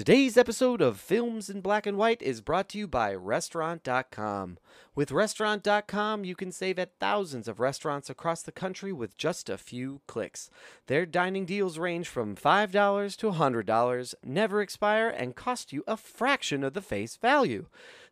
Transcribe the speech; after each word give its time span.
Today's 0.00 0.38
episode 0.38 0.80
of 0.80 0.98
Films 0.98 1.50
in 1.50 1.60
Black 1.60 1.86
and 1.86 1.98
White 1.98 2.22
is 2.22 2.40
brought 2.40 2.70
to 2.70 2.78
you 2.78 2.88
by 2.88 3.14
Restaurant.com. 3.14 4.56
With 4.94 5.12
Restaurant.com, 5.12 6.24
you 6.24 6.34
can 6.34 6.52
save 6.52 6.78
at 6.78 6.98
thousands 6.98 7.46
of 7.46 7.60
restaurants 7.60 8.08
across 8.08 8.40
the 8.40 8.50
country 8.50 8.94
with 8.94 9.18
just 9.18 9.50
a 9.50 9.58
few 9.58 10.00
clicks. 10.06 10.48
Their 10.86 11.04
dining 11.04 11.44
deals 11.44 11.76
range 11.78 12.08
from 12.08 12.34
$5 12.34 13.16
to 13.18 13.30
$100, 13.30 14.14
never 14.24 14.62
expire, 14.62 15.08
and 15.10 15.36
cost 15.36 15.70
you 15.70 15.84
a 15.86 15.98
fraction 15.98 16.64
of 16.64 16.72
the 16.72 16.80
face 16.80 17.16
value. 17.16 17.66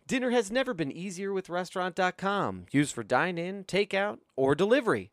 Dinner 0.07 0.29
has 0.29 0.51
never 0.51 0.75
been 0.75 0.93
easier 0.93 1.33
with 1.33 1.49
Restaurant.com, 1.49 2.67
used 2.71 2.95
for 2.95 3.03
dine 3.03 3.39
in, 3.39 3.65
takeout, 3.65 4.19
or 4.37 4.55
delivery. 4.55 5.11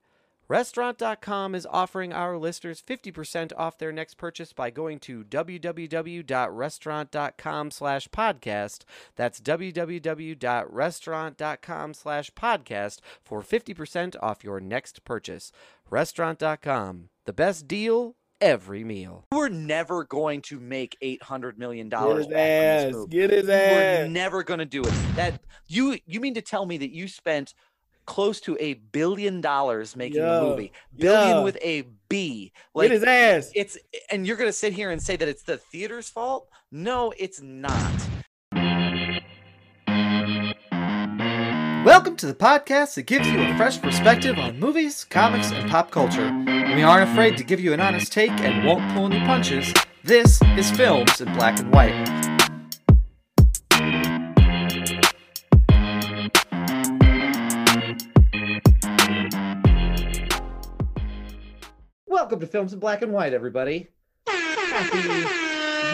Restaurant.com 0.47 1.55
is 1.55 1.65
offering 1.71 2.13
our 2.13 2.37
listeners 2.37 2.83
50% 2.85 3.51
off 3.57 3.79
their 3.79 3.91
next 3.91 4.17
purchase 4.17 4.53
by 4.53 4.69
going 4.69 4.99
to 4.99 5.23
www.restaurant.com 5.23 7.71
slash 7.71 8.07
podcast. 8.09 8.83
That's 9.15 9.41
www.restaurant.com 9.41 11.93
slash 11.93 12.29
podcast 12.31 12.99
for 13.23 13.41
50% 13.41 14.15
off 14.21 14.43
your 14.43 14.59
next 14.59 15.03
purchase. 15.03 15.51
Restaurant.com, 15.89 17.09
the 17.25 17.33
best 17.33 17.67
deal 17.67 18.15
every 18.41 18.83
meal. 18.83 19.25
We're 19.31 19.47
never 19.49 20.03
going 20.03 20.41
to 20.43 20.59
make 20.59 20.95
$800 21.01 21.57
million. 21.57 21.89
Get 21.89 22.17
his 22.17 22.31
ass. 22.31 22.93
Get 23.09 23.31
his 23.31 23.49
ass. 23.49 23.71
We're 23.71 24.07
never 24.09 24.43
going 24.43 24.59
to 24.59 24.65
do 24.65 24.83
it. 24.83 24.93
That 25.15 25.41
you 25.67 25.97
you 26.05 26.19
mean 26.19 26.35
to 26.35 26.41
tell 26.41 26.65
me 26.65 26.77
that 26.77 26.91
you 26.91 27.07
spent 27.07 27.53
close 28.05 28.39
to 28.41 28.57
a 28.59 28.75
billion 28.75 29.41
dollars 29.41 29.95
making 29.95 30.21
a 30.21 30.41
movie? 30.41 30.71
Billion 30.95 31.37
yeah. 31.37 31.43
with 31.43 31.57
a 31.61 31.83
B. 32.09 32.51
Get 32.79 32.91
his 32.91 33.03
ass. 33.03 33.51
it's 33.55 33.77
and 34.09 34.25
you're 34.25 34.37
going 34.37 34.49
to 34.49 34.53
sit 34.53 34.73
here 34.73 34.91
and 34.91 35.01
say 35.01 35.15
that 35.15 35.27
it's 35.27 35.43
the 35.43 35.57
theater's 35.57 36.09
fault? 36.09 36.47
No, 36.71 37.13
it's 37.17 37.41
not. 37.41 37.91
Welcome 41.85 42.15
to 42.17 42.25
the 42.25 42.33
podcast 42.33 42.95
that 42.95 43.03
gives 43.03 43.27
you 43.27 43.39
a 43.39 43.55
fresh 43.57 43.79
perspective 43.79 44.39
on 44.39 44.59
movies, 44.59 45.03
comics, 45.03 45.51
and 45.51 45.69
pop 45.69 45.91
culture. 45.91 46.31
We 46.45 46.81
aren't 46.81 47.11
afraid 47.11 47.37
to 47.37 47.43
give 47.43 47.59
you 47.59 47.73
an 47.73 47.79
honest 47.79 48.11
take 48.11 48.31
and 48.31 48.65
won't 48.65 48.91
pull 48.93 49.05
any 49.05 49.19
punches. 49.25 49.71
This 50.03 50.41
is 50.57 50.71
Films 50.71 51.21
in 51.21 51.31
Black 51.33 51.59
and 51.59 51.71
White. 51.71 52.34
Welcome 62.25 62.39
to 62.39 62.47
Films 62.47 62.73
in 62.73 62.79
Black 62.79 63.03
and 63.03 63.13
White, 63.13 63.33
everybody. 63.33 63.87
Happy 64.25 64.97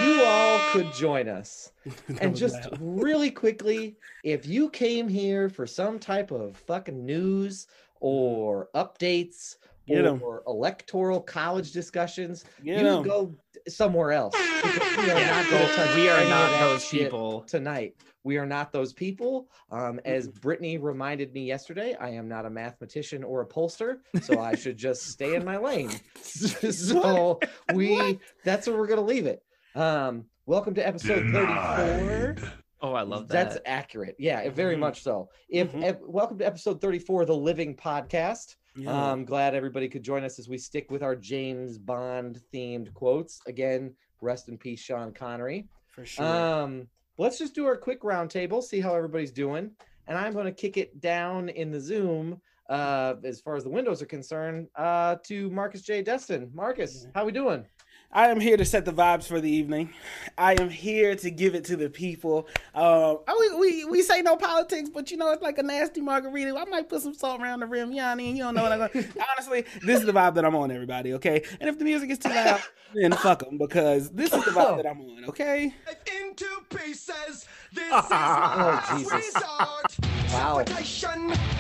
you 0.06 0.24
all 0.24 0.62
could 0.72 0.94
join 0.94 1.28
us. 1.28 1.74
And 2.22 2.34
just 2.34 2.70
really 2.80 3.30
quickly, 3.30 3.98
if 4.24 4.46
you 4.46 4.70
came 4.70 5.10
here 5.10 5.50
for 5.50 5.68
some 5.68 6.00
type 6.00 6.32
of 6.32 6.56
fucking 6.56 7.06
news 7.06 7.68
or 8.00 8.70
updates 8.76 9.58
Get 9.86 10.06
'em. 10.06 10.22
or 10.24 10.44
electoral 10.48 11.20
college 11.20 11.74
discussions, 11.74 12.46
Get 12.64 12.80
you 12.80 12.88
'em. 12.88 13.04
go 13.04 13.36
somewhere 13.68 14.14
else. 14.14 14.34
We 14.64 14.70
are 15.12 15.20
Yeah, 15.20 15.32
not 15.42 15.50
going 15.50 15.96
we 15.98 16.08
are 16.08 16.30
not 16.30 16.60
those 16.62 16.88
people. 16.88 17.42
tonight. 17.42 17.94
We 18.24 18.38
are 18.38 18.46
not 18.46 18.72
those 18.72 18.94
people. 18.94 19.48
Um, 19.72 20.00
as 20.06 20.28
Brittany 20.28 20.78
reminded 20.78 21.34
me 21.34 21.46
yesterday, 21.46 21.96
I 22.00 22.10
am 22.10 22.28
not 22.28 22.46
a 22.46 22.50
mathematician 22.50 23.24
or 23.24 23.42
a 23.42 23.48
pollster, 23.48 23.98
so 24.22 24.40
I 24.40 24.56
should 24.56 24.78
just 24.78 25.08
stay 25.08 25.34
in 25.36 25.44
my 25.44 25.58
lane. 25.58 25.90
so 26.22 27.40
we 27.74 28.20
that's 28.44 28.68
where 28.68 28.78
we're 28.78 28.88
gonna 28.88 29.02
leave 29.02 29.26
it. 29.26 29.42
Um, 29.74 30.26
welcome 30.46 30.76
to 30.76 30.86
episode 30.88 31.32
34. 31.32 32.36
Oh, 32.84 32.94
I 32.94 33.02
love 33.02 33.28
that. 33.28 33.50
That's 33.50 33.62
accurate. 33.66 34.16
Yeah, 34.20 34.48
very 34.50 34.76
Mhm. 34.76 34.80
much 34.80 35.02
so. 35.04 35.30
If 35.50 35.72
Mhm. 35.72 35.84
ep- 35.84 36.02
welcome 36.06 36.38
to 36.40 36.46
episode 36.46 36.80
34 36.82 37.26
the 37.26 37.36
Living 37.36 37.76
Podcast. 37.76 38.56
Yeah. 38.76 38.94
I'm 39.12 39.26
glad 39.26 39.54
everybody 39.56 39.90
could 39.90 40.02
join 40.04 40.24
us 40.24 40.40
as 40.40 40.48
we 40.48 40.58
stick 40.58 40.90
with 40.92 41.04
our 41.04 41.16
James 41.16 41.78
Bond 41.78 42.40
themed 42.54 42.94
quotes. 42.94 43.42
Again, 43.48 43.96
rest 44.22 44.48
in 44.48 44.58
peace, 44.58 44.80
Sean 44.80 45.12
Connery. 45.12 45.68
for 45.90 46.06
sure. 46.06 46.24
Um, 46.26 46.88
let's 47.18 47.38
just 47.38 47.54
do 47.54 47.66
our 47.66 47.78
quick 47.78 48.02
roundtable, 48.02 48.64
see 48.64 48.80
how 48.80 48.96
everybody's 48.96 49.32
doing, 49.32 49.72
and 50.08 50.18
I'm 50.18 50.34
going 50.34 50.46
to 50.46 50.52
kick 50.52 50.78
it 50.78 51.00
down 51.02 51.50
in 51.50 51.72
the 51.72 51.80
Zoom. 51.80 52.42
Uh, 52.70 53.16
as 53.26 53.42
far 53.42 53.58
as 53.58 53.66
the 53.66 53.70
windows 53.70 54.02
are 54.02 54.06
concerned, 54.06 54.68
uh, 54.78 55.18
to 55.26 55.50
Marcus 55.50 55.82
J. 55.82 56.02
Destin. 56.02 56.50
Marcus, 56.54 57.06
how 57.14 57.26
we 57.26 57.34
doing? 57.34 57.66
I 58.14 58.28
am 58.28 58.40
here 58.42 58.58
to 58.58 58.66
set 58.66 58.84
the 58.86 58.92
vibes 58.92 59.26
for 59.26 59.40
the 59.40 59.50
evening. 59.50 59.94
I 60.38 60.54
am 60.60 60.70
here 60.70 61.16
to 61.16 61.32
give 61.32 61.56
it 61.56 61.64
to 61.66 61.78
the 61.78 61.90
people. 61.90 62.48
Um, 62.76 63.20
I- 63.28 63.38
we, 63.40 63.56
we 63.60 63.86
we 63.86 64.02
say 64.02 64.22
no 64.22 64.36
politics, 64.36 64.90
but 64.94 65.10
you 65.12 65.18
know 65.18 65.32
it's 65.32 65.42
like 65.42 65.58
a 65.58 65.64
nasty 65.64 66.02
margarita. 66.02 66.56
I 66.58 66.66
might 66.66 66.90
put 66.90 67.02
some 67.02 67.14
salt 67.14 67.42
around 67.42 67.62
the 67.62 67.66
rim. 67.68 67.92
You 67.92 67.98
know 67.98 68.04
what 68.04 68.10
I 68.12 68.16
mean? 68.16 68.36
You 68.36 68.44
don't 68.44 68.56
know 68.56 68.64
what 68.64 68.72
I'm 68.74 68.80
gonna. 68.80 69.06
Honestly, 69.38 69.66
this 69.82 70.02
is 70.02 70.06
the 70.06 70.12
vibe 70.12 70.36
that 70.36 70.46
I'm 70.46 70.56
on, 70.56 70.72
everybody. 70.72 71.14
Okay, 71.14 71.44
and 71.60 71.70
if 71.70 71.80
the 71.80 71.86
music 71.86 72.10
is 72.10 72.20
too 72.20 72.30
loud, 72.30 72.62
then 72.94 73.14
fuck 73.14 73.40
them 73.40 73.58
because 73.58 74.10
this 74.12 74.34
is 74.34 74.44
the 74.46 74.52
vibe 74.52 74.78
that 74.78 74.86
I'm 74.88 75.00
on. 75.02 75.26
Okay. 75.30 75.74
into 76.22 76.46
pieces. 76.70 77.46
This 77.74 77.84
is 77.86 77.92
Oh, 77.92 78.08
my 78.12 78.98
Jesus. 78.98 79.14
resort. 79.14 79.98
Wow. 80.34 80.64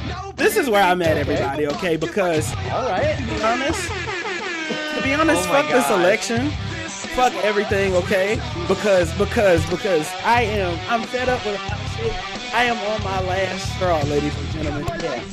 No 0.07 0.31
This 0.35 0.57
is 0.57 0.69
where 0.69 0.83
I'm 0.83 1.01
at, 1.01 1.17
everybody. 1.17 1.67
Okay, 1.67 1.97
because 1.97 2.53
All 2.71 2.87
right. 2.89 3.17
to 3.17 3.23
be 3.23 3.41
honest, 3.43 3.89
to 5.01 5.07
be 5.07 5.13
honest, 5.13 5.47
Oh 5.49 5.51
fuck 5.51 5.71
this 5.71 5.89
election. 5.89 6.49
Fuck 7.15 7.33
everything, 7.43 7.93
okay? 7.95 8.35
Because 8.67 9.11
because 9.17 9.67
because 9.69 10.09
I 10.23 10.43
am 10.43 10.77
I'm 10.89 11.05
fed 11.07 11.27
up 11.29 11.43
with 11.45 11.55
a 11.55 11.97
shit. 11.97 12.53
I 12.53 12.63
am 12.65 12.77
on 12.77 13.03
my 13.03 13.21
last 13.27 13.75
straw, 13.75 14.01
ladies 14.03 14.37
and 14.37 14.47
gentlemen. 14.51 14.85
Yeah. 15.01 15.23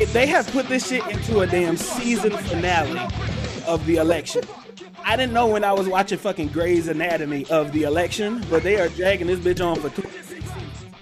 If 0.00 0.12
they 0.12 0.26
have 0.26 0.46
put 0.52 0.68
this 0.68 0.88
shit 0.88 1.06
into 1.08 1.40
a 1.40 1.46
damn 1.46 1.76
season 1.76 2.32
finale 2.32 3.00
of 3.66 3.84
the 3.86 3.96
election. 3.96 4.42
I 5.04 5.16
didn't 5.16 5.32
know 5.32 5.46
when 5.46 5.62
I 5.62 5.72
was 5.72 5.86
watching 5.88 6.18
fucking 6.18 6.48
Grey's 6.48 6.88
Anatomy 6.88 7.46
of 7.48 7.70
the 7.72 7.84
election, 7.84 8.44
but 8.50 8.64
they 8.64 8.80
are 8.80 8.88
dragging 8.88 9.28
this 9.28 9.38
bitch 9.38 9.64
on 9.64 9.76
for 9.80 9.88
two 9.88 10.08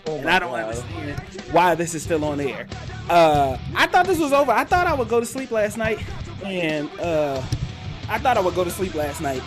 Oh 0.07 0.19
and 0.19 0.29
I 0.29 0.39
don't 0.39 0.51
God. 0.51 0.65
understand 0.65 1.21
why 1.53 1.75
this 1.75 1.95
is 1.95 2.03
still 2.03 2.23
on 2.25 2.39
air. 2.39 2.67
Uh, 3.09 3.57
I 3.75 3.87
thought 3.87 4.07
this 4.07 4.19
was 4.19 4.33
over. 4.33 4.53
I 4.53 4.65
thought 4.65 4.87
I 4.87 4.95
would 4.95 5.09
go 5.09 5.21
to 5.21 5.27
sleep 5.27 5.51
last 5.51 5.79
night, 5.79 5.99
and 6.45 6.91
uh, 7.01 7.43
I 8.09 8.19
thought 8.19 8.37
I 8.37 8.41
would 8.41 8.55
go 8.55 8.65
to 8.65 8.71
sleep 8.71 8.95
last 8.95 9.21
night, 9.21 9.43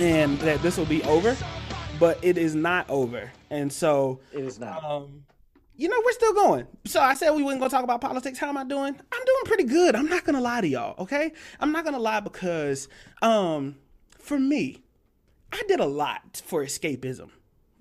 and 0.00 0.38
that 0.40 0.60
this 0.62 0.76
will 0.76 0.84
be 0.86 1.02
over, 1.04 1.36
but 1.98 2.18
it 2.22 2.36
is 2.38 2.54
not 2.54 2.88
over. 2.90 3.30
And 3.50 3.72
so, 3.72 4.20
It 4.32 4.40
is 4.44 4.58
not. 4.58 4.82
um, 4.84 5.24
you 5.76 5.88
know, 5.88 6.00
we're 6.04 6.12
still 6.12 6.34
going. 6.34 6.66
So 6.86 7.00
I 7.00 7.14
said 7.14 7.30
we 7.30 7.42
wouldn't 7.42 7.60
gonna 7.60 7.70
talk 7.70 7.84
about 7.84 8.00
politics. 8.00 8.38
How 8.38 8.48
am 8.48 8.56
I 8.56 8.64
doing? 8.64 8.94
I'm 8.94 9.24
doing 9.24 9.42
pretty 9.44 9.64
good. 9.64 9.94
I'm 9.94 10.08
not 10.08 10.24
gonna 10.24 10.40
lie 10.40 10.60
to 10.60 10.66
y'all. 10.68 10.94
Okay, 11.02 11.32
I'm 11.60 11.70
not 11.72 11.84
gonna 11.84 12.00
lie 12.00 12.20
because, 12.20 12.88
um, 13.22 13.76
for 14.18 14.38
me, 14.38 14.82
I 15.52 15.62
did 15.68 15.78
a 15.80 15.86
lot 15.86 16.42
for 16.44 16.64
escapism 16.64 17.30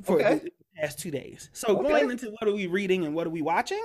for 0.03 0.21
Okay. 0.21 0.49
The 0.77 0.81
past 0.81 0.99
two 0.99 1.11
days. 1.11 1.49
So 1.53 1.77
Okay. 1.79 1.89
going 1.89 2.11
into 2.11 2.27
what 2.39 2.47
are 2.47 2.53
we 2.53 2.67
reading 2.67 3.05
and 3.05 3.13
what 3.15 3.27
are 3.27 3.29
we 3.31 3.41
watching? 3.41 3.83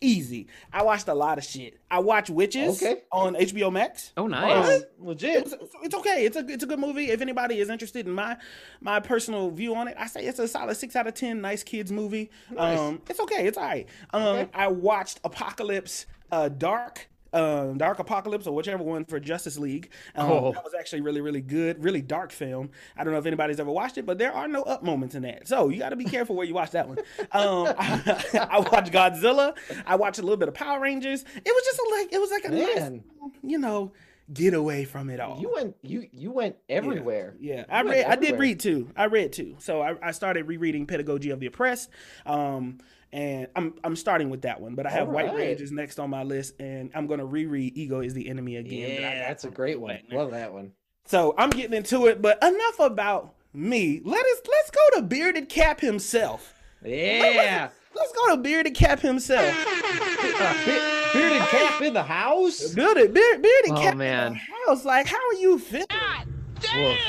Easy. 0.00 0.46
I 0.72 0.82
watched 0.82 1.08
a 1.08 1.14
lot 1.14 1.38
of 1.38 1.44
shit. 1.44 1.78
I 1.90 1.98
watched 2.00 2.30
Witches 2.30 2.82
Okay. 2.82 3.02
on 3.12 3.34
HBO 3.36 3.70
Max. 3.72 4.12
oh, 4.16 4.26
nice. 4.26 4.66
right. 4.66 4.82
Legit. 4.98 5.46
It's, 5.46 5.54
it's 5.82 5.94
okay. 5.94 6.24
It's 6.26 6.36
a 6.36 6.46
it's 6.48 6.64
a 6.64 6.66
good 6.66 6.78
movie. 6.78 7.10
If 7.10 7.20
anybody 7.20 7.58
is 7.60 7.68
interested 7.68 8.06
in 8.06 8.12
my 8.12 8.36
my 8.80 9.00
personal 9.00 9.50
view 9.50 9.74
on 9.74 9.88
it, 9.88 9.96
I 9.98 10.06
say 10.06 10.24
it's 10.24 10.38
a 10.38 10.48
solid 10.48 10.76
six 10.76 10.96
out 10.96 11.06
of 11.06 11.14
ten. 11.14 11.40
Nice 11.40 11.62
kids 11.62 11.90
movie. 11.92 12.30
Nice. 12.50 12.78
Um, 12.78 13.00
it's 13.08 13.20
okay. 13.20 13.46
It's 13.46 13.58
all 13.58 13.64
right. 13.64 13.88
Um, 14.12 14.22
Okay. 14.24 14.50
I 14.54 14.68
watched 14.68 15.20
Apocalypse, 15.24 16.06
uh, 16.32 16.48
Dark. 16.48 17.08
Um, 17.34 17.76
Dark 17.78 17.98
Apocalypse 17.98 18.46
or 18.46 18.54
whichever 18.54 18.82
one 18.82 19.04
for 19.04 19.18
Justice 19.20 19.58
League. 19.58 19.90
Um, 20.14 20.30
Oh. 20.30 20.52
That 20.52 20.64
was 20.64 20.72
actually 20.78 21.02
really, 21.02 21.20
really 21.20 21.40
good, 21.40 21.82
really 21.82 22.00
dark 22.00 22.32
film. 22.32 22.70
I 22.96 23.04
don't 23.04 23.12
know 23.12 23.18
if 23.18 23.26
anybody's 23.26 23.60
ever 23.60 23.70
watched 23.70 23.98
it, 23.98 24.06
but 24.06 24.18
there 24.18 24.32
are 24.32 24.48
no 24.48 24.62
up 24.62 24.82
moments 24.82 25.14
in 25.14 25.22
that. 25.22 25.46
So 25.48 25.68
you 25.68 25.78
got 25.78 25.90
to 25.90 25.96
be 25.96 26.04
careful 26.04 26.36
where 26.36 26.46
you 26.46 26.54
watch 26.54 26.70
that 26.70 26.88
one. 26.88 26.98
Um, 27.32 27.74
I, 27.78 28.48
I 28.50 28.58
watched 28.60 28.92
Godzilla. 28.92 29.56
I 29.86 29.96
watched 29.96 30.18
a 30.18 30.22
little 30.22 30.36
bit 30.36 30.48
of 30.48 30.54
Power 30.54 30.80
Rangers. 30.80 31.24
It 31.34 31.44
was 31.44 31.64
just 31.64 31.78
a, 31.78 31.94
like 31.98 32.12
it 32.12 32.20
was 32.20 32.30
like 32.30 32.44
a 32.44 32.50
nice, 32.50 33.00
you 33.42 33.58
know, 33.58 33.92
get 34.32 34.54
away 34.54 34.84
from 34.84 35.10
it 35.10 35.20
all. 35.20 35.38
You 35.40 35.52
went 35.52 35.76
you 35.82 36.06
you 36.12 36.30
went 36.30 36.56
everywhere. 36.68 37.34
Yeah, 37.40 37.64
I 37.68 37.82
read. 37.82 37.88
went 37.88 38.08
I 38.08 38.16
did 38.16 38.38
read 38.38 38.60
too. 38.60 38.90
I 38.96 39.06
read 39.06 39.32
too. 39.32 39.56
So 39.58 39.82
I, 39.82 39.94
I 40.02 40.12
started 40.12 40.46
rereading 40.46 40.86
Pedagogy 40.86 41.30
of 41.30 41.40
the 41.40 41.46
Oppressed, 41.46 41.90
um, 42.26 42.78
and 43.14 43.46
I'm 43.56 43.74
I'm 43.84 43.96
starting 43.96 44.28
with 44.28 44.42
that 44.42 44.60
one. 44.60 44.74
But 44.74 44.86
I 44.86 44.90
have 44.90 45.08
White 45.08 45.32
Rage 45.34 45.60
is 45.62 45.72
next 45.72 45.98
on 45.98 46.10
my 46.10 46.22
list, 46.24 46.60
and 46.60 46.90
I'm 46.94 47.06
gonna 47.06 47.24
reread 47.24 47.78
Ego 47.78 48.00
is 48.00 48.12
the 48.12 48.28
Enemy 48.28 48.56
again. 48.56 49.00
Yeah, 49.00 49.18
got 49.20 49.28
that's 49.28 49.44
a 49.44 49.50
great 49.50 49.80
one. 49.80 49.94
Wagner. 49.94 50.18
Love 50.18 50.30
that 50.32 50.52
one. 50.52 50.72
So 51.06 51.34
I'm 51.38 51.50
getting 51.50 51.74
into 51.76 52.06
it. 52.06 52.20
But 52.20 52.42
enough 52.42 52.80
about 52.80 53.34
me. 53.54 54.00
Let 54.04 54.26
us 54.26 54.38
let's 54.46 54.70
go 54.70 54.96
to 54.96 55.02
Bearded 55.02 55.48
Cap 55.48 55.80
himself. 55.80 56.52
Yeah. 56.84 57.70
Let's 57.94 58.12
go 58.12 58.34
to 58.34 58.42
Bearded 58.42 58.74
Cap 58.74 58.98
himself. 59.00 59.54
Uh, 59.66 60.64
Be- 60.66 61.18
bearded 61.18 61.42
cap 61.48 61.80
in 61.80 61.94
the 61.94 62.02
house. 62.02 62.74
Bearded 62.74 63.14
Beard, 63.14 63.40
Bearded 63.40 63.70
Oh, 63.70 63.76
Cap 63.80 63.92
in 63.92 63.98
man. 63.98 64.32
the 64.32 64.38
house. 64.66 64.84
Like, 64.84 65.06
how 65.06 65.16
are 65.16 65.34
you 65.34 65.60
feeling? 65.60 65.86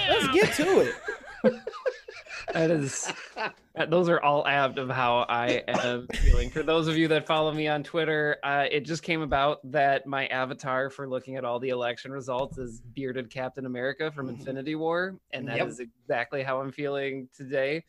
Let's 0.07 0.27
get 0.27 0.53
to 0.53 0.81
it. 0.81 0.95
that 2.53 2.71
is 2.71 3.11
those 3.89 4.09
are 4.09 4.21
all 4.21 4.45
apt 4.47 4.77
of 4.77 4.89
how 4.89 5.25
I 5.29 5.63
am 5.67 6.07
feeling. 6.07 6.49
For 6.49 6.63
those 6.63 6.87
of 6.87 6.97
you 6.97 7.07
that 7.09 7.25
follow 7.27 7.51
me 7.53 7.67
on 7.67 7.83
Twitter, 7.83 8.37
uh, 8.43 8.65
it 8.71 8.81
just 8.81 9.03
came 9.03 9.21
about 9.21 9.59
that 9.71 10.05
my 10.07 10.27
avatar 10.27 10.89
for 10.89 11.07
looking 11.07 11.35
at 11.35 11.43
all 11.45 11.59
the 11.59 11.69
election 11.69 12.11
results 12.11 12.57
is 12.57 12.81
bearded 12.93 13.29
Captain 13.29 13.65
America 13.65 14.11
from 14.11 14.27
Mhm. 14.27 14.39
Infinity 14.39 14.75
War, 14.75 15.17
and 15.33 15.47
that 15.47 15.59
is 15.67 15.79
Yep. 15.79 15.87
exactly 16.03 16.43
how 16.43 16.59
I'm 16.61 16.71
feeling 16.71 17.27
today. 17.35 17.83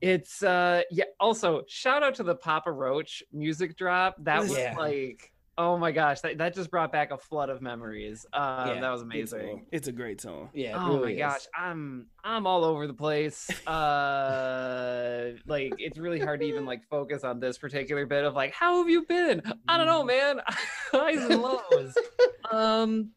It's 0.00 0.42
uh 0.42 0.82
yeah. 0.90 1.04
Also, 1.18 1.64
shout 1.68 2.02
out 2.02 2.14
to 2.16 2.22
the 2.22 2.34
Papa 2.34 2.70
Roach 2.70 3.22
music 3.32 3.76
drop. 3.76 4.14
That 4.18 4.42
was 4.42 4.52
Yeah. 4.56 4.74
like, 4.76 5.32
oh 5.58 5.76
my 5.78 5.90
gosh, 5.92 6.20
that, 6.20 6.38
that 6.38 6.54
just 6.54 6.70
brought 6.70 6.92
back 6.92 7.10
a 7.10 7.18
flood 7.18 7.48
of 7.48 7.62
memories. 7.62 8.26
Um, 8.32 8.68
Yeah, 8.68 8.80
that 8.80 8.90
was 8.90 9.02
amazing. 9.02 9.66
it's 9.72 9.88
a 9.88 9.92
great 9.92 10.20
song. 10.20 10.50
Yeah. 10.52 10.76
Oh 10.76 11.00
my 11.00 11.10
is. 11.10 11.18
gosh, 11.18 11.46
I'm 11.56 12.06
I'm 12.22 12.46
all 12.46 12.64
over 12.64 12.86
the 12.86 12.94
place. 12.94 13.50
Uh 13.66 15.32
like 15.46 15.74
it's 15.78 15.98
really 15.98 16.20
hard 16.20 16.40
to 16.40 16.46
even 16.46 16.64
like 16.66 16.82
focus 16.88 17.24
on 17.24 17.40
this 17.40 17.58
particular 17.58 18.06
bit 18.06 18.24
of 18.24 18.34
like 18.34 18.52
how 18.52 18.78
have 18.78 18.88
you 18.88 19.04
been? 19.04 19.42
I 19.68 19.76
don't 19.76 19.86
know, 19.86 20.04
man. 20.04 20.40
Highs 20.92 21.18
and 21.18 21.42
lows. 21.42 21.96
um 22.52 23.10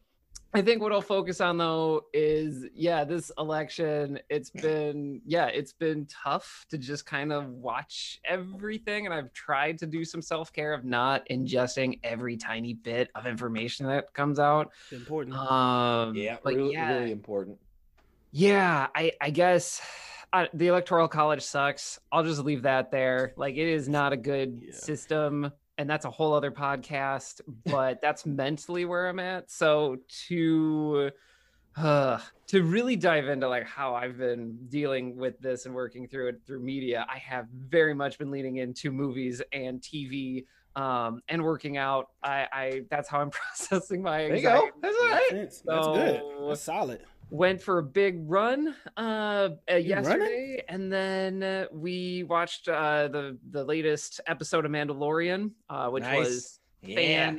I 0.52 0.62
think 0.62 0.82
what 0.82 0.92
I'll 0.92 1.00
focus 1.00 1.40
on 1.40 1.58
though 1.58 2.06
is 2.12 2.66
yeah, 2.74 3.04
this 3.04 3.30
election, 3.38 4.18
it's 4.28 4.50
been 4.50 5.22
yeah, 5.24 5.46
it's 5.46 5.72
been 5.72 6.06
tough 6.06 6.66
to 6.70 6.78
just 6.78 7.06
kind 7.06 7.32
of 7.32 7.48
watch 7.50 8.18
everything 8.24 9.06
and 9.06 9.14
I've 9.14 9.32
tried 9.32 9.78
to 9.78 9.86
do 9.86 10.04
some 10.04 10.20
self-care 10.20 10.72
of 10.74 10.84
not 10.84 11.24
ingesting 11.30 12.00
every 12.02 12.36
tiny 12.36 12.74
bit 12.74 13.10
of 13.14 13.26
information 13.26 13.86
that 13.86 14.12
comes 14.12 14.40
out. 14.40 14.72
It's 14.82 14.92
important. 14.92 15.36
Um 15.36 16.14
Yeah, 16.16 16.38
but 16.42 16.54
really, 16.54 16.72
yeah, 16.72 16.88
really 16.88 17.10
important. 17.12 17.60
yeah, 18.32 18.88
I 18.94 19.12
I 19.20 19.30
guess 19.30 19.80
uh, 20.32 20.46
the 20.54 20.68
electoral 20.68 21.08
college 21.08 21.42
sucks. 21.42 21.98
I'll 22.12 22.22
just 22.22 22.40
leave 22.40 22.62
that 22.62 22.90
there. 22.92 23.34
Like 23.36 23.56
it 23.56 23.66
is 23.68 23.88
not 23.88 24.12
a 24.12 24.16
good 24.16 24.62
Yeah. 24.62 24.72
system, 24.72 25.52
and 25.80 25.88
that's 25.88 26.04
a 26.04 26.10
whole 26.10 26.34
other 26.34 26.50
podcast. 26.50 27.40
But 27.64 28.00
that's 28.00 28.26
mentally 28.26 28.84
where 28.84 29.08
I'm 29.08 29.18
at. 29.20 29.50
So 29.50 29.98
to 30.28 31.10
uh, 31.76 32.18
to 32.48 32.62
really 32.62 32.96
dive 32.96 33.28
into 33.28 33.48
like 33.48 33.64
how 33.64 33.94
I've 33.94 34.18
been 34.18 34.58
dealing 34.68 35.16
with 35.16 35.38
this 35.40 35.66
and 35.66 35.74
working 35.74 36.08
through 36.08 36.28
it 36.28 36.40
through 36.46 36.60
media, 36.60 37.06
I 37.08 37.18
have 37.18 37.46
very 37.48 37.94
much 37.94 38.18
been 38.18 38.30
leaning 38.30 38.56
into 38.56 38.90
movies 38.90 39.40
and 39.52 39.80
TV. 39.80 40.46
Um, 40.76 41.20
and 41.28 41.42
working 41.42 41.76
out, 41.76 42.10
I, 42.22 42.46
I 42.52 42.82
that's 42.90 43.08
how 43.08 43.20
I'm 43.20 43.30
processing 43.40 44.02
my 44.02 44.18
There 44.18 44.36
you 44.36 44.48
anxiety. 44.48 44.66
go. 44.66 44.72
That's 44.82 44.96
all 45.00 45.08
right. 45.08 45.28
That's, 45.32 45.60
that's 45.62 45.86
good. 45.86 46.22
That's 46.48 46.60
solid. 46.60 47.00
Went 47.30 47.62
for 47.62 47.78
a 47.78 47.82
big 47.82 48.18
run 48.28 48.74
uh, 48.96 49.00
uh 49.00 49.48
running? 49.70 49.86
yesterday 49.86 50.62
and 50.68 50.92
then 50.92 51.42
uh, 51.42 51.66
we 51.72 52.24
watched 52.24 52.68
uh 52.68 53.08
the 53.08 53.38
the 53.50 53.62
latest 53.64 54.20
episode 54.26 54.64
of 54.64 54.70
mandalorian 54.72 55.50
uh 55.68 55.88
which 55.88 56.02
Nice. 56.02 56.18
was 56.18 56.60
Yeah. 56.82 57.36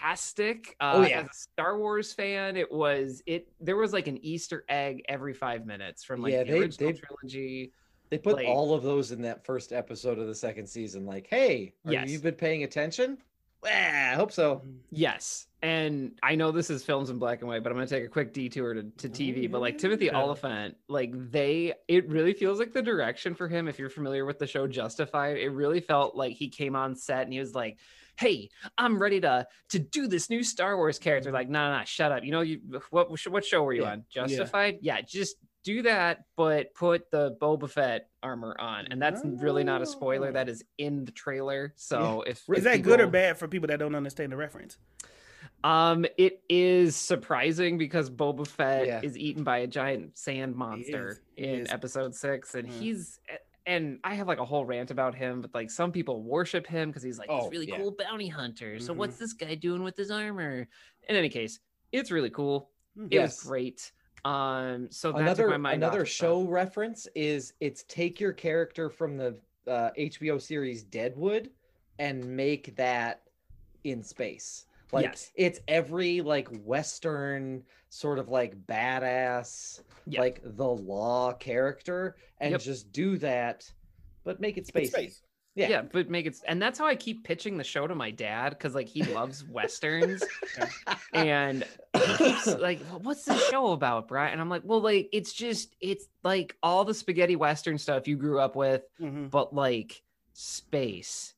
fantastic 0.00 0.76
uh 0.80 0.92
Oh, 0.96 1.02
yeah. 1.06 1.20
as 1.20 1.26
a 1.26 1.34
star 1.34 1.78
wars 1.78 2.12
fan 2.12 2.56
it 2.56 2.70
was 2.70 3.22
it 3.26 3.48
there 3.60 3.76
was 3.76 3.92
like 3.92 4.06
an 4.06 4.18
easter 4.24 4.64
egg 4.68 5.02
every 5.08 5.34
five 5.34 5.66
minutes 5.66 6.04
from 6.04 6.22
like 6.22 6.32
Yeah, 6.32 6.44
the 6.44 6.52
they- 6.52 6.58
original 6.58 6.92
they- 6.92 6.98
trilogy 6.98 7.72
They 8.10 8.18
put 8.18 8.36
like- 8.36 8.48
all 8.48 8.74
of 8.74 8.82
those 8.82 9.12
in 9.12 9.22
that 9.22 9.44
first 9.44 9.72
episode 9.72 10.18
of 10.18 10.26
the 10.26 10.34
second 10.34 10.66
season. 10.66 11.06
Like, 11.06 11.28
hey, 11.28 11.74
are 11.86 11.92
Yes. 11.92 12.10
you 12.10 12.18
been 12.18 12.34
paying 12.34 12.64
attention? 12.64 13.18
Well, 13.62 14.12
I 14.12 14.14
hope 14.14 14.32
so. 14.32 14.62
Yes. 14.90 15.46
And 15.62 16.18
I 16.22 16.34
know 16.34 16.50
this 16.50 16.70
is 16.70 16.82
films 16.82 17.10
in 17.10 17.18
black 17.18 17.40
and 17.40 17.48
white, 17.48 17.62
but 17.62 17.70
I'm 17.70 17.76
going 17.76 17.86
to 17.86 17.94
take 17.94 18.04
a 18.04 18.08
quick 18.08 18.32
detour 18.32 18.72
to, 18.72 18.84
to 18.84 19.08
TV. 19.10 19.50
But 19.50 19.60
like 19.60 19.76
Timothy 19.76 20.06
yeah. 20.06 20.18
Oliphant, 20.18 20.76
like 20.88 21.12
they, 21.30 21.74
it 21.86 22.08
really 22.08 22.32
feels 22.32 22.58
like 22.58 22.72
the 22.72 22.80
direction 22.80 23.34
for 23.34 23.48
him. 23.48 23.68
If 23.68 23.78
you're 23.78 23.90
familiar 23.90 24.24
with 24.24 24.38
the 24.38 24.46
show 24.46 24.66
Justified, 24.66 25.36
it 25.36 25.50
really 25.50 25.80
felt 25.80 26.16
like 26.16 26.32
he 26.36 26.48
came 26.48 26.74
on 26.74 26.96
set 26.96 27.24
and 27.24 27.32
he 27.34 27.38
was 27.38 27.54
like, 27.54 27.78
"Hey, 28.16 28.48
I'm 28.78 28.98
ready 28.98 29.20
to 29.20 29.46
to 29.70 29.78
do 29.78 30.06
this 30.06 30.30
new 30.30 30.42
Star 30.42 30.78
Wars 30.78 30.98
character." 30.98 31.30
Like, 31.30 31.50
no, 31.50 31.70
no, 31.70 31.78
no, 31.78 31.84
shut 31.84 32.12
up. 32.12 32.24
You 32.24 32.32
know, 32.32 32.40
you 32.40 32.60
what 32.88 33.10
what 33.10 33.44
show 33.44 33.62
were 33.62 33.74
you 33.74 33.82
Yeah. 33.82 33.92
on? 33.92 34.04
Justified? 34.08 34.78
Yeah, 34.80 35.02
just 35.02 35.36
do 35.62 35.82
that, 35.82 36.24
but 36.36 36.74
put 36.74 37.10
the 37.10 37.36
Boba 37.40 37.68
Fett 37.70 38.08
armor 38.22 38.56
on, 38.58 38.86
and 38.90 39.00
that's 39.00 39.20
really 39.24 39.64
not 39.64 39.82
a 39.82 39.86
spoiler. 39.86 40.28
Oh. 40.28 40.32
That 40.32 40.48
is 40.48 40.64
in 40.78 41.04
the 41.04 41.12
trailer. 41.12 41.72
So 41.76 42.22
if 42.26 42.38
Is 42.48 42.58
if 42.58 42.64
that 42.64 42.82
good 42.82 43.00
or 43.00 43.06
bad 43.06 43.38
for 43.38 43.46
people 43.48 43.68
that 43.68 43.78
don't 43.78 43.94
understand 43.94 44.32
the 44.32 44.36
reference? 44.36 44.78
um, 45.62 46.06
it 46.16 46.42
is 46.48 46.96
surprising 46.96 47.76
because 47.76 48.08
Boba 48.10 48.46
Fett 48.46 48.86
Yeah. 48.86 49.00
is 49.02 49.16
eaten 49.18 49.44
by 49.44 49.58
a 49.58 49.66
giant 49.66 50.16
sand 50.16 50.54
monster 50.56 51.08
is. 51.10 51.20
He 51.36 51.44
in 51.44 51.60
is. 51.60 51.70
episode 51.70 52.14
six, 52.14 52.54
and 52.54 52.68
Mm. 52.68 52.72
he's 52.80 53.20
and 53.66 54.00
I 54.02 54.14
have 54.14 54.26
like 54.26 54.38
a 54.38 54.44
whole 54.44 54.64
rant 54.64 54.90
about 54.90 55.14
him, 55.14 55.42
but 55.42 55.54
like 55.54 55.70
some 55.70 55.92
people 55.92 56.22
worship 56.22 56.66
him 56.66 56.88
because 56.88 57.02
he's 57.02 57.18
like 57.18 57.28
Oh, 57.30 57.42
this 57.44 57.50
really 57.52 57.68
yeah. 57.68 57.76
cool 57.76 57.90
bounty 57.92 58.26
hunter. 58.26 58.78
So 58.80 58.94
Mhm. 58.94 58.96
what's 58.96 59.18
this 59.18 59.34
guy 59.34 59.54
doing 59.54 59.82
with 59.82 59.96
his 59.98 60.10
armor? 60.10 60.66
In 61.08 61.14
any 61.16 61.28
case, 61.28 61.60
it's 61.92 62.10
really 62.10 62.30
cool. 62.30 62.70
Mm. 62.96 63.06
It 63.06 63.12
Yes. 63.12 63.36
was 63.42 63.48
great. 63.50 63.92
Um, 64.24 64.88
so 64.90 65.12
that 65.12 65.20
another 65.22 65.44
took 65.44 65.50
my 65.52 65.56
mind 65.56 65.82
another 65.82 66.04
show 66.04 66.42
reference 66.42 67.06
is 67.14 67.54
it's 67.60 67.84
take 67.84 68.20
your 68.20 68.32
character 68.32 68.90
from 68.90 69.16
the 69.16 69.36
uh, 69.66 69.90
HBO 69.98 70.40
series 70.40 70.82
Deadwood 70.82 71.50
and 71.98 72.24
make 72.24 72.74
that 72.76 73.22
in 73.84 74.02
space. 74.02 74.66
Like 74.92 75.04
Yes. 75.04 75.30
it's 75.36 75.60
every 75.68 76.20
like 76.20 76.48
western 76.64 77.62
sort 77.90 78.18
of 78.18 78.28
like 78.28 78.56
badass 78.66 79.80
Yeah. 80.06 80.20
like 80.20 80.40
the 80.42 80.66
law 80.68 81.32
character 81.32 82.16
and 82.40 82.52
Yep. 82.52 82.60
just 82.60 82.92
do 82.92 83.16
that 83.18 83.70
but 84.24 84.40
make 84.40 84.58
it 84.58 84.66
spacey. 84.66 84.88
space. 84.88 85.22
Yeah. 85.60 85.68
yeah. 85.68 85.82
but 85.82 86.08
make 86.10 86.26
it 86.26 86.36
and 86.46 86.60
that's 86.60 86.78
how 86.78 86.86
i 86.86 86.94
keep 86.94 87.24
pitching 87.24 87.56
the 87.56 87.64
show 87.64 87.86
to 87.86 87.94
my 87.94 88.10
dad 88.10 88.50
because 88.50 88.74
like 88.74 88.88
he 88.88 89.02
loves 89.02 89.44
westerns 89.44 90.22
and 91.12 91.64
keeps 92.18 92.46
like 92.58 92.80
what's 93.02 93.24
the 93.24 93.36
show 93.36 93.72
about 93.72 94.08
brian 94.08 94.32
and 94.32 94.40
i'm 94.40 94.48
like 94.48 94.62
well 94.64 94.80
like 94.80 95.08
it's 95.12 95.32
just 95.32 95.74
it's 95.80 96.06
like 96.22 96.56
all 96.62 96.84
the 96.84 96.94
spaghetti 96.94 97.36
western 97.36 97.78
stuff 97.78 98.08
you 98.08 98.16
grew 98.16 98.38
up 98.38 98.56
with 98.56 98.82
Mhm. 99.00 99.30
but 99.30 99.54
like 99.54 100.02
space 100.32 101.34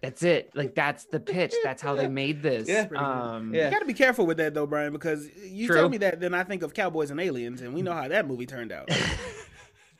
that's 0.00 0.22
it 0.22 0.50
like 0.54 0.74
that's 0.74 1.04
the 1.04 1.20
pitch 1.20 1.54
that's 1.62 1.82
how 1.82 1.94
they 1.94 2.08
made 2.08 2.42
this 2.42 2.66
Yeah. 2.66 2.86
Um 2.96 3.52
Yeah. 3.54 3.66
You 3.66 3.70
got 3.70 3.80
to 3.80 3.84
be 3.84 3.92
careful 3.92 4.24
with 4.24 4.38
that 4.38 4.54
though, 4.54 4.64
Brian, 4.66 4.90
because 4.90 5.28
you 5.36 5.66
True. 5.66 5.76
tell 5.76 5.88
me 5.90 5.98
that, 5.98 6.18
then 6.18 6.32
I 6.32 6.44
think 6.44 6.62
of 6.62 6.72
Cowboys 6.72 7.10
and 7.10 7.20
Aliens, 7.20 7.60
and 7.60 7.74
we 7.74 7.82
know 7.82 7.92
how 7.92 8.08
that 8.08 8.26
movie 8.26 8.46
turned 8.46 8.72
out. 8.72 8.88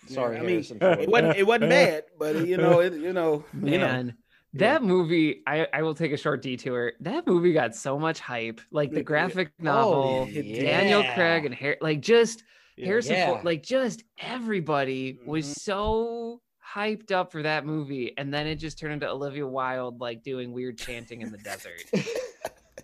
Sorry, 0.09 0.37
I 0.37 0.41
mean, 0.41 0.49
Harrison 0.51 0.79
It 0.81 1.09
wasn't. 1.09 1.37
It 1.37 1.47
wasn't 1.47 1.71
bad, 1.71 2.05
but 2.19 2.47
you 2.47 2.57
know, 2.57 2.81
it, 2.81 2.95
you 2.95 3.13
know, 3.13 3.45
you 3.63 3.79
know. 3.79 3.87
man 3.87 4.17
that 4.55 4.83
movie 4.83 5.43
I, 5.47 5.67
I 5.73 5.83
will 5.83 5.95
take 5.95 6.13
a 6.13 6.17
short 6.17 6.41
detour 6.41 6.93
that 7.01 7.27
movie 7.27 7.53
got 7.53 7.75
so 7.75 7.99
much 7.99 8.21
hype 8.21 8.61
like 8.71 8.91
the 8.91 9.01
It- 9.01 9.05
graphic 9.05 9.51
Oh, 9.61 9.65
novel 9.65 10.27
daniel 10.33 11.05
craig 11.15 11.45
and 11.45 11.55
Har- 11.55 11.77
like 11.83 12.01
just 12.01 12.43
Yeah. 12.77 12.87
Harrison 12.87 13.17
Yeah. 13.17 13.27
Ford, 13.33 13.45
like 13.45 13.63
just 13.63 14.03
everybody 14.19 15.19
was 15.27 15.47
Mhm. 15.47 15.55
so 15.59 16.41
hyped 16.75 17.11
up 17.13 17.33
for 17.33 17.43
that 17.43 17.65
movie, 17.67 18.13
and 18.19 18.33
then 18.35 18.47
it 18.47 18.57
just 18.57 18.79
turned 18.79 18.93
into 18.95 19.09
Olivia 19.09 19.47
Wilde 19.47 20.01
like 20.01 20.23
doing 20.23 20.53
weird 20.53 20.79
chanting 20.79 21.21
in 21.23 21.31
the 21.33 21.39
desert. 21.39 21.83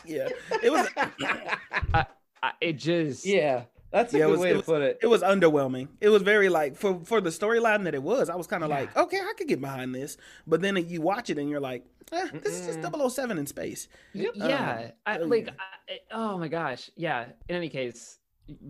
Yeah, 0.05 0.29
it 0.63 0.73
was. 0.73 0.89
I, 2.43 2.53
it 2.61 2.73
just 2.73 3.25
yeah, 3.25 3.65
that's 3.93 4.13
a 4.15 4.19
Yeah, 4.19 4.25
good 4.27 4.31
was- 4.33 4.41
way 4.41 4.49
to 4.51 4.57
was- 4.57 4.65
put 4.67 4.83
it. 4.83 4.99
It 5.03 5.07
was 5.07 5.23
underwhelming. 5.23 5.89
It 6.01 6.09
was 6.09 6.23
very 6.23 6.49
like 6.49 6.77
for 6.77 7.01
for 7.05 7.21
the 7.21 7.31
storyline 7.31 7.85
that 7.85 7.95
it 7.95 8.03
was. 8.03 8.29
I 8.29 8.35
was 8.37 8.47
kind 8.47 8.65
of 8.65 8.71
Yeah. 8.71 8.81
like, 8.81 8.97
okay, 8.97 9.19
I 9.21 9.33
could 9.37 9.49
get 9.49 9.61
behind 9.61 9.95
this. 9.95 10.17
But 10.47 10.61
then 10.63 10.77
you 10.89 11.01
watch 11.03 11.31
it 11.31 11.39
and 11.39 11.49
you're 11.49 11.61
like, 11.61 11.85
eh, 12.11 12.29
this 12.43 12.59
is 12.61 12.67
just 12.67 12.81
007 12.83 13.39
in 13.39 13.47
space. 13.47 13.89
Yep. 14.15 14.33
yeah, 14.35 14.91
I, 15.07 15.19
oh, 15.19 15.25
like. 15.27 15.49
I, 15.49 15.99
oh 16.11 16.39
my 16.39 16.49
gosh, 16.49 16.91
yeah. 16.97 17.27
In 17.49 17.57
any 17.57 17.69
case, 17.69 18.19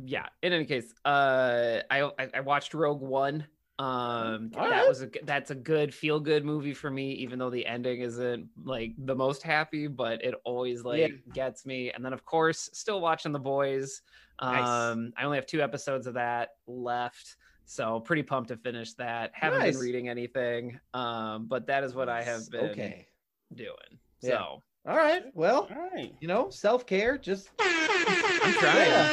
yeah. 0.05 0.27
In 0.43 0.53
any 0.53 0.65
case, 0.67 0.93
uh, 1.05 1.81
I 1.91 2.03
I, 2.19 2.29
I 2.35 2.41
watched 2.41 2.75
Rogue 2.75 3.01
One. 3.01 3.47
Um, 3.79 4.51
that 4.51 4.61
Alright. 4.61 4.87
was 4.87 5.03
a 5.03 5.11
that's 5.25 5.51
a 5.51 5.57
good 5.57 5.93
feel 5.93 6.21
good 6.21 6.45
movie 6.45 6.75
for 6.75 6.91
me, 6.91 7.13
even 7.15 7.39
though 7.39 7.51
the 7.51 7.67
ending 7.67 8.03
isn't 8.03 8.49
like 8.65 8.93
the 8.99 9.15
most 9.15 9.43
happy, 9.43 9.89
but 9.89 10.23
it 10.23 10.35
always 10.45 10.85
like 10.85 11.01
Yeah. 11.01 11.33
gets 11.33 11.67
me. 11.67 11.91
And 11.91 12.05
then 12.05 12.13
of 12.13 12.25
course, 12.25 12.71
still 12.75 13.01
watching 13.01 13.33
The 13.33 13.41
Boys. 13.41 14.03
Nice. 14.43 14.67
Um, 14.93 15.13
I 15.17 15.25
only 15.25 15.37
have 15.39 15.47
two 15.47 15.63
episodes 15.63 16.07
of 16.07 16.15
that 16.15 16.51
left, 16.67 17.37
so 17.65 18.01
pretty 18.01 18.23
pumped 18.23 18.49
to 18.49 18.57
finish 18.57 18.93
that. 18.95 19.31
Haven't 19.35 19.61
Nice. 19.61 19.75
been 19.75 19.83
reading 19.83 20.09
anything, 20.09 20.79
um, 20.95 21.47
but 21.47 21.67
that 21.69 21.85
is 21.85 21.95
what 21.95 22.09
I 22.09 22.23
have 22.23 22.49
been 22.51 22.71
Okay. 22.71 23.07
doing. 23.55 23.99
Yeah. 24.21 24.31
So 24.31 24.63
All 24.85 24.97
right. 24.97 25.25
Well, 25.35 25.69
All 25.71 25.91
right. 25.95 26.13
you 26.21 26.27
know, 26.27 26.51
self 26.51 26.87
care. 26.87 27.17
Just 27.17 27.51
I'm 27.61 28.53
trying. 28.55 28.89
Yeah. 28.91 29.13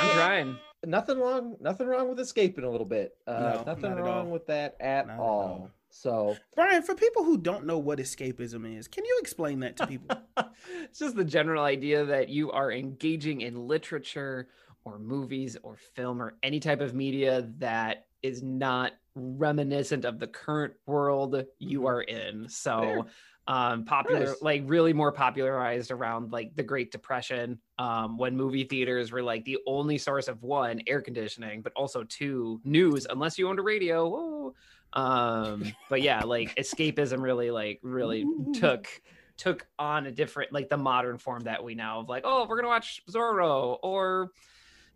I'm 0.00 0.10
trying. 0.16 0.58
nothing 0.84 1.18
wrong. 1.20 1.56
Nothing 1.60 1.86
wrong 1.86 2.08
with 2.08 2.18
escaping 2.18 2.64
a 2.64 2.70
little 2.70 2.86
bit. 2.86 3.16
Uh, 3.26 3.38
No, 3.40 3.62
nothing 3.66 3.90
not 3.94 4.02
wrong 4.02 4.30
with 4.30 4.46
that 4.48 4.76
at 4.80 5.06
Not 5.06 5.14
at 5.14 5.20
all. 5.20 5.70
So 6.00 6.36
Brian, 6.54 6.82
for 6.82 6.94
people 6.94 7.24
who 7.24 7.38
don't 7.38 7.66
know 7.66 7.78
what 7.78 7.98
escapism 7.98 8.78
is, 8.78 8.86
can 8.86 9.04
you 9.04 9.18
explain 9.20 9.60
that 9.60 9.76
to 9.78 9.86
people? 9.86 10.16
it's 10.82 10.98
just 10.98 11.16
the 11.16 11.24
general 11.24 11.64
idea 11.64 12.04
that 12.04 12.28
you 12.28 12.52
are 12.52 12.70
engaging 12.70 13.40
in 13.40 13.66
literature 13.66 14.48
or 14.84 14.98
movies 14.98 15.56
or 15.62 15.76
film 15.94 16.20
or 16.20 16.36
any 16.42 16.60
type 16.60 16.80
of 16.80 16.94
media 16.94 17.50
that 17.58 18.06
is 18.22 18.42
not 18.42 18.92
reminiscent 19.14 20.04
of 20.04 20.18
the 20.18 20.26
current 20.26 20.74
world 20.86 21.44
you 21.58 21.86
are 21.86 22.02
in. 22.02 22.48
So 22.48 23.06
um 23.48 23.84
popular 23.84 24.26
Nice. 24.26 24.42
like 24.42 24.62
really 24.66 24.92
more 24.92 25.12
popularized 25.12 25.92
around 25.92 26.32
like 26.32 26.56
the 26.56 26.64
Great 26.64 26.90
Depression 26.90 27.60
um 27.78 28.18
when 28.18 28.36
movie 28.36 28.64
theaters 28.64 29.12
were 29.12 29.22
like 29.22 29.44
the 29.44 29.58
only 29.66 29.98
source 29.98 30.26
of 30.26 30.42
one 30.42 30.80
air 30.88 31.00
conditioning 31.00 31.62
but 31.62 31.72
also 31.74 32.02
two 32.02 32.60
news 32.64 33.06
unless 33.08 33.38
you 33.38 33.48
owned 33.48 33.60
a 33.60 33.62
radio. 33.62 34.08
Whoa. 34.08 34.54
Um 34.96 35.64
but 35.90 36.02
yeah, 36.02 36.24
like 36.24 36.54
escapism 36.56 37.20
really 37.22 37.50
like 37.50 37.78
really 37.82 38.24
took 38.54 38.88
took 39.36 39.66
on 39.78 40.06
a 40.06 40.10
different 40.10 40.50
like 40.52 40.68
the 40.70 40.76
modern 40.78 41.18
form 41.18 41.42
that 41.42 41.62
we 41.62 41.74
now 41.74 42.00
of 42.00 42.08
like 42.08 42.22
oh 42.24 42.46
we're 42.48 42.56
gonna 42.56 42.68
watch 42.68 43.02
Zorro 43.10 43.78
or 43.82 44.30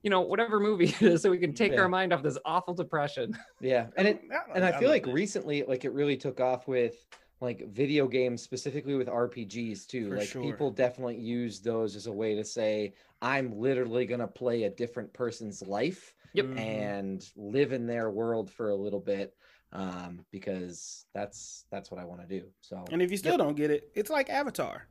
you 0.03 0.09
know 0.09 0.23
whatever 0.23 0.59
movie 0.59 0.87
it 0.87 1.03
is 1.03 1.21
so 1.23 1.31
we 1.31 1.37
can 1.39 1.53
take 1.53 1.73
Yeah. 1.73 1.81
our 1.83 1.89
mind 1.89 2.15
off 2.15 2.23
this 2.23 2.39
awful 2.47 2.73
depression. 2.73 3.37
Yeah, 3.61 3.89
and 3.99 4.09
it 4.09 4.23
and 4.55 4.65
I 4.65 4.79
feel 4.79 4.89
like 4.89 5.07
like 5.07 5.15
recently, 5.15 5.63
like 5.65 5.85
it 5.85 5.93
really 5.93 6.17
took 6.17 6.41
off 6.41 6.67
with 6.67 7.05
like 7.43 7.69
video 7.71 8.07
games, 8.09 8.43
specifically 8.43 8.95
with 8.95 9.09
RPGs 9.09 9.87
too. 9.87 10.09
For 10.11 10.17
like 10.17 10.29
sure. 10.29 10.43
people 10.43 10.71
definitely 10.71 11.19
use 11.19 11.61
those 11.61 11.97
as 11.97 12.07
a 12.07 12.13
way 12.13 12.35
to 12.35 12.45
say, 12.45 12.95
I'm 13.21 13.59
literally 13.59 14.07
gonna 14.07 14.27
play 14.29 14.63
a 14.65 14.71
different 14.71 15.13
person's 15.13 15.61
life 15.67 16.15
Yep. 16.33 16.47
Mhm. 16.47 16.59
and 16.59 17.31
live 17.37 17.73
in 17.73 17.87
their 17.87 18.09
world 18.11 18.51
for 18.51 18.71
a 18.71 18.75
little 18.77 19.01
bit, 19.01 19.35
um, 19.73 20.25
because 20.31 21.05
that's 21.15 21.65
that's 21.71 21.91
what 21.91 22.01
I 22.01 22.05
want 22.05 22.21
to 22.23 22.27
do. 22.27 22.47
So, 22.61 22.85
And 22.91 23.01
if 23.03 23.11
you 23.11 23.17
still 23.17 23.37
don't 23.39 23.57
get 23.57 23.71
it, 23.71 23.91
it's 23.95 24.11
like 24.11 24.29
Avatar. 24.31 24.87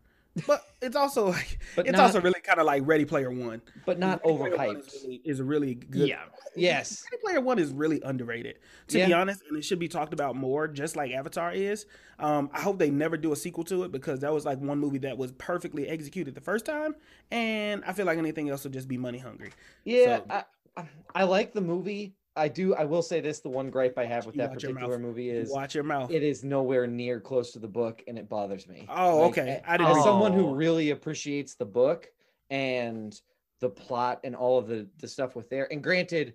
But 0.47 0.63
it's 0.81 0.95
also 0.95 1.27
like 1.31 1.59
But 1.75 1.87
it's 1.87 1.97
not- 1.97 2.05
also 2.05 2.21
really 2.21 2.39
kind 2.41 2.59
of 2.59 2.65
like 2.65 2.83
Ready 2.85 3.03
Player 3.03 3.31
One. 3.31 3.61
but 3.85 3.99
not 3.99 4.21
Ready 4.25 4.55
overhyped. 4.55 4.87
Is 4.87 5.03
really, 5.03 5.21
is 5.25 5.41
really 5.41 5.75
good. 5.75 6.07
Yeah. 6.07 6.21
Yes. 6.55 7.03
Ready 7.11 7.21
Player 7.21 7.41
One 7.41 7.59
is 7.59 7.71
really 7.71 7.99
underrated, 8.03 8.59
to 8.87 9.05
be 9.05 9.13
honest, 9.13 9.41
and 9.49 9.57
it 9.57 9.63
should 9.65 9.79
be 9.79 9.87
talked 9.87 10.13
about 10.13 10.35
more, 10.35 10.67
just 10.67 10.95
like 10.95 11.11
Avatar 11.11 11.51
is. 11.53 11.85
Um, 12.19 12.49
I 12.53 12.61
hope 12.61 12.79
they 12.79 12.89
never 12.89 13.17
do 13.17 13.31
a 13.31 13.35
sequel 13.35 13.63
to 13.65 13.83
it 13.83 13.91
because 13.91 14.19
that 14.21 14.31
was 14.33 14.45
like 14.45 14.59
one 14.59 14.77
movie 14.79 14.99
that 14.99 15.17
was 15.17 15.31
perfectly 15.33 15.87
executed 15.87 16.35
the 16.35 16.41
first 16.41 16.65
time, 16.65 16.95
and 17.31 17.83
I 17.85 17.93
feel 17.93 18.05
like 18.05 18.17
anything 18.17 18.49
else 18.49 18.63
would 18.63 18.73
just 18.73 18.87
be 18.87 18.97
money 18.97 19.17
hungry. 19.19 19.51
Yeah, 19.83 20.17
So- 20.17 20.25
I, 20.29 20.43
I- 20.77 20.89
I 21.15 21.23
like 21.23 21.53
the 21.53 21.61
movie. 21.61 22.15
I 22.39 22.47
do. 22.47 22.73
I 22.75 22.85
will 22.85 23.01
say 23.01 23.19
this: 23.21 23.39
the 23.39 23.49
one 23.49 23.69
gripe 23.69 23.97
I 23.97 24.05
have 24.05 24.25
with 24.25 24.35
You 24.35 24.41
that 24.41 24.53
particular 24.53 24.97
movie 24.97 25.29
is 25.29 25.51
Watch 25.51 25.75
your 25.75 25.83
mouth. 25.83 26.09
it 26.11 26.23
is 26.23 26.43
nowhere 26.43 26.87
near 26.87 27.19
close 27.19 27.51
to 27.51 27.59
the 27.59 27.67
book, 27.67 28.01
and 28.07 28.17
it 28.17 28.29
bothers 28.29 28.67
me. 28.67 28.87
Oh, 28.89 29.19
Like, 29.21 29.31
okay. 29.37 29.61
I 29.67 29.77
didn't 29.77 29.89
As 29.91 29.97
know. 29.97 30.03
someone 30.03 30.33
who 30.33 30.53
really 30.55 30.91
appreciates 30.91 31.55
the 31.55 31.65
book 31.65 32.07
and 32.49 33.19
the 33.59 33.69
plot 33.69 34.21
and 34.23 34.35
all 34.35 34.57
of 34.57 34.67
the 34.67 34.87
the 34.99 35.07
stuff 35.07 35.35
with 35.35 35.49
there, 35.49 35.71
and 35.71 35.83
granted. 35.83 36.33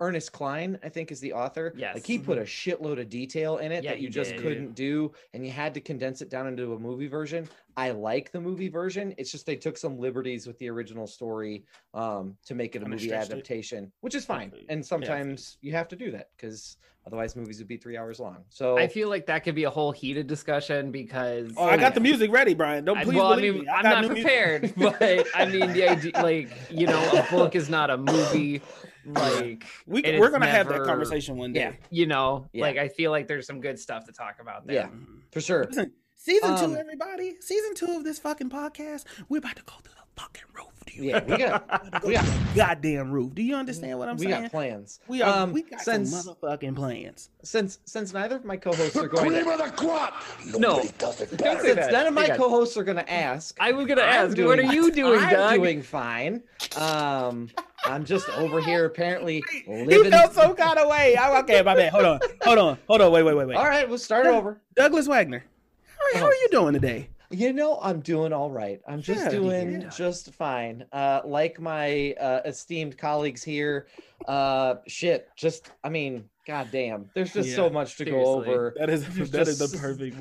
Ernest 0.00 0.32
Cline, 0.32 0.78
I 0.82 0.88
think, 0.88 1.12
is 1.12 1.20
the 1.20 1.32
author. 1.32 1.72
Yes. 1.76 1.94
Like 1.94 2.06
he 2.06 2.18
put 2.18 2.38
a 2.38 2.42
shitload 2.42 3.00
of 3.00 3.08
detail 3.08 3.58
in 3.58 3.72
it 3.72 3.84
Yeah, 3.84 3.90
that 3.92 4.00
you 4.00 4.08
just 4.08 4.32
did. 4.32 4.40
couldn't 4.42 4.74
do, 4.74 5.12
and 5.32 5.44
you 5.44 5.52
had 5.52 5.74
to 5.74 5.80
condense 5.80 6.20
it 6.22 6.30
down 6.30 6.46
into 6.46 6.72
a 6.74 6.78
movie 6.78 7.06
version. 7.06 7.48
I 7.76 7.90
like 7.90 8.30
the 8.32 8.40
movie 8.40 8.68
version. 8.68 9.14
It's 9.18 9.30
just 9.32 9.46
they 9.46 9.56
took 9.56 9.76
some 9.76 9.98
liberties 9.98 10.46
with 10.46 10.58
the 10.58 10.68
original 10.70 11.06
story 11.06 11.64
um, 11.92 12.36
to 12.46 12.54
make 12.54 12.74
it 12.74 12.78
a 12.78 12.80
Kinda 12.82 12.96
movie 12.96 13.06
stretched 13.08 13.30
it. 13.30 13.32
adaptation, 13.32 13.92
which 14.00 14.14
is 14.14 14.24
fine. 14.24 14.52
And 14.68 14.84
sometimes 14.84 15.58
you 15.60 15.72
have 15.72 15.88
to 15.88 15.96
do 15.96 16.10
that 16.12 16.28
because 16.36 16.76
otherwise 17.06 17.36
movies 17.36 17.58
would 17.58 17.68
be 17.68 17.76
three 17.76 17.96
hours 17.98 18.18
long. 18.20 18.38
So 18.48 18.78
I 18.78 18.86
feel 18.88 19.08
like 19.08 19.26
that 19.26 19.40
could 19.44 19.54
be 19.54 19.64
a 19.64 19.70
whole 19.70 19.92
heated 19.92 20.26
discussion 20.26 20.90
because 20.90 21.52
Oh, 21.56 21.64
I 21.64 21.76
got 21.76 21.82
yeah. 21.82 21.90
the 21.90 22.00
music 22.00 22.32
ready, 22.32 22.54
Brian. 22.54 22.84
Don't 22.84 22.96
I- 22.98 23.04
please 23.04 23.16
well, 23.16 23.32
I 23.32 23.36
believe 23.36 23.54
mean, 23.54 23.62
me. 23.64 23.68
I 23.68 23.76
I'm 23.78 23.82
not 23.84 24.02
new 24.02 24.08
music. 24.14 24.24
prepared, 24.24 24.74
but 25.00 25.26
I 25.34 25.44
mean, 25.46 25.72
the 25.72 25.88
idea, 25.88 26.12
like, 26.22 26.48
you 26.70 26.86
know, 26.86 27.10
a 27.12 27.26
book 27.30 27.54
is 27.56 27.68
not 27.68 27.90
a 27.90 27.96
movie. 27.98 28.62
Like, 29.06 29.64
we 29.86 30.02
we're 30.18 30.30
gonna 30.30 30.46
have 30.46 30.68
that 30.68 30.84
conversation 30.84 31.36
one 31.36 31.52
day. 31.52 31.60
Yeah. 31.60 31.72
you 31.90 32.06
know, 32.06 32.46
Yeah. 32.52 32.62
like, 32.62 32.76
I 32.78 32.88
feel 32.88 33.10
like 33.10 33.28
there's 33.28 33.46
some 33.46 33.60
good 33.60 33.78
stuff 33.78 34.06
to 34.06 34.12
talk 34.12 34.36
about 34.40 34.66
there. 34.66 34.76
Yeah. 34.76 34.88
for 35.32 35.40
sure. 35.40 35.64
Listen, 35.66 35.92
season 36.16 36.50
Um, 36.52 36.58
two, 36.72 36.76
everybody. 36.76 37.36
Season 37.40 37.74
two 37.74 37.96
of 37.96 38.04
this 38.04 38.18
fucking 38.18 38.50
podcast. 38.50 39.04
We're 39.28 39.38
about 39.38 39.56
to 39.56 39.62
go 39.64 39.74
through 39.82 39.94
the 39.94 40.20
fucking 40.22 40.44
roof. 40.54 40.66
Do 40.86 40.92
you 41.02 41.10
Yeah, 41.10 41.24
we 41.24 41.36
got 41.38 41.38
We're 41.70 41.76
about 41.76 41.84
to 41.92 42.00
go 42.00 42.08
we 42.08 42.14
got- 42.14 42.54
goddamn 42.54 43.10
roof. 43.10 43.34
Do 43.34 43.42
you 43.42 43.56
understand 43.56 43.98
what 43.98 44.08
I'm 44.08 44.16
we 44.16 44.26
saying? 44.26 44.36
We 44.36 44.42
got 44.42 44.50
plans. 44.52 45.00
we 45.08 45.22
are. 45.22 45.38
um, 45.42 45.52
we 45.52 45.62
got 45.62 45.80
since 45.80 46.10
some 46.22 46.34
motherfucking 46.36 46.76
plans. 46.76 47.30
since 47.42 47.78
since 47.84 48.12
neither 48.12 48.36
of 48.36 48.44
my 48.44 48.56
co-hosts 48.56 48.96
are 48.96 49.08
going 49.08 49.30
Cream 49.30 49.44
to, 49.44 49.50
of 49.52 49.58
the 49.58 49.70
crop. 49.76 50.14
No. 50.46 50.76
Nobody 50.76 50.90
does 50.98 51.20
it 51.22 51.30
Don't 51.30 51.38
better. 51.40 51.60
since 51.60 51.76
that. 51.76 51.92
none 51.92 52.06
of 52.06 52.14
my 52.14 52.26
Say 52.26 52.36
co-hosts 52.36 52.76
are 52.76 52.84
going 52.84 52.98
to 52.98 53.12
ask. 53.12 53.56
I 53.60 53.72
was 53.72 53.86
gonna 53.86 54.02
I'm 54.02 54.30
ask, 54.30 54.38
what 54.38 54.58
are 54.58 54.62
you 54.62 54.92
doing, 54.92 55.20
I'm 55.20 55.30
Doug? 55.30 55.54
doing 55.56 55.82
fine. 55.82 56.42
Um, 56.76 57.48
I'm 57.86 58.04
just 58.04 58.28
over 58.30 58.60
here 58.60 58.84
apparently 58.86 59.42
He 59.66 59.84
living. 59.84 60.10
felt 60.10 60.32
some 60.32 60.54
kind 60.56 60.78
of 60.78 60.88
way. 60.88 61.16
I'm 61.16 61.42
okay. 61.44 61.62
My 61.62 61.74
bad. 61.74 61.92
Hold 61.92 62.04
on. 62.04 62.20
Hold 62.42 62.58
on. 62.58 62.78
Hold 62.88 63.00
on. 63.02 63.12
Wait. 63.12 63.22
Wait. 63.22 63.34
Wait. 63.36 63.46
Wait. 63.48 63.56
All 63.56 63.66
right, 63.66 63.88
we'll 63.88 63.98
start 63.98 64.26
over. 64.26 64.60
Douglas 64.74 65.06
Wagner. 65.06 65.44
How 65.86 66.04
are, 66.18 66.20
how 66.22 66.26
are 66.26 66.34
you 66.34 66.48
doing 66.50 66.72
today? 66.74 67.08
You 67.30 67.52
know, 67.52 67.78
I'm 67.82 68.00
doing 68.00 68.32
all 68.32 68.50
right. 68.50 68.80
I'm 68.86 69.02
just 69.02 69.24
Yeah, 69.24 69.30
doing 69.30 69.80
yeah. 69.82 69.88
just 69.88 70.32
fine. 70.34 70.84
Uh, 70.92 71.20
like 71.24 71.60
my 71.60 72.12
uh, 72.20 72.40
esteemed 72.44 72.96
colleagues 72.96 73.42
here. 73.42 73.86
Uh, 74.28 74.76
shit. 74.86 75.28
Just, 75.36 75.70
I 75.82 75.88
mean, 75.88 76.24
goddamn. 76.46 77.10
There's 77.14 77.32
just 77.32 77.54
so 77.56 77.68
much 77.70 77.92
to 77.96 78.04
seriously. 78.04 78.22
go 78.22 78.30
over. 78.34 78.74
That 78.78 78.88
is 78.90 79.04
It's 79.18 79.30
that 79.30 79.48
is 79.48 79.58
the 79.58 79.76
perfect. 79.78 80.16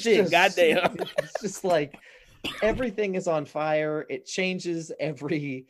just- 0.02 0.30
Goddamn. 0.30 0.96
It's 1.18 1.40
just 1.42 1.64
like 1.64 1.98
everything 2.62 3.16
is 3.16 3.26
on 3.28 3.44
fire. 3.44 4.06
It 4.08 4.24
changes 4.26 4.92
every 5.00 5.66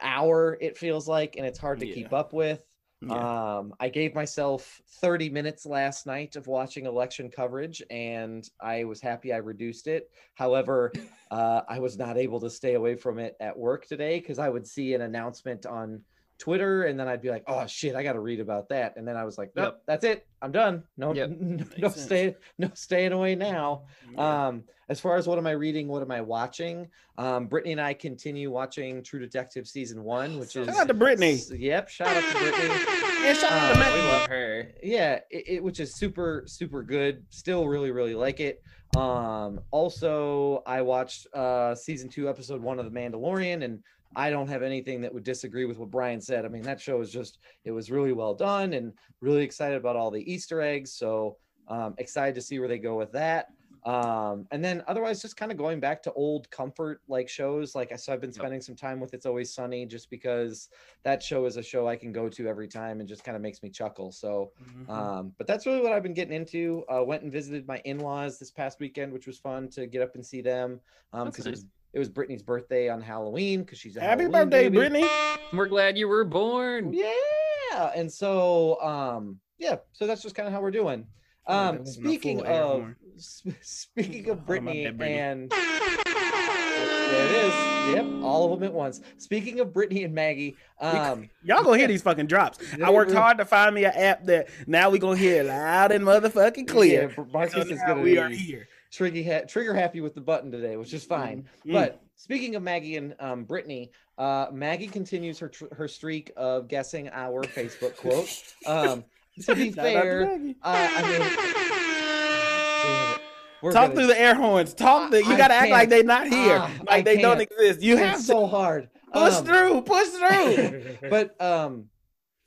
hour. 0.00 0.56
It 0.60 0.76
feels 0.76 1.08
like, 1.08 1.36
and 1.36 1.46
it's 1.46 1.58
hard 1.58 1.80
to 1.80 1.86
Yeah. 1.86 1.94
keep 1.94 2.12
up 2.12 2.32
with. 2.32 2.64
Yeah. 3.02 3.56
Um, 3.56 3.74
I 3.80 3.88
gave 3.88 4.14
myself 4.14 4.80
30 5.00 5.30
minutes 5.30 5.64
last 5.64 6.06
night 6.06 6.36
of 6.36 6.46
watching 6.46 6.84
election 6.84 7.30
coverage, 7.30 7.82
and 7.90 8.46
I 8.60 8.84
was 8.84 9.00
happy 9.00 9.32
I 9.32 9.38
reduced 9.38 9.86
it. 9.86 10.10
However, 10.34 10.92
uh, 11.30 11.62
I 11.68 11.78
was 11.78 11.96
not 11.96 12.18
able 12.18 12.40
to 12.40 12.50
stay 12.50 12.74
away 12.74 12.96
from 12.96 13.18
it 13.18 13.36
at 13.40 13.56
work 13.56 13.86
today 13.86 14.20
because 14.20 14.38
I 14.38 14.50
would 14.50 14.66
see 14.66 14.92
an 14.94 15.00
announcement 15.00 15.64
on 15.64 16.04
Twitter, 16.40 16.84
and 16.84 16.98
then 16.98 17.06
I'd 17.06 17.22
be 17.22 17.30
like, 17.30 17.44
"Oh 17.46 17.66
shit, 17.66 17.94
I 17.94 18.02
got 18.02 18.14
to 18.14 18.20
read 18.20 18.40
about 18.40 18.70
that." 18.70 18.96
And 18.96 19.06
then 19.06 19.16
I 19.16 19.24
was 19.24 19.38
like, 19.38 19.52
"Nope, 19.54 19.74
Yep. 19.74 19.82
that's 19.86 20.04
it. 20.04 20.26
I'm 20.42 20.50
done. 20.50 20.82
No, 20.96 21.14
Yep. 21.14 21.30
no, 21.38 21.56
Makes 21.56 21.78
sense. 21.94 22.00
stay, 22.02 22.36
no 22.58 22.70
staying 22.74 23.12
away 23.12 23.34
now." 23.36 23.84
Yeah. 24.12 24.46
Um, 24.48 24.64
as 24.88 24.98
far 24.98 25.16
as 25.16 25.28
what 25.28 25.38
am 25.38 25.46
I 25.46 25.52
reading, 25.52 25.86
what 25.86 26.02
am 26.02 26.10
I 26.10 26.20
watching? 26.20 26.88
Um, 27.16 27.46
Brittany 27.46 27.72
and 27.72 27.80
I 27.80 27.94
continue 27.94 28.50
watching 28.50 29.04
True 29.04 29.20
Detective 29.20 29.68
season 29.68 30.02
one, 30.02 30.40
which 30.40 30.56
is 30.56 30.66
Shout 30.66 30.76
out 30.76 30.88
to 30.88 30.94
Brittany. 30.94 31.38
Yep, 31.50 31.88
shout 31.88 32.08
out 32.08 32.32
to 32.32 32.38
Brittany. 32.38 32.74
And 33.22 33.36
shout 33.36 33.52
out 33.52 33.74
to 33.74 33.80
Uh, 33.80 33.94
we 33.94 34.00
love 34.00 34.26
her. 34.28 34.68
Yeah, 34.82 35.20
it, 35.30 35.44
it 35.46 35.62
which 35.62 35.78
is 35.78 35.94
super 35.94 36.42
super 36.46 36.82
good. 36.82 37.22
Still 37.28 37.68
really 37.68 37.90
really 37.90 38.14
like 38.14 38.40
it. 38.40 38.62
Um, 38.96 39.60
also 39.70 40.62
I 40.66 40.80
watched 40.82 41.26
uh 41.34 41.74
season 41.74 42.08
two 42.08 42.28
episode 42.30 42.62
one 42.62 42.78
of 42.78 42.86
The 42.86 42.90
Mandalorian, 42.98 43.62
and 43.62 43.80
I 44.16 44.30
don't 44.30 44.48
have 44.48 44.62
anything 44.62 45.00
that 45.02 45.14
would 45.14 45.22
disagree 45.24 45.64
with 45.64 45.78
what 45.78 45.90
Brian 45.90 46.20
said. 46.20 46.44
I 46.44 46.48
mean 46.48 46.62
that 46.62 46.80
show 46.80 47.00
is 47.00 47.12
just 47.12 47.38
it 47.64 47.70
was 47.72 47.90
really 47.90 48.12
well 48.12 48.34
done, 48.34 48.72
and 48.74 48.98
really 49.20 49.42
excited 49.44 49.76
about 49.76 49.96
all 49.96 50.10
the 50.10 50.30
Easter 50.32 50.60
eggs. 50.60 50.92
So 50.94 51.38
um, 51.68 51.94
excited 51.98 52.34
to 52.34 52.42
see 52.42 52.58
where 52.58 52.68
they 52.68 52.78
go 52.78 52.96
with 52.96 53.12
that. 53.12 53.46
Um, 53.84 54.46
and 54.50 54.62
then 54.62 54.82
otherwise, 54.88 55.22
just 55.22 55.36
kind 55.36 55.50
of 55.50 55.56
going 55.56 55.80
back 55.80 56.02
to 56.02 56.12
old 56.12 56.50
comfort 56.50 57.00
like 57.08 57.28
shows. 57.30 57.74
Like 57.74 57.92
I 57.92 57.96
so 57.96 58.12
I've 58.12 58.20
been 58.20 58.32
Yep. 58.34 58.34
spending 58.40 58.60
some 58.60 58.76
time 58.76 59.00
with 59.00 59.14
It's 59.14 59.24
Always 59.24 59.54
Sunny 59.54 59.86
just 59.86 60.10
because 60.10 60.68
that 61.04 61.22
show 61.22 61.46
is 61.46 61.56
a 61.56 61.62
show 61.62 61.88
I 61.88 61.96
can 61.96 62.12
go 62.12 62.28
to 62.28 62.46
every 62.48 62.68
time 62.68 63.00
and 63.00 63.08
just 63.08 63.24
kind 63.24 63.36
of 63.36 63.42
makes 63.42 63.62
me 63.62 63.70
chuckle. 63.70 64.12
So, 64.12 64.52
Mhm. 64.60 64.86
um, 64.92 65.34
but 65.38 65.46
that's 65.46 65.64
really 65.66 65.80
what 65.80 65.92
I've 65.92 66.02
been 66.02 66.12
getting 66.14 66.34
into. 66.34 66.84
Uh, 66.90 67.02
went 67.04 67.22
and 67.22 67.32
visited 67.32 67.66
my 67.66 67.80
in-laws 67.86 68.38
this 68.38 68.50
past 68.50 68.80
weekend, 68.80 69.12
which 69.12 69.26
was 69.26 69.38
fun 69.38 69.70
to 69.70 69.86
get 69.86 70.02
up 70.02 70.14
and 70.14 70.26
see 70.26 70.42
them. 70.42 70.80
Um, 71.12 71.26
That's 71.26 71.36
because 71.36 71.46
it 71.46 71.50
was 71.52 71.64
it 71.92 71.98
was 71.98 72.08
Brittany's 72.08 72.42
birthday 72.42 72.88
on 72.88 73.00
Halloween 73.00 73.60
because 73.62 73.78
she's 73.78 73.96
a 73.96 74.00
Happy 74.00 74.24
Halloween 74.24 74.32
birthday, 74.50 74.62
baby. 74.68 74.76
Brittany. 74.76 75.06
We're 75.52 75.66
glad 75.68 75.98
you 75.98 76.08
were 76.08 76.24
born. 76.24 76.92
Yeah, 76.92 77.90
and 77.94 78.10
so 78.12 78.80
um, 78.80 79.38
yeah, 79.58 79.76
so 79.92 80.06
that's 80.06 80.22
just 80.22 80.34
kind 80.34 80.46
of 80.46 80.52
how 80.52 80.60
we're 80.60 80.70
doing. 80.70 81.06
Oh, 81.46 81.56
Um, 81.56 81.78
wasn't 81.78 81.88
speaking 82.04 82.46
of 82.46 82.94
sp- 83.18 83.58
speaking 83.60 84.26
Oh, 84.28 84.32
of 84.32 84.38
my 84.40 84.44
Brittany 84.44 84.84
bad, 84.84 84.98
Brittany. 84.98 85.18
and 85.18 85.50
there 85.50 87.26
it 87.26 87.44
is. 87.46 87.54
Yep, 87.94 88.22
all 88.22 88.52
of 88.52 88.60
them 88.60 88.68
at 88.68 88.72
once. 88.72 89.00
Speaking 89.18 89.58
of 89.58 89.72
Brittany 89.72 90.04
and 90.04 90.14
Maggie, 90.14 90.56
um, 90.80 91.28
Y'all 91.42 91.64
gonna 91.64 91.78
hear 91.78 91.88
these 91.94 92.02
fucking 92.02 92.26
drops. 92.26 92.58
I 92.82 92.90
worked 92.90 93.10
hard 93.12 93.38
to 93.38 93.44
find 93.44 93.74
me 93.74 93.84
an 93.84 93.92
app 93.94 94.24
that 94.26 94.48
now 94.66 94.90
we 94.90 94.98
gonna 95.00 95.16
hear 95.16 95.42
loud 95.42 95.90
and 95.92 96.04
motherfucking 96.04 96.68
clear. 96.68 97.12
yeah, 97.16 97.24
Marcus 97.32 97.54
So 97.54 97.60
is 97.74 97.80
gonna 97.86 98.02
we 98.02 98.12
be 98.12 98.18
are 98.18 98.28
here. 98.28 98.68
Trigger 98.92 99.22
ha- 99.22 99.44
trigger 99.46 99.74
happy 99.74 100.00
with 100.00 100.14
the 100.14 100.20
button 100.20 100.50
today, 100.50 100.76
which 100.76 100.92
is 100.94 101.04
fine. 101.04 101.46
Mm. 101.66 101.72
But 101.72 102.02
speaking 102.16 102.54
of 102.56 102.62
Maggie 102.62 102.96
and 102.96 103.14
um, 103.20 103.44
Brittany, 103.44 103.90
uh, 104.18 104.46
Maggie 104.52 104.86
continues 104.88 105.38
her 105.38 105.48
tr- 105.48 105.72
her 105.72 105.88
streak 105.88 106.32
of 106.36 106.68
guessing 106.68 107.08
our 107.12 107.42
Facebook 107.44 107.96
quote. 107.96 108.28
Um, 108.66 109.04
to 109.42 109.54
be 109.54 109.72
Shout 109.72 109.74
to 109.76 109.92
fair, 109.92 110.22
uh, 110.62 110.88
I 110.96 111.18
mean. 111.18 113.16
We're 113.62 113.72
talk 113.72 113.88
gonna- 113.88 113.94
through 113.94 114.06
the 114.06 114.18
air 114.18 114.34
horns. 114.34 114.72
Talk. 114.72 115.10
The, 115.10 115.18
you 115.18 115.36
gotta 115.36 115.52
act 115.54 115.70
like 115.70 115.90
they're 115.90 116.02
not 116.02 116.26
here, 116.28 116.56
Ah, 116.60 116.70
like 116.86 116.88
I 116.88 117.02
they 117.02 117.20
don't 117.20 117.36
can't. 117.38 117.50
exist. 117.52 117.82
You 117.82 117.98
have 117.98 118.16
to 118.16 118.22
so 118.22 118.46
hard. 118.46 118.88
push 119.12 119.34
Um, 119.34 119.44
through. 119.44 119.82
Push 119.82 120.08
through. 120.08 120.96
but 121.10 121.38
um 121.42 121.90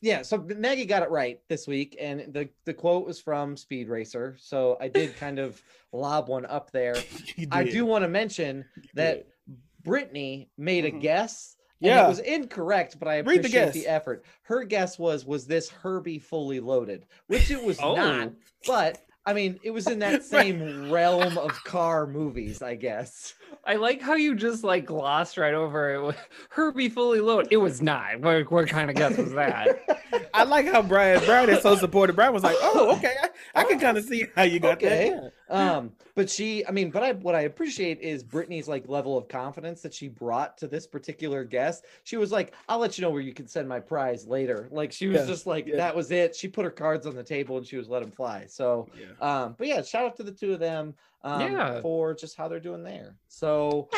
yeah, 0.03 0.22
so 0.22 0.38
Maggie 0.57 0.86
got 0.86 1.01
it 1.01 1.10
right 1.10 1.39
this 1.48 1.65
week, 1.65 1.95
and 2.00 2.33
the 2.33 2.50
the 2.65 2.74
quote 2.74 3.05
was 3.07 3.22
from 3.22 3.55
Speed 3.55 3.88
Racer. 3.88 4.36
So 4.38 4.77
I 4.81 4.89
did 4.89 5.15
kind 5.15 5.39
of 5.39 5.62
lob 5.93 6.27
one 6.27 6.45
up 6.45 6.72
there. 6.72 6.95
I 7.51 7.63
do 7.63 7.86
want 7.86 8.03
to 8.03 8.10
mention 8.10 8.65
that 8.95 9.25
Brittany 9.83 10.50
made 10.57 10.86
a 10.86 10.91
Mhm. 10.91 11.01
guess. 11.01 11.55
and 11.81 11.89
Yeah. 11.89 12.05
it 12.05 12.07
was 12.10 12.19
incorrect, 12.19 12.98
but 12.98 13.07
I 13.10 13.17
Read 13.17 13.25
the 13.25 13.39
appreciate 13.39 13.74
the, 13.74 13.88
effort. 13.88 14.24
Her 14.43 14.63
guess 14.63 14.98
was, 14.98 15.25
"Was 15.25 15.45
this 15.48 15.69
Herbie 15.69 16.19
fully 16.19 16.60
loaded?" 16.62 17.05
Which 17.27 17.51
it 17.51 17.62
was 17.62 17.77
not, 17.79 17.98
Oh. 18.29 18.33
but 18.65 19.01
I 19.25 19.33
mean, 19.33 19.59
it 19.63 19.71
was 19.71 19.87
in 19.87 19.99
that 19.99 20.23
same 20.35 20.91
realm 20.91 21.37
of 21.37 21.51
car 21.63 22.05
movies, 22.05 22.61
I 22.61 22.75
guess. 22.75 23.35
I 23.65 23.75
like 23.75 24.01
how 24.01 24.15
you 24.15 24.35
just 24.35 24.63
like 24.63 24.85
glossed 24.85 25.37
right 25.37 25.53
over 25.53 25.93
it. 25.93 26.03
with 26.03 26.17
Herbie 26.49 26.89
fully 26.89 27.21
loaded. 27.21 27.47
It 27.51 27.57
was 27.57 27.81
not. 27.81 28.19
What, 28.19 28.51
what 28.51 28.67
kind 28.67 28.89
of 28.89 28.95
guess 28.97 29.17
was 29.17 29.31
that? 29.33 29.79
I 30.33 30.43
like 30.43 30.67
how 30.67 30.81
Brian 30.81 31.23
Brian 31.25 31.49
is 31.49 31.61
so 31.61 31.75
supportive. 31.75 32.15
Brian 32.15 32.33
was 32.33 32.43
like, 32.43 32.57
"Oh, 32.59 32.95
okay, 32.97 33.15
I, 33.55 33.61
I 33.61 33.63
can 33.63 33.77
oh. 33.77 33.81
kind 33.81 33.97
of 33.97 34.03
see 34.03 34.25
how 34.35 34.43
you 34.43 34.59
got 34.59 34.77
Okay. 34.83 35.11
that." 35.11 35.33
Um 35.50 35.91
but 36.15 36.29
she 36.29 36.65
i 36.67 36.71
mean 36.71 36.89
but 36.89 37.03
i 37.03 37.12
what 37.13 37.35
i 37.35 37.41
appreciate 37.41 38.00
is 38.00 38.23
brittany's 38.23 38.67
like 38.67 38.88
level 38.88 39.17
of 39.17 39.27
confidence 39.27 39.81
that 39.81 39.93
she 39.93 40.07
brought 40.07 40.57
to 40.57 40.67
this 40.67 40.88
particular 40.88 41.43
guest 41.43 41.85
she 42.03 42.15
was 42.17 42.31
like 42.31 42.53
i'll 42.69 42.79
let 42.79 42.97
you 42.97 43.01
know 43.01 43.09
where 43.09 43.21
you 43.21 43.33
can 43.33 43.47
send 43.47 43.67
my 43.67 43.79
prize 43.79 44.25
later 44.25 44.67
like 44.71 44.91
she 44.91 45.07
was 45.07 45.21
Yeah, 45.21 45.27
just 45.27 45.45
like 45.45 45.67
yeah. 45.67 45.75
that 45.75 45.95
was 45.95 46.12
it 46.12 46.35
she 46.35 46.47
put 46.47 46.63
her 46.63 46.71
cards 46.71 47.05
on 47.05 47.15
the 47.15 47.23
table 47.23 47.57
and 47.57 47.67
she 47.67 47.75
was 47.77 47.89
let 47.89 48.01
them 48.01 48.12
fly 48.12 48.45
so 48.47 48.88
Yeah. 48.97 49.43
um 49.43 49.55
but 49.57 49.67
yeah 49.67 49.81
shout 49.81 50.05
out 50.05 50.15
to 50.17 50.23
the 50.23 50.31
two 50.31 50.53
of 50.53 50.59
them 50.59 50.93
um 51.23 51.41
Yeah. 51.41 51.81
for 51.81 52.13
just 52.13 52.38
how 52.38 52.47
they're 52.47 52.59
doing 52.59 52.83
there 52.83 53.15
so 53.27 53.89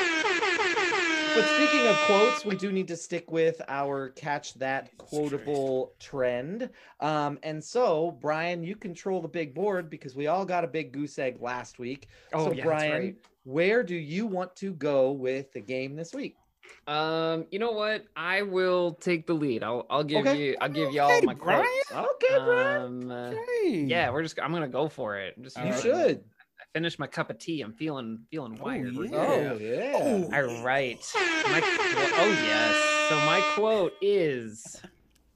but 1.36 1.48
speaking 1.50 1.88
of 1.88 2.00
quotes, 2.08 2.46
we 2.46 2.56
do 2.56 2.72
need 2.72 2.88
to 2.88 2.96
stick 2.96 3.30
with 3.32 3.62
our 3.68 4.10
catch 4.10 4.54
that 4.56 4.98
quotable 4.98 5.94
trend. 6.00 6.70
Um, 7.02 7.38
and 7.44 7.64
so, 7.64 8.12
Brian, 8.22 8.64
you 8.64 8.76
control 8.76 9.22
the 9.22 9.28
big 9.28 9.54
board 9.54 9.90
because 9.90 10.16
we 10.16 10.28
all 10.28 10.46
got 10.46 10.64
a 10.64 10.68
big 10.68 10.94
goose 10.94 11.20
egg 11.20 11.38
last 11.42 11.78
week. 11.78 12.08
Oh, 12.34 12.46
so, 12.46 12.52
yeah, 12.52 12.56
that's 12.56 12.66
Brian, 12.66 13.02
right. 13.04 13.16
where 13.44 13.84
do 13.84 13.96
you 13.96 14.26
want 14.26 14.56
to 14.58 14.74
go 14.74 15.12
with 15.12 15.52
the 15.52 15.62
game 15.62 15.96
this 15.96 16.14
week? 16.14 16.38
Um, 16.88 17.46
you 17.52 17.60
know 17.60 17.72
what? 17.72 18.06
I 18.16 18.44
will 18.44 18.94
take 18.94 19.28
the 19.28 19.34
lead. 19.34 19.64
I'll 19.64 19.86
I'll 19.90 20.04
give 20.04 20.26
Okay. 20.26 20.38
you 20.38 20.58
I'll 20.62 20.70
give 20.70 20.92
y'all 20.92 21.20
Hey, 21.20 21.26
my 21.26 21.34
Brian. 21.34 21.64
quotes. 21.64 21.92
Okay, 21.92 22.36
Brian. 22.46 22.82
Um, 22.86 23.12
uh, 23.12 23.32
Hey. 23.64 23.86
yeah, 23.86 24.10
we're 24.12 24.24
just 24.24 24.40
I'm 24.42 24.52
gonna 24.54 24.68
go 24.68 24.88
for 24.88 25.18
it. 25.18 25.34
I'm 25.38 25.44
just 25.44 25.58
you 25.58 25.64
right. 25.64 25.82
should. 25.82 26.24
I 26.76 26.78
finished 26.78 27.00
my 27.00 27.08
cup 27.08 27.30
of 27.30 27.40
tea. 27.40 27.62
I'm 27.62 27.72
feeling 27.72 28.20
feeling 28.30 28.58
wired. 28.58 28.98
We're 28.98 29.06
yeah. 29.06 29.18
Oh, 29.18 29.58
yeah. 29.58 29.94
Oh. 29.96 30.30
All 30.34 30.62
right. 30.62 31.00
My 31.16 31.62
oh 31.64 32.38
yes. 32.44 33.08
So 33.08 33.16
my 33.26 33.42
quote 33.54 33.94
is 34.02 34.82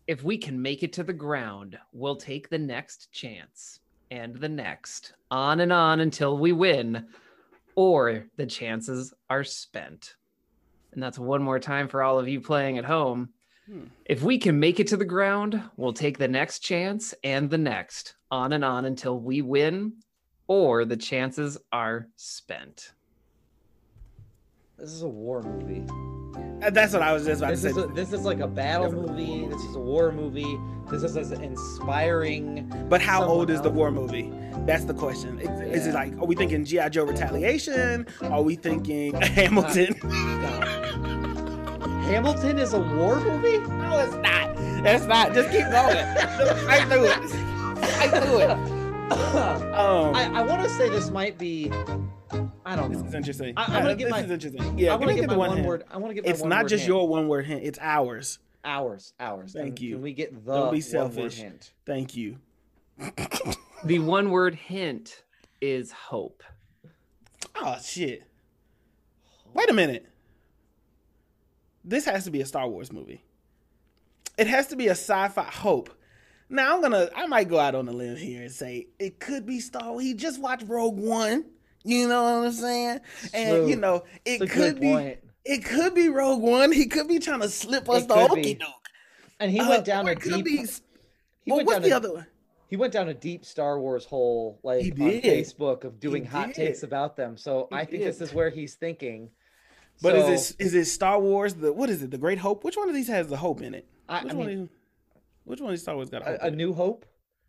if 0.07 0.21
we 0.21 0.37
can 0.37 0.61
make 0.61 0.83
it 0.83 0.91
to 0.93 1.03
the 1.03 1.13
ground, 1.13 1.79
we'll 1.93 2.17
take 2.17 2.49
the 2.49 2.57
next 2.57 3.13
chance 3.13 3.79
and 4.11 4.35
the 4.35 4.49
next, 4.49 5.13
on 5.31 5.61
and 5.61 5.71
on 5.71 6.01
until 6.01 6.37
we 6.37 6.51
win, 6.51 7.07
or 7.75 8.25
the 8.35 8.45
chances 8.45 9.13
are 9.29 9.45
spent. 9.45 10.15
And 10.91 11.01
that's 11.01 11.19
one 11.19 11.41
more 11.41 11.59
time 11.59 11.87
for 11.87 12.03
all 12.03 12.19
of 12.19 12.27
you 12.27 12.41
playing 12.41 12.77
at 12.77 12.83
home. 12.83 13.29
Hmm. 13.65 13.85
If 14.03 14.23
we 14.23 14.39
can 14.39 14.59
make 14.59 14.81
it 14.81 14.87
to 14.87 14.97
the 14.97 15.05
ground, 15.05 15.63
we'll 15.77 15.93
take 15.93 16.17
the 16.17 16.27
next 16.27 16.59
chance 16.59 17.13
and 17.23 17.49
the 17.49 17.57
next, 17.57 18.15
on 18.29 18.51
and 18.51 18.65
on 18.65 18.83
until 18.83 19.21
we 19.21 19.41
win, 19.41 19.93
or 20.49 20.83
the 20.83 20.97
chances 20.97 21.57
are 21.71 22.07
spent. 22.15 22.93
This 24.77 24.89
is 24.89 25.03
a 25.03 25.07
war 25.07 25.43
movie. 25.43 25.85
Uh, 26.63 26.69
That's 26.71 26.91
what 26.93 27.01
I 27.03 27.13
was 27.13 27.25
just 27.25 27.41
about 27.41 27.51
This 27.51 27.61
to 27.61 27.67
is, 27.69 27.75
say. 27.75 27.81
a, 27.83 27.87
this 27.87 28.11
is 28.13 28.21
like 28.25 28.39
a 28.39 28.47
battle 28.47 28.89
Definitely 28.91 29.41
movie. 29.41 29.53
This 29.53 29.61
is 29.63 29.75
a 29.75 29.79
war 29.79 30.11
movie. 30.11 30.57
This 30.89 31.03
is 31.03 31.31
an 31.31 31.43
inspiring. 31.43 32.67
but 32.89 32.99
how 33.01 33.23
old 33.23 33.49
is 33.51 33.61
the 33.61 33.69
war 33.69 33.91
movie? 33.91 34.33
That's 34.65 34.85
the 34.85 34.93
question. 34.93 35.39
Is, 35.39 35.81
is 35.81 35.87
it 35.87 35.93
like, 35.93 36.13
are 36.13 36.25
we 36.25 36.35
thinking 36.35 36.65
GI 36.65 36.89
Joe 36.89 37.03
Retaliation? 37.05 38.07
Are 38.23 38.41
we 38.41 38.55
thinking 38.55 39.13
Hamilton? 39.21 39.93
Hamilton 42.09 42.57
is 42.57 42.73
a 42.73 42.79
war 42.79 43.19
movie? 43.19 43.59
no, 43.59 43.99
it's 43.99 44.15
not. 44.15 44.55
That's 44.83 45.05
not. 45.05 45.33
Just 45.35 45.51
keep 45.51 45.61
going. 45.69 45.97
I 45.97 46.65
right 46.65 46.87
through 46.87 47.05
it. 47.05 47.33
I 47.83 48.19
through 48.19 48.39
it. 48.39 48.78
Um, 49.79 50.13
I, 50.15 50.29
I 50.35 50.41
want 50.41 50.61
to 50.63 50.69
say 50.69 50.89
this 50.89 51.09
might 51.09 51.37
be. 51.37 51.71
I 52.65 52.75
don't 52.75 52.91
this 52.91 53.01
know. 53.01 53.07
is 53.07 53.13
interesting. 53.13 53.53
I- 53.57 53.65
I'm 53.65 53.71
gonna 53.83 53.89
Uh, 53.89 53.93
get 53.93 54.03
this 54.05 54.11
my- 54.11 54.21
is 54.21 54.31
interesting. 54.31 54.77
Yeah, 54.77 54.89
I 54.93 54.95
want 54.95 55.01
give 55.01 55.09
to 55.09 55.15
me 55.15 55.21
get 55.21 55.29
the 55.29 55.35
my 55.35 55.47
one 55.47 55.55
hint. 55.57 55.67
word. 55.67 55.83
I 55.89 55.97
want 55.97 56.11
to 56.11 56.15
get. 56.15 56.25
My 56.25 56.31
It's 56.31 56.41
one 56.41 56.49
not 56.49 56.63
word 56.63 56.69
just 56.69 56.81
hint. 56.81 56.87
your 56.89 57.07
one 57.07 57.27
word 57.27 57.45
hint. 57.45 57.63
It's 57.63 57.79
ours. 57.81 58.39
Ours. 58.65 59.13
Ours. 59.19 59.53
Thank 59.53 59.77
Can- 59.77 59.85
you. 59.85 59.93
Can 59.95 60.01
we 60.03 60.13
get 60.13 60.45
the 60.45 60.51
Don't 60.53 60.71
be 60.71 60.77
one 60.77 60.81
selfish. 60.81 61.37
word 61.39 61.43
hint? 61.43 61.71
Thank 61.85 62.15
you. 62.15 62.37
The 63.85 63.99
one 63.99 64.29
word 64.29 64.55
hint 64.55 65.23
is 65.61 65.91
hope. 65.91 66.43
Oh 67.55 67.77
shit. 67.81 68.23
Wait 69.53 69.69
a 69.69 69.73
minute. 69.73 70.05
This 71.83 72.05
has 72.05 72.25
to 72.25 72.31
be 72.31 72.41
a 72.41 72.45
Star 72.45 72.67
Wars 72.67 72.91
movie. 72.91 73.23
It 74.37 74.47
has 74.47 74.67
to 74.67 74.75
be 74.75 74.87
a 74.87 74.91
sci-fi 74.91 75.43
hope. 75.43 75.89
Now 76.49 76.75
I'm 76.75 76.81
gonna 76.81 77.09
I 77.15 77.27
might 77.27 77.47
go 77.47 77.59
out 77.59 77.75
on 77.75 77.87
a 77.87 77.91
limb 77.91 78.15
here 78.15 78.41
and 78.43 78.51
say 78.51 78.87
it 78.97 79.19
could 79.19 79.45
be 79.45 79.59
Star 79.59 79.91
Wars. 79.91 80.03
He 80.03 80.13
just 80.13 80.41
watched 80.41 80.65
Rogue 80.67 80.97
One. 80.97 81.45
You 81.83 82.07
know 82.07 82.23
what 82.23 82.45
I'm 82.47 82.51
saying? 82.51 82.99
And 83.33 83.49
True. 83.57 83.69
you 83.69 83.75
know, 83.75 84.03
it 84.25 84.41
a 84.41 84.47
could 84.47 84.79
be 84.79 84.91
point. 84.91 85.19
it 85.45 85.63
could 85.63 85.93
be 85.95 86.09
Rogue 86.09 86.41
One. 86.41 86.71
He 86.71 86.87
could 86.87 87.07
be 87.07 87.19
trying 87.19 87.41
to 87.41 87.49
slip 87.49 87.89
us 87.89 88.03
It 88.03 88.07
the 88.09 88.15
okey 88.15 88.55
doke. 88.55 88.67
And 89.39 89.51
he 89.51 89.59
Uh, 89.59 89.69
went 89.69 89.85
down 89.85 90.07
a 90.07 90.15
deep. 90.15 90.43
be- 90.45 90.57
he 91.45 91.51
well, 91.51 91.63
what's 91.65 91.85
the 91.85 91.91
a, 91.91 91.95
other 91.95 92.13
one? 92.13 92.27
He 92.67 92.75
went 92.75 92.93
down 92.93 93.07
a 93.09 93.13
deep 93.13 93.45
Star 93.45 93.79
Wars 93.79 94.05
hole, 94.05 94.59
like 94.61 94.81
He 94.81 94.91
on. 94.91 94.97
Facebook, 95.23 95.83
of 95.85 95.99
doing 95.99 96.25
hot 96.25 96.47
did. 96.47 96.55
takes 96.55 96.83
about 96.83 97.15
them. 97.15 97.37
So 97.37 97.67
He 97.71 97.75
I 97.77 97.85
think 97.85 98.03
this 98.03 98.21
is 98.21 98.33
where 98.33 98.49
he's 98.49 98.75
thinking. 98.75 99.29
But 100.01 100.15
So, 100.15 100.29
is 100.31 100.51
it 100.51 100.55
is 100.59 100.73
it 100.75 100.85
Star 100.85 101.19
Wars? 101.19 101.53
The 101.55 101.71
what 101.73 101.89
is 101.89 102.03
it? 102.03 102.11
The 102.11 102.17
Great 102.17 102.37
Hope? 102.39 102.63
Which 102.63 102.75
one 102.77 102.89
of 102.89 102.95
these 102.95 103.07
has 103.07 103.27
the 103.27 103.37
hope 103.37 103.61
in 103.61 103.73
it? 103.73 103.87
I, 104.07 104.23
Which 104.23 104.33
I 104.33 104.35
one? 104.35 104.47
mean, 104.47 104.69
which 105.49 105.59
one 105.61 105.71
of 105.71 105.73
these 105.73 105.81
Star 105.81 105.95
Wars 105.95 106.11
got 106.11 106.21
a, 106.21 106.25
hope 106.25 106.39
a, 106.43 106.45
a? 106.45 106.51
New 106.51 106.73
Hope? 106.73 107.05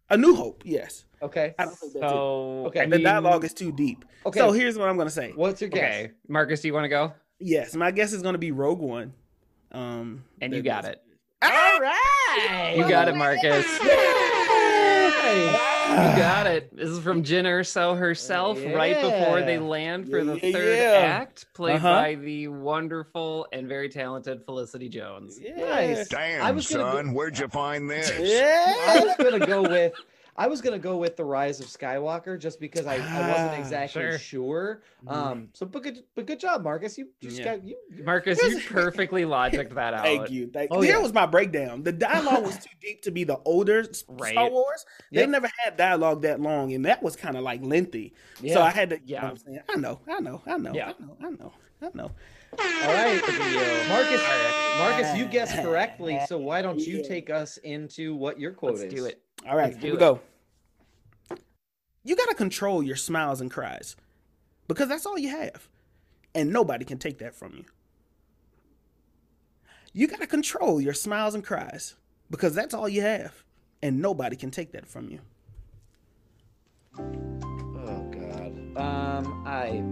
A 0.09 0.17
New 0.17 0.35
Hope? 0.35 0.63
Yes. 0.65 1.05
Okay. 1.23 1.55
I 1.59 1.67
don't 1.67 1.75
think 1.79 1.93
that's 1.93 2.05
it. 2.05 2.09
So 2.09 2.65
Okay. 2.69 2.81
I 2.81 2.87
The 2.87 2.99
dialogue 2.99 3.45
is 3.45 3.53
too 3.53 3.73
deep. 3.73 4.07
Okay. 4.25 4.39
So 4.41 4.53
here's 4.53 4.79
what 4.79 4.89
I'm 4.89 4.97
gonna 4.97 5.11
say. 5.11 5.33
What's 5.35 5.61
your 5.61 5.69
guess? 5.69 5.79
Okay, 5.83 6.11
Marcus, 6.27 6.63
do 6.63 6.69
you 6.69 6.75
want 6.75 6.85
to 6.85 6.89
go? 6.89 7.13
Yes, 7.39 7.75
my 7.75 7.91
guess 7.91 8.15
is 8.15 8.23
gonna 8.23 8.39
be 8.39 8.53
Rogue 8.53 8.81
One. 8.81 9.13
Um, 9.71 10.25
And 10.41 10.55
you 10.55 10.63
got 10.63 10.87
it. 10.87 11.03
All 11.43 11.51
right. 11.51 12.75
You 12.77 12.89
got 12.89 13.09
it, 13.09 13.17
Marcus. 13.17 13.67
You 15.88 15.97
got 16.16 16.47
it. 16.47 16.75
This 16.77 16.88
is 16.88 16.99
from 17.01 17.23
Jyn 17.25 17.45
Erso 17.45 17.99
herself, 17.99 18.59
right 18.64 18.95
before 19.01 19.43
they 19.43 19.59
land 19.59 20.09
for 20.09 20.23
the 20.25 20.35
Yeah, 20.40 20.53
third 20.53 20.79
yeah. 20.79 20.99
act, 21.05 21.47
played 21.53 21.77
Uh-huh. 21.77 21.88
by 21.88 22.14
the 22.14 22.49
wonderful 22.49 23.47
and 23.53 23.66
very 23.69 23.88
talented 23.88 24.45
Felicity 24.45 24.88
Jones. 24.88 25.38
Yeah. 25.40 25.57
Nice. 25.57 26.09
Damn, 26.09 26.43
I 26.45 26.51
was 26.53 26.69
gonna 26.69 26.85
go- 26.85 26.93
son, 26.97 27.12
where'd 27.14 27.38
you 27.38 27.49
find 27.49 27.90
this? 27.90 28.11
I 28.11 29.01
was 29.05 29.16
gonna 29.19 29.45
go 29.47 29.62
with 29.62 29.93
I 30.37 30.47
was 30.47 30.61
gonna 30.61 30.79
go 30.79 30.97
with 30.97 31.16
the 31.16 31.25
Rise 31.25 31.61
of 31.61 31.66
Skywalker 31.66 32.38
just 32.38 32.61
because 32.61 32.87
I, 32.87 32.95
I 32.95 32.99
wasn't 32.99 33.51
Ah, 33.51 33.55
exactly 33.59 34.03
sure. 34.03 34.19
sure. 34.19 34.83
Um, 35.07 35.49
so 35.53 35.66
but 35.66 35.83
good 35.83 36.03
but 36.14 36.27
good 36.27 36.40
job, 36.40 36.62
Marcus. 36.62 36.97
You 36.97 37.09
just 37.21 37.38
Yeah. 37.38 37.45
got 37.57 37.64
you. 37.64 37.77
you- 37.95 38.05
Marcus, 38.05 38.40
you 38.43 38.61
perfectly 38.69 39.23
logicked 39.25 39.75
that 39.75 39.95
out. 39.95 40.03
Thank 40.05 40.31
you. 40.31 40.49
Thank 40.53 40.71
Oh, 40.73 40.81
Here 40.81 40.95
yeah. 40.97 41.03
was 41.03 41.12
my 41.12 41.27
breakdown. 41.27 41.83
The 41.83 41.93
dialogue 41.93 42.45
was 42.45 42.57
too 42.59 42.71
deep 42.81 43.03
to 43.03 43.11
be 43.11 43.25
the 43.25 43.38
older 43.45 43.81
s- 43.81 43.99
Star 43.99 44.51
Wars. 44.51 44.87
They 45.12 45.21
Yep. 45.21 45.29
never 45.31 45.51
had 45.64 45.77
dialogue 45.77 46.23
that 46.23 46.40
long, 46.40 46.73
and 46.73 46.85
that 46.87 47.03
was 47.03 47.16
kind 47.16 47.37
of 47.37 47.43
like 47.43 47.61
lengthy. 47.62 48.14
So 48.49 48.62
I 48.62 48.71
had 48.71 48.90
to. 48.90 48.97
Yeah. 49.05 49.23
Yeah. 49.23 49.29
I'm 49.31 49.37
saying, 49.37 49.61
I 49.69 49.77
know. 49.77 50.01
I 50.09 50.21
know. 50.21 50.43
I 50.47 50.57
know. 50.57 50.73
Yeah. 50.73 50.93
I 50.99 51.03
know. 51.03 51.16
I 51.23 51.31
know. 51.31 51.53
I 51.83 51.88
know. 51.95 52.11
All 52.59 52.93
right, 52.93 53.23
Marcus. 53.88 54.21
Marcus, 54.79 55.16
you 55.16 55.25
guessed 55.27 55.57
correctly. 55.62 56.19
So 56.27 56.37
why 56.38 56.62
don't 56.62 56.79
you 56.81 57.03
take 57.07 57.31
us 57.31 57.57
into 57.59 58.14
what 58.16 58.38
your 58.40 58.53
quote 58.53 58.73
Let's 58.79 58.85
is? 58.85 58.95
do 58.95 59.05
it. 59.07 59.23
All 59.48 59.57
right, 59.57 59.76
here 59.76 59.92
we 59.92 59.96
it. 59.96 60.00
go. 60.00 60.20
You 62.03 62.16
got 62.16 62.29
to 62.29 62.35
control 62.35 62.83
your 62.83 62.96
smiles 62.96 63.40
and 63.40 63.50
cries 63.50 63.96
because 64.68 64.88
that's 64.88 65.07
all 65.07 65.18
you 65.18 65.31
have. 65.31 65.68
And 66.35 66.53
nobody 66.53 66.85
can 66.85 66.98
take 66.98 67.18
that 67.18 67.35
from 67.35 67.55
you. 67.55 67.64
You 69.92 70.07
got 70.07 70.20
to 70.20 70.26
control 70.26 70.81
your 70.81 70.94
smiles 70.94 71.35
and 71.35 71.44
cries 71.44 71.96
because 72.31 72.55
that's 72.55 72.72
all 72.72 72.88
you 72.88 73.03
have. 73.03 73.42
And 73.83 74.00
nobody 74.00 74.37
can 74.37 74.50
take 74.50 74.72
that 74.72 74.87
from 74.87 75.09
you. 75.09 75.20
Oh 76.98 78.03
God. 78.11 78.76
Um, 78.76 79.42
I 79.46 79.83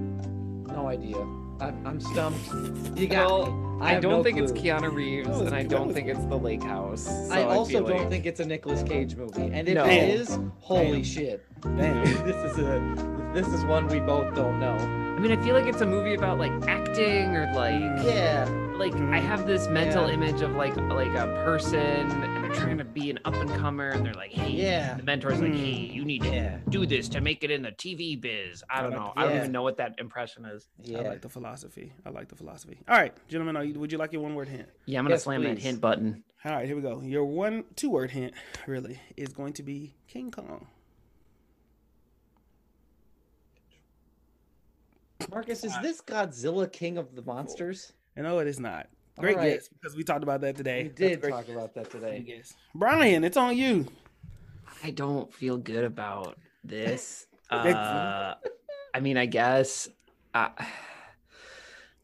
no 0.72 0.88
idea. 0.88 1.16
I'm, 1.60 1.86
I'm 1.86 2.00
stumped. 2.00 2.98
You 2.98 3.06
got 3.08 3.26
Well, 3.28 3.52
me. 3.52 3.84
I, 3.86 3.92
have 3.94 4.02
don't 4.02 4.12
no 4.18 4.22
think 4.22 4.38
it's 4.38 4.52
clue. 4.52 4.60
Keanu 4.62 4.92
Reeves, 4.92 5.26
That 5.28 5.38
was- 5.38 5.46
and 5.46 5.54
I 5.54 5.62
don't 5.62 5.92
think 5.92 6.08
it's 6.08 6.24
The 6.26 6.36
Lake 6.38 6.62
House. 6.62 7.02
So 7.28 7.32
I 7.34 7.42
also 7.44 7.70
feel 7.70 7.84
don't 7.86 7.98
like- 7.98 8.08
think 8.10 8.26
it's 8.26 8.40
a 8.40 8.44
Nicolas 8.44 8.82
Cage 8.82 9.16
movie. 9.16 9.42
And 9.52 9.68
if 9.68 9.74
No. 9.74 9.84
it 9.84 10.08
is, 10.08 10.38
holy 10.60 10.92
Damn. 10.92 11.02
shit. 11.04 11.44
Damn. 11.62 12.04
this 12.26 12.52
is 12.52 12.58
a 12.58 13.30
this 13.34 13.46
is 13.48 13.64
one 13.64 13.86
we 13.88 14.00
both 14.00 14.34
don't 14.34 14.58
know. 14.58 14.74
I 14.76 15.20
mean, 15.20 15.32
I 15.32 15.42
feel 15.44 15.54
like 15.54 15.66
it's 15.66 15.80
a 15.80 15.86
movie 15.86 16.14
about 16.14 16.38
like 16.38 16.52
acting 16.68 17.34
or 17.36 17.52
like 17.54 17.80
Yeah. 18.04 18.44
Like 18.78 18.94
I 18.94 18.96
mm-hmm. 18.96 19.12
have 19.26 19.46
this 19.46 19.66
mental 19.68 20.06
Yeah. 20.06 20.14
image 20.14 20.40
of 20.40 20.52
like 20.52 20.76
like 20.76 21.14
a 21.14 21.26
person 21.44 22.10
and 22.10 22.44
they're 22.44 22.54
trying 22.54 22.78
to 22.78 22.84
be 22.84 23.10
an 23.10 23.18
up 23.24 23.34
and 23.34 23.50
comer, 23.50 23.90
and 23.90 24.06
they're 24.06 24.14
like, 24.14 24.30
hey, 24.30 24.50
Yeah. 24.50 24.94
the 24.94 25.02
mentor's 25.02 25.40
like, 25.40 25.52
hey, 25.52 25.86
mm-hmm. 25.86 25.94
you 25.94 26.04
need 26.04 26.22
to 26.22 26.28
Yeah. 26.28 26.58
do 26.68 26.86
this 26.86 27.08
to 27.10 27.20
make 27.20 27.42
it 27.42 27.50
in 27.50 27.62
the 27.62 27.72
TV 27.72 28.20
biz. 28.20 28.62
I 28.70 28.82
don't 28.82 28.92
like 28.92 29.00
know. 29.00 29.12
the- 29.14 29.20
I 29.20 29.24
don't 29.24 29.36
even 29.36 29.52
know 29.52 29.62
what 29.62 29.78
that 29.78 29.96
impression 29.98 30.44
is. 30.44 30.68
Yeah. 30.80 30.98
I 30.98 31.08
like 31.08 31.22
the 31.22 31.28
philosophy. 31.28 31.92
I 32.06 32.10
like 32.10 32.28
the 32.28 32.36
philosophy. 32.36 32.78
All 32.88 32.96
right, 32.96 33.14
gentlemen, 33.28 33.56
are 33.56 33.64
you, 33.64 33.78
would 33.80 33.90
you 33.90 33.98
like 33.98 34.12
your 34.12 34.22
one 34.22 34.34
word 34.34 34.48
hint? 34.48 34.68
Yeah, 34.86 35.00
I'm 35.00 35.04
gonna 35.04 35.14
Yes, 35.14 35.24
slam 35.24 35.42
that 35.42 35.58
hint 35.58 35.80
button. 35.80 36.22
All 36.44 36.52
right, 36.52 36.66
here 36.66 36.76
we 36.76 36.82
go. 36.82 37.00
Your 37.00 37.24
one 37.24 37.64
two 37.74 37.90
word 37.90 38.12
hint 38.12 38.32
really 38.66 39.00
is 39.16 39.30
going 39.30 39.54
to 39.54 39.62
be 39.64 39.96
King 40.06 40.30
Kong. 40.30 40.68
Marcus, 45.30 45.64
is 45.64 45.74
this 45.82 46.00
Godzilla 46.00 46.72
King 46.72 46.96
of 46.96 47.14
the 47.14 47.22
Monsters? 47.22 47.92
And 48.18 48.26
no, 48.26 48.40
it 48.40 48.48
is 48.48 48.58
not. 48.58 48.88
Great 49.20 49.36
All 49.36 49.42
right. 49.44 49.54
guess 49.54 49.68
because 49.68 49.96
we 49.96 50.02
talked 50.02 50.24
about 50.24 50.40
that 50.40 50.56
today. 50.56 50.82
We 50.82 50.88
did 50.88 51.20
great- 51.20 51.30
talk 51.30 51.48
about 51.48 51.72
that 51.74 51.88
great 51.88 52.02
today. 52.02 52.20
guess. 52.20 52.52
Brian, 52.74 53.22
it's 53.22 53.36
on 53.36 53.56
you. 53.56 53.86
I 54.82 54.90
don't 54.90 55.32
feel 55.32 55.56
good 55.56 55.84
about 55.84 56.36
this. 56.64 57.26
Uh, 57.50 58.34
I 58.92 59.00
mean, 59.00 59.16
I 59.16 59.24
guess. 59.24 59.88
Uh, 60.34 60.50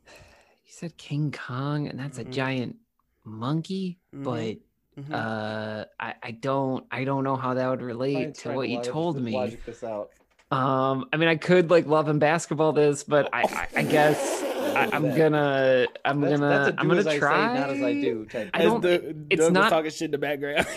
you 0.07 0.72
said 0.72 0.96
King 0.96 1.33
Kong, 1.33 1.87
and 1.87 1.98
that's 2.00 2.16
a 2.18 2.24
Mhm. 2.24 2.31
giant 2.31 2.77
monkey, 3.24 3.98
Mhm. 4.14 4.24
but 4.24 5.03
Mhm. 5.05 5.12
uh, 5.12 5.85
I, 6.00 6.14
I 6.22 6.31
don't 6.31 6.87
I 6.90 7.05
don't 7.05 7.24
know 7.24 7.37
how 7.37 7.53
that 7.53 7.68
would 7.68 7.83
relate 7.83 8.14
Brian's 8.14 8.37
to 8.38 8.42
trying 8.44 8.57
what 8.57 8.68
you 8.70 8.77
logic- 8.77 8.92
told 8.92 9.20
me. 9.20 9.33
Logic 9.33 9.62
this 9.66 9.85
out. 9.85 10.12
Um, 10.50 11.07
I 11.12 11.18
mean, 11.18 11.29
I 11.29 11.37
could 11.37 11.68
like 11.70 11.87
love 11.87 12.09
and 12.09 12.18
basketball 12.20 12.72
this, 12.72 13.05
but 13.05 13.29
I 13.35 13.42
I, 13.42 13.81
I 13.81 13.83
guess 13.83 14.42
I, 14.64 14.88
I'm 14.92 15.14
gonna 15.14 15.87
I'm 16.05 16.20
That's, 16.20 16.33
gonna 16.40 16.48
that's 16.48 16.68
a 16.68 16.72
do 16.72 16.79
I'm 16.79 16.88
gonna 16.88 17.00
as 17.00 17.07
I 17.07 17.18
try. 17.18 17.48
say, 17.55 17.61
not 17.61 17.70
as 17.70 17.83
I 17.83 17.92
do. 17.94 18.24
Type. 18.27 18.50
I 18.55 18.59
As 18.59 18.64
don't- 18.64 18.81
the, 18.83 19.16
it's 19.31 19.40
Doug 19.40 19.40
was 19.40 19.50
not- 19.53 19.70
talking 19.70 19.90
shit 19.90 20.03
in 20.07 20.11
the 20.11 20.18
background. 20.18 20.66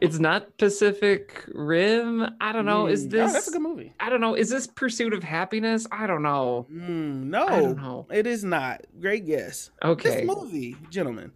it's 0.00 0.18
not 0.18 0.56
Pacific 0.58 1.44
Rim. 1.52 2.26
I 2.40 2.52
don't 2.52 2.64
know. 2.66 2.86
Is 2.86 3.06
Mm. 3.06 3.10
this? 3.10 3.30
Oh, 3.30 3.32
that's 3.32 3.48
a 3.48 3.50
good 3.52 3.62
movie. 3.62 3.92
I 4.00 4.10
don't 4.10 4.20
know. 4.20 4.34
Is 4.34 4.48
this 4.50 4.66
Pursuit 4.66 5.12
of 5.12 5.22
Happiness? 5.22 5.86
I 5.90 6.06
don't 6.06 6.22
know. 6.22 6.66
Mm, 6.72 7.34
I 7.34 7.60
don't 7.60 7.76
no, 7.76 7.82
know. 7.82 8.06
it 8.10 8.26
is 8.26 8.44
not. 8.44 8.82
Great 9.00 9.26
guess. 9.26 9.70
Okay. 9.82 10.24
This 10.24 10.36
movie, 10.36 10.76
gentlemen, 10.90 11.32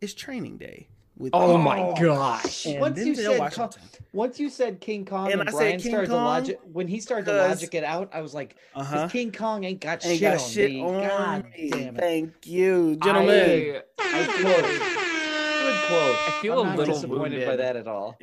is 0.00 0.14
Training 0.14 0.58
Day. 0.58 0.88
With 1.22 1.34
Oh 1.36 1.56
my 1.56 1.78
Oh. 1.78 1.94
gosh. 1.94 2.66
Once 2.66 2.98
you 2.98 3.14
said 3.14 3.52
Kong, 3.52 3.70
once 4.12 4.40
you 4.40 4.50
said 4.50 4.80
King 4.80 5.04
Kong 5.04 5.30
And 5.30 5.40
and, 5.40 5.48
I 5.48 5.52
said 5.52 5.56
Brian 5.56 5.80
King 5.80 5.90
started 5.92 6.08
to 6.08 6.16
logic 6.16 6.58
when 6.72 6.88
he 6.88 6.98
started 6.98 7.26
to 7.26 7.32
logic 7.38 7.74
it 7.74 7.84
out, 7.84 8.10
I 8.12 8.22
was 8.22 8.34
like, 8.34 8.56
Uh 8.74 8.80
'Cause 8.80 8.88
huh. 9.02 9.08
King 9.08 9.30
Kong 9.30 9.62
ain't 9.62 9.80
got 9.80 10.04
Ain't 10.04 10.18
shit 10.18 10.32
got 10.32 10.40
on 10.40 10.50
shit 10.50 10.72
me. 10.72 10.80
on 10.82 11.00
God 11.00 11.44
me. 11.56 11.70
damn 11.70 11.96
it. 11.96 12.00
Thank 12.00 12.32
you, 12.48 12.96
gentlemen. 12.96 13.82
I, 14.00 14.20
I 14.20 14.24
close. 14.24 14.64
Good 15.62 15.76
quote. 15.86 16.16
I 16.26 16.38
feel 16.42 16.52
I'm 16.54 16.58
a 16.58 16.62
not 16.70 16.76
little 16.78 16.94
disappointed 16.96 17.46
by 17.46 17.54
that 17.54 17.76
at 17.76 17.86
all. 17.86 18.18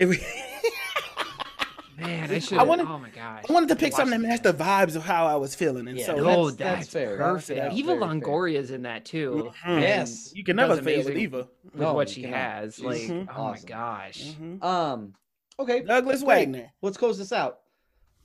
If 1.99 2.05
we- 2.05 2.12
man, 2.12 2.31
I 2.31 2.39
should. 2.39 2.57
I 2.57 2.63
wanted- 2.63 2.88
oh 2.88 2.97
my 2.99 3.09
gosh. 3.09 3.45
I 3.49 3.53
wanted 3.53 3.69
to 3.69 3.75
pick 3.75 3.93
something 3.93 4.21
that 4.21 4.27
matched 4.27 4.43
the 4.43 4.53
vibes 4.53 4.95
of 4.95 5.03
how 5.03 5.25
I 5.27 5.35
was 5.35 5.55
feeling, 5.55 5.88
and 5.88 5.97
Yeah, 5.97 6.05
so 6.07 6.15
no, 6.15 6.23
that's- 6.23 6.38
Oh, 6.38 6.49
that's- 6.51 6.57
that's, 6.57 6.79
that's 6.79 6.93
fair. 6.93 7.17
perfect. 7.17 7.59
That's 7.59 7.75
Eva 7.75 7.88
very 7.88 7.99
fair. 7.99 8.07
Longoria's 8.07 8.71
in 8.71 8.81
that 8.83 9.05
too. 9.05 9.51
Mhm. 9.63 9.81
Yes. 9.81 10.31
you 10.35 10.43
can 10.43 10.55
never 10.55 10.75
fail 10.75 10.83
with 10.97 11.07
amazing. 11.07 11.17
Eva. 11.17 11.47
With 11.63 11.75
No, 11.75 11.93
what 11.93 12.09
she 12.09 12.21
cannot. 12.21 12.38
has. 12.38 12.75
She's 12.75 12.83
Like, 12.85 13.09
oh 13.09 13.13
my 13.25 13.31
awesome. 13.33 13.65
gosh. 13.67 14.35
Mhm. 14.39 14.63
Um, 14.63 15.13
okay, 15.59 15.81
Douglas 15.81 16.23
Great. 16.23 16.27
Wagner. 16.49 16.71
let's 16.81 16.97
close 16.97 17.17
this 17.17 17.31
out. 17.31 17.59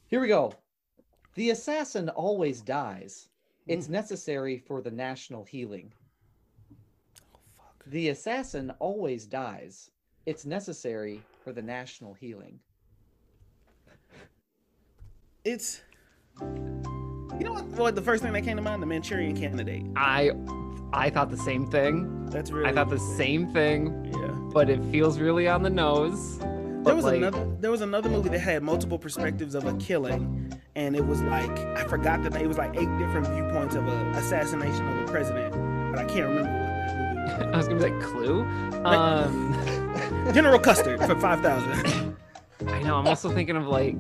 Here 0.09 0.21
we 0.21 0.29
go. 0.29 0.53
The 1.35 1.51
assassin 1.51 2.09
always 2.11 2.61
dies. 2.61 3.29
It's 3.67 3.89
necessary 3.89 4.59
for 4.59 4.83
the 4.83 4.91
national 4.91 5.45
healing. 5.45 5.93
The 7.87 8.09
assassin 8.11 8.71
always 8.79 9.27
dies. 9.27 9.91
It's 10.27 10.47
necessary 10.47 11.23
for 11.43 11.53
the 11.53 11.61
national 11.63 12.15
healing. 12.15 12.61
It's 15.45 15.83
you 16.41 17.41
know 17.45 17.53
what? 17.53 17.65
What 17.67 17.95
the 17.95 18.03
first 18.03 18.23
thing 18.23 18.33
that 18.33 18.43
came 18.45 18.57
to 18.57 18.63
mind? 18.63 18.81
The 18.83 18.87
Manchurian 18.87 19.37
Candidate. 19.37 19.85
I 19.97 20.31
I 20.93 21.11
thought 21.11 21.31
the 21.31 21.37
same 21.37 21.67
thing. 21.71 22.27
That's 22.31 22.51
really. 22.51 22.69
I 22.69 22.73
thought 22.73 22.89
the 22.89 22.99
same 22.99 23.53
thing, 23.53 24.11
Yeah. 24.13 24.29
but 24.53 24.71
it 24.71 24.83
feels 24.91 25.19
really 25.19 25.47
on 25.49 25.63
the 25.63 25.71
nose. 25.71 26.39
There 26.39 26.95
was 26.95 27.05
like, 27.05 27.17
another. 27.17 27.47
There 27.61 27.71
was 27.71 27.81
another 27.83 28.09
movie 28.09 28.29
that 28.31 28.39
had 28.39 28.63
multiple 28.63 28.99
perspectives 28.99 29.55
of 29.55 29.65
a 29.67 29.75
killing, 29.75 30.53
and 30.77 30.95
it 30.97 31.07
was 31.07 31.21
like 31.23 31.51
I 31.59 31.85
forgot 31.85 32.23
the 32.23 32.31
name. 32.31 32.45
It 32.45 32.49
was 32.49 32.59
like 32.59 32.75
eight 32.77 32.99
different 32.99 33.27
viewpoints 33.27 33.75
of 33.75 33.87
a 33.87 34.11
assassination 34.13 34.87
of 34.89 35.09
a 35.09 35.13
president, 35.13 35.53
but 35.93 35.99
I 36.01 36.05
can't 36.07 36.29
remember 36.29 36.51
what 36.53 36.59
that 36.71 37.39
movie 37.39 37.53
I 37.53 37.57
was 37.57 37.69
gonna 37.69 37.81
be 37.85 37.91
like 37.91 38.01
Clue. 38.03 38.43
Um. 38.85 39.53
General 40.33 40.59
Custard 40.59 41.01
for 41.01 41.15
five 41.21 41.41
thousand. 41.43 42.04
I 42.69 42.83
know. 42.83 42.97
I'm 42.97 43.07
also 43.07 43.31
thinking 43.33 43.57
of 43.57 43.67
like 43.67 43.97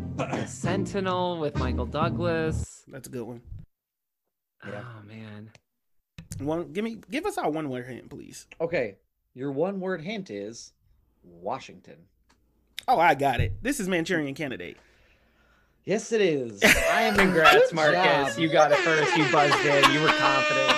Sentinel 0.46 1.38
with 1.38 1.56
Michael 1.58 1.86
Douglas. 1.86 2.84
That's 2.88 3.08
a 3.08 3.10
good 3.10 3.22
one. 3.24 3.40
Yeah. 4.66 4.82
Oh 4.82 5.02
man. 5.06 5.50
One, 6.38 6.72
give 6.72 6.84
me, 6.84 6.98
give 7.10 7.26
us 7.26 7.38
our 7.38 7.50
one 7.50 7.68
word 7.68 7.86
hint, 7.86 8.10
please. 8.10 8.46
Okay, 8.60 8.96
your 9.34 9.52
one 9.52 9.78
word 9.80 10.00
hint 10.00 10.30
is 10.30 10.72
Washington. 11.22 11.96
Oh, 12.88 12.98
I 12.98 13.14
got 13.14 13.40
it. 13.40 13.62
This 13.62 13.78
is 13.80 13.88
Manchurian 13.88 14.34
Candidate. 14.34 14.76
Yes, 15.84 16.12
it 16.12 16.20
is. 16.20 16.62
I 16.90 17.02
am 17.02 17.14
Congrats, 17.14 17.68
Good 17.68 17.74
Marcus. 17.74 18.34
job. 18.34 18.38
You 18.42 18.48
got 18.48 18.72
it 18.72 18.78
first. 18.78 19.16
You 19.16 19.30
buzzed 19.30 19.64
in. 19.64 19.92
You 19.92 20.00
were 20.00 20.08
confident. 20.08 20.73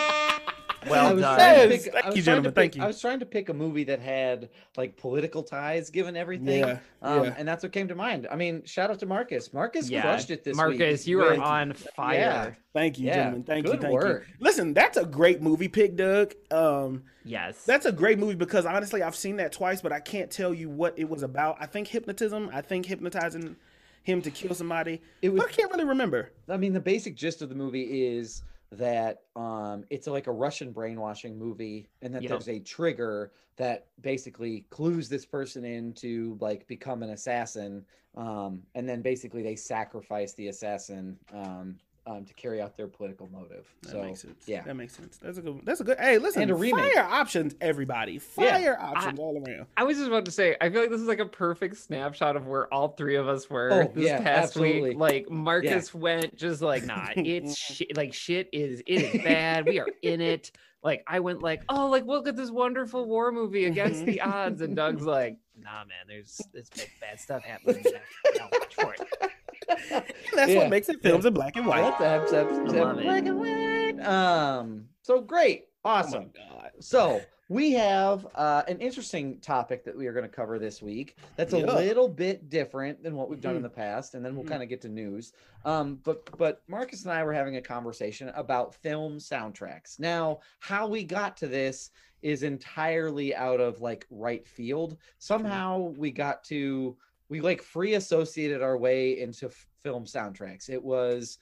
I 0.86 0.90
Well 0.90 1.16
done. 1.16 1.38
Yes, 1.38 1.68
pick- 1.84 1.92
thank 1.92 2.04
I 2.04 2.08
was 2.08 2.16
you, 2.16 2.22
trying 2.22 2.22
to 2.22 2.22
gentlemen, 2.22 2.52
thank 2.52 2.72
pick- 2.72 2.78
you. 2.78 2.84
I 2.84 2.86
was 2.86 3.00
trying 3.00 3.20
to 3.20 3.26
pick 3.26 3.48
a 3.48 3.54
movie 3.54 3.84
that 3.84 4.00
had 4.00 4.48
like 4.76 4.96
political 4.96 5.42
ties, 5.42 5.90
given 5.90 6.16
everything. 6.16 6.60
Yeah, 6.60 6.78
Um, 7.02 7.24
yeah. 7.24 7.34
and 7.38 7.46
that's 7.48 7.62
what 7.62 7.72
came 7.72 7.88
to 7.88 7.94
mind. 7.94 8.26
I 8.30 8.36
mean, 8.36 8.64
shout 8.64 8.90
out 8.90 8.98
to 9.00 9.06
Marcus. 9.06 9.52
Marcus 9.52 9.88
Yeah, 9.90 10.02
crushed 10.02 10.30
it 10.30 10.44
this 10.44 10.52
week. 10.56 10.78
Marcus, 10.78 11.06
you 11.06 11.20
are 11.22 11.40
on 11.40 11.72
fire. 11.72 12.14
Yeah. 12.18 12.50
Thank 12.72 12.98
you, 12.98 13.06
Yeah, 13.06 13.14
gentlemen. 13.14 13.42
Thank 13.44 13.66
you. 13.66 13.72
good 13.72 13.80
Thank 13.82 13.94
work. 13.94 14.26
you. 14.28 14.34
Listen, 14.40 14.74
that's 14.74 14.96
a 14.96 15.04
great 15.04 15.40
movie 15.42 15.68
pick, 15.68 15.96
Doug. 15.96 16.34
Um, 16.50 17.04
Yes. 17.28 17.64
That's 17.64 17.86
a 17.86 17.92
great 17.92 18.20
movie 18.20 18.36
because 18.36 18.64
honestly, 18.66 19.02
I've 19.02 19.16
seen 19.16 19.36
that 19.38 19.50
twice, 19.50 19.80
but 19.82 19.90
I 19.92 19.98
can't 19.98 20.30
tell 20.30 20.54
you 20.54 20.68
what 20.70 20.94
it 20.96 21.08
was 21.08 21.24
about. 21.24 21.56
I 21.58 21.66
think 21.66 21.88
hypnotism. 21.88 22.50
I 22.52 22.60
think 22.60 22.86
hypnotizing 22.86 23.56
him 24.04 24.22
to 24.22 24.30
kill 24.30 24.54
somebody. 24.54 25.02
It 25.22 25.30
was 25.30 25.40
but 25.42 25.50
I 25.50 25.52
can't 25.52 25.68
really 25.72 25.84
remember. 25.86 26.30
I 26.48 26.56
mean, 26.56 26.72
the 26.72 26.78
basic 26.78 27.16
gist 27.16 27.42
of 27.42 27.48
the 27.48 27.56
movie 27.56 28.06
is 28.06 28.42
that 28.78 29.22
um, 29.34 29.84
it's 29.90 30.06
like 30.06 30.26
a 30.26 30.32
Russian 30.32 30.72
brainwashing 30.72 31.38
movie, 31.38 31.88
and 32.02 32.14
that 32.14 32.22
Yep. 32.22 32.30
there's 32.30 32.48
a 32.48 32.60
trigger 32.60 33.32
that 33.56 33.86
basically 34.00 34.66
clues 34.70 35.08
this 35.08 35.24
person 35.24 35.64
in 35.64 35.92
to 35.94 36.36
like 36.40 36.66
become 36.66 37.02
an 37.02 37.10
assassin, 37.10 37.84
um, 38.16 38.62
and 38.74 38.88
then 38.88 39.02
basically 39.02 39.42
they 39.42 39.56
sacrifice 39.56 40.34
the 40.34 40.48
assassin 40.48 41.18
um, 41.32 41.76
um, 42.06 42.24
to 42.24 42.32
carry 42.34 42.60
out 42.60 42.76
their 42.76 42.86
political 42.86 43.28
motive. 43.32 43.66
That 43.82 43.90
so 43.90 44.02
makes 44.02 44.22
sense. 44.22 44.44
yeah, 44.46 44.62
that 44.62 44.76
makes 44.76 44.94
sense. 44.96 45.16
That's 45.18 45.38
a 45.38 45.42
good. 45.42 45.60
That's 45.64 45.80
a 45.80 45.84
good. 45.84 45.98
Hey, 45.98 46.18
listen, 46.18 46.42
And 46.42 46.50
a 46.50 46.54
remake. 46.54 46.94
fire 46.94 47.04
options, 47.04 47.54
everybody. 47.60 48.18
Fire 48.18 48.78
options 48.80 49.18
all 49.18 49.36
around. 49.44 49.66
I 49.76 49.82
was 49.84 49.96
just 49.96 50.08
about 50.08 50.24
to 50.26 50.30
say, 50.30 50.56
I 50.60 50.70
feel 50.70 50.80
like 50.80 50.90
this 50.90 51.00
is 51.00 51.08
like 51.08 51.18
a 51.18 51.26
perfect 51.26 51.76
snapshot 51.78 52.36
of 52.36 52.46
where 52.46 52.72
all 52.72 52.88
three 52.90 53.16
of 53.16 53.28
us 53.28 53.50
were 53.50 53.70
Oh, 53.72 53.92
this 53.94 54.04
yeah, 54.06 54.18
past 54.22 54.48
absolutely. 54.56 54.90
week. 54.90 54.98
Like 54.98 55.30
Marcus 55.30 55.92
went 55.94 56.36
just 56.36 56.62
like, 56.62 56.84
nah, 56.84 57.08
it's 57.16 57.56
shit. 57.56 57.96
Like 57.96 58.14
shit 58.14 58.48
is 58.52 58.82
it 58.86 59.02
is 59.02 59.22
bad. 59.24 59.66
We 59.66 59.80
are 59.80 59.88
in 60.02 60.20
it. 60.20 60.52
Like 60.82 61.02
I 61.08 61.18
went 61.18 61.42
like, 61.42 61.62
oh, 61.68 61.88
like 61.88 62.06
look 62.06 62.28
at 62.28 62.36
this 62.36 62.50
wonderful 62.50 63.06
war 63.06 63.32
movie 63.32 63.64
against 63.64 64.04
the 64.06 64.20
odds, 64.20 64.60
and 64.60 64.76
Doug's 64.76 65.02
like, 65.04 65.36
nah, 65.60 65.78
man, 65.84 66.06
there's 66.06 66.40
this 66.52 66.68
bad, 66.70 66.86
bad 67.00 67.20
stuff 67.20 67.42
happening. 67.42 67.82
Now 68.38 68.48
watch 68.52 68.74
for 68.74 68.94
it. 68.94 69.30
That's 70.34 70.52
Yeah. 70.52 70.58
what 70.58 70.70
makes 70.70 70.88
it 70.88 71.00
films 71.02 71.24
in 71.26 71.34
black 71.34 71.56
and 71.56 71.66
white. 71.66 71.98
That's 71.98 72.32
abs- 72.32 72.52
abs- 72.52 72.74
I 72.74 72.78
love 72.78 72.98
it. 72.98 73.02
black 73.04 73.26
and 73.26 73.38
white. 73.38 74.06
Um, 74.06 74.88
so 75.02 75.20
great, 75.20 75.66
Oh 75.84 75.90
awesome. 75.90 76.30
my 76.34 76.40
god. 76.60 76.70
So 76.80 77.20
we 77.48 77.72
have 77.72 78.26
uh, 78.34 78.62
an 78.68 78.78
interesting 78.80 79.38
topic 79.40 79.84
that 79.84 79.96
we 79.96 80.06
are 80.08 80.12
going 80.12 80.24
to 80.24 80.28
cover 80.28 80.58
this 80.58 80.82
week. 80.82 81.16
That's 81.36 81.52
a 81.52 81.60
Yeah. 81.60 81.66
little 81.76 82.08
bit 82.08 82.48
different 82.50 83.02
than 83.02 83.14
what 83.16 83.28
we've 83.30 83.40
done 83.40 83.54
in 83.54 83.60
Mhm. 83.60 83.64
the 83.64 83.70
past, 83.70 84.14
and 84.14 84.24
then 84.24 84.34
we'll 84.34 84.44
Mhm. 84.44 84.48
kind 84.48 84.62
of 84.64 84.68
get 84.68 84.80
to 84.82 84.88
news. 84.88 85.32
Um, 85.64 86.00
but 86.04 86.36
but 86.38 86.62
Marcus 86.68 87.04
and 87.04 87.12
I 87.12 87.22
were 87.24 87.32
having 87.32 87.56
a 87.56 87.62
conversation 87.62 88.28
about 88.30 88.74
film 88.74 89.18
soundtracks. 89.18 89.98
Now, 89.98 90.40
how 90.60 90.86
we 90.88 91.04
got 91.04 91.36
to 91.38 91.46
this 91.46 91.90
is 92.22 92.42
entirely 92.42 93.34
out 93.34 93.60
of 93.60 93.80
like 93.80 94.06
right 94.10 94.46
field. 94.48 94.96
Somehow 95.18 95.92
we 95.96 96.10
got 96.10 96.42
to 96.44 96.96
we 97.28 97.40
like 97.40 97.62
free 97.62 97.94
associated 97.94 98.62
our 98.62 98.76
way 98.78 99.20
into 99.20 99.46
f- 99.46 99.66
film 99.82 100.04
soundtracks. 100.04 100.68
It 100.68 100.82
was 100.82 101.38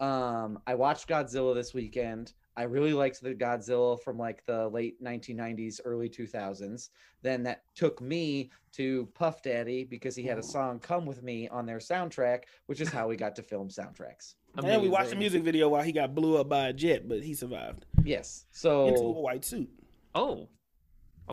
um 0.00 0.58
I 0.66 0.74
watched 0.74 1.08
Godzilla 1.08 1.54
this 1.54 1.74
weekend. 1.74 2.32
I 2.56 2.64
really 2.64 2.92
liked 2.92 3.20
the 3.22 3.34
Godzilla 3.34 4.00
from 4.02 4.18
like 4.18 4.44
the 4.46 4.68
late 4.68 5.00
1990s, 5.02 5.80
early 5.84 6.08
2000s. 6.08 6.88
Then 7.22 7.44
that 7.44 7.62
took 7.76 8.00
me 8.00 8.50
to 8.72 9.08
Puff 9.14 9.42
Daddy 9.42 9.84
because 9.84 10.16
he 10.16 10.24
had 10.24 10.38
a 10.38 10.42
song 10.42 10.80
"Come 10.80 11.06
with 11.06 11.22
Me" 11.22 11.48
on 11.48 11.66
their 11.66 11.78
soundtrack, 11.78 12.44
which 12.66 12.80
is 12.80 12.88
how 12.88 13.06
we 13.06 13.16
got 13.16 13.36
to 13.36 13.42
film 13.42 13.68
soundtracks. 13.68 14.34
And 14.56 14.82
we 14.82 14.88
watched 14.88 15.10
the 15.10 15.16
music 15.16 15.42
video 15.44 15.68
while 15.68 15.82
he 15.82 15.92
got 15.92 16.14
blew 16.16 16.36
up 16.36 16.48
by 16.48 16.68
a 16.68 16.72
jet, 16.72 17.08
but 17.08 17.22
he 17.22 17.32
survived 17.34 17.86
Yes. 18.04 18.46
So 18.50 18.88
into 18.88 19.00
a 19.02 19.10
white 19.20 19.44
suit. 19.44 19.70
Oh, 20.16 20.48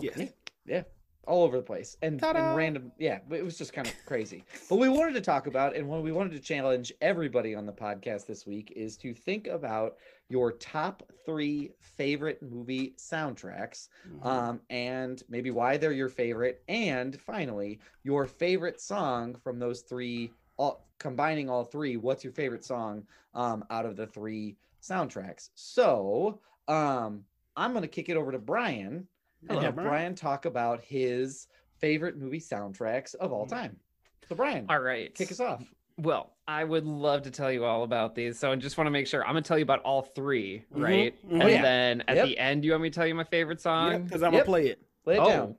Yes. 0.02 0.14
okay. 0.16 0.32
yeah. 0.68 0.84
All 1.28 1.44
over 1.44 1.58
the 1.58 1.64
place 1.64 1.98
and, 2.02 2.20
and 2.24 2.56
random 2.56 2.92
yeah 2.98 3.20
it 3.32 3.44
was 3.44 3.58
just 3.58 3.74
kind 3.74 3.88
of 3.88 3.94
crazy. 4.06 4.44
But 4.70 4.78
we 4.78 4.90
wanted 4.90 5.14
to 5.14 5.22
talk 5.22 5.48
about 5.48 5.76
and 5.76 5.88
what 5.88 6.04
we 6.04 6.12
wanted 6.12 6.32
to 6.34 6.40
challenge 6.40 6.92
everybody 7.02 7.56
on 7.56 7.66
the 7.66 7.74
podcast 7.74 8.26
this 8.26 8.46
week 8.46 8.72
is 8.76 8.98
to 8.98 9.14
think 9.14 9.48
about 9.48 9.96
your 10.30 10.52
top 10.54 11.04
three 11.26 11.72
favorite 11.80 12.42
movie 12.42 12.96
soundtracks 12.98 13.88
Mm-hmm. 14.10 14.28
um, 14.28 14.62
and 14.70 15.24
maybe 15.30 15.52
why 15.52 15.78
they're 15.78 15.92
your 15.92 16.10
favorite 16.10 16.64
and 16.68 17.20
finally 17.20 17.80
your 18.04 18.26
favorite 18.26 18.80
song 18.82 19.36
from 19.44 19.60
those 19.60 19.82
three 19.82 20.32
all 20.58 20.88
combining 21.00 21.50
all 21.50 21.64
three 21.64 21.98
what's 21.98 22.24
your 22.24 22.34
favorite 22.34 22.64
song 22.64 23.04
um, 23.34 23.64
out 23.70 23.86
of 23.86 23.96
the 23.98 24.08
three 24.08 24.56
soundtracks. 24.82 25.50
So 25.56 26.40
um, 26.68 27.24
i'm 27.58 27.72
going 27.72 27.82
to 27.82 27.88
kick 27.88 28.10
it 28.10 28.18
over 28.18 28.32
to 28.32 28.40
brian 28.40 29.08
and 29.50 29.58
Hello, 29.58 29.62
have 29.62 29.76
Brian. 29.76 29.90
brian 29.90 30.16
talk 30.16 30.46
about 30.46 30.82
his 30.82 31.48
favorite 31.80 32.18
movie 32.18 32.40
soundtracks 32.40 33.16
of 33.16 33.32
all 33.32 33.46
time 33.46 33.76
so 34.28 34.36
brian 34.36 34.66
All 34.70 34.80
right. 34.80 35.14
kick 35.14 35.32
us 35.32 35.40
off 35.40 35.64
Well, 35.98 36.34
I 36.48 36.64
would 36.64 36.86
love 36.86 37.22
to 37.24 37.32
tell 37.32 37.52
you 37.52 37.64
all 37.64 37.84
about 37.84 38.16
these. 38.16 38.38
So 38.38 38.52
I 38.52 38.56
just 38.56 38.78
want 38.78 38.88
to 38.88 38.92
make 38.92 39.08
sure 39.08 39.24
I'm 39.24 39.30
gonna 39.30 39.42
tell 39.44 39.58
you 39.58 39.64
about 39.64 39.82
all 39.84 40.02
3 40.02 40.64
Mhm, 40.74 40.82
right? 40.82 41.14
mhm. 41.26 41.32
And 41.32 41.44
Oh, 41.44 41.48
yeah. 41.48 41.62
then 41.62 42.04
at 42.08 42.18
Yep. 42.18 42.26
the 42.28 42.38
end, 42.38 42.66
you 42.66 42.72
want 42.72 42.84
me 42.84 42.90
to 42.90 42.96
tell 42.96 43.08
you 43.08 43.16
my 43.16 43.24
favorite 43.24 43.62
song? 43.62 44.04
because 44.04 44.22
I'm 44.24 44.34
Yep. 44.34 44.42
gonna 44.42 44.46
play 44.46 44.68
it. 44.68 44.80
lay 45.06 45.16
it 45.18 45.20
oh, 45.22 45.30
down 45.30 45.56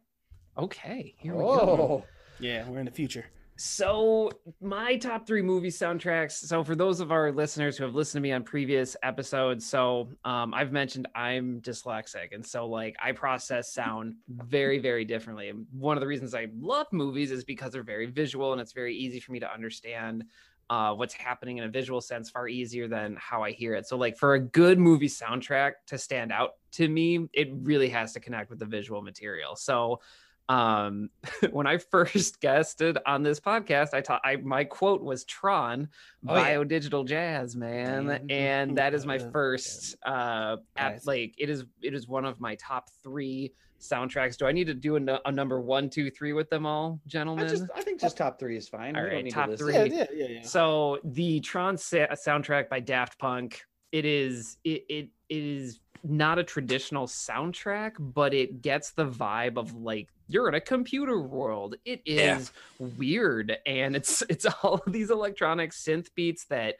okay. 0.59 1.15
Here 1.19 1.35
we 1.35 1.43
go. 1.45 1.49
oh 1.49 2.05
Yeah, 2.39 2.69
we're 2.69 2.81
in 2.81 2.87
the 2.87 2.91
future. 2.93 3.25
So 3.59 4.31
my 4.61 4.97
top 4.97 5.27
three 5.27 5.41
movie 5.41 5.71
soundtracks. 5.71 6.33
So 6.33 6.63
for 6.63 6.77
those 6.77 7.01
of 7.01 7.11
our 7.11 7.33
listeners 7.33 7.79
who 7.79 7.85
have 7.85 7.95
listened 7.95 8.19
to 8.19 8.23
me 8.23 8.33
on 8.33 8.43
previous 8.43 8.97
episodes, 9.03 9.67
so 9.67 10.11
um, 10.25 10.53
I've 10.53 10.73
mentioned 10.73 11.09
I'm 11.15 11.63
dyslexic, 11.63 12.35
and 12.35 12.45
so 12.45 12.67
like 12.67 12.97
I 13.03 13.13
process 13.13 13.73
sound 13.73 14.17
very, 14.29 14.79
very 14.79 15.07
differently. 15.07 15.49
And 15.49 15.67
one 15.73 15.97
of 15.97 16.03
the 16.03 16.07
reasons 16.07 16.35
I 16.35 16.49
love 16.59 16.87
movies 16.93 17.31
is 17.31 17.45
because 17.45 17.73
they're 17.73 17.83
very 17.83 18.07
visual, 18.07 18.53
and 18.53 18.61
it's 18.61 18.73
very 18.73 18.95
easy 18.95 19.21
for 19.21 19.33
me 19.33 19.41
to 19.41 19.51
understand 19.51 20.25
uh, 20.69 20.93
what's 20.93 21.15
happening 21.15 21.59
in 21.59 21.65
a 21.65 21.69
visual 21.69 22.01
sense 22.01 22.29
far 22.29 22.49
easier 22.49 22.89
than 22.89 23.17
how 23.19 23.43
I 23.43 23.53
hear 23.53 23.75
it. 23.75 23.87
So 23.87 23.97
like 23.97 24.19
for 24.19 24.35
a 24.35 24.41
good 24.41 24.79
movie 24.79 25.09
soundtrack 25.09 25.73
to 25.87 25.97
stand 25.97 26.33
out 26.33 26.55
to 26.73 26.89
me, 26.89 27.29
it 27.33 27.49
really 27.53 27.89
has 27.89 28.13
to 28.15 28.21
connect 28.21 28.51
with 28.51 28.59
the 28.59 28.67
visual 28.67 29.01
material. 29.01 29.57
So 29.57 30.01
um 30.49 31.09
when 31.51 31.67
i 31.67 31.77
first 31.77 32.41
guested 32.43 32.99
on 33.07 33.23
this 33.23 33.41
podcast 33.41 33.95
i 33.95 34.01
taught 34.01 34.21
i 34.25 34.37
my 34.37 34.63
quote 34.65 35.03
was 35.03 35.25
tron 35.25 35.89
Oh, 36.29 36.35
yeah. 36.37 36.43
bio 36.43 36.65
digital 36.65 37.05
jazz 37.05 37.55
man 37.57 38.07
Mhm. 38.07 38.31
and 38.33 38.79
that 38.79 38.95
is 38.95 39.05
my 39.07 39.19
first 39.33 39.97
uh 40.05 40.57
app, 40.77 41.01
like 41.05 41.35
it 41.39 41.51
is 41.51 41.65
it 41.83 41.95
is 41.95 42.07
one 42.09 42.25
of 42.25 42.41
my 42.41 42.55
top 42.57 42.89
three 43.03 43.53
soundtracks 43.81 44.37
do 44.39 44.47
i 44.47 44.53
need 44.53 44.67
to 44.67 44.75
do 44.75 44.97
a, 44.97 45.21
a 45.27 45.33
number 45.33 45.61
one 45.61 45.91
two 45.91 46.11
three 46.11 46.33
with 46.33 46.49
them 46.49 46.65
all 46.65 47.01
I 47.05 47.09
gentlemen 47.09 47.49
just 47.49 47.65
I 47.75 47.83
think 47.83 48.01
just 48.01 48.17
top 48.17 48.39
three 48.39 48.57
is 48.57 48.69
fine. 48.69 48.97
All 48.97 49.03
we 49.03 49.09
right, 49.11 49.25
need 49.25 49.31
top 49.33 49.51
to 49.51 49.57
three. 49.57 49.75
Yeah, 49.75 49.85
yeah, 49.85 50.07
yeah, 50.15 50.27
yeah. 50.29 50.43
so 50.43 50.99
the 51.05 51.41
Tron 51.41 51.77
sa- 51.77 52.07
soundtrack 52.15 52.69
by 52.71 52.81
Daft 52.81 53.19
Punk, 53.19 53.63
it 53.93 54.05
is 54.07 54.57
it, 54.65 54.85
it 54.89 55.09
it 55.29 55.43
is 55.45 55.81
not 56.09 56.39
a 56.39 56.45
traditional 56.45 57.07
soundtrack, 57.07 57.93
but 57.99 58.33
it 58.35 58.63
gets 58.63 58.93
the 58.93 59.07
vibe 59.07 59.57
of 59.57 59.75
like 59.75 60.09
you're 60.29 60.49
in 60.49 60.55
a 60.55 60.61
computer 60.61 61.21
world. 61.21 61.77
It 61.85 62.03
is 62.05 62.53
Yeah. 62.79 62.89
weird 62.97 63.57
and 63.67 63.97
it's 63.97 64.23
it's 64.29 64.47
all 64.47 64.83
of 64.87 64.93
these 64.93 65.11
electronic 65.11 65.73
synth 65.73 66.09
beats 66.15 66.45
that 66.47 66.77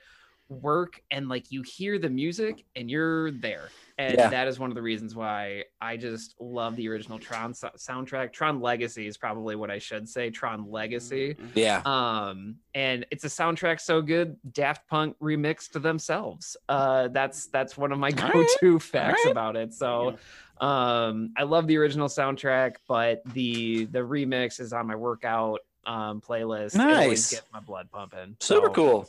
work 0.49 1.01
and 1.11 1.29
like 1.29 1.51
you 1.51 1.63
hear 1.63 1.99
the 1.99 2.09
music 2.11 2.65
and 2.77 2.91
you're 2.91 3.31
there. 3.33 3.69
And 3.99 4.15
Yeah. 4.17 4.29
that 4.29 4.47
is 4.47 4.59
one 4.59 4.71
of 4.71 4.75
the 4.77 4.83
reasons 4.83 5.15
why 5.17 5.65
I 5.81 5.97
just 5.97 6.35
love 6.39 6.77
the 6.77 6.89
original 6.89 7.19
Tron 7.19 7.55
so- 7.55 7.71
soundtrack. 7.77 8.33
Tron 8.33 8.61
Legacy 8.61 9.07
is 9.07 9.17
probably 9.17 9.57
what 9.57 9.71
I 9.71 9.79
should 9.79 10.09
say. 10.09 10.31
Tron 10.31 10.71
Legacy. 10.71 11.37
Yeah. 11.55 11.81
Um, 11.85 12.57
and 12.75 13.07
it's 13.11 13.25
a 13.25 13.29
soundtrack 13.29 13.81
so 13.81 14.03
good, 14.03 14.37
Daft 14.53 14.87
Punk 14.89 15.17
remixed 15.21 15.81
themselves. 15.81 16.57
Uh, 16.69 17.09
that's 17.09 17.47
that's 17.47 17.77
one 17.77 17.91
of 17.91 17.99
my 17.99 18.11
go-to 18.13 18.79
facts 18.79 19.23
right. 19.25 19.33
about 19.33 19.57
it. 19.57 19.73
So, 19.73 20.17
um, 20.61 21.33
I 21.37 21.43
love 21.45 21.67
the 21.67 21.77
original 21.79 22.09
soundtrack, 22.09 22.77
but 22.87 23.23
the 23.33 23.87
the 23.87 23.99
remix 24.01 24.61
is 24.61 24.73
on 24.73 24.87
my 24.87 24.95
workout 24.97 25.61
um 25.87 26.21
playlist. 26.21 26.75
It 26.75 26.81
always 26.81 27.09
Nice. 27.09 27.31
gets 27.31 27.53
my 27.53 27.61
blood 27.61 27.89
pumping. 27.93 28.37
Super 28.41 28.67
So, 28.67 28.73
cool. 28.73 29.09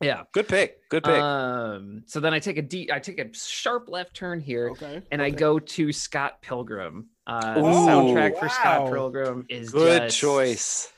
Yeah. 0.00 0.24
Good 0.32 0.46
pick. 0.48 0.88
Good 0.90 1.04
pick. 1.04 1.14
Um, 1.14 2.02
so 2.06 2.20
then 2.20 2.34
I 2.34 2.38
take 2.38 2.58
a 2.58 2.62
deep, 2.62 2.92
I 2.92 2.98
take 2.98 3.18
a 3.18 3.32
sharp 3.34 3.88
left 3.88 4.14
turn 4.14 4.40
here, 4.40 4.70
Okay. 4.70 5.02
and 5.10 5.22
I 5.22 5.30
go 5.30 5.58
to 5.58 5.92
Scott 5.92 6.42
Pilgrim. 6.42 7.06
Uh, 7.26 7.54
the 7.54 7.60
Ooh, 7.60 7.64
soundtrack 7.86 8.38
for 8.38 8.48
Scott. 8.48 8.92
Pilgrim 8.92 9.46
is 9.48 9.70
Good 9.70 10.02
just- 10.02 10.18
choice. 10.18 10.92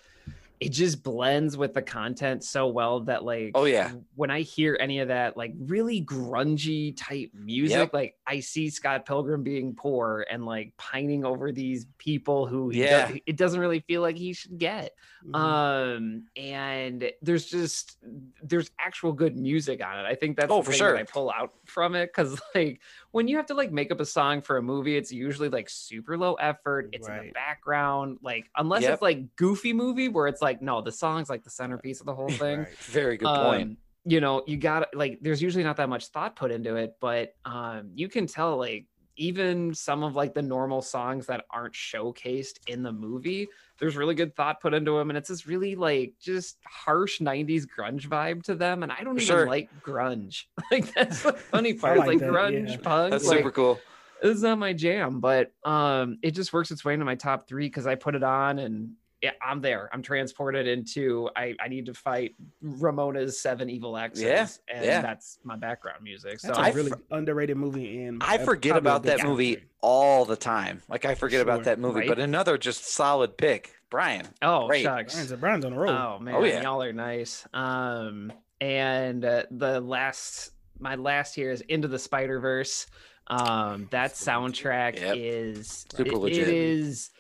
It 0.61 0.71
just 0.71 1.03
blends 1.05 1.57
with 1.57 1.73
the 1.75 1.83
content 1.83 2.43
so 2.43 2.67
well 2.67 3.01
that 3.01 3.25
like 3.25 3.53
Oh, 3.55 3.65
yeah. 3.65 3.93
when 4.17 4.31
i 4.31 4.41
hear 4.41 4.77
any 4.81 4.99
of 4.99 5.09
that 5.09 5.37
like 5.37 5.53
really 5.59 6.03
grungy 6.05 6.95
type 6.97 7.31
music 7.35 7.77
Yep. 7.79 7.93
like 7.95 8.15
i 8.27 8.41
see 8.41 8.69
scott 8.71 9.07
pilgrim 9.07 9.43
being 9.43 9.75
poor 9.75 10.27
and 10.31 10.45
like 10.45 10.73
pining 10.77 11.25
over 11.25 11.53
these 11.53 11.87
people 11.99 12.47
who 12.47 12.71
he 12.71 12.83
Yeah. 12.83 13.13
do- 13.13 13.21
it 13.27 13.37
doesn't 13.37 13.61
really 13.61 13.81
feel 13.81 14.03
like 14.03 14.17
he 14.17 14.33
should 14.33 14.59
get 14.59 14.95
Mhm. 15.27 15.35
um 15.35 16.25
and 16.37 17.11
there's 17.23 17.47
just 17.47 17.99
there's 18.43 18.71
actual 18.79 19.13
good 19.13 19.37
music 19.37 19.85
on 19.85 19.99
it 19.99 20.07
i 20.07 20.15
think 20.15 20.37
that's 20.37 20.51
Oh, 20.53 20.59
the 20.59 20.65
for 20.65 20.71
thing 20.73 20.79
sure. 20.79 20.93
that 20.93 21.01
i 21.01 21.05
pull 21.05 21.31
out 21.31 21.53
from 21.65 21.95
it 21.95 22.07
because 22.15 22.41
like 22.55 22.81
when 23.13 23.27
you 23.29 23.37
have 23.37 23.47
to 23.47 23.55
like 23.55 23.73
make 23.73 23.91
up 23.91 24.01
a 24.01 24.05
song 24.05 24.43
for 24.43 24.57
a 24.59 24.63
movie 24.63 24.97
it's 24.97 25.11
usually 25.13 25.49
like 25.49 25.69
super 25.71 26.17
low 26.19 26.35
effort 26.35 26.89
it's 26.93 27.09
in 27.09 27.15
the 27.27 27.33
background 27.33 28.19
like 28.23 28.45
unless 28.57 28.83
Yep. 28.83 28.93
it's 28.95 29.03
like 29.03 29.37
goofy 29.37 29.73
movie 29.73 30.09
where 30.09 30.27
it's 30.27 30.43
like 30.43 30.61
no 30.63 30.81
the 30.83 30.93
song's 30.93 31.29
like 31.31 31.43
the 31.45 31.51
centerpiece 31.51 32.01
of 32.01 32.07
the 32.07 32.15
whole 32.15 32.29
thing 32.45 32.61
Right. 32.61 32.77
Very 32.81 33.17
good 33.17 33.27
point. 33.27 33.63
um, 33.63 33.77
you 34.05 34.21
know 34.21 34.43
you 34.47 34.57
got 34.57 34.95
like 34.95 35.19
there's 35.23 35.43
usually 35.43 35.65
not 35.65 35.77
that 35.77 35.89
much 35.89 36.07
thought 36.09 36.37
put 36.37 36.51
into 36.51 36.77
it 36.77 36.97
but 37.01 37.35
um 37.45 37.91
you 37.95 38.09
can 38.09 38.27
tell 38.27 38.57
like 38.57 38.87
even 39.19 39.75
some 39.75 40.03
of 40.03 40.17
like 40.17 40.35
the 40.35 40.43
normal 40.43 40.83
songs 40.83 41.27
that 41.27 41.45
aren't 41.51 41.75
showcased 41.75 42.59
in 42.67 42.83
the 42.83 42.93
movie 42.93 43.49
there's 43.79 43.97
really 43.97 44.15
good 44.15 44.35
thought 44.35 44.61
put 44.61 44.75
into 44.75 44.93
them 44.93 45.11
and 45.11 45.17
it's 45.17 45.29
this 45.29 45.47
really 45.47 45.75
like 45.75 46.15
just 46.21 46.59
harsh 46.65 47.21
90s 47.21 47.65
grunge 47.67 48.09
vibe 48.09 48.43
to 48.43 48.55
them 48.55 48.83
and 48.83 48.91
i 48.91 49.03
don't 49.03 49.17
even 49.17 49.27
sure. 49.27 49.47
like 49.47 49.69
grunge 49.83 50.45
like 50.73 50.93
that's 50.95 51.23
the 51.23 51.33
funny 51.33 51.75
part 51.75 51.99
like 51.99 52.09
like, 52.09 52.19
that, 52.21 52.31
grunge 52.31 52.71
yeah. 52.71 52.77
punk 52.79 53.11
That's 53.11 53.27
like, 53.27 53.39
super 53.39 53.51
cool. 53.51 53.81
this 54.23 54.37
is 54.37 54.43
not 54.43 54.59
my 54.59 54.73
jam, 54.73 55.21
but 55.21 55.53
um, 55.65 56.19
it 56.23 56.33
just 56.33 56.53
works 56.53 56.71
its 56.71 56.85
way 56.85 56.95
into 56.95 57.05
my 57.05 57.15
top 57.15 57.47
three 57.47 57.67
because 57.67 57.87
I 57.87 57.95
put 57.95 58.15
it 58.15 58.23
on 58.23 58.59
and 58.59 58.93
yeah, 59.23 59.33
I'm 59.43 59.61
there. 59.61 59.89
I'm 59.93 60.03
transported 60.03 60.67
into. 60.69 61.29
I 61.35 61.55
I 61.61 61.69
need 61.69 61.87
to 61.87 61.95
fight 61.95 62.35
Ramona's 62.63 63.41
Seven 63.41 63.69
Evil 63.69 63.97
Exes, 63.97 64.23
Yeah, 64.25 64.47
and 64.69 64.85
yeah. 64.85 65.01
that's 65.01 65.39
my 65.45 65.57
background 65.57 66.03
music. 66.03 66.39
So 66.41 66.49
That's 66.49 66.59
a 66.59 66.63
I 66.63 66.71
really 66.71 66.91
for- 66.91 67.01
underrated 67.11 67.57
movie. 67.57 68.03
And 68.05 68.23
I 68.23 68.39
forget 68.39 68.77
about 68.77 69.03
that 69.05 69.25
movie 69.25 69.57
soundtrack. 69.57 69.63
all 69.81 70.25
the 70.25 70.37
time. 70.37 70.83
Like 70.89 71.05
I 71.05 71.15
forget 71.15 71.41
about 71.41 71.65
that 71.65 71.79
movie, 71.79 72.01
right? 72.01 72.09
but 72.09 72.19
another 72.19 72.57
just 72.59 72.87
solid 72.87 73.37
pick. 73.37 73.75
Brian. 73.91 74.27
oh 74.43 74.67
Great. 74.69 74.83
shucks. 74.83 75.15
Brian's, 75.15 75.33
Brian's 75.33 75.65
on 75.65 75.73
the 75.73 75.79
road. 75.79 75.91
Oh 75.91 76.19
man, 76.21 76.45
yeah. 76.45 76.63
y'all 76.63 76.83
are 76.83 76.93
nice. 76.93 77.47
Um, 77.55 78.33
and 78.61 79.25
uh, 79.25 79.45
the 79.51 79.81
last, 79.81 80.51
my 80.79 80.95
last 80.97 81.35
here 81.35 81.51
is 81.51 81.61
Into 81.63 81.89
the 81.89 81.99
Spider 81.99 82.39
Verse. 82.39 82.87
Um, 83.29 83.89
that 83.91 84.13
soundtrack 84.15 85.01
Yep. 85.01 85.17
is 85.19 85.87
Super 85.95 86.11
it- 86.13 86.19
legit. 86.19 86.49
It 86.49 86.55
is. 86.55 87.11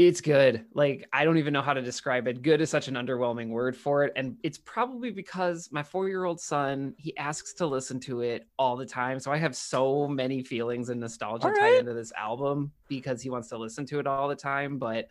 It's 0.00 0.20
good. 0.20 0.64
Like 0.74 1.08
I 1.12 1.24
don't 1.24 1.38
even 1.38 1.52
know 1.52 1.60
how 1.60 1.74
to 1.74 1.82
describe 1.82 2.28
it. 2.28 2.40
Good 2.40 2.60
is 2.60 2.70
such 2.70 2.86
an 2.86 2.94
underwhelming 2.94 3.48
word 3.48 3.76
for 3.76 4.04
it, 4.04 4.12
and 4.14 4.36
it's 4.44 4.56
probably 4.56 5.10
because 5.10 5.70
my 5.72 5.82
four-year-old 5.82 6.40
son 6.40 6.94
he 6.98 7.16
asks 7.16 7.52
to 7.54 7.66
listen 7.66 7.98
to 8.02 8.20
it 8.20 8.46
all 8.60 8.76
the 8.76 8.86
time. 8.86 9.18
So 9.18 9.32
I 9.32 9.38
have 9.38 9.56
so 9.56 10.06
many 10.06 10.44
feelings 10.44 10.88
and 10.88 11.00
nostalgia 11.00 11.48
All 11.48 11.52
tied 11.52 11.80
into 11.80 11.94
this 11.94 12.12
album 12.12 12.74
because 12.86 13.22
he 13.22 13.28
wants 13.28 13.48
to 13.48 13.58
listen 13.58 13.86
to 13.86 13.98
it 13.98 14.06
all 14.06 14.28
the 14.28 14.36
time. 14.36 14.78
But 14.78 15.08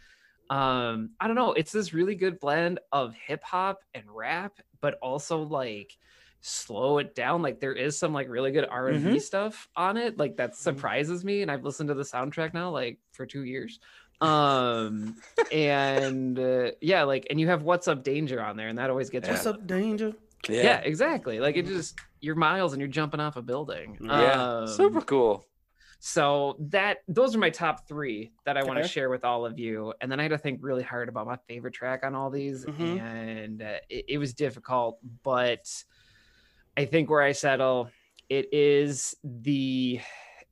um 0.50 1.12
i 1.20 1.28
don't 1.28 1.36
know 1.36 1.52
it's 1.54 1.74
this 1.74 1.94
really 1.94 2.16
good 2.16 2.40
blend 2.40 2.80
of 2.94 3.14
hip 3.14 3.44
hop 3.44 3.80
and 3.94 4.06
rap 4.10 4.60
but 4.80 4.94
also 5.02 5.42
like 5.42 5.98
slow 6.40 7.00
it 7.00 7.16
down 7.16 7.42
like 7.42 7.60
there 7.60 7.74
is 7.74 7.98
some 8.00 8.14
like 8.14 8.30
really 8.30 8.52
good 8.52 8.66
r&b 8.70 9.18
Mhm. 9.18 9.22
stuff 9.22 9.68
on 9.76 9.98
it 9.98 10.18
like 10.18 10.38
that 10.38 10.56
surprises 10.56 11.26
me 11.26 11.42
and 11.42 11.52
i've 11.52 11.66
listened 11.66 11.90
to 11.90 11.96
the 11.96 12.04
soundtrack 12.04 12.54
now 12.54 12.70
like 12.70 13.00
for 13.12 13.26
two 13.26 13.44
years 13.44 13.80
um 14.22 15.16
and 15.52 16.40
uh, 16.40 16.72
yeah 16.82 17.04
like 17.04 17.28
and 17.30 17.40
you 17.40 17.48
have 17.48 17.62
what's 17.64 17.88
up 17.88 18.04
danger 18.04 18.42
on 18.42 18.58
there 18.58 18.68
and 18.68 18.78
that 18.80 18.90
always 18.90 19.10
gets 19.10 19.28
Yeah. 19.28 19.34
What's 19.34 19.46
up, 19.46 19.68
Danger? 19.68 20.14
yeah. 20.50 20.78
exactly 20.80 21.40
like 21.40 21.56
it 21.56 21.66
just 21.68 22.00
you're 22.20 22.36
miles 22.36 22.74
and 22.74 22.80
you're 22.82 22.90
jumping 22.90 23.20
off 23.20 23.36
a 23.38 23.42
building 23.42 23.98
Yeah. 24.02 24.44
Um, 24.62 24.68
super 24.68 25.02
cool. 25.02 25.46
so 26.00 26.56
that 26.72 26.98
those 27.08 27.36
are 27.36 27.40
my 27.40 27.50
top 27.52 27.88
three 27.88 28.32
that 28.46 28.58
I 28.58 28.64
want 28.64 28.82
to 28.82 28.88
share 28.88 29.10
with 29.10 29.24
all 29.26 29.46
of 29.46 29.58
you. 29.60 29.94
And 30.02 30.12
then 30.12 30.20
I 30.20 30.24
had 30.24 30.30
to 30.32 30.38
think 30.38 30.60
really 30.64 30.84
hard 30.84 31.10
about 31.10 31.26
my 31.28 31.38
favorite 31.48 31.74
track 31.74 32.04
on 32.06 32.14
all 32.16 32.30
these, 32.30 32.66
Mhm. 32.66 33.00
and 33.02 33.62
uh, 33.64 33.78
it, 33.90 34.06
it 34.10 34.18
was 34.20 34.34
difficult. 34.34 35.00
But 35.24 35.68
I 36.76 36.86
think 36.86 37.10
where 37.10 37.22
I 37.24 37.32
settle, 37.32 37.90
it 38.30 38.52
is 38.54 39.16
the 39.24 40.00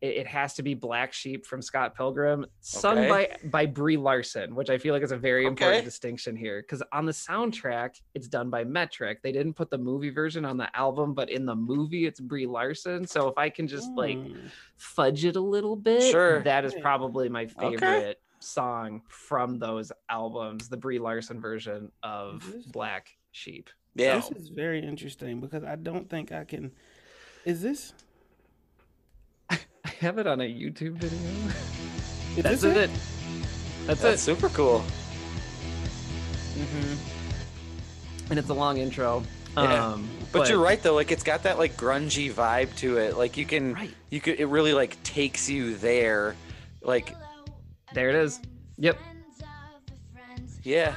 it, 0.05 0.17
it 0.17 0.27
has 0.27 0.53
to 0.55 0.63
be 0.63 0.73
Black 0.73 1.11
Sheep 1.13 1.45
from 1.45 1.61
Scott 1.61 1.95
Pilgrim, 1.95 2.45
sung 2.61 2.97
Okay. 2.99 3.09
by 3.43 3.49
by 3.49 3.65
Brie 3.65 3.97
Larson, 3.97 4.55
which 4.55 4.69
I 4.69 4.77
feel 4.77 4.93
like 4.93 5.03
is 5.03 5.11
a 5.11 5.17
very 5.17 5.45
important 5.45 5.83
distinction 5.85 6.35
here. 6.35 6.61
Because 6.61 6.83
on 6.91 7.05
the 7.05 7.11
soundtrack, 7.11 8.01
it's 8.13 8.27
done 8.27 8.49
by 8.49 8.63
Metric. 8.63 9.21
They 9.23 9.31
didn't 9.31 9.53
put 9.53 9.69
the 9.69 9.77
movie 9.77 10.09
version 10.09 10.45
on 10.45 10.57
the 10.57 10.73
album, 10.75 11.13
but 11.13 11.29
in 11.29 11.45
the 11.45 11.55
movie, 11.55 12.05
it's 12.05 12.19
Brie 12.19 12.45
Larson. 12.45 13.05
So 13.07 13.27
if 13.29 13.37
I 13.37 13.49
can 13.49 13.67
just 13.67 13.89
like 13.91 14.17
Mm. 14.17 14.49
fudge 14.77 15.25
it 15.25 15.35
a 15.35 15.41
little 15.41 15.75
bit, 15.75 16.03
Sure. 16.03 16.41
that 16.43 16.65
is 16.65 16.73
probably 16.81 17.29
my 17.29 17.43
Okay. 17.59 17.77
favorite 17.77 18.21
song 18.39 19.01
from 19.07 19.57
those 19.59 19.91
albums, 20.09 20.69
the 20.69 20.77
Brie 20.77 20.99
Larson 20.99 21.39
version 21.41 21.91
of 22.03 22.49
This- 22.51 22.65
Black 22.67 23.09
Sheep. 23.31 23.69
Yeah. 23.95 24.15
This 24.17 24.31
is 24.31 24.49
very 24.49 24.79
interesting 24.85 25.39
because 25.41 25.63
I 25.63 25.75
don't 25.75 26.09
think 26.09 26.31
I 26.31 26.43
can. 26.43 26.71
Is 27.45 27.61
this? 27.61 27.93
I 29.85 29.89
have 30.01 30.17
it 30.17 30.25
on 30.27 30.41
a 30.41 30.43
YouTube 30.43 30.93
video. 30.93 31.19
Is 32.37 32.43
That's 32.43 32.61
this 32.61 32.75
it. 32.75 32.89
That's, 33.85 34.01
That's 34.01 34.21
it. 34.21 34.23
super 34.23 34.49
cool. 34.49 34.83
Mhm. 36.57 36.97
And 38.31 38.39
it's 38.39 38.49
a 38.49 38.53
long 38.53 38.77
intro. 38.77 39.23
Yeah. 39.55 39.85
Um, 39.91 40.09
But, 40.31 40.49
you're 40.49 40.59
right 40.59 40.81
though, 40.81 40.95
like 40.95 41.11
it's 41.11 41.23
got 41.23 41.43
that 41.43 41.57
like 41.59 41.77
grungy 41.77 42.31
vibe 42.33 42.75
to 42.77 42.97
it. 42.97 43.15
Like 43.15 43.37
you 43.37 43.45
can 43.45 43.73
Right. 43.73 43.93
you 44.09 44.19
could 44.19 44.39
it 44.39 44.47
really 44.47 44.73
like 44.73 45.01
takes 45.03 45.47
you 45.49 45.77
there. 45.77 46.35
Like 46.81 47.15
There 47.93 48.09
it 48.09 48.15
is. 48.15 48.41
Yep. 48.77 48.97
yeah. 50.63 50.93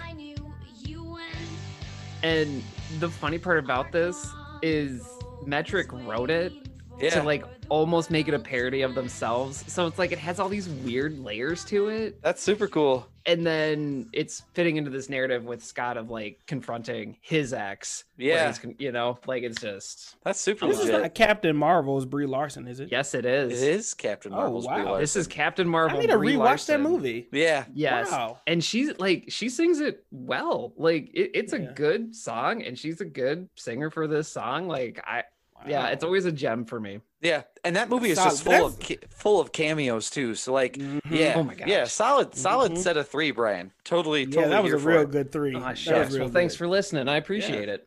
And 2.22 2.64
the 2.98 3.08
funny 3.08 3.38
part 3.38 3.58
about 3.58 3.92
this 3.92 4.26
is 4.62 5.06
Metric 5.46 5.92
wrote 5.92 6.30
it 6.30 6.52
Yeah. 7.00 7.10
to 7.10 7.22
like 7.22 7.44
almost 7.68 8.10
make 8.10 8.28
it 8.28 8.34
a 8.34 8.38
parody 8.38 8.82
of 8.82 8.94
themselves. 8.94 9.64
So 9.70 9.86
it's 9.86 9.98
like 9.98 10.12
it 10.12 10.18
has 10.18 10.40
all 10.40 10.48
these 10.48 10.68
weird 10.68 11.18
layers 11.18 11.64
to 11.66 11.88
it. 11.88 12.20
That's 12.22 12.42
super 12.42 12.66
cool. 12.66 13.06
And 13.26 13.46
then 13.46 14.08
it's 14.14 14.42
fitting 14.54 14.78
into 14.78 14.90
this 14.90 15.10
narrative 15.10 15.44
with 15.44 15.62
Scott 15.62 15.98
of 15.98 16.08
like 16.10 16.38
confronting 16.46 17.18
his 17.20 17.52
ex. 17.52 18.04
Yeah. 18.16 18.46
he's 18.48 18.58
con- 18.58 18.74
You 18.78 18.90
know, 18.90 19.18
like 19.26 19.42
it's 19.42 19.60
just, 19.60 20.16
That's 20.24 20.40
super 20.40 20.66
This 20.66 20.78
is 20.78 20.86
legit. 20.86 21.02
not 21.02 21.14
Captain 21.14 21.54
Marvel's 21.54 22.06
Brie 22.06 22.24
Larson, 22.26 22.66
is 22.66 22.80
it? 22.80 22.88
yes, 22.90 23.14
it 23.14 23.26
is. 23.26 23.50
It 23.62 23.68
is 23.68 23.86
is 23.88 23.94
Captain 23.94 24.32
Oh, 24.32 24.36
Marvel's 24.36 24.66
Brie 24.66 24.76
wow. 24.76 24.84
Larson. 24.84 25.00
This 25.00 25.16
is 25.16 25.26
Captain 25.26 25.68
Marvel. 25.68 25.98
I 25.98 26.00
need 26.00 26.06
to 26.10 26.16
Brie 26.16 26.34
rewatch 26.34 26.38
Larson. 26.38 26.82
that 26.82 26.88
movie. 26.88 27.28
Yeah. 27.30 27.66
Yes. 27.74 28.10
Wow. 28.10 28.38
And 28.46 28.64
she's 28.64 28.98
like, 28.98 29.26
she 29.28 29.50
sings 29.50 29.80
it 29.80 30.06
well. 30.10 30.72
Like, 30.78 31.10
it, 31.12 31.32
it's 31.34 31.52
a 31.52 31.58
good 31.58 32.16
song, 32.16 32.62
and 32.62 32.78
she's 32.78 33.02
a 33.02 33.04
good 33.04 33.48
singer 33.56 33.90
for 33.90 34.06
this 34.06 34.28
song. 34.28 34.68
Like, 34.68 35.02
I, 35.06 35.24
yeah, 35.66 35.88
it's 35.88 36.04
always 36.04 36.24
a 36.24 36.32
gem 36.32 36.64
for 36.64 36.78
me. 36.80 37.00
Yeah. 37.20 37.42
And 37.64 37.74
that 37.76 37.88
movie 37.88 38.10
is 38.10 38.16
Solid. 38.18 38.30
just 38.30 38.44
full 38.44 38.66
of 38.66 38.78
ca- 38.80 38.98
full 39.10 39.40
of 39.40 39.50
cameos 39.52 40.08
too. 40.10 40.34
So 40.34 40.52
like 40.52 40.74
Mhm. 40.74 41.00
yeah. 41.10 41.32
Oh 41.36 41.42
my 41.42 41.54
Yeah, 41.66 41.80
gosh. 41.80 41.92
solid 41.92 42.34
solid 42.34 42.72
Mhm. 42.72 42.78
set 42.78 42.96
of 42.96 43.08
3, 43.08 43.30
Brian. 43.32 43.72
Totally 43.84 44.24
totally 44.26 44.42
Yeah, 44.44 44.48
that 44.50 44.62
was 44.62 44.72
a 44.72 44.78
real 44.78 45.00
it. 45.02 45.10
good 45.10 45.32
three. 45.32 45.54
Oh, 45.56 45.74
shucks. 45.74 45.86
was 46.10 46.14
real 46.14 46.24
Well, 46.26 46.32
thanks 46.32 46.54
for 46.54 46.68
listening. 46.68 47.08
I 47.08 47.16
appreciate 47.16 47.68
it. 47.68 47.86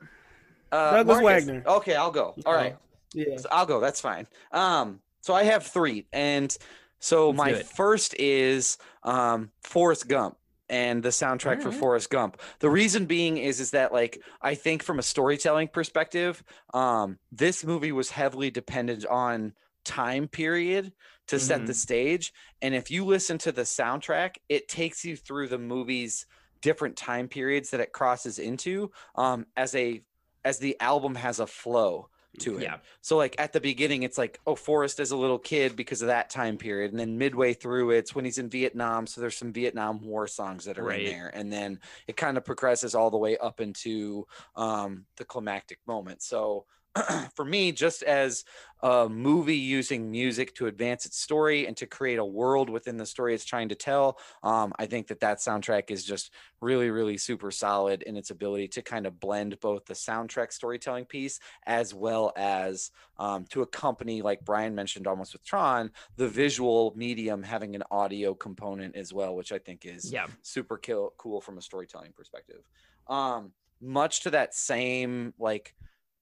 Uh, 0.72 0.92
Douglas 0.98 1.22
Marcus- 1.22 1.46
Wagner. 1.46 1.64
Okay, 1.66 1.96
I'll 1.96 2.12
go. 2.12 2.34
All 2.46 2.54
right. 2.54 2.78
Yeah. 3.14 3.38
So 3.38 3.48
I'll 3.52 3.66
go. 3.66 3.80
That's 3.80 4.00
fine. 4.02 4.28
Um, 4.52 5.02
so 5.22 5.34
I 5.34 5.44
have 5.44 5.66
three, 5.66 6.08
and 6.14 6.56
so 7.00 7.28
Let's 7.30 7.38
my 7.38 7.54
first 7.64 8.16
is 8.20 8.78
um 9.04 9.52
Forrest 9.64 10.08
Gump 10.08 10.38
and 10.72 11.04
the 11.04 11.10
soundtrack 11.10 11.62
for 11.62 11.68
Alright. 11.68 11.80
Forrest 11.80 12.10
Gump. 12.10 12.42
The 12.60 12.70
reason 12.70 13.06
being 13.06 13.38
is 13.38 13.60
is 13.60 13.72
that 13.72 13.94
like 13.94 14.20
I 14.42 14.56
think 14.56 14.82
from 14.82 14.98
a 14.98 15.04
storytelling 15.04 15.68
perspective, 15.68 16.42
um, 16.74 17.20
this 17.32 17.64
movie 17.64 17.92
was 17.92 18.10
heavily 18.10 18.50
dependent 18.50 19.06
on 19.06 19.54
time 19.84 20.28
period 20.28 20.94
to 21.28 21.40
set 21.40 21.66
the 21.66 21.74
stage, 21.74 22.34
and 22.62 22.74
if 22.74 22.90
you 22.90 23.06
listen 23.06 23.38
to 23.40 23.52
the 23.52 23.62
soundtrack, 23.62 24.36
it 24.50 24.68
takes 24.68 25.06
you 25.06 25.16
through 25.16 25.48
the 25.48 25.58
movie's 25.60 26.26
different 26.62 26.96
time 26.96 27.28
periods 27.28 27.72
that 27.72 27.80
it 27.80 27.92
crosses 27.92 28.38
into 28.40 28.92
um 29.16 29.46
as 29.58 29.74
a 29.76 30.02
as 30.46 30.60
the 30.60 30.80
album 30.80 31.16
has 31.16 31.40
a 31.40 31.48
flow 31.48 32.08
to 32.40 32.58
it. 32.58 32.64
Yeah. 32.64 32.78
So 33.02 33.18
like 33.18 33.36
at 33.40 33.54
the 33.54 33.60
beginning, 33.60 34.04
it's 34.04 34.18
like, 34.18 34.40
oh, 34.48 34.56
Forrest 34.56 35.00
is 35.00 35.12
a 35.12 35.18
little 35.18 35.40
kid 35.40 35.76
because 35.76 36.02
of 36.02 36.08
that 36.08 36.30
time 36.30 36.58
period, 36.58 36.92
and 36.92 37.00
then 37.00 37.18
midway 37.18 37.54
through, 37.54 37.92
it's 37.92 38.16
when 38.16 38.26
he's 38.26 38.38
in 38.38 38.50
Vietnam. 38.50 39.06
So 39.08 39.22
there's 39.22 39.38
some 39.38 39.54
Vietnam 39.54 40.02
War 40.02 40.28
songs 40.28 40.66
that 40.66 40.80
are 40.80 40.84
Right. 40.86 41.02
in 41.02 41.12
there, 41.12 41.32
and 41.34 41.52
then 41.52 41.80
it 42.08 42.18
kind 42.18 42.38
of 42.38 42.46
progresses 42.46 42.96
all 42.96 43.12
the 43.12 43.18
way 43.18 43.38
up 43.38 43.60
into 43.60 44.26
um, 44.56 45.06
the 45.18 45.26
climactic 45.26 45.80
moment. 45.86 46.22
So 46.22 46.66
for 47.36 47.46
me, 47.46 47.72
just 47.72 48.04
as 48.04 48.44
a 48.82 49.08
movie 49.08 49.56
using 49.58 50.12
music 50.12 50.54
to 50.56 50.68
advance 50.68 51.06
its 51.06 51.18
story 51.18 51.66
and 51.68 51.78
to 51.78 51.88
create 51.88 52.20
a 52.20 52.26
world 52.26 52.70
within 52.70 52.98
the 52.98 53.06
story 53.06 53.34
it's 53.34 53.46
trying 53.46 53.70
to 53.70 53.76
tell, 53.76 54.20
um, 54.44 54.74
I 54.78 54.88
think 54.88 55.08
that 55.08 55.20
that 55.22 55.38
soundtrack 55.38 55.90
is 55.92 56.04
just 56.04 56.34
really, 56.60 56.90
really 56.90 57.18
super 57.18 57.52
solid 57.52 58.02
in 58.02 58.18
its 58.18 58.30
ability 58.30 58.68
to 58.70 58.82
kind 58.82 59.06
of 59.06 59.20
blend 59.20 59.60
both 59.60 59.86
the 59.86 59.94
soundtrack 59.94 60.52
storytelling 60.52 61.06
piece 61.06 61.40
as 61.66 61.94
well 61.94 62.34
as 62.36 62.92
um, 63.18 63.46
to 63.48 63.62
accompany, 63.62 64.22
like 64.22 64.44
Brian 64.44 64.76
mentioned 64.76 65.08
almost 65.08 65.34
with 65.34 65.44
Tron, 65.46 65.92
the 66.16 66.28
visual 66.28 66.94
medium 66.96 67.44
having 67.44 67.76
an 67.76 67.84
audio 67.92 68.34
component 68.34 68.96
as 68.96 69.14
well, 69.14 69.36
which 69.36 69.52
I 69.52 69.60
think 69.60 69.86
is 69.86 70.14
Yeah. 70.14 70.28
super 70.42 70.78
kill, 70.78 71.14
cool 71.18 71.40
from 71.42 71.58
a 71.58 71.62
storytelling 71.62 72.14
perspective. 72.14 72.64
Um, 73.08 73.54
much 73.80 74.22
to 74.22 74.32
that 74.32 74.54
same 74.54 75.34
like 75.40 75.76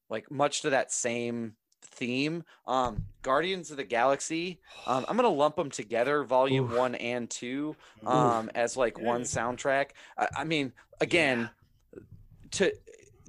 like 0.09 0.29
much 0.31 0.61
to 0.61 0.71
that 0.71 0.91
same 0.91 1.55
theme. 1.81 2.43
Um 2.67 3.03
guardians 3.21 3.69
of 3.69 3.75
the 3.77 3.83
galaxy 3.83 4.61
um 4.87 5.05
i'm 5.09 5.17
gonna 5.17 5.27
lump 5.27 5.57
them 5.57 5.69
together 5.69 6.23
volume 6.23 6.65
Oof. 6.65 6.71
one 6.71 6.95
and 6.95 7.29
two 7.29 7.75
um 8.05 8.49
as 8.55 8.77
like 8.77 8.97
one 8.97 9.23
soundtrack. 9.23 9.87
I, 10.17 10.29
I 10.37 10.43
mean 10.45 10.71
again 11.01 11.49
to 12.51 12.71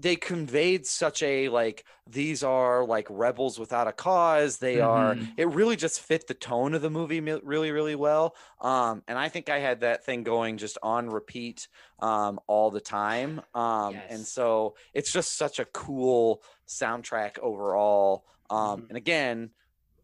they 0.01 0.17
conveyed 0.17 0.87
such 0.87 1.23
a 1.23 1.49
like 1.51 1.85
these 2.09 2.43
are 2.43 2.85
like 2.87 3.07
rebels 3.11 3.59
without 3.59 3.87
a 3.87 3.93
cause. 3.93 4.57
They 4.59 4.81
are 4.81 5.15
Mhm. 5.17 5.29
it 5.37 5.49
really 5.49 5.77
just 5.77 6.01
fit 6.01 6.27
the 6.27 6.35
tone 6.35 6.73
of 6.75 6.81
the 6.83 6.89
movie 6.89 7.21
really 7.21 7.71
really 7.71 7.97
well. 7.97 8.35
Um 8.61 9.03
and 9.09 9.19
i 9.19 9.29
think 9.29 9.49
i 9.49 9.59
had 9.59 9.81
that 9.81 10.05
thing 10.05 10.23
going 10.23 10.57
just 10.57 10.79
on 10.83 11.11
repeat 11.11 11.69
um 11.99 12.39
all 12.47 12.71
the 12.71 12.81
time. 12.81 13.43
Um 13.55 13.95
and 14.09 14.25
so 14.27 14.77
it's 14.95 15.13
just 15.13 15.37
such 15.37 15.59
a 15.59 15.65
cool 15.67 16.43
soundtrack 16.71 17.39
overall 17.41 18.25
um 18.49 18.83
Mhm. 18.83 18.89
and 18.89 18.97
again 18.97 19.51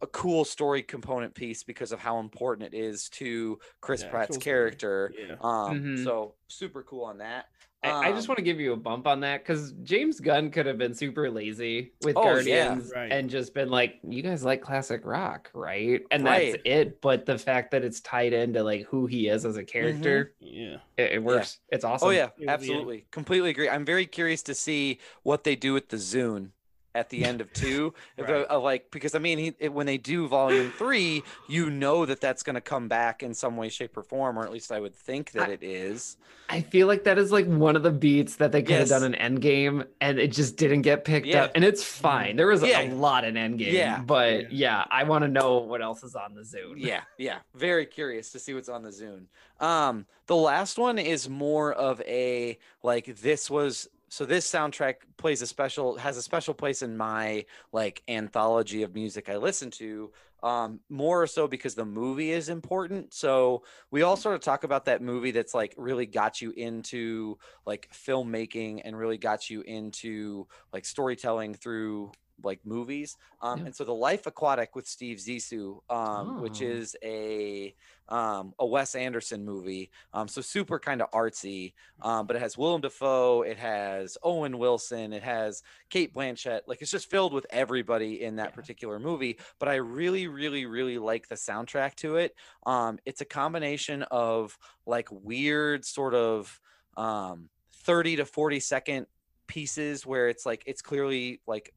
a 0.03 0.07
cool 0.09 0.45
story 0.45 0.83
component 0.83 1.35
piece 1.35 1.63
because 1.63 1.91
of 1.91 1.99
how 2.01 2.19
important 2.19 2.75
it 2.75 2.77
is 2.77 3.09
to 3.09 3.59
chris 3.81 4.03
Yeah, 4.03 4.11
pratt's 4.11 4.37
character 4.37 5.13
Yeah. 5.19 5.37
um 5.41 5.81
Mhm. 5.81 6.05
so 6.05 6.35
super 6.49 6.83
cool 6.83 7.05
on 7.05 7.19
that 7.19 7.47
I, 7.83 8.09
I 8.09 8.13
just 8.13 8.27
Um, 8.27 8.33
want 8.33 8.39
to 8.39 8.43
give 8.43 8.59
you 8.59 8.73
a 8.73 8.77
bump 8.77 9.07
on 9.07 9.21
that 9.21 9.43
because 9.45 9.73
James 9.85 10.19
Gunn 10.19 10.51
could 10.51 10.67
have 10.67 10.79
been 10.79 10.95
super 10.95 11.31
lazy 11.31 11.93
with 12.01 12.17
Oh, 12.17 12.23
yeah. 12.39 12.69
Guardians 12.71 12.91
Right. 12.93 13.13
and 13.13 13.31
just 13.31 13.55
been 13.55 13.69
like, 13.69 14.01
"You 14.03 14.23
guys 14.23 14.45
like 14.45 14.61
classic 14.61 15.03
rock, 15.05 15.51
right?" 15.55 16.03
And 16.11 16.27
that's 16.27 16.57
it. 16.65 17.01
But 17.01 17.27
the 17.27 17.39
fact 17.39 17.71
that 17.73 17.85
it's 17.85 18.01
tied 18.01 18.33
into 18.33 18.65
like 18.65 18.87
who 18.87 19.07
he 19.07 19.29
is 19.29 19.45
as 19.45 19.57
a 19.57 19.63
character, 19.65 20.35
Yeah. 20.41 20.79
it, 20.97 21.13
it 21.13 21.23
works. 21.23 21.61
It's 21.69 21.85
awesome. 21.85 22.09
Oh 22.09 22.11
yeah, 22.11 22.31
Yeah, 22.39 22.47
yeah. 22.47 22.53
absolutely, 22.55 23.07
completely 23.13 23.51
agree. 23.51 23.69
I'm 23.69 23.85
very 23.85 24.07
curious 24.07 24.43
to 24.45 24.55
see 24.55 24.99
what 25.23 25.45
they 25.45 25.55
do 25.55 25.73
with 25.73 25.91
the 25.91 25.99
Zune 25.99 26.53
at 26.97 27.11
the 27.11 27.25
end 27.25 27.41
of 27.41 27.53
two, 27.53 27.93
if, 28.17 28.29
Right. 28.29 28.51
like 28.51 28.91
because 28.91 29.15
I 29.15 29.19
mean, 29.19 29.39
he, 29.39 29.55
it, 29.59 29.73
when 29.73 29.87
they 29.87 29.99
do 29.99 30.27
Volume 30.27 30.73
Three, 30.73 31.23
you 31.49 31.71
know 31.71 32.07
that 32.07 32.21
that's 32.21 32.43
going 32.43 32.55
to 32.55 32.61
come 32.61 32.89
back 32.89 33.23
in 33.23 33.35
some 33.35 33.57
way, 33.57 33.69
shape, 33.69 33.97
or 33.97 34.03
form, 34.03 34.39
or 34.39 34.45
at 34.45 34.51
least 34.53 34.73
I 34.73 34.81
would 34.81 34.95
think 34.95 35.33
that 35.33 35.49
I- 35.51 35.53
it 35.53 35.63
is. 35.63 36.17
I 36.49 36.61
feel 36.61 36.87
like 36.87 37.03
that 37.05 37.19
is 37.19 37.33
like 37.33 37.47
one 37.47 37.75
of 37.75 37.83
the 37.83 37.91
beats 37.91 38.37
that 38.37 38.53
they 38.53 38.63
could 38.63 38.71
Yes. 38.71 38.91
have 38.91 39.03
done 39.03 39.13
in 39.15 39.37
Endgame, 39.39 39.85
and 40.01 40.19
it 40.21 40.31
just 40.31 40.57
didn't 40.57 40.83
get 40.83 41.05
picked 41.05 41.27
Yeah. 41.27 41.45
up. 41.47 41.53
And 41.57 41.65
it's 41.65 41.83
fine. 41.83 42.37
There 42.37 42.47
was 42.47 42.63
Yeah. 42.63 42.83
a 42.83 42.95
lot 42.95 43.25
in 43.25 43.35
Endgame, 43.35 43.73
Yeah. 43.73 44.01
but 44.01 44.53
yeah, 44.53 44.85
I 44.89 45.03
want 45.03 45.23
to 45.23 45.29
know 45.29 45.59
what 45.59 45.83
else 45.83 46.05
is 46.05 46.15
on 46.15 46.35
the 46.37 46.43
Zune. 46.43 46.75
Yeah, 46.77 47.01
yeah, 47.19 47.39
very 47.55 47.85
curious 47.85 48.31
to 48.31 48.39
see 48.39 48.55
what's 48.55 48.69
on 48.69 48.83
the 48.85 48.91
Zune. 48.91 49.25
Um, 49.61 50.07
the 50.27 50.37
last 50.37 50.79
one 50.79 50.99
is 51.01 51.29
more 51.29 51.73
of 51.73 52.01
a 52.03 52.59
like 52.83 53.17
this 53.17 53.51
was 53.51 53.89
so 54.09 54.25
this 54.25 54.51
soundtrack 54.51 54.97
plays 55.17 55.43
a 55.43 55.47
special 55.47 55.97
has 55.97 56.17
a 56.17 56.23
special 56.23 56.55
place 56.55 56.83
in 56.83 56.97
my 56.97 57.45
like 57.73 58.03
anthology 58.09 58.83
of 58.83 58.95
music 58.95 59.29
I 59.29 59.37
listen 59.37 59.71
to. 59.73 60.13
Um, 60.43 60.81
more 60.89 61.27
so 61.27 61.49
because 61.49 61.75
the 61.75 61.85
movie 61.87 62.31
is 62.31 62.49
important. 62.51 63.15
So 63.15 63.65
we 63.91 64.03
all 64.03 64.17
sort 64.17 64.35
of 64.37 64.43
talk 64.43 64.63
about 64.65 64.85
that 64.85 65.03
movie 65.03 65.31
that's 65.33 65.55
like 65.55 65.75
really 65.77 66.07
got 66.07 66.41
you 66.41 66.53
into 66.53 67.39
like 67.65 67.89
filmmaking 67.93 68.83
and 68.85 68.97
really 68.97 69.19
got 69.19 69.51
you 69.51 69.63
into 69.63 70.47
like 70.73 70.85
storytelling 70.85 71.55
through 71.55 72.13
like 72.45 72.61
movies. 72.65 73.17
Um, 73.41 73.61
Yeah. 73.61 73.67
and 73.67 73.75
so 73.75 73.85
the 73.85 73.95
Life 73.95 74.27
Aquatic 74.27 74.77
with 74.77 74.87
Steve 74.87 75.19
Zissou, 75.19 75.81
um, 75.91 76.43
which 76.43 76.61
Oh. 76.61 76.67
is 76.67 76.95
a 77.03 77.75
um, 78.09 78.55
a 78.59 78.67
Wes 78.67 78.95
Anderson 78.95 79.45
movie. 79.45 79.91
Um, 80.13 80.29
so 80.29 80.41
super 80.41 80.79
kind 80.79 81.03
of 81.03 81.11
artsy, 81.11 81.75
um, 82.03 82.27
but 82.27 82.37
it 82.37 82.41
has 82.43 82.57
Willem 82.57 82.81
Dafoe, 82.81 83.43
it 83.43 83.57
has 83.59 84.17
Owen 84.23 84.59
Wilson, 84.59 85.13
it 85.13 85.23
has 85.23 85.63
Cate 85.91 86.15
Blanchett. 86.15 86.63
Like 86.67 86.83
it's 86.83 86.91
just 86.91 87.11
filled 87.11 87.33
with 87.33 87.47
everybody 87.51 88.23
in 88.23 88.37
that 88.37 88.51
Yeah. 88.51 88.55
particular 88.55 88.99
movie. 88.99 89.39
But 89.59 89.69
I 89.69 89.77
really, 89.77 90.29
really, 90.29 90.67
really 90.67 90.99
like 90.99 91.29
the 91.29 91.35
soundtrack 91.35 91.95
to 91.97 92.17
it. 92.17 92.35
Um, 92.65 92.99
it's 93.05 93.21
a 93.21 93.27
combination 93.27 94.03
of 94.05 94.57
like 94.87 95.09
weird 95.11 95.85
sort 95.85 96.15
of 96.15 96.61
um 96.97 97.51
30 97.73 98.17
to 98.17 98.25
40 98.25 98.61
second 98.61 99.07
pieces 99.47 100.05
where 100.07 100.29
it's 100.29 100.45
like 100.47 100.63
it's 100.67 100.83
clearly 100.83 101.41
like 101.47 101.73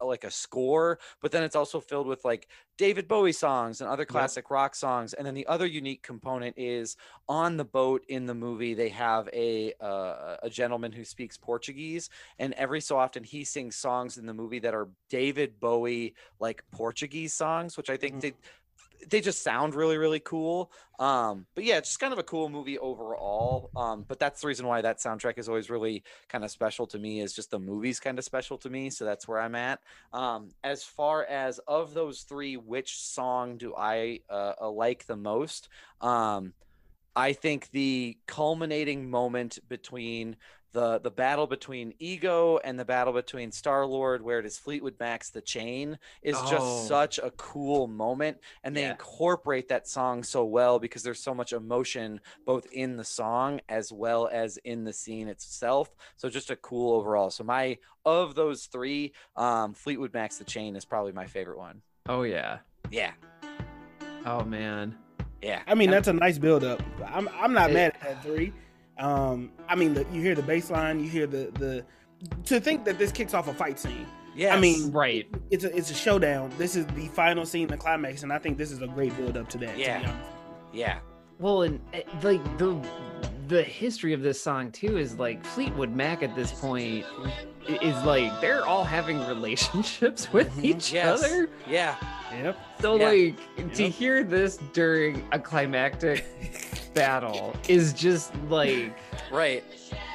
like 0.00 0.24
a 0.24 0.30
score 0.30 0.98
but 1.20 1.30
then 1.30 1.42
it's 1.42 1.56
also 1.56 1.80
filled 1.80 2.06
with 2.06 2.24
like 2.24 2.48
David 2.76 3.08
Bowie 3.08 3.32
songs 3.32 3.80
and 3.80 3.88
other 3.90 4.04
classic 4.04 4.50
rock 4.50 4.74
songs 4.74 5.14
and 5.14 5.26
then 5.26 5.34
the 5.34 5.46
other 5.46 5.66
unique 5.66 6.02
component 6.02 6.54
is 6.56 6.96
on 7.28 7.56
the 7.56 7.64
boat 7.64 8.04
in 8.08 8.26
the 8.26 8.34
movie 8.34 8.74
they 8.74 8.88
have 8.88 9.28
a 9.32 9.72
uh, 9.80 10.36
a 10.42 10.50
gentleman 10.50 10.92
who 10.92 11.04
speaks 11.04 11.36
Portuguese 11.36 12.10
and 12.38 12.54
every 12.54 12.80
so 12.80 12.98
often 12.98 13.22
he 13.24 13.44
sings 13.44 13.76
songs 13.76 14.18
in 14.18 14.26
the 14.26 14.34
movie 14.34 14.58
that 14.58 14.74
are 14.74 14.88
David 15.10 15.60
Bowie 15.60 16.14
like 16.40 16.62
Portuguese 16.72 17.34
songs 17.34 17.76
which 17.76 17.90
I 17.90 17.96
think 17.96 18.16
Mhm. 18.16 18.20
they 18.20 18.32
they 19.08 19.20
just 19.20 19.42
sound 19.42 19.74
really 19.74 19.96
really 19.98 20.20
cool. 20.20 20.72
Um 20.98 21.46
but 21.54 21.64
yeah 21.64 21.78
it's 21.78 21.90
just 21.90 22.00
kind 22.00 22.12
of 22.12 22.18
a 22.18 22.24
cool 22.24 22.48
movie 22.48 22.78
overall. 22.78 23.70
Um 23.76 24.04
but 24.06 24.18
that's 24.18 24.40
the 24.40 24.48
reason 24.48 24.66
why 24.66 24.80
that 24.80 24.98
soundtrack 24.98 25.38
is 25.38 25.48
always 25.48 25.70
really 25.70 26.02
kind 26.28 26.44
of 26.44 26.50
special 26.50 26.86
to 26.88 26.98
me 26.98 27.20
is 27.20 27.32
just 27.32 27.50
the 27.50 27.58
movie's 27.58 28.00
kind 28.00 28.18
of 28.18 28.24
special 28.24 28.58
to 28.58 28.70
me 28.70 28.90
so 28.90 29.04
that's 29.04 29.28
where 29.28 29.40
i'm 29.40 29.54
at. 29.54 29.80
Um 30.12 30.50
as 30.64 30.82
far 30.84 31.24
as 31.24 31.58
of 31.68 31.94
those 31.94 32.22
three 32.22 32.56
which 32.56 32.96
song 32.98 33.56
do 33.58 33.74
i 33.76 34.20
uh, 34.30 34.54
uh, 34.60 34.70
like 34.70 35.06
the 35.06 35.16
most? 35.16 35.68
Um 36.00 36.52
i 37.16 37.32
think 37.32 37.70
the 37.70 38.16
culminating 38.26 39.10
moment 39.10 39.58
between 39.68 40.36
the 40.72 40.98
the 40.98 41.10
battle 41.10 41.46
between 41.46 41.94
ego 41.98 42.58
and 42.62 42.78
the 42.78 42.84
battle 42.84 43.12
between 43.12 43.50
star 43.50 43.86
lord 43.86 44.20
where 44.22 44.38
it 44.38 44.44
is 44.44 44.58
fleetwood 44.58 44.94
mac's 45.00 45.30
the 45.30 45.40
chain 45.40 45.98
is 46.22 46.36
Oh. 46.38 46.50
just 46.50 46.86
such 46.86 47.18
a 47.18 47.30
cool 47.32 47.86
moment 47.86 48.38
and 48.62 48.76
they 48.76 48.82
Yeah. 48.82 48.90
incorporate 48.90 49.68
that 49.68 49.88
song 49.88 50.22
so 50.22 50.44
well 50.44 50.78
because 50.78 51.02
there's 51.02 51.22
so 51.22 51.34
much 51.34 51.52
emotion 51.52 52.20
both 52.44 52.66
in 52.70 52.96
the 52.96 53.04
song 53.04 53.60
as 53.68 53.90
well 53.92 54.28
as 54.30 54.58
in 54.58 54.84
the 54.84 54.92
scene 54.92 55.28
itself 55.28 55.88
so 56.16 56.28
just 56.28 56.50
a 56.50 56.56
cool 56.56 56.94
overall 56.96 57.30
so 57.30 57.42
my 57.44 57.78
of 58.04 58.34
those 58.34 58.66
three 58.66 59.12
um 59.36 59.72
fleetwood 59.72 60.12
mac's 60.12 60.36
the 60.38 60.44
chain 60.44 60.76
is 60.76 60.84
probably 60.84 61.12
my 61.12 61.26
favorite 61.26 61.58
one 61.58 61.80
Oh 62.10 62.22
yeah. 62.22 62.58
yeah 62.90 63.12
Oh 64.26 64.44
man. 64.44 64.96
yeah 65.42 65.62
I 65.66 65.74
mean, 65.74 65.90
that's 65.90 66.08
a 66.08 66.12
nice 66.12 66.38
build 66.38 66.64
up. 66.64 66.82
I'm 67.06 67.28
I'm 67.40 67.52
not 67.52 67.70
It- 67.70 67.74
mad 67.74 67.92
at 67.94 68.00
that 68.02 68.22
three. 68.22 68.52
Um, 68.98 69.52
I 69.68 69.74
mean, 69.74 69.94
the, 69.94 70.04
you 70.12 70.20
hear 70.22 70.34
the 70.34 70.42
bass 70.42 70.70
line, 70.70 71.00
you 71.00 71.08
hear 71.08 71.26
the 71.26 71.50
the. 71.54 71.84
To 72.46 72.58
think 72.58 72.84
that 72.84 72.98
this 72.98 73.12
kicks 73.12 73.32
off 73.32 73.46
a 73.46 73.54
fight 73.54 73.78
scene, 73.78 74.04
yeah 74.34 74.52
I 74.52 74.58
mean, 74.58 74.90
Right. 74.90 75.28
it's 75.52 75.62
a 75.62 75.76
it's 75.76 75.90
a 75.92 75.94
showdown. 75.94 76.50
This 76.58 76.74
is 76.74 76.84
the 76.88 77.06
final 77.08 77.46
scene, 77.46 77.68
the 77.68 77.76
climax, 77.76 78.24
and 78.24 78.32
I 78.32 78.38
think 78.38 78.58
this 78.58 78.72
is 78.72 78.82
a 78.82 78.88
great 78.88 79.16
build 79.16 79.36
up 79.36 79.48
to 79.50 79.58
that. 79.58 79.70
to 79.70 79.76
be 79.76 79.82
Yeah. 79.82 79.98
honest. 79.98 80.30
yeah 80.72 80.98
Well, 81.38 81.62
and 81.62 81.80
like 82.24 82.42
the 82.58 82.76
the 83.46 83.62
history 83.62 84.12
of 84.12 84.20
this 84.20 84.42
song 84.42 84.72
too 84.72 84.98
is 84.98 85.14
like 85.18 85.44
Fleetwood 85.44 85.94
Mac 85.94 86.22
at 86.24 86.34
this 86.34 86.50
point 86.52 87.06
is 87.68 88.04
like 88.04 88.40
they're 88.40 88.66
all 88.66 88.82
having 88.84 89.24
relationships 89.28 90.30
with 90.32 90.50
Mhm. 90.56 90.64
each 90.64 90.92
yes 90.92 91.22
other. 91.22 91.48
yeah 91.68 91.94
Yep. 92.32 92.58
So 92.82 92.96
Yeah. 92.96 93.08
like 93.08 93.74
to 93.74 93.88
hear 93.88 94.24
this 94.24 94.56
during 94.74 95.24
a 95.32 95.38
climactic 95.38 96.24
battle 96.94 97.54
is 97.68 97.92
just 97.92 98.34
like 98.48 98.92
right 99.30 99.64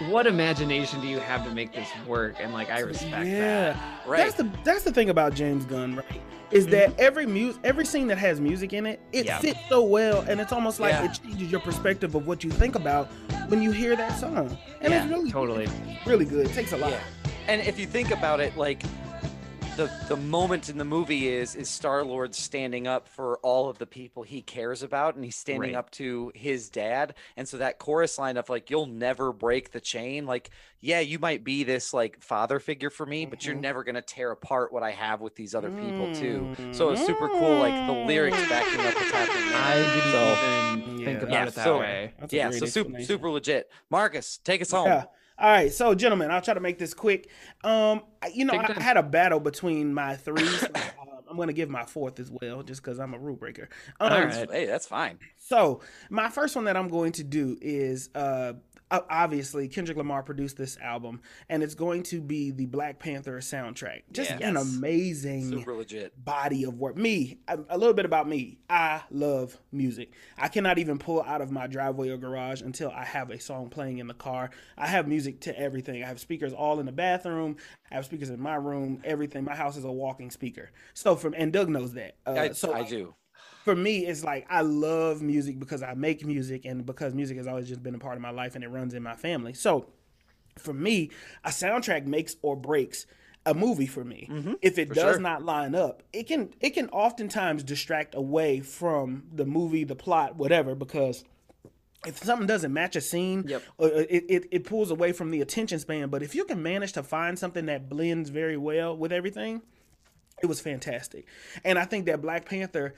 what 0.09 0.27
imagination 0.27 1.01
do 1.01 1.07
you 1.07 1.19
have 1.19 1.43
to 1.45 1.51
make 1.51 1.73
this 1.73 1.87
work? 2.07 2.35
And 2.39 2.53
like 2.53 2.69
I 2.69 2.79
respect 2.79 3.27
yeah. 3.27 3.73
that. 3.73 4.07
right 4.07 4.17
That's 4.17 4.35
the 4.35 4.49
that's 4.63 4.83
the 4.83 4.91
thing 4.91 5.09
about 5.09 5.33
James 5.33 5.65
Gunn, 5.65 5.95
right? 5.95 6.21
Is 6.51 6.67
that 6.67 6.91
mm-hmm. 6.91 6.99
every 7.01 7.25
music, 7.25 7.61
every 7.63 7.85
scene 7.85 8.07
that 8.07 8.19
has 8.19 8.39
music 8.39 8.73
in 8.73 8.85
it, 8.85 8.99
it 9.11 9.25
Yeah. 9.25 9.39
fits 9.39 9.59
so 9.69 9.81
well, 9.81 10.21
and 10.27 10.39
it's 10.39 10.51
almost 10.51 10.79
like 10.79 10.93
Yeah. 10.93 11.05
it 11.05 11.19
changes 11.23 11.51
your 11.51 11.61
perspective 11.61 12.13
of 12.15 12.27
what 12.27 12.43
you 12.43 12.51
think 12.51 12.75
about 12.75 13.07
when 13.47 13.61
you 13.61 13.71
hear 13.71 13.95
that 13.95 14.19
song. 14.19 14.55
And 14.81 14.93
Yeah, 14.93 15.03
it's 15.03 15.11
really 15.11 15.31
Totally. 15.31 15.67
really 16.05 16.25
good. 16.25 16.47
It 16.47 16.53
takes 16.53 16.73
a 16.73 16.77
lot. 16.77 16.91
Yeah. 16.91 16.99
And 17.47 17.61
if 17.61 17.79
you 17.79 17.87
think 17.87 18.11
about 18.11 18.39
it, 18.39 18.55
like 18.55 18.83
the 19.75 19.89
the 20.07 20.15
moment 20.15 20.69
in 20.69 20.77
the 20.77 20.85
movie 20.85 21.27
is 21.27 21.55
is 21.55 21.67
Star 21.69 22.03
Lord 22.03 22.35
standing 22.35 22.87
up 22.87 23.07
for 23.07 23.37
all 23.39 23.69
of 23.69 23.79
the 23.79 23.85
people 23.87 24.21
he 24.23 24.41
cares 24.41 24.83
about, 24.83 25.15
and 25.15 25.23
he's 25.25 25.35
standing 25.35 25.71
Right. 25.71 25.75
up 25.77 25.89
to 25.91 26.31
his 26.35 26.69
dad. 26.69 27.15
And 27.37 27.47
so 27.47 27.57
that 27.57 27.79
chorus 27.79 28.17
line 28.19 28.37
of 28.37 28.49
like 28.49 28.69
"You'll 28.69 28.85
never 28.85 29.33
break 29.33 29.71
the 29.71 29.81
chain," 29.81 30.25
like 30.25 30.51
yeah, 30.79 30.99
you 30.99 31.17
might 31.17 31.43
be 31.43 31.63
this 31.63 31.93
like 31.93 32.21
father 32.21 32.59
figure 32.59 32.89
for 32.89 33.05
me, 33.05 33.25
but 33.25 33.45
you're 33.45 33.55
Mhm. 33.55 33.61
never 33.61 33.83
gonna 33.83 34.01
tear 34.01 34.31
apart 34.31 34.71
what 34.73 34.83
I 34.83 34.91
have 34.91 35.21
with 35.21 35.35
these 35.35 35.55
other 35.55 35.71
people 35.71 36.13
too. 36.13 36.55
So 36.73 36.89
it's 36.91 37.05
super 37.05 37.29
cool, 37.29 37.57
like 37.57 37.87
the 37.87 37.93
lyrics 38.05 38.37
backing 38.49 38.79
up 38.81 38.93
what's 38.95 39.11
happening. 39.11 39.49
there. 39.49 39.61
I 39.61 39.75
didn't 39.75 40.11
So- 40.11 40.81
even 40.83 40.99
Yeah. 40.99 41.05
think 41.05 41.21
about 41.23 41.31
Yeah, 41.33 41.47
it 41.47 41.55
that 41.55 41.63
so- 41.63 41.79
way. 41.79 42.13
That's 42.19 42.33
yeah, 42.33 42.49
so 42.51 42.65
super 42.65 43.01
super 43.01 43.29
legit. 43.29 43.71
Marcus, 43.89 44.37
take 44.39 44.61
us 44.61 44.71
home. 44.71 44.87
Yeah. 44.87 45.05
All 45.39 45.49
right, 45.49 45.71
so 45.73 45.95
gentlemen, 45.95 46.29
I'll 46.31 46.41
try 46.41 46.53
to 46.53 46.59
make 46.59 46.77
this 46.77 46.93
quick. 46.93 47.29
Um, 47.63 48.01
you 48.33 48.45
know, 48.45 48.53
I. 48.53 48.73
I 48.77 48.81
had 48.81 48.97
a 48.97 49.03
battle 49.03 49.39
between 49.39 49.93
my 49.93 50.15
three. 50.15 50.45
so, 50.45 50.67
uh, 50.75 50.81
I'm 51.29 51.35
going 51.37 51.47
to 51.47 51.53
give 51.53 51.69
my 51.69 51.83
fourth 51.85 52.19
as 52.19 52.29
well, 52.29 52.61
just 52.61 52.83
because 52.83 52.99
I'm 52.99 53.13
a 53.15 53.17
rule 53.17 53.35
breaker. 53.35 53.67
Um, 53.99 54.13
All 54.13 54.21
right. 54.21 54.51
Hey, 54.51 54.65
that's 54.67 54.85
fine. 54.85 55.17
So 55.37 55.81
my 56.11 56.29
first 56.29 56.55
one 56.55 56.65
that 56.65 56.77
I'm 56.77 56.87
going 56.87 57.11
to 57.13 57.23
do 57.23 57.57
is 57.59 58.09
uh 58.13 58.53
o- 58.53 58.59
obviously 58.91 59.67
Kendrick 59.67 59.97
Lamar 59.97 60.23
produced 60.23 60.57
this 60.57 60.77
album, 60.77 61.21
and 61.49 61.63
it's 61.63 61.75
going 61.75 62.03
to 62.03 62.21
be 62.21 62.51
the 62.51 62.65
Black 62.65 62.99
Panther 62.99 63.37
soundtrack. 63.39 64.03
Just 64.11 64.29
Yeah. 64.31 64.47
an 64.49 64.57
amazing 64.57 65.49
Super 65.49 65.73
legit. 65.73 66.23
body 66.23 66.63
of 66.63 66.79
work. 66.79 66.95
Me, 66.97 67.39
a, 67.47 67.59
a 67.69 67.77
little 67.77 67.93
bit 67.93 68.05
about 68.05 68.27
me. 68.27 68.59
I 68.69 69.01
love 69.11 69.57
music. 69.71 70.11
I 70.37 70.47
cannot 70.47 70.77
even 70.77 70.97
pull 70.99 71.21
out 71.23 71.41
of 71.41 71.51
my 71.51 71.67
driveway 71.67 72.09
or 72.09 72.17
garage 72.17 72.61
until 72.61 72.91
I 72.91 73.03
have 73.03 73.29
a 73.31 73.39
song 73.39 73.69
playing 73.69 73.97
in 73.99 74.07
the 74.07 74.13
car. 74.13 74.49
I 74.77 74.87
have 74.87 75.07
music 75.07 75.41
to 75.41 75.59
everything. 75.59 76.03
I 76.03 76.07
have 76.07 76.19
speakers 76.19 76.53
all 76.53 76.79
in 76.79 76.85
the 76.85 76.91
bathroom. 76.91 77.57
I 77.91 77.95
have 77.95 78.05
speakers 78.05 78.29
in 78.29 78.39
my 78.39 78.55
room. 78.55 79.01
Everything. 79.03 79.43
My 79.43 79.55
house 79.55 79.77
is 79.77 79.83
a 79.85 79.91
walking 79.91 80.31
speaker. 80.31 80.71
So 80.93 81.15
from 81.15 81.33
and 81.35 81.51
Doug 81.51 81.69
knows 81.69 81.93
that. 81.93 82.15
Uh, 82.25 82.31
I, 82.33 82.51
so 82.51 82.73
I 82.73 82.83
do. 82.83 83.13
For 83.63 83.75
me, 83.75 84.05
it's 84.05 84.23
like 84.23 84.45
I 84.49 84.61
love 84.61 85.21
music 85.21 85.59
because 85.59 85.81
I 85.83 85.93
make 85.93 86.25
music 86.25 86.65
and 86.65 86.85
because 86.85 87.13
music 87.13 87.37
has 87.37 87.47
always 87.47 87.67
just 87.67 87.81
been 87.83 87.95
a 87.95 87.99
part 87.99 88.15
of 88.15 88.21
my 88.21 88.29
life 88.31 88.55
and 88.55 88.63
it 88.63 88.67
runs 88.67 88.93
in 88.93 89.03
my 89.03 89.15
family. 89.15 89.53
So 89.53 89.87
for 90.57 90.73
me, 90.73 91.09
a 91.43 91.49
soundtrack 91.49 92.05
makes 92.05 92.35
or 92.41 92.55
breaks 92.55 93.05
a 93.45 93.53
movie 93.53 93.87
for 93.87 94.03
me. 94.03 94.29
If 94.61 94.77
it 94.77 94.89
Mm-hmm. 94.89 94.93
does 94.93 95.15
sure. 95.15 95.19
not 95.19 95.43
line 95.43 95.75
up, 95.75 96.03
it 96.13 96.27
can 96.27 96.53
it 96.61 96.71
can 96.71 96.89
oftentimes 96.89 97.63
distract 97.63 98.15
away 98.15 98.59
from 98.61 99.23
the 99.33 99.45
movie, 99.45 99.83
the 99.83 99.95
plot, 99.95 100.35
whatever, 100.35 100.75
because 100.75 101.23
if 102.05 102.17
something 102.17 102.47
doesn't 102.47 102.73
match 102.73 102.95
a 102.97 103.01
scene, 103.01 103.45
Yep. 103.47 103.61
uh, 103.81 103.85
it, 103.85 104.25
it, 104.27 104.45
it 104.51 104.63
pulls 104.65 104.91
away 104.91 105.13
from 105.13 105.31
the 105.31 105.39
attention 105.41 105.79
span. 105.79 106.09
But 106.09 106.21
if 106.21 106.35
you 106.35 106.43
can 106.43 106.61
manage 106.61 106.91
to 106.93 107.03
find 107.03 107.39
something 107.39 107.65
that 107.67 107.87
blends 107.87 108.29
very 108.29 108.57
well 108.57 108.95
with 108.97 109.13
everything, 109.13 109.61
it 110.41 110.47
was 110.47 110.59
fantastic. 110.59 111.25
And 111.63 111.79
I 111.79 111.85
think 111.85 112.05
that 112.07 112.21
Black 112.21 112.45
Panther, 112.45 112.93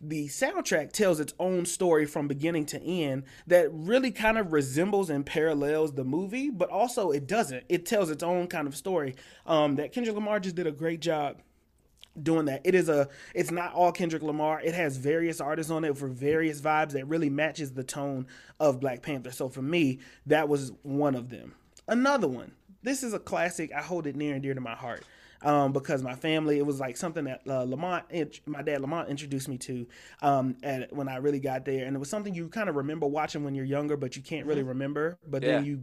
the 0.00 0.28
soundtrack 0.28 0.92
tells 0.92 1.20
its 1.20 1.34
own 1.38 1.66
story 1.66 2.06
from 2.06 2.26
beginning 2.26 2.64
to 2.66 2.82
end 2.82 3.24
that 3.46 3.68
really 3.72 4.10
kind 4.10 4.38
of 4.38 4.52
resembles 4.52 5.10
and 5.10 5.26
parallels 5.26 5.92
the 5.92 6.04
movie, 6.04 6.48
but 6.48 6.70
also 6.70 7.10
it 7.10 7.26
doesn't. 7.26 7.64
It 7.68 7.84
tells 7.84 8.10
its 8.10 8.22
own 8.22 8.46
kind 8.46 8.66
of 8.66 8.74
story. 8.74 9.14
Um, 9.46 9.76
that 9.76 9.92
Kendrick 9.92 10.14
Lamar 10.14 10.40
just 10.40 10.56
did 10.56 10.66
a 10.66 10.72
great 10.72 11.00
job 11.00 11.36
doing 12.20 12.46
that. 12.46 12.62
It 12.64 12.74
is 12.74 12.88
a 12.88 13.08
it's 13.34 13.50
not 13.50 13.74
all 13.74 13.92
Kendrick 13.92 14.22
Lamar. 14.22 14.60
It 14.62 14.74
has 14.74 14.96
various 14.96 15.40
artists 15.40 15.70
on 15.70 15.84
it 15.84 15.96
for 15.96 16.08
various 16.08 16.60
vibes 16.60 16.92
that 16.92 17.06
really 17.06 17.30
matches 17.30 17.72
the 17.72 17.84
tone 17.84 18.26
of 18.58 18.80
Black 18.80 19.02
Panther. 19.02 19.32
So 19.32 19.48
for 19.48 19.62
me, 19.62 19.98
that 20.26 20.48
was 20.48 20.72
one 20.82 21.14
of 21.14 21.28
them. 21.28 21.54
Another 21.86 22.28
one. 22.28 22.52
This 22.82 23.02
is 23.02 23.12
a 23.12 23.18
classic. 23.18 23.70
I 23.74 23.82
hold 23.82 24.06
it 24.06 24.16
near 24.16 24.34
and 24.34 24.42
dear 24.42 24.54
to 24.54 24.60
my 24.60 24.74
heart. 24.74 25.04
Um, 25.42 25.72
because 25.72 26.02
my 26.02 26.14
family, 26.14 26.58
it 26.58 26.66
was 26.66 26.80
like 26.80 26.96
something 26.96 27.24
that 27.24 27.40
uh, 27.48 27.62
Lamont, 27.62 28.04
my 28.46 28.62
dad 28.62 28.80
Lamont 28.82 29.08
introduced 29.08 29.48
me 29.48 29.56
to 29.58 29.86
um, 30.22 30.56
at 30.62 30.92
when 30.92 31.08
I 31.08 31.16
really 31.16 31.40
got 31.40 31.64
there, 31.64 31.86
and 31.86 31.96
it 31.96 31.98
was 31.98 32.10
something 32.10 32.34
you 32.34 32.48
kind 32.48 32.68
of 32.68 32.76
remember 32.76 33.06
watching 33.06 33.42
when 33.44 33.54
you're 33.54 33.64
younger, 33.64 33.96
but 33.96 34.16
you 34.16 34.22
can't 34.22 34.46
really 34.46 34.62
remember. 34.62 35.18
But 35.26 35.42
then 35.42 35.64
you, 35.64 35.82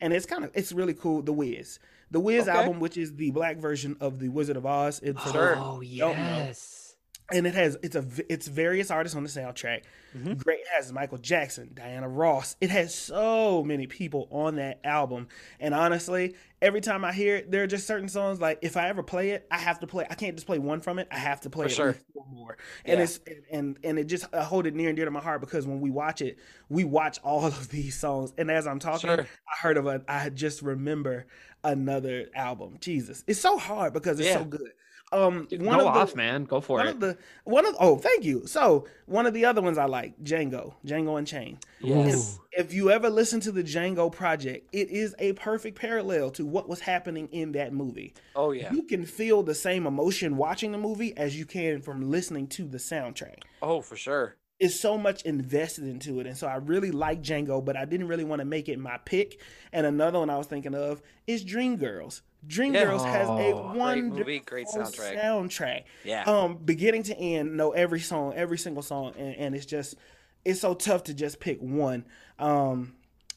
and 0.00 0.12
it's 0.12 0.26
kind 0.26 0.44
of 0.44 0.50
it's 0.54 0.72
really 0.72 0.94
cool. 0.94 1.20
The 1.22 1.32
Wiz, 1.32 1.78
the 2.10 2.20
Wiz 2.20 2.48
Okay. 2.48 2.56
album, 2.58 2.80
which 2.80 2.96
is 2.96 3.14
the 3.16 3.30
black 3.32 3.58
version 3.58 3.96
of 4.00 4.18
the 4.18 4.28
Wizard 4.30 4.56
of 4.56 4.64
Oz. 4.64 5.00
it's 5.02 5.22
for 5.22 5.26
those 5.26 5.32
Sure. 5.32 5.56
who 5.56 5.62
Oh 5.62 5.80
yes. 5.82 6.85
And 7.32 7.46
it 7.46 7.54
has 7.54 7.76
it's 7.82 7.96
a 7.96 8.04
it's 8.28 8.46
various 8.48 8.90
artists 8.90 9.16
on 9.16 9.22
the 9.22 9.28
soundtrack. 9.28 9.82
Mhm. 10.16 10.42
Great, 10.42 10.60
it 10.60 10.66
has 10.74 10.92
Michael 10.92 11.18
Jackson, 11.18 11.70
Diana 11.74 12.08
Ross. 12.08 12.56
It 12.60 12.70
has 12.70 12.94
so 12.94 13.62
many 13.64 13.86
people 13.86 14.28
on 14.30 14.56
that 14.56 14.80
album, 14.84 15.28
and 15.60 15.74
honestly, 15.74 16.34
every 16.62 16.80
time 16.80 17.04
I 17.04 17.12
hear 17.12 17.36
it, 17.36 17.50
there 17.50 17.62
are 17.64 17.66
just 17.66 17.86
certain 17.86 18.08
songs 18.08 18.40
like 18.40 18.60
if 18.62 18.76
I 18.76 18.88
ever 18.88 19.02
play 19.02 19.30
it, 19.30 19.46
I 19.50 19.58
have 19.58 19.80
to 19.80 19.86
play. 19.86 20.06
I 20.08 20.14
can't 20.14 20.36
just 20.36 20.46
play 20.46 20.58
one 20.58 20.80
from 20.80 20.98
it. 20.98 21.08
I 21.10 21.18
have 21.18 21.40
to 21.42 21.50
play 21.50 21.68
sure. 21.68 21.96
more, 22.30 22.56
and 22.84 22.98
Yeah. 22.98 23.04
it's 23.04 23.20
and 23.50 23.78
and 23.82 23.98
it 23.98 24.04
just 24.04 24.26
I 24.32 24.42
hold 24.42 24.66
it 24.66 24.74
near 24.74 24.88
and 24.88 24.96
dear 24.96 25.04
to 25.04 25.10
my 25.10 25.20
heart 25.20 25.40
because 25.40 25.66
when 25.66 25.80
we 25.80 25.90
watch 25.90 26.22
it, 26.22 26.38
we 26.68 26.84
watch 26.84 27.18
all 27.24 27.44
of 27.46 27.68
these 27.70 27.98
songs, 27.98 28.32
and 28.38 28.50
as 28.50 28.66
I'm 28.66 28.78
talking, 28.78 29.10
Sure. 29.10 29.20
I 29.20 29.56
heard 29.60 29.76
of 29.76 29.86
a. 29.86 30.02
I 30.08 30.30
just 30.30 30.62
remember 30.62 31.26
another 31.64 32.28
album. 32.34 32.76
Jesus, 32.80 33.24
it's 33.26 33.40
so 33.40 33.58
hard 33.58 33.92
because 33.92 34.20
it's 34.20 34.28
Yeah. 34.28 34.38
so 34.38 34.44
good. 34.44 34.70
Um, 35.12 35.46
Dude, 35.48 35.62
one 35.62 35.78
Go 35.78 35.86
of 35.86 35.94
the- 35.94 36.00
off, 36.00 36.16
man. 36.16 36.44
Go 36.44 36.60
for 36.60 36.78
one 36.78 36.88
it. 36.88 36.90
of 36.90 37.00
the 37.00 37.16
one 37.44 37.64
of 37.64 37.76
oh 37.78 37.96
thank 37.96 38.24
you 38.24 38.44
so 38.46 38.86
one 39.06 39.24
of 39.24 39.34
the 39.34 39.44
other 39.44 39.62
ones 39.62 39.78
i 39.78 39.84
like 39.84 40.18
django 40.24 40.74
django 40.84 41.16
Unchained. 41.16 41.58
Yes. 41.80 42.40
if 42.50 42.72
you 42.74 42.90
ever 42.90 43.08
listen 43.08 43.38
to 43.40 43.52
the 43.52 43.62
django 43.62 44.10
project 44.10 44.68
it 44.72 44.90
is 44.90 45.14
a 45.20 45.32
perfect 45.34 45.78
parallel 45.78 46.30
to 46.32 46.44
what 46.44 46.68
was 46.68 46.80
happening 46.80 47.28
in 47.30 47.52
that 47.52 47.72
movie 47.72 48.14
Oh 48.34 48.50
yeah. 48.50 48.72
you 48.72 48.82
can 48.82 49.04
feel 49.06 49.44
the 49.44 49.54
same 49.54 49.86
emotion 49.86 50.36
watching 50.36 50.72
the 50.72 50.78
movie 50.78 51.16
as 51.16 51.38
you 51.38 51.46
can 51.46 51.80
from 51.82 52.10
listening 52.10 52.48
to 52.48 52.64
the 52.66 52.78
soundtrack 52.78 53.44
Oh, 53.62 53.80
for 53.82 53.94
sure. 53.94 54.34
is 54.58 54.78
so 54.80 54.96
much 54.98 55.22
invested 55.22 55.84
into 55.84 56.18
it. 56.18 56.26
And 56.26 56.36
so 56.36 56.46
I 56.46 56.56
really 56.56 56.90
like 56.90 57.20
Django, 57.22 57.62
but 57.64 57.76
I 57.76 57.84
didn't 57.84 58.08
really 58.08 58.24
want 58.24 58.40
to 58.40 58.46
make 58.46 58.68
it 58.70 58.78
my 58.78 58.96
pick. 59.04 59.38
And 59.72 59.84
another 59.86 60.18
one 60.18 60.30
I 60.30 60.38
was 60.38 60.46
thinking 60.46 60.74
of 60.74 61.02
is 61.26 61.44
Dreamgirls. 61.44 62.22
Dreamgirls 62.46 63.04
has 63.04 63.28
a 63.28 63.32
Oh, 63.32 63.36
great 63.36 63.78
wonderful 63.78 64.18
movie, 64.18 64.38
great 64.40 64.66
soundtrack. 64.68 65.16
soundtrack. 65.22 65.84
Yeah. 66.04 66.24
Um, 66.24 66.56
beginning 66.56 67.02
to 67.04 67.16
end, 67.18 67.56
know 67.56 67.72
every 67.72 68.00
song, 68.00 68.34
every 68.34 68.58
single 68.58 68.82
song, 68.82 69.14
and, 69.18 69.34
and 69.36 69.54
it's 69.54 69.66
just 69.66 69.96
it's 70.44 70.60
so 70.60 70.74
tough 70.74 71.04
to 71.04 71.14
just 71.14 71.40
pick 71.40 71.58
one. 71.60 72.04
Um, 72.38 72.94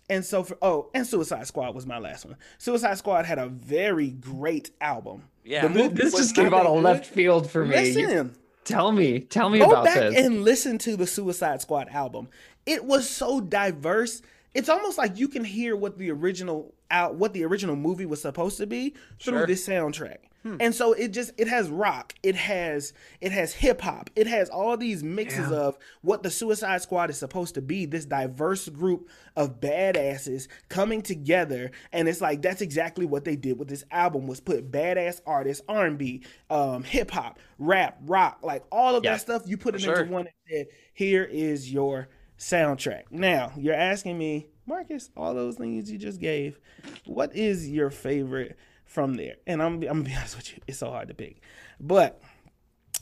and 0.10 0.24
so 0.26 0.44
for 0.44 0.58
oh, 0.62 0.90
and 0.94 1.06
Suicide 1.08 1.48
Squad 1.48 1.74
was 1.76 1.86
my 1.86 1.98
last 2.00 2.26
one. 2.26 2.36
Suicide 2.58 2.98
Squad 2.98 3.26
had 3.26 3.40
a 3.40 3.48
very 3.48 4.10
great 4.10 4.72
album. 4.82 5.24
Yeah. 5.44 5.64
The 5.64 5.70
movie 5.70 5.96
This 5.96 6.16
just 6.16 6.36
came 6.36 6.54
out 6.54 6.64
that 6.64 6.70
of 6.70 6.82
left 6.84 7.06
field 7.06 7.50
for 7.50 7.66
me. 7.66 7.76
Listen, 7.76 8.36
Tell 8.66 8.92
me, 8.92 9.20
tell 9.22 9.50
me 9.50 9.58
go 9.60 9.66
about 9.66 9.86
back 9.86 9.96
this. 9.96 10.16
and 10.16 10.44
listen 10.44 10.78
to 10.80 10.96
the 10.96 11.08
Suicide 11.08 11.62
Squad 11.62 11.90
album. 11.90 12.28
It 12.68 12.86
was 12.86 13.10
so 13.10 13.42
diverse. 13.42 14.22
It's 14.54 14.70
almost 14.70 14.98
like 15.00 15.18
you 15.18 15.28
can 15.28 15.44
hear 15.44 15.76
what 15.76 15.98
the 15.98 16.12
original 16.12 16.74
out 16.92 17.16
what 17.16 17.34
the 17.34 17.44
original 17.46 17.76
movie 17.76 18.06
was 18.06 18.22
supposed 18.22 18.58
to 18.58 18.68
be 18.68 18.96
through 19.22 19.38
Sure. 19.40 19.48
this 19.48 19.68
soundtrack. 19.68 20.18
And 20.62 20.74
so 20.74 20.94
it 20.94 21.10
just 21.10 21.34
it 21.38 21.50
has 21.50 21.70
rock, 21.70 22.16
it 22.24 22.34
has 22.36 22.94
it 23.20 23.34
has 23.34 23.54
hip 23.54 23.82
hop, 23.82 24.10
it 24.16 24.26
has 24.26 24.50
all 24.50 24.78
these 24.78 25.04
mixes 25.04 25.52
of 25.52 25.78
what 26.02 26.24
the 26.24 26.32
Suicide 26.32 26.82
Squad 26.82 27.10
is 27.10 27.18
supposed 27.20 27.56
to 27.56 27.62
be, 27.62 27.86
this 27.86 28.06
diverse 28.06 28.68
group 28.70 29.10
of 29.36 29.60
badasses 29.60 30.48
coming 30.70 31.02
together 31.02 31.72
and 31.92 32.08
it's 32.08 32.22
like 32.22 32.42
that's 32.42 32.62
exactly 32.62 33.06
what 33.06 33.26
they 33.26 33.36
did 33.36 33.60
with 33.60 33.68
this 33.68 33.84
album 33.92 34.28
was 34.28 34.40
put 34.40 34.72
badass 34.72 35.20
artists, 35.28 35.62
R&B, 35.68 36.24
um 36.50 36.84
hip 36.84 37.12
hop, 37.12 37.38
rap, 37.60 37.98
rock, 38.06 38.40
like 38.42 38.64
all 38.72 38.96
of 38.96 39.04
Yeah. 39.04 39.12
that 39.12 39.22
stuff 39.22 39.44
you 39.46 39.58
put 39.58 39.76
it 39.76 39.82
sure. 39.82 40.00
into 40.00 40.12
one 40.12 40.22
and 40.28 40.36
said, 40.50 40.68
here 40.94 41.26
is 41.26 41.72
your 41.72 42.08
soundtrack. 42.40 43.04
Now, 43.12 43.52
you're 43.58 43.74
asking 43.76 44.18
me, 44.18 44.48
Marcus, 44.70 45.10
all 45.18 45.34
those 45.34 45.56
things 45.56 45.92
you 45.92 45.98
just 45.98 46.22
gave, 46.22 46.60
what 47.06 47.36
is 47.36 47.68
your 47.68 47.90
favorite 47.90 48.56
from 48.86 49.16
there? 49.16 49.36
And 49.48 49.62
I'm, 49.62 49.74
I'm 49.74 49.80
gonna 49.80 50.04
be 50.04 50.14
honest 50.18 50.38
with 50.38 50.54
you, 50.54 50.62
it's 50.68 50.78
so 50.78 50.92
hard 50.92 51.10
to 51.10 51.14
pick. 51.14 51.42
But 51.80 52.22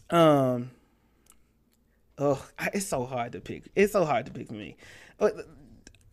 um 0.10 0.72
oh 2.18 2.44
it's 2.74 2.88
so 2.88 3.06
hard 3.06 3.34
to 3.34 3.42
pick. 3.42 3.70
It's 3.76 3.94
so 3.94 4.06
hard 4.06 4.26
to 4.28 4.32
pick 4.32 4.48
for 4.48 4.54
me. 4.54 4.78
Uh, 5.20 5.30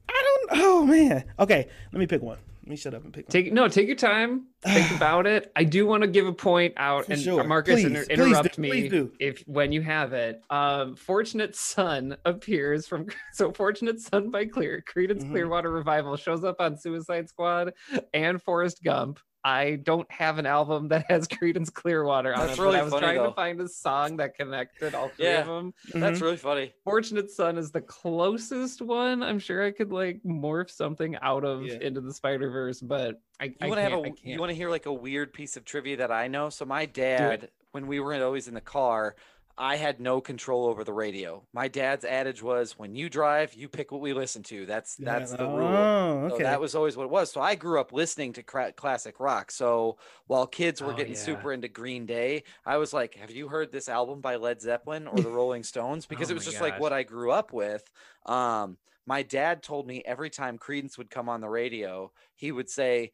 I 0.08 0.22
don't 0.48 0.60
oh 0.60 0.84
man. 0.84 1.24
Okay, 1.38 1.68
let 1.92 1.98
me 1.98 2.06
pick 2.06 2.20
one. 2.20 2.38
Let 2.64 2.70
me 2.70 2.76
shut 2.76 2.94
up 2.94 3.04
and 3.04 3.12
pick. 3.12 3.28
Take 3.28 3.52
no, 3.52 3.68
take 3.68 3.86
your 3.88 3.96
time. 3.96 4.46
Think 4.62 4.90
about 4.96 5.26
it. 5.26 5.52
I 5.54 5.64
do 5.64 5.86
want 5.86 6.00
to 6.00 6.06
give 6.06 6.26
a 6.26 6.32
point 6.32 6.72
out, 6.78 7.04
For 7.04 7.12
and 7.12 7.20
sure. 7.20 7.44
Marcus, 7.44 7.74
Please, 7.74 7.84
inter- 7.84 8.04
please 8.06 8.16
do, 8.16 8.24
interrupt 8.24 8.58
me 8.58 8.70
please 8.70 8.90
do. 8.90 9.12
if 9.20 9.42
when 9.46 9.70
you 9.70 9.82
have 9.82 10.14
it. 10.14 10.40
Um, 10.48 10.96
Fortunate 10.96 11.54
Son 11.54 12.16
appears 12.24 12.86
from 12.86 13.08
so 13.34 13.52
Fortunate 13.52 14.00
Son 14.00 14.30
by 14.30 14.46
Clear 14.46 14.82
Creedence 14.82 15.22
Mhm. 15.24 15.30
Clearwater 15.32 15.70
Revival 15.70 16.16
shows 16.16 16.42
up 16.42 16.56
on 16.58 16.78
Suicide 16.78 17.28
Squad 17.28 17.74
and 18.14 18.42
Forrest 18.42 18.82
Gump. 18.82 19.20
I 19.46 19.76
don't 19.76 20.10
have 20.10 20.38
an 20.38 20.46
album 20.46 20.88
that 20.88 21.04
has 21.10 21.28
Creedence 21.28 21.72
Clearwater 21.72 22.34
on 22.34 22.46
That's 22.46 22.58
it, 22.58 22.62
really 22.62 22.76
but 22.76 22.80
I 22.80 22.82
was 22.84 22.92
funny, 22.94 23.02
trying 23.06 23.16
though. 23.18 23.28
to 23.28 23.34
find 23.34 23.60
a 23.60 23.68
song 23.68 24.16
that 24.16 24.34
connected 24.34 24.94
all 24.94 25.10
three 25.10 25.26
Yeah. 25.26 25.40
of 25.42 25.46
them. 25.46 25.74
That's 25.92 26.18
Mhm. 26.18 26.22
really 26.22 26.36
funny. 26.38 26.72
Fortunate 26.82 27.30
Son 27.30 27.58
is 27.58 27.70
the 27.70 27.82
closest 27.82 28.80
one. 28.80 29.22
I'm 29.22 29.38
sure 29.38 29.62
I 29.62 29.70
could 29.70 29.92
like 29.92 30.22
morph 30.24 30.70
something 30.70 31.16
out 31.20 31.44
of 31.44 31.62
Yeah. 31.64 31.74
into 31.80 32.00
the 32.00 32.12
Spider 32.12 32.50
Verse, 32.50 32.80
but 32.80 33.20
I, 33.38 33.44
You 33.46 33.54
I 33.60 33.66
want 33.66 33.78
to 33.78 33.82
have 33.82 33.90
can't- 33.92 34.04
a 34.06 34.08
I 34.08 34.08
you 34.08 34.14
can't. 34.14 34.40
want 34.40 34.50
to 34.50 34.56
hear 34.56 34.70
like 34.70 34.86
a 34.86 34.92
weird 34.92 35.32
piece 35.34 35.56
of 35.58 35.64
trivia 35.66 35.98
that 35.98 36.10
I 36.10 36.26
know. 36.26 36.48
So 36.48 36.64
my 36.64 36.86
dad, 36.86 37.50
when 37.72 37.86
we 37.86 38.00
were 38.00 38.14
always 38.24 38.48
in 38.48 38.54
the 38.54 38.60
car, 38.62 39.14
I 39.56 39.76
had 39.76 40.00
no 40.00 40.20
control 40.20 40.66
over 40.66 40.82
the 40.82 40.92
radio. 40.92 41.46
My 41.52 41.68
dad's 41.68 42.04
adage 42.04 42.42
was, 42.42 42.76
"When 42.76 42.94
you 42.96 43.08
drive, 43.08 43.54
you 43.54 43.68
pick 43.68 43.92
what 43.92 44.00
we 44.00 44.12
listen 44.12 44.42
to. 44.44 44.66
That's 44.66 44.96
that's 44.96 45.32
the 45.32 45.46
rule." 45.46 45.70
Oh, 45.76 46.26
So 46.26 46.34
okay. 46.34 46.42
that 46.42 46.60
was 46.60 46.74
always 46.74 46.96
what 46.96 47.04
it 47.04 47.10
was. 47.10 47.30
So 47.30 47.40
I 47.40 47.54
grew 47.54 47.80
up 47.80 47.92
listening 47.92 48.32
to 48.34 48.42
cra- 48.42 48.72
classic 48.72 49.20
rock. 49.20 49.50
So 49.52 49.98
while 50.26 50.46
kids 50.46 50.82
were 50.82 50.92
Oh, 50.92 50.96
getting 50.96 51.14
yeah. 51.14 51.20
super 51.20 51.52
into 51.52 51.68
Green 51.68 52.04
Day, 52.06 52.42
I 52.66 52.78
was 52.78 52.92
like, 52.92 53.14
"Have 53.14 53.30
you 53.30 53.46
heard 53.48 53.70
this 53.70 53.88
album 53.88 54.20
by 54.20 54.36
Led 54.36 54.60
Zeppelin 54.60 55.06
or 55.06 55.22
the 55.22 55.30
Rolling 55.30 55.62
Stones?" 55.62 56.06
Because 56.06 56.28
Oh 56.28 56.32
it 56.32 56.34
was 56.34 56.44
just 56.44 56.60
like 56.60 56.80
what 56.80 56.92
I 56.92 57.04
grew 57.04 57.30
up 57.30 57.52
with. 57.52 57.88
Um, 58.26 58.78
my 59.06 59.22
dad 59.22 59.62
told 59.62 59.86
me 59.86 60.02
every 60.04 60.30
time 60.30 60.58
Creedence 60.58 60.98
would 60.98 61.10
come 61.10 61.28
on 61.28 61.40
the 61.40 61.48
radio, 61.48 62.10
he 62.34 62.50
would 62.50 62.68
say, 62.70 63.12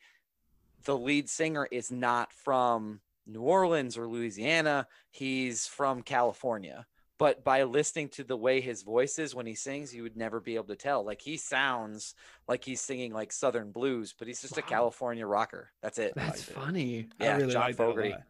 "The 0.84 0.96
lead 0.96 1.28
singer 1.28 1.68
is 1.70 1.90
not 1.90 2.32
from 2.32 3.00
New 3.30 3.42
Orleans 3.42 3.96
or 3.96 4.08
Louisiana. 4.08 4.86
He's 5.10 5.66
from 5.66 6.02
California." 6.02 6.86
But 7.18 7.44
by 7.44 7.64
listening 7.64 8.08
to 8.10 8.24
the 8.24 8.36
way 8.36 8.62
his 8.62 8.82
voice 8.82 9.18
is 9.18 9.34
when 9.34 9.44
he 9.44 9.54
sings, 9.54 9.94
you 9.94 10.02
would 10.02 10.16
never 10.16 10.40
be 10.40 10.54
able 10.54 10.68
to 10.68 10.74
tell. 10.76 11.04
Like 11.04 11.20
he 11.20 11.36
sounds 11.36 12.14
like 12.48 12.64
he's 12.64 12.80
singing 12.80 13.12
like 13.12 13.30
Southern 13.30 13.72
blues, 13.72 14.14
but 14.18 14.26
he's 14.26 14.40
just 14.40 14.56
a 14.56 14.62
California 14.62 15.26
rocker. 15.26 15.70
That's 15.82 15.98
it. 15.98 16.14
That's 16.16 16.42
funny. 16.42 17.08
Yeah, 17.20 17.34
I 17.34 17.36
really 17.36 17.52
John 17.52 17.62
like 17.62 17.76
that 17.76 17.82
a 17.82 17.86
Fogerty. 17.86 18.10
lot. 18.10 18.22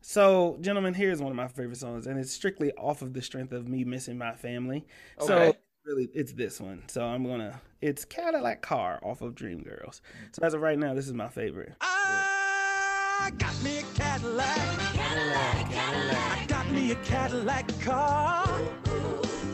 So, 0.00 0.58
gentlemen, 0.60 0.94
here's 0.94 1.20
one 1.20 1.30
of 1.30 1.36
my 1.36 1.48
favorite 1.48 1.76
songs, 1.76 2.06
and 2.06 2.18
it's 2.18 2.32
strictly 2.32 2.72
off 2.72 3.02
of 3.02 3.12
the 3.12 3.22
strength 3.22 3.52
of 3.52 3.68
me 3.68 3.84
missing 3.84 4.18
my 4.18 4.32
family. 4.32 4.86
So, 5.20 5.54
really, 5.84 6.08
it's 6.14 6.32
this 6.32 6.60
one. 6.60 6.82
So, 6.88 7.04
I'm 7.04 7.24
gonna. 7.24 7.60
It's 7.80 8.04
Cadillac 8.04 8.62
Car 8.62 9.00
off 9.02 9.22
of 9.22 9.34
Dreamgirls. 9.34 10.00
Mm. 10.00 10.00
So, 10.32 10.42
as 10.42 10.54
of 10.54 10.60
right 10.60 10.78
now, 10.78 10.94
this 10.94 11.06
is 11.06 11.14
my 11.14 11.28
favorite. 11.28 11.74
I 13.20 13.30
got 13.30 13.62
me 13.62 13.78
a 13.78 13.82
Cadillac. 13.94 14.46
Cadillac, 14.94 15.70
Cadillac. 15.70 16.38
I 16.38 16.46
got 16.48 16.70
me 16.70 16.92
a 16.92 16.94
Cadillac 16.96 17.80
car. 17.80 18.46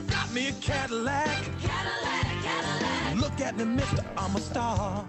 Got 0.08 0.32
me 0.32 0.48
a 0.48 0.52
Cadillac. 0.52 1.26
Cadillac, 1.60 2.26
Cadillac. 2.42 3.16
Look 3.16 3.40
at 3.40 3.56
me, 3.56 3.64
mister, 3.64 4.04
I'm 4.16 4.36
a 4.36 4.40
star. 4.40 5.06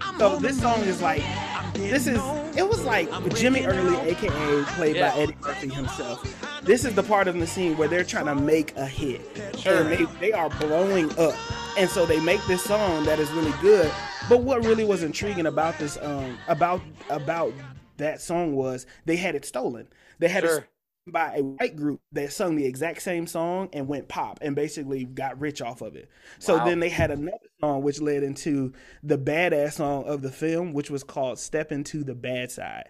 I'm 0.00 0.18
So 0.18 0.38
this 0.38 0.60
song 0.60 0.80
is 0.82 1.00
like 1.02 1.22
I'm 1.56 1.72
this 1.74 2.06
is 2.06 2.20
it 2.56 2.68
was 2.68 2.84
like 2.84 3.08
Jimmy 3.34 3.64
Early, 3.64 3.96
aka 4.10 4.64
played 4.76 4.96
Yeah. 4.96 5.10
by 5.10 5.18
Eddie 5.22 5.36
Murphy 5.42 5.68
himself. 5.68 6.43
This 6.64 6.86
is 6.86 6.94
the 6.94 7.02
part 7.02 7.28
of 7.28 7.38
the 7.38 7.46
scene 7.46 7.76
where 7.76 7.88
they're 7.88 8.04
trying 8.04 8.24
to 8.26 8.34
make 8.34 8.74
a 8.76 8.86
hit, 8.86 9.20
and 9.66 9.92
they 9.92 10.04
they 10.18 10.32
are 10.32 10.48
blowing 10.48 11.10
up, 11.18 11.34
and 11.78 11.88
so 11.90 12.06
they 12.06 12.18
make 12.20 12.42
this 12.46 12.62
song 12.64 13.04
that 13.04 13.18
is 13.18 13.30
really 13.32 13.52
good. 13.60 13.92
But 14.30 14.42
what 14.42 14.64
really 14.64 14.84
was 14.84 15.02
intriguing 15.02 15.44
about 15.46 15.78
this 15.78 15.98
um 16.00 16.38
about 16.48 16.80
about 17.10 17.52
that 17.98 18.20
song 18.22 18.54
was 18.56 18.86
they 19.04 19.16
had 19.16 19.34
it 19.34 19.44
stolen. 19.44 19.88
They 20.18 20.28
had 20.28 20.44
it 20.44 20.48
Sure. 20.48 20.68
by 21.06 21.34
a 21.36 21.42
white 21.44 21.76
group 21.76 22.00
that 22.12 22.32
sung 22.32 22.56
the 22.56 22.64
exact 22.64 23.02
same 23.02 23.26
song 23.26 23.68
and 23.74 23.86
went 23.86 24.08
pop 24.08 24.38
and 24.40 24.56
basically 24.56 25.04
got 25.04 25.38
rich 25.38 25.60
off 25.60 25.82
of 25.82 25.96
it. 25.96 26.08
So 26.38 26.56
Wow. 26.56 26.64
then 26.64 26.80
they 26.80 26.88
had 26.88 27.10
another 27.10 27.36
song 27.60 27.82
which 27.82 28.00
led 28.00 28.22
into 28.22 28.72
the 29.02 29.18
badass 29.18 29.74
song 29.74 30.04
of 30.04 30.22
the 30.22 30.32
film, 30.32 30.72
which 30.72 30.90
was 30.90 31.04
called 31.04 31.38
Step 31.38 31.70
Into 31.70 32.02
the 32.04 32.14
Bad 32.14 32.50
Side. 32.50 32.88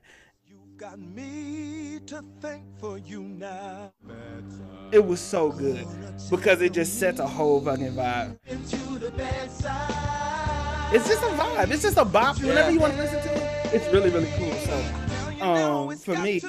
You 0.75 0.81
got 0.81 0.99
me 0.99 2.01
to 2.07 2.25
thank 2.41 2.65
for 2.81 2.99
you 2.99 3.23
now. 3.23 3.93
It 4.91 5.05
was 5.05 5.21
so 5.21 5.53
good 5.53 5.87
because 6.29 6.61
it 6.63 6.73
just 6.73 6.99
sets 6.99 7.21
a 7.21 7.27
whole 7.29 7.61
fucking 7.61 7.93
vibe. 7.93 8.37
Into 8.45 8.99
the 8.99 9.13
bad. 9.13 9.45
It's 10.93 11.07
just 11.07 11.23
a 11.23 11.27
vibe. 11.27 11.71
It's 11.71 11.83
just 11.83 11.97
a 11.97 12.05
bop. 12.05 12.41
Whenever 12.41 12.73
you 12.73 12.81
want 12.81 12.95
to 12.95 13.03
listen 13.03 13.23
to 13.23 13.35
it, 13.37 13.73
it's 13.73 13.87
really, 13.93 14.11
really 14.11 14.33
cool. 14.37 14.53
So, 14.53 15.45
um, 15.45 15.97
for 15.97 16.19
me, 16.19 16.41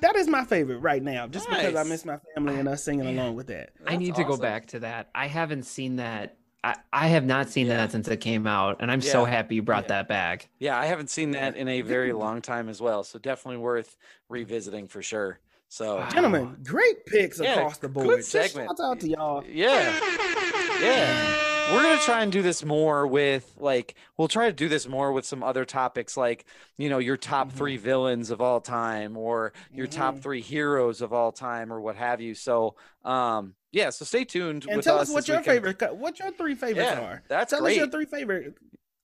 that 0.00 0.16
is 0.16 0.26
my 0.26 0.44
favorite 0.44 0.78
right 0.78 1.02
now, 1.02 1.28
just 1.28 1.48
because 1.48 1.76
I 1.76 1.84
miss 1.84 2.04
my 2.04 2.18
family 2.34 2.58
and 2.58 2.68
us 2.68 2.82
singing 2.82 3.06
along 3.06 3.36
with 3.36 3.46
that. 3.46 3.70
I 3.86 3.90
That's 3.90 3.98
need 4.00 4.16
to 4.16 4.24
go 4.24 4.36
back 4.36 4.66
to 4.68 4.80
that. 4.80 5.08
I 5.14 5.28
haven't 5.28 5.66
seen 5.66 5.96
that. 5.96 6.36
I, 6.64 6.74
I 6.92 7.06
have 7.08 7.24
not 7.24 7.48
seen 7.48 7.68
that 7.68 7.92
since 7.92 8.08
it 8.08 8.16
came 8.18 8.46
out, 8.46 8.78
and 8.80 8.90
I'm 8.90 9.00
so 9.00 9.24
happy 9.24 9.54
you 9.56 9.62
brought 9.62 9.84
Yeah. 9.84 9.88
that 9.88 10.08
back. 10.08 10.48
Yeah, 10.58 10.78
I 10.78 10.86
haven't 10.86 11.08
seen 11.10 11.30
that 11.32 11.56
in 11.56 11.68
a 11.68 11.82
very 11.82 12.12
long 12.24 12.42
time 12.42 12.68
as 12.68 12.80
well. 12.80 13.04
So 13.04 13.18
definitely 13.18 13.58
worth 13.58 13.96
revisiting 14.28 14.88
for 14.88 15.00
sure. 15.02 15.38
So 15.68 16.04
Gentlemen, 16.10 16.56
great 16.64 17.04
picks 17.06 17.38
Yeah, 17.38 17.54
across 17.54 17.78
the 17.78 17.88
board. 17.88 18.08
Just 18.18 18.30
segment. 18.30 18.70
Shout 18.76 18.84
out 18.84 19.00
to 19.00 19.08
y'all. 19.08 19.44
Yeah. 19.46 19.98
Yeah. 20.80 21.44
We're 21.74 21.82
going 21.82 21.98
to 21.98 22.04
try 22.04 22.22
and 22.22 22.32
do 22.32 22.40
this 22.40 22.64
more 22.64 23.06
with 23.06 23.52
like 23.58 23.94
we'll 24.16 24.28
try 24.28 24.46
to 24.46 24.52
do 24.54 24.68
this 24.70 24.88
more 24.88 25.12
with 25.12 25.26
some 25.26 25.42
other 25.42 25.66
topics 25.66 26.16
like, 26.16 26.46
you 26.78 26.88
know, 26.88 26.96
your 26.98 27.18
top 27.18 27.48
Mhm. 27.50 27.56
3 27.56 27.76
villains 27.76 28.30
of 28.30 28.40
all 28.40 28.62
time 28.62 29.18
or 29.18 29.52
your 29.70 29.86
top 29.86 30.14
Mhm. 30.16 30.22
3 30.22 30.40
heroes 30.40 31.02
of 31.02 31.12
all 31.12 31.30
time 31.30 31.70
or 31.70 31.80
what 31.82 31.96
have 31.96 32.22
you. 32.22 32.34
So, 32.34 32.74
um 33.04 33.54
yeah, 33.72 33.90
so 33.90 34.04
stay 34.04 34.24
tuned 34.24 34.66
And 34.66 34.76
with 34.76 34.84
tell 34.84 34.98
us 34.98 35.08
us 35.08 35.14
what 35.14 35.28
your 35.28 35.38
we 35.38 35.44
can- 35.44 35.52
favorite, 35.62 35.96
what 35.96 36.18
your 36.18 36.30
three 36.32 36.54
favorites 36.54 36.90
Yeah, 36.92 37.00
are. 37.00 37.22
that's 37.28 37.50
tell 37.50 37.66
us 37.66 37.76
your 37.76 37.88
three 37.88 38.06
favorite. 38.06 38.54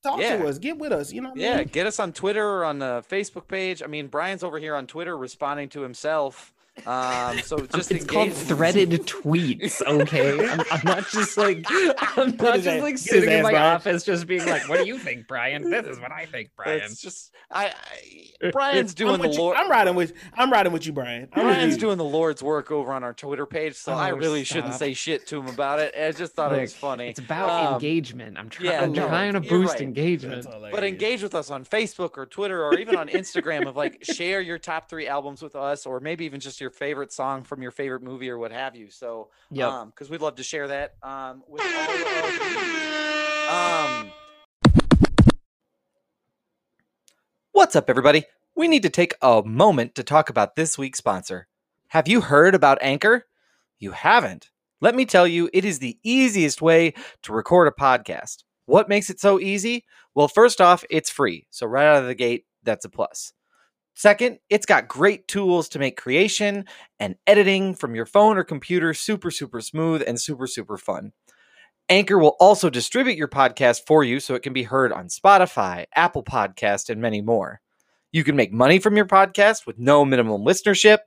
Talk 0.03 0.21
Yeah. 0.21 0.37
to 0.39 0.47
us. 0.49 0.59
Get 0.59 0.79
with 0.79 0.93
us. 0.93 1.13
You 1.13 1.21
know 1.23 1.31
what 1.31 1.39
I 1.39 1.43
Yeah, 1.43 1.57
mean? 1.59 1.69
get 1.69 1.87
us 1.87 1.99
on 1.99 2.13
Twitter 2.13 2.47
or 2.47 2.65
on 2.65 2.79
the 2.79 3.03
Facebook 3.11 3.49
page. 3.49 3.83
I 3.83 3.87
mean, 3.87 4.07
Brian's 4.09 4.45
over 4.45 4.59
here 4.59 4.75
on 4.75 4.87
Twitter 4.87 5.17
responding 5.17 5.69
to 5.71 5.81
himself. 5.81 6.54
Um, 6.87 7.39
so 7.39 7.59
just 7.67 7.93
it's 7.93 8.05
called 8.05 8.29
engage- 8.29 8.43
threaded 8.49 8.91
tweets, 9.07 9.81
okay? 9.87 10.49
I'm, 10.49 10.61
I'm 10.73 10.81
not 10.85 11.09
just 11.09 11.37
like 11.39 11.65
I'm 11.71 12.37
not 12.37 12.57
just 12.57 12.67
ass- 12.67 12.83
like 12.83 12.99
sitting 12.99 13.31
in 13.31 13.43
my 13.45 13.53
Brian. 13.53 13.77
office 13.77 14.03
just 14.05 14.27
being 14.27 14.45
like, 14.45 14.69
"What 14.69 14.81
do 14.81 14.87
you 14.87 14.99
think, 14.99 15.29
Brian? 15.29 15.71
This 15.71 15.87
is 15.87 16.01
what 16.01 16.11
I 16.11 16.27
think, 16.27 16.51
Brian." 16.57 16.81
It's 16.83 17.01
just 17.01 17.33
I, 17.51 17.73
I 18.43 18.51
Brian's 18.51 18.93
doing 18.93 19.15
I'm, 19.15 19.21
the 19.21 19.29
with 19.29 19.37
you. 19.37 19.43
Lord. 19.43 19.57
I'm 19.57 19.71
riding 19.71 19.95
with. 19.95 20.15
I'm 20.35 20.51
riding 20.51 20.73
with 20.73 20.85
you, 20.85 20.93
Brian. 20.93 21.29
I'm 21.33 21.47
with 21.47 21.55
Brian's 21.55 21.77
doing 21.77 21.97
the 21.97 22.05
Lord's 22.05 22.43
work 22.43 22.73
over 22.73 22.93
on 22.93 23.05
our 23.05 23.15
Twitter 23.15 23.47
page, 23.47 23.77
so 23.77 23.93
I 23.93 24.11
Oh, 24.11 24.17
really 24.17 24.43
shouldn't 24.43 24.75
say 24.75 24.95
shit 24.95 25.29
to 25.29 25.39
him 25.39 25.47
about 25.47 25.79
it. 25.79 25.95
I 25.97 26.11
just 26.11 26.35
thought 26.35 26.53
it 26.53 26.61
was 26.61 26.75
funny. 26.75 27.09
It's 27.09 27.21
about 27.21 27.51
Um, 27.51 27.75
engagement. 27.75 28.37
I'm 28.37 28.49
trying. 28.51 28.71
yeah, 28.73 28.83
I'm 28.83 28.93
no, 28.93 29.07
trying 29.07 29.35
to 29.35 29.41
boost 29.41 29.75
right. 29.75 29.81
engagement. 29.81 30.47
But 30.73 30.83
engage 30.83 31.23
with 31.23 31.37
us 31.37 31.51
on 31.51 31.65
Facebook 31.65 32.19
or 32.19 32.27
Twitter 32.27 32.65
or 32.65 32.77
even 32.79 32.97
on 32.97 33.09
Instagram 33.09 33.69
of 33.69 33.77
like 33.77 34.05
share 34.05 34.41
your 34.41 34.59
top 34.59 34.91
three 34.91 35.07
albums 35.07 35.41
with 35.41 35.55
us 35.55 35.87
or 35.87 36.01
maybe 36.01 36.25
even 36.25 36.41
just 36.41 36.61
your 36.65 36.71
favorite 36.71 37.13
song 37.13 37.45
from 37.45 37.61
your 37.61 37.71
favorite 37.71 38.03
movie 38.03 38.31
or 38.31 38.39
what 38.39 38.51
have 38.51 38.75
you. 38.75 38.89
So 38.91 39.29
Yep. 39.51 39.69
um 39.71 39.89
because 39.91 40.09
we'd 40.09 40.23
love 40.23 40.37
to 40.37 40.43
share 40.43 40.67
that 40.69 40.95
um 41.03 41.43
with 41.47 41.61
all 41.61 41.95
of 41.95 42.01
you. 42.01 43.51
Um 43.53 44.11
What's 47.53 47.77
up 47.77 47.91
everybody? 47.91 48.25
We 48.57 48.67
need 48.67 48.83
to 48.83 48.89
take 48.91 49.15
a 49.21 49.43
moment 49.45 49.95
to 49.97 50.03
talk 50.03 50.31
about 50.31 50.57
this 50.57 50.79
week's 50.79 50.99
sponsor. 50.99 51.49
Have 51.89 52.09
you 52.09 52.23
heard 52.23 52.55
about 52.55 52.79
Anchor? 52.81 53.27
You 53.79 53.91
haven't. 53.93 54.49
Let 54.81 54.95
me 54.95 55.05
tell 55.05 55.27
you, 55.27 55.51
it 55.53 55.65
is 55.67 55.79
the 55.81 55.99
easiest 56.03 56.63
way 56.63 56.95
to 57.23 57.33
record 57.35 57.69
a 57.69 57.71
podcast. 57.73 58.43
What 58.65 58.89
makes 58.89 59.11
it 59.11 59.21
so 59.21 59.39
easy? 59.39 59.85
Well, 60.15 60.29
first 60.29 60.61
off, 60.63 60.83
it's 60.89 61.11
free. 61.11 61.47
So, 61.51 61.67
right 61.67 61.87
out 61.87 62.01
of 62.03 62.07
the 62.07 62.15
gate, 62.15 62.47
that's 62.63 62.85
a 62.87 62.89
plus. 62.89 63.33
Second, 63.95 64.39
it's 64.51 64.67
got 64.67 64.89
great 64.89 65.29
tools 65.29 65.69
to 65.71 65.79
make 65.79 65.97
creation 65.97 66.65
and 66.99 67.15
editing 67.27 67.75
from 67.75 67.95
your 67.95 68.07
phone 68.07 68.37
or 68.37 68.45
computer 68.45 68.93
super, 68.93 69.31
super 69.31 69.61
smooth 69.61 70.03
and 70.05 70.21
super, 70.21 70.47
super 70.49 70.77
fun. 70.77 71.13
Anchor 71.89 72.19
will 72.19 72.37
also 72.41 72.71
distribute 72.71 73.17
your 73.17 73.29
podcast 73.29 73.83
for 73.87 74.03
you 74.03 74.19
so 74.19 74.35
it 74.35 74.43
can 74.43 74.53
be 74.53 74.63
heard 74.63 74.93
on 74.93 75.09
Spotify, 75.09 75.85
Apple 75.95 76.25
Podcast, 76.25 76.91
and 76.91 77.01
many 77.01 77.21
more. 77.21 77.61
You 78.11 78.25
can 78.25 78.37
make 78.37 78.53
money 78.53 78.79
from 78.79 78.97
your 78.97 79.07
podcast 79.07 79.67
with 79.67 79.79
no 79.79 80.05
minimum 80.05 80.43
listenership. 80.43 80.99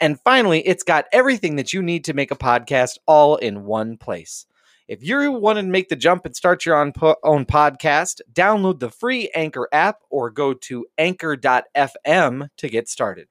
And 0.00 0.20
finally, 0.20 0.60
it's 0.66 0.82
got 0.82 1.06
everything 1.12 1.56
that 1.56 1.72
you 1.72 1.82
need 1.82 2.04
to 2.04 2.14
make 2.14 2.30
a 2.30 2.36
podcast 2.36 2.98
all 3.06 3.36
in 3.36 3.64
one 3.64 3.96
place. 3.96 4.44
If 4.88 5.02
you 5.02 5.30
want 5.32 5.58
to 5.58 5.62
make 5.62 5.90
the 5.90 5.96
jump 5.96 6.24
and 6.24 6.34
start 6.34 6.64
your 6.64 6.80
own, 6.80 6.92
po- 6.92 7.16
own 7.22 7.44
podcast, 7.44 8.22
download 8.32 8.80
the 8.80 8.88
free 8.88 9.30
Anchor 9.34 9.68
app 9.70 9.98
or 10.08 10.30
go 10.30 10.54
to 10.54 10.86
anchor.fm 10.96 12.48
to 12.56 12.68
get 12.70 12.88
started. 12.88 13.28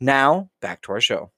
Now, 0.00 0.50
back 0.60 0.82
to 0.82 0.92
our 0.92 1.00
show. 1.00 1.30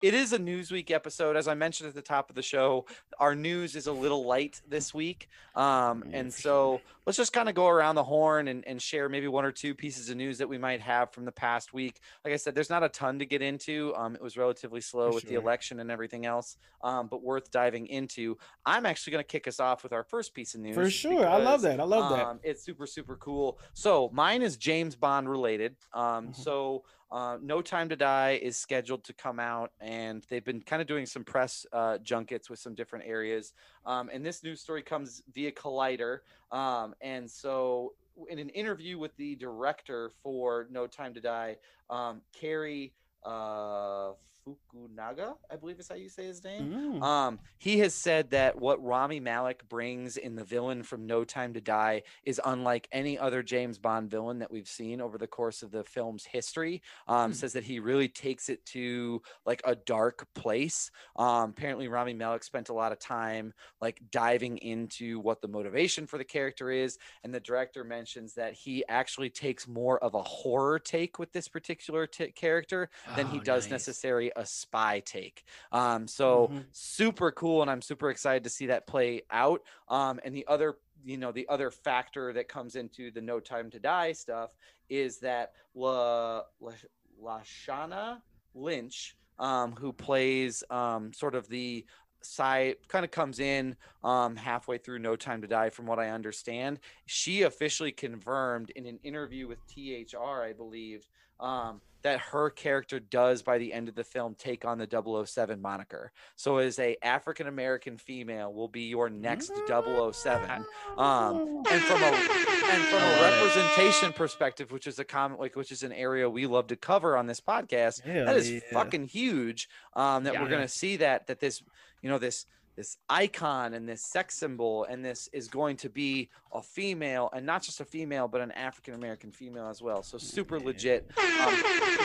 It 0.00 0.14
is 0.14 0.32
a 0.32 0.38
Newsweek 0.38 0.92
episode. 0.92 1.36
As 1.36 1.48
I 1.48 1.54
mentioned 1.54 1.88
at 1.88 1.94
the 1.94 2.02
top 2.02 2.30
of 2.30 2.36
the 2.36 2.42
show, 2.42 2.86
our 3.18 3.34
news 3.34 3.74
is 3.74 3.88
a 3.88 3.92
little 3.92 4.24
light 4.24 4.60
this 4.68 4.94
week. 4.94 5.28
Um, 5.56 6.04
and 6.12 6.32
so 6.32 6.80
let's 7.04 7.16
just 7.16 7.32
kind 7.32 7.48
of 7.48 7.56
go 7.56 7.66
around 7.66 7.96
the 7.96 8.04
horn 8.04 8.46
and, 8.46 8.64
and 8.68 8.80
share 8.80 9.08
maybe 9.08 9.26
one 9.26 9.44
or 9.44 9.50
two 9.50 9.74
pieces 9.74 10.08
of 10.08 10.16
news 10.16 10.38
that 10.38 10.48
we 10.48 10.56
might 10.56 10.80
have 10.80 11.10
from 11.12 11.24
the 11.24 11.32
past 11.32 11.72
week. 11.74 11.98
Like 12.24 12.32
I 12.32 12.36
said, 12.36 12.54
there's 12.54 12.70
not 12.70 12.84
a 12.84 12.88
ton 12.88 13.18
to 13.18 13.26
get 13.26 13.42
into. 13.42 13.92
Um, 13.96 14.14
it 14.14 14.22
was 14.22 14.36
relatively 14.36 14.80
slow 14.80 15.08
For 15.08 15.14
with 15.16 15.24
the 15.24 15.34
election 15.34 15.80
and 15.80 15.90
everything 15.90 16.26
else, 16.26 16.58
um, 16.84 17.08
but 17.08 17.24
worth 17.24 17.50
diving 17.50 17.88
into. 17.88 18.38
I'm 18.64 18.86
actually 18.86 19.10
going 19.14 19.24
to 19.24 19.28
kick 19.28 19.48
us 19.48 19.58
off 19.58 19.82
with 19.82 19.92
our 19.92 20.04
first 20.04 20.32
piece 20.32 20.54
of 20.54 20.60
news. 20.60 20.76
For 20.76 20.88
sure. 20.90 21.26
I 21.26 21.38
love 21.38 21.62
that. 21.62 21.80
I 21.80 21.84
love 21.84 22.12
that. 22.12 22.24
um, 22.24 22.38
it's 22.44 22.62
super, 22.62 22.86
super 22.86 23.16
cool. 23.16 23.58
So 23.74 24.10
mine 24.12 24.42
is 24.42 24.56
James 24.56 24.94
Bond 24.94 25.28
related. 25.28 25.74
Um, 25.92 26.28
Mhm. 26.28 26.36
so 26.36 26.84
uh, 27.10 27.38
No 27.42 27.62
Time 27.62 27.88
to 27.88 27.96
Die 27.96 28.38
is 28.42 28.56
scheduled 28.56 29.04
to 29.04 29.12
come 29.12 29.40
out, 29.40 29.72
and 29.80 30.24
they've 30.28 30.44
been 30.44 30.60
kind 30.60 30.82
of 30.82 30.88
doing 30.88 31.06
some 31.06 31.24
press 31.24 31.64
uh, 31.72 31.98
junkets 31.98 32.50
with 32.50 32.58
some 32.58 32.74
different 32.74 33.06
areas. 33.06 33.52
Um, 33.86 34.10
and 34.12 34.24
this 34.24 34.42
news 34.42 34.60
story 34.60 34.82
comes 34.82 35.22
via 35.32 35.52
Collider. 35.52 36.18
Um, 36.52 36.94
and 37.00 37.30
so, 37.30 37.94
in 38.28 38.38
an 38.38 38.48
interview 38.50 38.98
with 38.98 39.16
the 39.16 39.36
director 39.36 40.10
for 40.22 40.66
No 40.70 40.86
Time 40.86 41.14
to 41.14 41.20
Die, 41.20 41.56
um, 41.88 42.20
Cary 42.32 42.92
uh, 43.24 44.12
Fukunaga, 44.56 45.34
I 45.50 45.56
believe 45.56 45.78
is 45.80 45.88
how 45.88 45.94
you 45.94 46.08
say 46.08 46.26
his 46.26 46.42
name. 46.44 46.70
Mm. 46.72 47.02
Um, 47.02 47.38
he 47.58 47.78
has 47.80 47.94
said 47.94 48.30
that 48.30 48.58
what 48.60 48.82
Rami 48.82 49.20
Malek 49.20 49.68
brings 49.68 50.16
in 50.16 50.36
the 50.36 50.44
villain 50.44 50.82
from 50.82 51.06
No 51.06 51.24
Time 51.24 51.54
to 51.54 51.60
Die 51.60 52.02
is 52.24 52.40
unlike 52.44 52.88
any 52.92 53.18
other 53.18 53.42
James 53.42 53.78
Bond 53.78 54.10
villain 54.10 54.38
that 54.38 54.50
we've 54.50 54.68
seen 54.68 55.00
over 55.00 55.18
the 55.18 55.26
course 55.26 55.62
of 55.62 55.70
the 55.70 55.84
film's 55.84 56.24
history. 56.24 56.82
Um, 57.06 57.28
Hmm. 57.28 57.34
Says 57.34 57.52
that 57.52 57.64
he 57.64 57.78
really 57.78 58.08
takes 58.08 58.48
it 58.48 58.64
to 58.66 59.20
like 59.44 59.60
a 59.64 59.74
dark 59.74 60.26
place. 60.34 60.90
Um, 61.16 61.50
apparently, 61.50 61.88
Rami 61.88 62.14
Malek 62.14 62.42
spent 62.42 62.68
a 62.68 62.72
lot 62.72 62.90
of 62.92 62.98
time 62.98 63.52
like 63.80 64.00
diving 64.10 64.58
into 64.58 65.20
what 65.20 65.40
the 65.42 65.48
motivation 65.48 66.06
for 66.06 66.16
the 66.18 66.24
character 66.24 66.70
is, 66.70 66.98
and 67.24 67.34
the 67.34 67.40
director 67.40 67.84
mentions 67.84 68.34
that 68.34 68.54
he 68.54 68.84
actually 68.88 69.30
takes 69.30 69.68
more 69.68 69.98
of 70.02 70.14
a 70.14 70.22
horror 70.22 70.78
take 70.78 71.18
with 71.18 71.32
this 71.32 71.48
particular 71.48 72.06
t- 72.06 72.30
character 72.32 72.88
than 73.16 73.26
he 73.28 73.38
Oh, 73.38 73.42
does 73.42 73.64
nice. 73.64 73.72
necessarily 73.72 74.32
a 74.38 74.46
spy 74.46 75.00
take. 75.00 75.44
Um, 75.72 76.08
so 76.08 76.52
Mhm. 76.52 76.68
super 76.72 77.30
cool, 77.32 77.62
and 77.62 77.70
I'm 77.70 77.82
super 77.82 78.10
excited 78.10 78.44
to 78.44 78.50
see 78.50 78.66
that 78.66 78.86
play 78.86 79.22
out. 79.30 79.62
Um, 79.88 80.20
and 80.24 80.34
the 80.34 80.46
other, 80.46 80.78
you 81.04 81.18
know, 81.18 81.32
the 81.32 81.48
other 81.48 81.70
factor 81.70 82.32
that 82.32 82.48
comes 82.48 82.76
into 82.76 83.10
the 83.10 83.20
No 83.20 83.40
Time 83.40 83.70
to 83.70 83.80
Die 83.80 84.12
stuff 84.12 84.54
is 84.88 85.20
that 85.20 85.52
La, 85.74 86.42
La, 86.60 86.72
Lashana 87.20 88.22
Lynch, 88.54 89.16
um, 89.38 89.72
who 89.76 89.92
plays 89.92 90.64
um, 90.70 91.12
sort 91.12 91.34
of 91.34 91.48
the 91.48 91.86
side 92.20 92.74
kind 92.88 93.04
of 93.04 93.12
comes 93.12 93.38
in 93.38 93.76
um 94.02 94.34
halfway 94.34 94.76
through 94.76 94.98
no 94.98 95.14
time 95.14 95.40
to 95.40 95.46
die 95.46 95.70
from 95.70 95.86
what 95.86 96.00
i 96.00 96.10
understand 96.10 96.80
she 97.06 97.42
officially 97.42 97.92
confirmed 97.92 98.70
in 98.70 98.86
an 98.86 98.98
interview 99.04 99.46
with 99.46 99.60
thr 99.72 100.42
i 100.42 100.52
believe 100.52 101.08
um 101.38 101.80
that 102.02 102.20
her 102.20 102.50
character 102.50 103.00
does 103.00 103.42
by 103.42 103.58
the 103.58 103.72
end 103.72 103.88
of 103.88 103.94
the 103.94 104.04
film 104.04 104.34
take 104.38 104.64
on 104.64 104.78
the 104.78 105.24
007 105.26 105.60
moniker. 105.60 106.12
So 106.36 106.58
as 106.58 106.78
a 106.78 106.96
african 107.02 107.46
american 107.46 107.96
female 107.96 108.52
will 108.52 108.68
be 108.68 108.82
your 108.82 109.08
next 109.08 109.52
007 109.66 110.64
um 110.96 111.62
and 111.70 111.82
from 111.82 112.02
a 112.02 112.06
and 112.06 112.82
from 112.84 113.02
a 113.02 113.18
representation 113.22 114.12
perspective 114.12 114.70
which 114.70 114.86
is 114.86 114.98
a 114.98 115.04
comment 115.04 115.40
like 115.40 115.56
which 115.56 115.72
is 115.72 115.82
an 115.82 115.92
area 115.92 116.28
we 116.28 116.46
love 116.46 116.66
to 116.68 116.76
cover 116.76 117.16
on 117.16 117.26
this 117.26 117.40
podcast 117.40 118.02
Hell 118.02 118.26
that 118.26 118.36
is 118.36 118.50
yeah. 118.50 118.60
fucking 118.72 119.08
huge 119.08 119.68
um 119.94 120.24
that 120.24 120.40
we're 120.40 120.48
gonna 120.48 120.68
see 120.68 120.96
that 120.96 121.26
that 121.26 121.40
this 121.40 121.62
you 122.02 122.08
know 122.08 122.18
this 122.18 122.46
this 122.78 122.96
icon 123.08 123.74
and 123.74 123.88
this 123.88 124.00
sex 124.02 124.36
symbol 124.36 124.84
and 124.84 125.04
this 125.04 125.28
is 125.32 125.48
going 125.48 125.76
to 125.76 125.88
be 125.90 126.30
a 126.52 126.62
female 126.62 127.28
and 127.34 127.44
not 127.44 127.60
just 127.60 127.80
a 127.80 127.84
female 127.84 128.28
but 128.28 128.40
an 128.40 128.52
african 128.52 128.94
american 128.94 129.32
female 129.32 129.66
as 129.68 129.82
well 129.82 130.00
so 130.00 130.16
super 130.16 130.60
legit 130.60 131.10
um, 131.18 131.54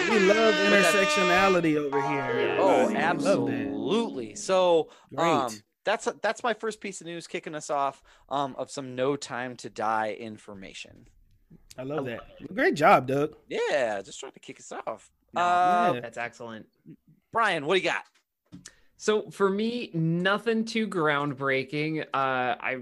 We 0.10 0.20
love 0.22 0.56
But 0.56 0.70
that- 0.72 0.94
intersectionality 0.96 1.78
over 1.78 2.02
here. 2.10 2.58
oh. 2.60 2.88
We 2.88 2.96
absolutely 2.96 4.34
so 4.36 4.90
Great. 5.16 5.28
um 5.30 5.52
that's 5.86 6.08
that's 6.24 6.42
my 6.44 6.54
first 6.56 6.82
piece 6.82 7.02
of 7.02 7.08
news 7.08 7.28
kicking 7.28 7.54
us 7.54 7.70
off 7.70 8.02
um 8.30 8.56
of 8.58 8.72
some 8.72 8.96
no 8.96 9.16
time 9.16 9.56
to 9.58 9.70
die 9.70 10.14
information 10.20 11.06
I 11.78 11.84
love 11.84 12.06
that. 12.06 12.22
Great 12.54 12.74
job, 12.74 13.08
Doug. 13.08 13.36
yeah 13.48 14.02
just 14.02 14.20
trying 14.20 14.32
to 14.32 14.40
kick 14.40 14.60
us 14.60 14.72
off 14.88 15.12
No, 15.34 15.42
uh 15.42 15.92
Yeah. 15.94 16.00
That's 16.02 16.18
excellent. 16.18 16.66
brian 17.32 17.68
what 17.68 17.76
do 17.76 17.80
you 17.82 17.86
got 17.90 18.04
So 18.98 19.30
for 19.32 19.50
me, 19.50 19.90
nothing 19.94 20.64
too 20.64 20.88
groundbreaking. 20.88 22.04
Uh, 22.14 22.56
I 22.60 22.78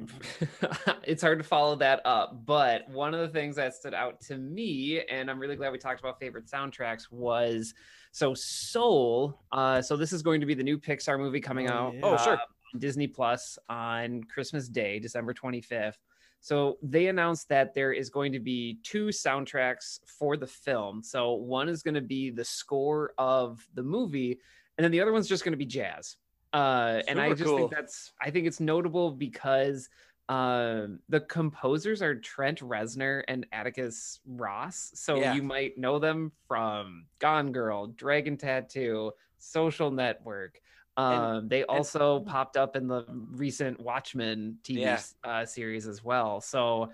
it's 1.03 1.22
hard 1.24 1.39
to 1.39 1.43
follow 1.43 1.76
that 1.78 2.01
up, 2.05 2.45
but 2.45 2.88
one 2.89 3.14
of 3.14 3.22
the 3.22 3.28
things 3.30 3.55
that 3.55 3.74
stood 3.74 3.93
out 3.93 4.22
to 4.22 4.38
me, 4.38 5.01
and 5.09 5.32
I'm 5.32 5.39
really 5.39 5.55
glad 5.55 5.72
we 5.72 5.78
talked 5.80 5.99
about 5.99 6.20
favorite 6.20 6.45
soundtracks, 6.47 7.12
was 7.12 7.74
so 8.12 8.34
Soul. 8.36 9.39
Uh, 9.51 9.82
so 9.82 9.95
this 9.97 10.14
is 10.14 10.22
going 10.22 10.41
to 10.41 10.45
be 10.45 10.53
the 10.53 10.64
new 10.64 10.78
Pixar 10.78 11.18
movie 11.18 11.41
coming 11.41 11.70
Oh, 11.70 11.74
out. 11.74 11.93
yeah. 11.95 11.99
Oh, 12.03 12.18
sure. 12.18 12.34
uh, 12.34 12.39
on 12.74 12.80
Disney 12.80 13.07
Plus 13.07 13.57
on 13.70 14.24
Christmas 14.26 14.68
Day, 14.68 14.99
December 14.99 15.34
25th. 15.34 15.95
So 16.43 16.78
they 16.82 17.07
announced 17.07 17.49
that 17.49 17.74
there 17.74 17.93
is 17.93 18.09
going 18.09 18.32
to 18.34 18.39
be 18.39 18.80
two 18.84 19.07
soundtracks 19.07 19.99
for 20.07 20.38
the 20.38 20.47
film. 20.47 21.03
So 21.03 21.34
one 21.34 21.70
is 21.70 21.84
going 21.84 21.93
to 21.95 22.01
be 22.01 22.32
the 22.32 22.43
score 22.45 23.14
of 23.20 23.66
the 23.76 23.84
movie, 23.84 24.39
and 24.78 24.84
then 24.84 24.92
the 24.92 25.02
other 25.02 25.12
one's 25.12 25.28
just 25.28 25.44
going 25.44 25.54
to 25.54 25.58
be 25.58 25.66
jazz. 25.66 26.18
Uh, 26.54 27.02
and 27.08 27.20
I 27.20 27.30
just 27.30 27.44
cool. 27.44 27.58
think 27.58 27.72
that's 27.72 28.12
I 28.22 28.30
think 28.30 28.46
it's 28.48 28.60
notable 28.60 29.12
because 29.12 29.90
um 30.30 31.00
the 31.10 31.22
composers 31.22 32.02
are 32.02 32.16
Trent 32.16 32.60
Reznor 32.60 33.24
and 33.28 33.46
Atticus 33.52 34.20
Ross. 34.26 34.92
So 34.94 35.16
Yeah. 35.16 35.34
you 35.34 35.44
might 35.44 35.78
know 35.78 36.00
them 36.00 36.32
from 36.48 37.06
Gone 37.20 37.52
Girl, 37.52 37.88
Dragon 37.88 38.38
Tattoo, 38.38 39.12
Social 39.38 39.92
Network. 39.92 40.60
Um, 40.98 41.48
they 41.48 41.64
also 41.64 42.20
popped 42.20 42.58
up 42.58 42.76
in 42.76 42.88
the 42.88 43.06
recent 43.32 43.80
Watchmen 43.80 44.58
TV 44.64 44.80
Yeah. 44.82 45.02
uh, 45.24 45.46
series 45.46 45.88
as 45.88 46.04
well. 46.04 46.42
So 46.42 46.92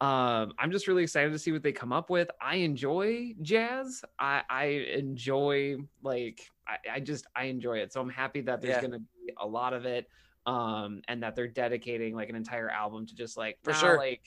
um, 0.00 0.54
I'm 0.58 0.70
just 0.70 0.86
really 0.88 1.02
excited 1.02 1.30
to 1.32 1.38
see 1.38 1.52
what 1.52 1.62
they 1.62 1.72
come 1.72 1.92
up 1.92 2.08
with. 2.08 2.30
I 2.40 2.56
enjoy 2.56 3.34
jazz. 3.42 4.02
I, 4.18 4.42
I 4.48 4.64
enjoy 4.64 5.76
like 6.02 6.48
I, 6.70 6.96
I 6.96 7.00
just 7.00 7.26
I 7.34 7.44
enjoy 7.44 7.78
it. 7.78 7.92
So 7.92 8.00
I'm 8.00 8.08
happy 8.10 8.40
that 8.42 8.60
there's 8.60 8.76
Yeah. 8.76 8.80
gonna 8.82 8.98
be 9.00 9.32
a 9.36 9.46
lot 9.46 9.72
of 9.72 9.84
it. 9.86 10.08
Um, 10.46 11.02
and 11.06 11.22
that 11.22 11.36
they're 11.36 11.48
dedicating 11.48 12.14
like 12.14 12.30
an 12.30 12.34
entire 12.34 12.70
album 12.70 13.06
to 13.06 13.14
just 13.14 13.36
like 13.36 13.58
For 13.62 13.72
nah, 13.72 13.76
sure. 13.78 13.96
like 13.98 14.22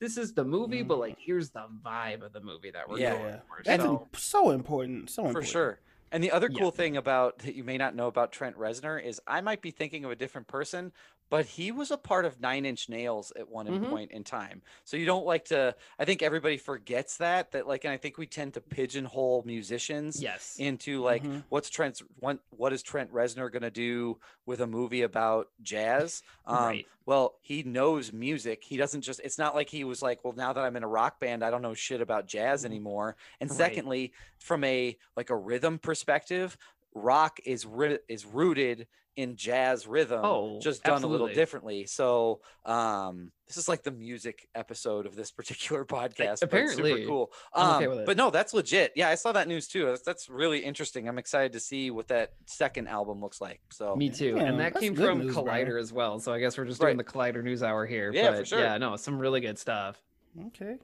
this 0.00 0.16
is 0.16 0.32
the 0.32 0.44
movie, 0.44 0.82
but 0.82 0.98
like 0.98 1.16
here's 1.18 1.50
the 1.50 1.66
vibe 1.84 2.22
of 2.22 2.32
the 2.32 2.40
movie 2.40 2.70
that 2.70 2.88
we're 2.88 2.98
Yeah. 2.98 3.10
going 3.12 3.24
Yeah. 3.26 3.40
for. 3.48 3.62
That's 3.64 3.82
So- 3.82 4.00
im- 4.12 4.18
so 4.18 4.50
important. 4.50 5.10
So 5.10 5.28
for 5.30 5.42
sure. 5.42 5.80
And 6.10 6.24
the 6.24 6.30
other 6.30 6.48
Yeah. 6.50 6.58
cool 6.60 6.70
thing 6.70 6.96
about 6.96 7.40
that 7.40 7.54
you 7.54 7.64
may 7.64 7.76
not 7.76 7.94
know 7.94 8.06
about 8.06 8.32
Trent 8.32 8.56
Reznor 8.56 9.02
is 9.02 9.20
I 9.26 9.42
might 9.42 9.60
be 9.60 9.70
thinking 9.70 10.06
of 10.06 10.10
a 10.10 10.16
different 10.16 10.46
person, 10.48 10.90
but 11.30 11.44
he 11.46 11.70
was 11.70 11.90
a 11.90 11.96
part 11.96 12.24
of 12.24 12.40
Nine 12.40 12.64
Inch 12.64 12.88
Nails 12.88 13.32
at 13.36 13.48
one 13.48 13.66
Mhm. 13.66 13.90
point 13.90 14.10
in 14.12 14.24
time. 14.24 14.62
So 14.84 14.96
you 14.96 15.04
don't 15.06 15.26
like 15.26 15.46
to. 15.46 15.74
I 15.98 16.04
think 16.04 16.22
everybody 16.22 16.56
forgets 16.56 17.18
that. 17.18 17.52
That 17.52 17.66
like, 17.66 17.84
and 17.84 17.92
I 17.92 17.96
think 17.96 18.18
we 18.18 18.26
tend 18.26 18.54
to 18.54 18.60
pigeonhole 18.60 19.42
musicians 19.46 20.22
yes. 20.22 20.56
into 20.58 21.02
like 21.02 21.22
Mhm. 21.22 21.44
what's 21.48 21.70
Trent's 21.70 22.02
what, 22.18 22.38
what 22.50 22.72
is 22.72 22.82
Trent 22.82 23.12
Reznor 23.12 23.52
gonna 23.52 23.70
do 23.70 24.18
with 24.46 24.60
a 24.60 24.66
movie 24.66 25.02
about 25.02 25.48
jazz? 25.62 26.22
Um, 26.46 26.56
Right. 26.64 26.86
Well, 27.06 27.38
he 27.40 27.62
knows 27.62 28.12
music. 28.12 28.62
He 28.64 28.76
doesn't 28.76 29.00
just. 29.00 29.20
It's 29.24 29.38
not 29.38 29.54
like 29.54 29.70
he 29.70 29.82
was 29.84 30.02
like, 30.02 30.22
well, 30.24 30.34
now 30.34 30.52
that 30.52 30.62
I'm 30.62 30.76
in 30.76 30.82
a 30.82 30.88
rock 30.88 31.18
band, 31.20 31.42
I 31.42 31.50
don't 31.50 31.62
know 31.62 31.72
shit 31.74 32.00
about 32.02 32.26
jazz 32.26 32.64
anymore. 32.66 33.16
And 33.40 33.48
Right. 33.48 33.56
secondly, 33.56 34.12
from 34.38 34.62
a 34.64 34.96
like 35.16 35.30
a 35.30 35.36
rhythm 35.36 35.78
perspective, 35.78 36.56
rock 36.94 37.38
is 37.44 37.64
ri- 37.64 38.00
is 38.08 38.26
rooted 38.26 38.86
in 39.18 39.34
jazz 39.34 39.84
rhythm, 39.86 40.20
Oh, 40.22 40.60
just 40.60 40.84
done 40.84 41.02
a 41.02 41.06
little 41.08 41.26
differently. 41.26 41.86
So, 41.86 42.40
um, 42.64 43.32
this 43.48 43.56
is 43.56 43.68
like 43.68 43.82
the 43.82 43.90
music 43.90 44.46
episode 44.54 45.06
of 45.06 45.16
this 45.16 45.30
particular 45.38 45.84
podcast. 45.84 46.16
but 46.18 46.28
it's 46.30 46.40
super 46.40 46.56
apparently. 46.56 47.06
cool. 47.06 47.32
I'm 47.52 47.76
okay 47.76 47.84
Um, 47.86 47.90
with 47.90 47.98
it. 48.00 48.06
But 48.06 48.16
no, 48.16 48.30
that's 48.30 48.54
legit. 48.54 48.92
Yeah, 48.94 49.08
I 49.08 49.16
saw 49.16 49.32
that 49.32 49.48
news 49.48 49.66
too. 49.66 49.86
That's, 49.86 50.02
that's 50.02 50.28
really 50.28 50.60
interesting. 50.60 51.08
I'm 51.08 51.18
excited 51.18 51.52
to 51.54 51.60
see 51.60 51.90
what 51.90 52.06
that 52.08 52.34
second 52.46 52.86
album 52.86 53.20
looks 53.20 53.40
like. 53.40 53.60
So, 53.70 53.96
Me 53.96 54.08
too. 54.08 54.36
Yeah, 54.36 54.44
and 54.44 54.60
that 54.60 54.76
came 54.78 54.94
from 54.94 55.18
news, 55.18 55.34
bro. 55.34 55.42
Collider 55.44 55.80
as 55.80 55.92
well. 55.92 56.20
So 56.20 56.32
I 56.32 56.38
guess 56.38 56.56
we're 56.56 56.64
just 56.66 56.80
Right. 56.80 56.90
doing 56.90 56.98
the 56.98 57.04
Collider 57.04 57.42
news 57.42 57.64
hour 57.64 57.86
here. 57.86 58.12
Yeah, 58.14 58.30
but 58.30 58.38
for 58.38 58.44
sure. 58.44 58.60
Yeah, 58.60 58.78
no, 58.78 58.94
some 58.94 59.18
really 59.18 59.40
good 59.40 59.58
stuff. 59.58 60.00
Okay. 60.48 60.76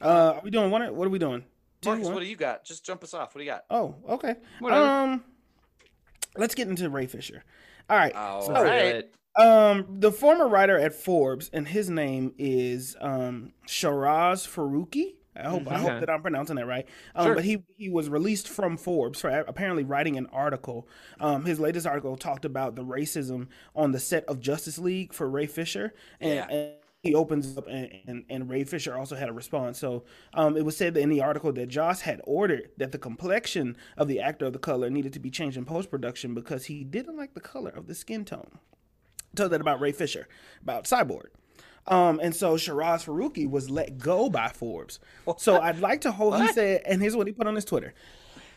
Uh, 0.00 0.32
are 0.36 0.40
we 0.42 0.50
doing 0.50 0.70
one? 0.72 0.82
What 0.96 1.06
are 1.06 1.10
we 1.10 1.18
doing? 1.20 1.44
Two, 1.82 1.90
Marcus, 1.90 2.06
one? 2.06 2.14
what 2.14 2.20
do 2.20 2.26
you 2.26 2.36
got? 2.36 2.64
Just 2.64 2.84
jump 2.84 3.04
us 3.04 3.14
off. 3.14 3.34
What 3.34 3.38
do 3.40 3.44
you 3.44 3.50
got? 3.50 3.64
Oh, 3.70 3.94
okay. 4.08 4.34
Whatever. 4.58 4.84
Um, 4.84 5.24
let's 6.36 6.54
get 6.54 6.68
into 6.68 6.88
Ray 6.90 7.06
Fisher. 7.06 7.44
All 7.88 7.96
right. 7.96 8.14
All 8.14 8.42
so, 8.42 8.52
right. 8.52 9.04
Um, 9.36 9.86
the 10.00 10.10
former 10.12 10.48
writer 10.48 10.76
at 10.78 10.92
Forbes, 10.92 11.50
and 11.52 11.68
his 11.68 11.88
name 11.88 12.34
is 12.38 12.96
um 13.00 13.52
Shiraz 13.66 14.46
Faruqi. 14.46 15.14
I 15.36 15.48
hope 15.48 15.70
I 15.70 15.78
hope 15.78 16.00
that 16.00 16.10
I'm 16.10 16.22
pronouncing 16.22 16.56
that 16.56 16.66
right. 16.66 16.86
Um, 17.14 17.26
Sure. 17.26 17.34
but 17.36 17.44
he 17.44 17.62
he 17.76 17.88
was 17.88 18.08
released 18.08 18.48
from 18.48 18.76
Forbes 18.76 19.20
for 19.20 19.30
apparently 19.30 19.84
writing 19.84 20.16
an 20.16 20.26
article. 20.32 20.88
Um, 21.20 21.44
his 21.44 21.60
latest 21.60 21.86
article 21.86 22.16
talked 22.16 22.44
about 22.44 22.74
the 22.74 22.84
racism 22.84 23.46
on 23.74 23.92
the 23.92 24.00
set 24.00 24.24
of 24.24 24.40
Justice 24.40 24.78
League 24.78 25.12
for 25.14 25.28
Ray 25.30 25.46
Fisher, 25.46 25.94
and, 26.20 26.34
Yeah. 26.34 26.48
and 26.48 26.72
he 27.02 27.14
opens 27.14 27.56
up 27.56 27.66
and, 27.66 27.90
and, 28.06 28.24
and 28.28 28.50
Ray 28.50 28.64
Fisher 28.64 28.96
also 28.96 29.16
had 29.16 29.28
a 29.28 29.32
response. 29.32 29.78
So 29.78 30.04
um, 30.34 30.56
it 30.56 30.64
was 30.64 30.76
said 30.76 30.94
that 30.94 31.00
in 31.00 31.08
the 31.08 31.22
article 31.22 31.52
that 31.52 31.68
Joss 31.68 32.02
had 32.02 32.20
ordered 32.24 32.70
that 32.76 32.92
the 32.92 32.98
complexion 32.98 33.76
of 33.96 34.06
the 34.06 34.20
actor 34.20 34.46
of 34.46 34.52
the 34.52 34.58
color 34.58 34.90
needed 34.90 35.12
to 35.14 35.20
be 35.20 35.30
changed 35.30 35.56
in 35.56 35.64
post 35.64 35.90
production 35.90 36.34
because 36.34 36.66
he 36.66 36.84
didn't 36.84 37.16
like 37.16 37.34
the 37.34 37.40
color 37.40 37.70
of 37.70 37.86
the 37.86 37.94
skin 37.94 38.24
tone 38.24 38.58
told 39.34 39.52
that 39.52 39.60
about 39.60 39.80
Ray 39.80 39.92
Fisher, 39.92 40.28
about 40.62 40.84
Cyborg. 40.84 41.28
Um, 41.86 42.20
and 42.22 42.34
so 42.36 42.56
Shiraz 42.56 43.04
Faruqi 43.04 43.48
was 43.48 43.70
let 43.70 43.98
go 43.98 44.28
by 44.28 44.48
Forbes. 44.48 45.00
So 45.38 45.58
I'd 45.60 45.78
like 45.80 46.02
to 46.02 46.12
hold, 46.12 46.40
he 46.40 46.48
said, 46.48 46.82
and 46.84 47.00
here's 47.00 47.16
what 47.16 47.26
he 47.26 47.32
put 47.32 47.46
on 47.46 47.54
his 47.54 47.64
Twitter. 47.64 47.94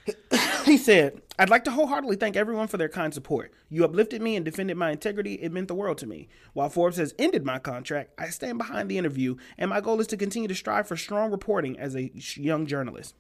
he 0.66 0.78
said, 0.78 1.22
I'd 1.39 1.49
like 1.49 1.64
to 1.66 1.72
wholeheartedly 1.72 2.18
thank 2.18 2.36
everyone 2.36 2.68
for 2.68 2.78
their 2.78 2.89
kind 2.89 3.14
support. 3.14 3.54
You 3.70 3.86
uplifted 3.86 4.22
me 4.22 4.36
and 4.36 4.45
defended 4.45 4.78
my 4.78 4.91
integrity. 4.91 5.36
It 5.36 5.51
meant 5.51 5.68
the 5.68 5.76
world 5.76 5.97
to 5.99 6.08
me. 6.08 6.28
While 6.54 6.70
Forbes 6.70 6.97
has 6.97 7.16
ended 7.18 7.45
my 7.45 7.60
contract, 7.60 8.12
I 8.20 8.30
stand 8.30 8.58
behind 8.58 8.89
the 8.89 8.97
interview, 8.97 9.36
and 9.58 9.70
my 9.70 9.82
goal 9.82 9.99
is 9.99 10.08
to 10.08 10.18
continue 10.18 10.47
to 10.47 10.56
strive 10.56 10.88
for 10.88 10.97
strong 10.97 11.32
reporting 11.32 11.80
as 11.80 11.95
a 11.95 12.12
young 12.14 12.66
journalist. 12.66 13.16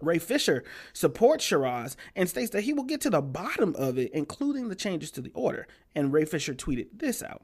Ray 0.00 0.18
Fisher 0.18 0.62
supports 0.92 1.44
Shiraz 1.44 1.96
and 2.14 2.28
states 2.28 2.50
that 2.50 2.64
he 2.64 2.72
will 2.72 2.84
get 2.84 3.00
to 3.02 3.10
the 3.10 3.22
bottom 3.22 3.74
of 3.76 3.96
it, 3.98 4.12
including 4.12 4.68
the 4.68 4.74
changes 4.74 5.10
to 5.12 5.22
the 5.22 5.32
order. 5.34 5.66
And 5.94 6.12
Ray 6.12 6.26
Fisher 6.26 6.54
tweeted 6.54 6.88
this 6.92 7.22
out. 7.22 7.42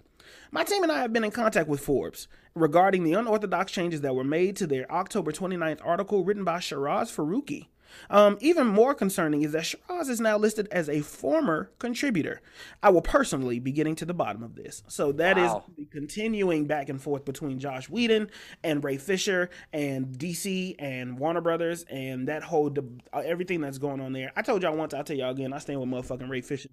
My 0.51 0.65
team 0.65 0.83
and 0.83 0.93
I 0.93 1.01
have 1.01 1.13
been 1.13 1.25
in 1.25 1.31
contact 1.31 1.69
with 1.69 1.81
Forbes 1.81 2.29
regarding 2.55 3.05
the 3.05 3.15
unorthodox 3.15 3.73
changes 3.73 4.03
that 4.03 4.15
were 4.15 4.25
made 4.25 4.57
to 4.57 4.67
their 4.67 4.91
October 4.93 5.33
29th 5.33 5.81
article 5.83 6.25
written 6.25 6.45
by 6.45 6.61
Shiraz 6.61 7.11
Faruqi. 7.11 7.69
Um, 8.11 8.39
even 8.41 8.67
more 8.67 8.95
concerning 8.95 9.43
is 9.43 9.53
that 9.53 9.67
Shiraz 9.67 10.09
is 10.09 10.21
now 10.21 10.37
listed 10.39 10.69
as 10.71 10.89
a 10.89 11.01
former 11.01 11.71
contributor. 11.79 12.41
I 12.83 12.91
will 12.91 13.03
personally 13.03 13.59
be 13.59 13.73
getting 13.73 13.95
to 13.97 14.05
the 14.05 14.15
bottom 14.15 14.43
of 14.43 14.55
this. 14.55 14.83
So 14.89 15.13
that 15.13 15.39
is 15.39 15.51
Wow. 15.51 15.65
the 15.77 15.85
continuing 15.87 16.67
back 16.67 16.89
and 16.89 17.01
forth 17.01 17.25
between 17.25 17.59
Josh 17.59 17.89
Whedon 17.89 18.31
and 18.63 18.83
Ray 18.83 18.97
Fisher 18.99 19.51
and 19.73 20.07
DC 20.19 20.75
and 20.79 21.19
Warner 21.19 21.41
Brothers 21.41 21.85
and 21.91 22.29
that 22.29 22.43
whole 22.43 22.71
deb- 22.71 23.03
uh, 23.13 23.23
everything 23.25 23.61
that's 23.61 23.79
going 23.79 24.01
on 24.01 24.13
there. 24.13 24.33
I 24.37 24.43
told 24.43 24.63
y'all 24.63 24.77
once, 24.77 24.95
I'll 24.95 25.05
tell 25.05 25.17
y'all 25.17 25.31
again. 25.31 25.53
I 25.53 25.59
stand 25.59 25.81
with 25.81 25.89
motherfucking 25.89 26.29
Ray 26.29 26.41
Fisher. 26.41 26.69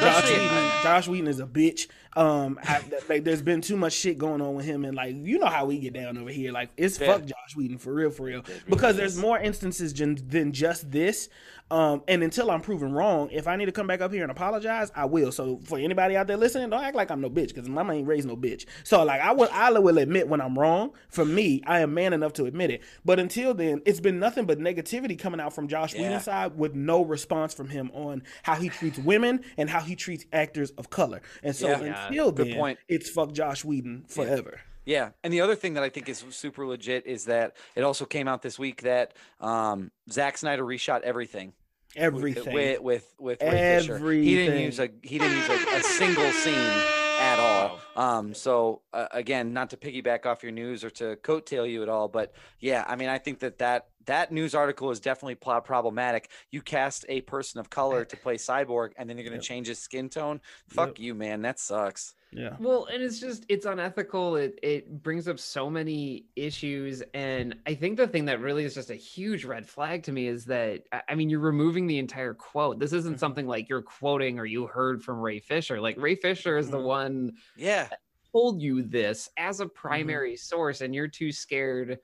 Josh 0.00 0.24
Whedon, 0.30 0.70
Josh 0.82 1.08
Whedon 1.08 1.28
is 1.28 1.40
a 1.40 1.46
bitch. 1.46 1.88
Um, 2.14 2.58
I, 2.62 2.82
like 3.08 3.24
there's 3.24 3.42
been 3.42 3.60
too 3.62 3.76
much 3.76 3.94
shit 3.94 4.18
going 4.18 4.40
on 4.42 4.54
with 4.54 4.64
him, 4.66 4.84
and 4.84 4.94
like 4.94 5.14
you 5.16 5.38
know 5.38 5.46
how 5.46 5.64
we 5.64 5.78
get 5.78 5.92
down 5.94 6.18
over 6.18 6.30
here. 6.30 6.52
Like 6.52 6.70
it's 6.76 7.00
Yeah. 7.00 7.06
fuck 7.12 7.24
Josh 7.24 7.56
Whedon 7.56 7.78
for 7.78 7.92
real, 7.94 8.10
for 8.10 8.24
real. 8.24 8.44
Because 8.68 8.96
there's 8.96 9.16
more 9.16 9.38
instances 9.38 9.92
than, 9.94 10.18
than 10.28 10.52
just 10.52 10.90
this. 10.90 11.28
Um, 11.70 12.02
and 12.06 12.22
until 12.22 12.50
I'm 12.50 12.60
proven 12.60 12.92
wrong, 12.92 13.30
if 13.30 13.48
I 13.48 13.56
need 13.56 13.64
to 13.64 13.72
come 13.72 13.86
back 13.86 14.02
up 14.02 14.12
here 14.12 14.22
and 14.22 14.30
apologize, 14.30 14.92
I 14.94 15.06
will. 15.06 15.32
So 15.32 15.58
for 15.64 15.78
anybody 15.78 16.16
out 16.16 16.26
there 16.26 16.36
listening, 16.36 16.68
don't 16.68 16.84
act 16.84 16.94
like 16.94 17.10
I'm 17.10 17.22
no 17.22 17.30
bitch 17.30 17.48
because 17.48 17.66
mama 17.66 17.94
ain't 17.94 18.06
raised 18.06 18.28
no 18.28 18.36
bitch. 18.36 18.66
So 18.84 19.02
like 19.04 19.22
I 19.22 19.32
will, 19.32 19.48
I 19.50 19.70
will 19.70 19.96
admit 19.96 20.28
when 20.28 20.42
I'm 20.42 20.58
wrong. 20.58 20.90
For 21.08 21.24
me, 21.24 21.62
I 21.66 21.80
am 21.80 21.94
man 21.94 22.12
enough 22.12 22.34
to 22.34 22.44
admit 22.44 22.70
it. 22.70 22.82
But 23.06 23.18
until 23.18 23.54
then, 23.54 23.80
it's 23.86 24.00
been 24.00 24.18
nothing 24.18 24.44
but 24.44 24.58
negativity 24.58 25.18
coming 25.18 25.40
out 25.40 25.54
from 25.54 25.66
Josh 25.66 25.94
Yeah. 25.94 26.02
Whedon's 26.02 26.24
side 26.24 26.58
with 26.58 26.74
no 26.74 27.02
response 27.06 27.54
from 27.54 27.70
him 27.70 27.90
on 27.94 28.22
how 28.42 28.54
he 28.54 28.68
treats 28.68 28.98
women 28.98 29.40
and 29.56 29.68
how 29.70 29.80
he 29.80 29.96
treats 29.96 30.24
actors 30.32 30.70
of 30.72 30.90
color. 30.90 31.22
And 31.42 31.54
so 31.54 31.68
Yeah. 31.68 31.80
Yeah. 31.82 32.06
until 32.08 32.32
Good 32.32 32.48
then, 32.48 32.54
point. 32.56 32.78
it's 32.88 33.08
fuck 33.10 33.32
Josh 33.32 33.64
Whedon 33.64 34.04
forever. 34.08 34.60
Yeah, 34.84 35.10
and 35.22 35.32
the 35.32 35.40
other 35.42 35.54
thing 35.54 35.74
that 35.74 35.84
I 35.84 35.90
think 35.90 36.08
is 36.08 36.24
super 36.30 36.66
legit 36.66 37.06
is 37.06 37.26
that 37.26 37.56
it 37.76 37.82
also 37.84 38.04
came 38.04 38.26
out 38.26 38.42
this 38.42 38.58
week 38.58 38.82
that 38.82 39.14
um, 39.40 39.92
Zack 40.10 40.36
Snyder 40.38 40.64
reshot 40.64 41.02
everything 41.02 41.52
with- 41.94 42.02
Everything. 42.02 42.52
with 42.54 42.80
with 42.80 43.14
with 43.18 43.42
Ray 43.42 43.78
Fisher. 43.78 44.10
He 44.10 44.34
didn't 44.34 44.60
use 44.60 44.80
a 44.80 44.88
he 45.02 45.18
didn't 45.18 45.36
use 45.36 45.48
a, 45.50 45.76
a 45.76 45.82
single 45.82 46.30
scene 46.32 46.82
at 47.22 47.38
all. 47.38 47.78
Um, 47.96 48.34
so 48.34 48.82
uh, 48.92 49.06
again, 49.12 49.52
not 49.52 49.70
to 49.70 49.76
piggyback 49.76 50.26
off 50.26 50.42
your 50.42 50.52
news 50.52 50.82
or 50.84 50.90
to 50.90 51.16
coattail 51.16 51.70
you 51.70 51.82
at 51.82 51.88
all, 51.88 52.08
but 52.08 52.32
yeah, 52.60 52.84
I 52.86 52.96
mean, 52.96 53.08
I 53.08 53.18
think 53.18 53.40
that 53.40 53.58
that 53.58 53.86
that 54.06 54.32
news 54.32 54.54
article 54.54 54.90
is 54.90 54.98
definitely 54.98 55.36
pl- 55.36 55.60
problematic. 55.60 56.28
You 56.50 56.60
cast 56.60 57.04
a 57.08 57.20
person 57.20 57.60
of 57.60 57.70
color 57.70 58.04
to 58.04 58.16
play 58.16 58.36
Cyborg, 58.36 58.90
and 58.96 59.08
then 59.08 59.16
you're 59.16 59.24
going 59.24 59.38
to 59.38 59.44
Yep. 59.44 59.48
change 59.48 59.66
his 59.68 59.78
skin 59.78 60.08
tone. 60.08 60.40
Fuck 60.66 60.98
you, 60.98 61.14
man. 61.14 61.42
That 61.42 61.60
sucks. 61.60 62.14
Yeah. 62.34 62.56
Well, 62.58 62.86
and 62.86 63.02
it's 63.02 63.20
just 63.20 63.44
it's 63.50 63.66
unethical. 63.66 64.36
It 64.36 64.58
it 64.62 65.02
brings 65.02 65.28
up 65.28 65.38
so 65.38 65.68
many 65.68 66.28
issues, 66.34 67.02
and 67.12 67.60
I 67.66 67.74
think 67.74 67.98
the 67.98 68.08
thing 68.08 68.24
that 68.26 68.40
really 68.40 68.64
is 68.64 68.74
just 68.74 68.90
a 68.90 68.94
huge 68.94 69.44
red 69.44 69.68
flag 69.68 70.02
to 70.04 70.12
me 70.12 70.28
is 70.28 70.46
that 70.46 70.84
I- 71.08 71.14
mean 71.14 71.28
you're 71.28 71.40
removing 71.40 71.86
the 71.86 71.98
entire 71.98 72.32
quote. 72.34 72.78
This 72.78 72.94
isn't 72.94 73.16
Mhm. 73.16 73.18
something 73.18 73.46
like 73.46 73.68
you're 73.68 73.82
quoting 73.82 74.38
or 74.38 74.46
you 74.46 74.66
heard 74.66 75.02
from 75.04 75.20
Ray 75.20 75.40
Fisher. 75.40 75.78
Like 75.80 75.98
Ray 75.98 76.14
Fisher 76.16 76.56
is 76.56 76.70
the 76.70 76.78
Mhm. 76.78 76.84
one 76.84 77.32
Yeah, 77.56 77.90
told 78.32 78.62
you 78.62 78.82
this 78.82 79.28
as 79.36 79.60
a 79.60 79.68
primary 79.68 80.36
source, 80.36 80.80
and 80.80 80.94
you're 80.94 81.08
too 81.08 81.32
scared 81.32 82.00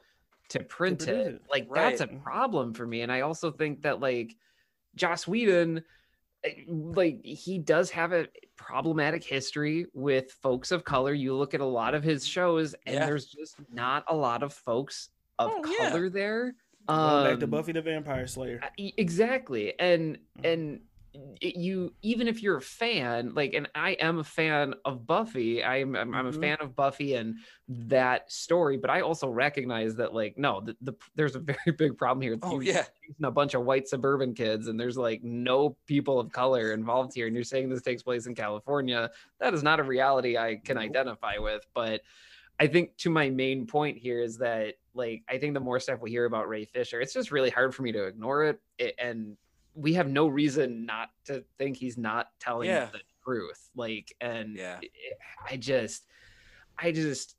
to 0.51 0.61
print 0.65 1.09
it. 1.09 1.35
it. 1.35 1.43
Like 1.51 1.69
that's 1.73 2.01
a 2.03 2.07
problem 2.09 2.75
for 2.75 2.87
me. 2.87 3.03
And 3.03 3.13
I 3.13 3.23
also 3.23 3.51
think 3.51 3.83
that 3.83 4.01
like 4.01 4.37
Joss 4.97 5.27
Whedon 5.29 5.85
eh, 6.45 6.65
like 6.69 7.25
he 7.25 7.59
does 7.59 7.91
have 7.93 8.13
a 8.13 8.29
problematic 8.59 9.25
history 9.25 9.87
with 9.95 10.33
folks 10.43 10.71
of 10.73 10.85
color. 10.85 11.15
You 11.15 11.35
look 11.35 11.55
at 11.55 11.61
a 11.61 11.65
lot 11.65 11.95
of 11.95 12.03
his 12.03 12.27
shows, 12.27 12.75
and 12.85 12.97
Yeah. 12.97 13.07
there's 13.07 13.27
just 13.27 13.57
not 13.73 14.05
a 14.09 14.15
lot 14.15 14.43
of 14.43 14.53
folks 14.53 15.09
of 15.39 15.53
Oh, 15.55 15.63
yeah. 15.81 15.91
color 15.91 16.11
there. 16.11 16.55
Going 16.87 17.25
back 17.33 17.39
to 17.39 17.45
Um, 17.45 17.51
Buffy 17.51 17.73
the 17.73 17.83
Vampire 17.83 18.27
Slayer. 18.27 18.61
exactly 18.79 19.79
and 19.79 20.17
Mhm. 20.39 20.53
and 20.53 20.75
it- 20.75 20.83
you 21.41 21.93
even 22.03 22.29
if 22.29 22.43
you're 22.43 22.57
a 22.57 22.61
fan 22.63 23.33
like 23.35 23.55
and 23.55 23.69
i 23.75 23.91
am 23.93 24.19
a 24.19 24.25
fan 24.25 24.75
of 24.85 25.07
buffy 25.07 25.65
i'm 25.65 25.97
i'm, 25.97 26.15
I'm 26.15 26.27
a 26.27 26.33
Mhm. 26.33 26.41
fan 26.41 26.57
of 26.61 26.77
buffy 26.77 27.15
and 27.15 27.37
that 27.69 28.31
story 28.31 28.77
but 28.77 28.91
i 28.91 29.01
also 29.01 29.29
recognize 29.29 29.97
that 29.97 30.15
like 30.15 30.37
no 30.37 30.61
the, 30.61 30.77
the 30.81 30.93
there's 31.15 31.35
a 31.35 31.39
very 31.53 31.73
big 31.77 31.97
problem 31.97 32.23
here 32.23 32.39
Oh, 32.43 32.61
yeah. 32.61 32.85
a 33.23 33.31
bunch 33.31 33.55
of 33.55 33.65
white 33.65 33.89
suburban 33.89 34.35
kids 34.35 34.69
and 34.69 34.79
there's 34.79 34.97
like 34.97 35.23
no 35.23 35.77
people 35.87 36.21
of 36.21 36.31
color 36.33 36.73
involved 36.73 37.13
here 37.15 37.27
and 37.27 37.35
you're 37.35 37.45
saying 37.45 37.69
this 37.69 37.83
takes 37.83 38.03
place 38.03 38.27
in 38.27 38.35
california 38.35 39.11
that 39.41 39.55
is 39.55 39.63
not 39.63 39.81
a 39.81 39.85
reality 39.85 40.37
i 40.37 40.57
can 40.65 40.79
identify 40.79 41.39
with 41.39 41.67
but 41.75 42.03
I 42.61 42.67
think 42.67 42.97
to 42.97 43.11
my 43.11 43.31
main 43.31 43.69
point 43.69 43.99
here 43.99 44.21
is 44.21 44.37
that 44.39 44.75
like 44.93 45.23
I 45.29 45.39
think 45.39 45.55
the 45.55 45.61
more 45.61 45.79
stuff 45.79 46.01
we 46.03 46.11
hear 46.11 46.25
about 46.25 46.49
Ray 46.49 46.65
Fisher, 46.65 47.01
it's 47.01 47.13
just 47.13 47.31
really 47.31 47.51
hard 47.51 47.73
for 47.73 47.83
me 47.83 47.93
to 47.93 48.03
ignore 48.07 48.43
it, 48.47 48.61
it 48.79 48.97
and 48.99 49.37
we 49.79 49.95
have 49.95 50.09
no 50.09 50.27
reason 50.27 50.85
not 50.87 51.11
to 51.27 51.45
think 51.57 51.77
he's 51.77 51.97
not 51.97 52.29
telling 52.41 52.69
Yeah. 52.69 52.89
the 52.93 53.01
truth. 53.25 53.71
Like, 53.77 54.13
and 54.21 54.57
Yeah. 54.57 54.81
I 55.49 55.57
just, 55.57 56.05
I 56.77 56.91
just, 56.91 57.37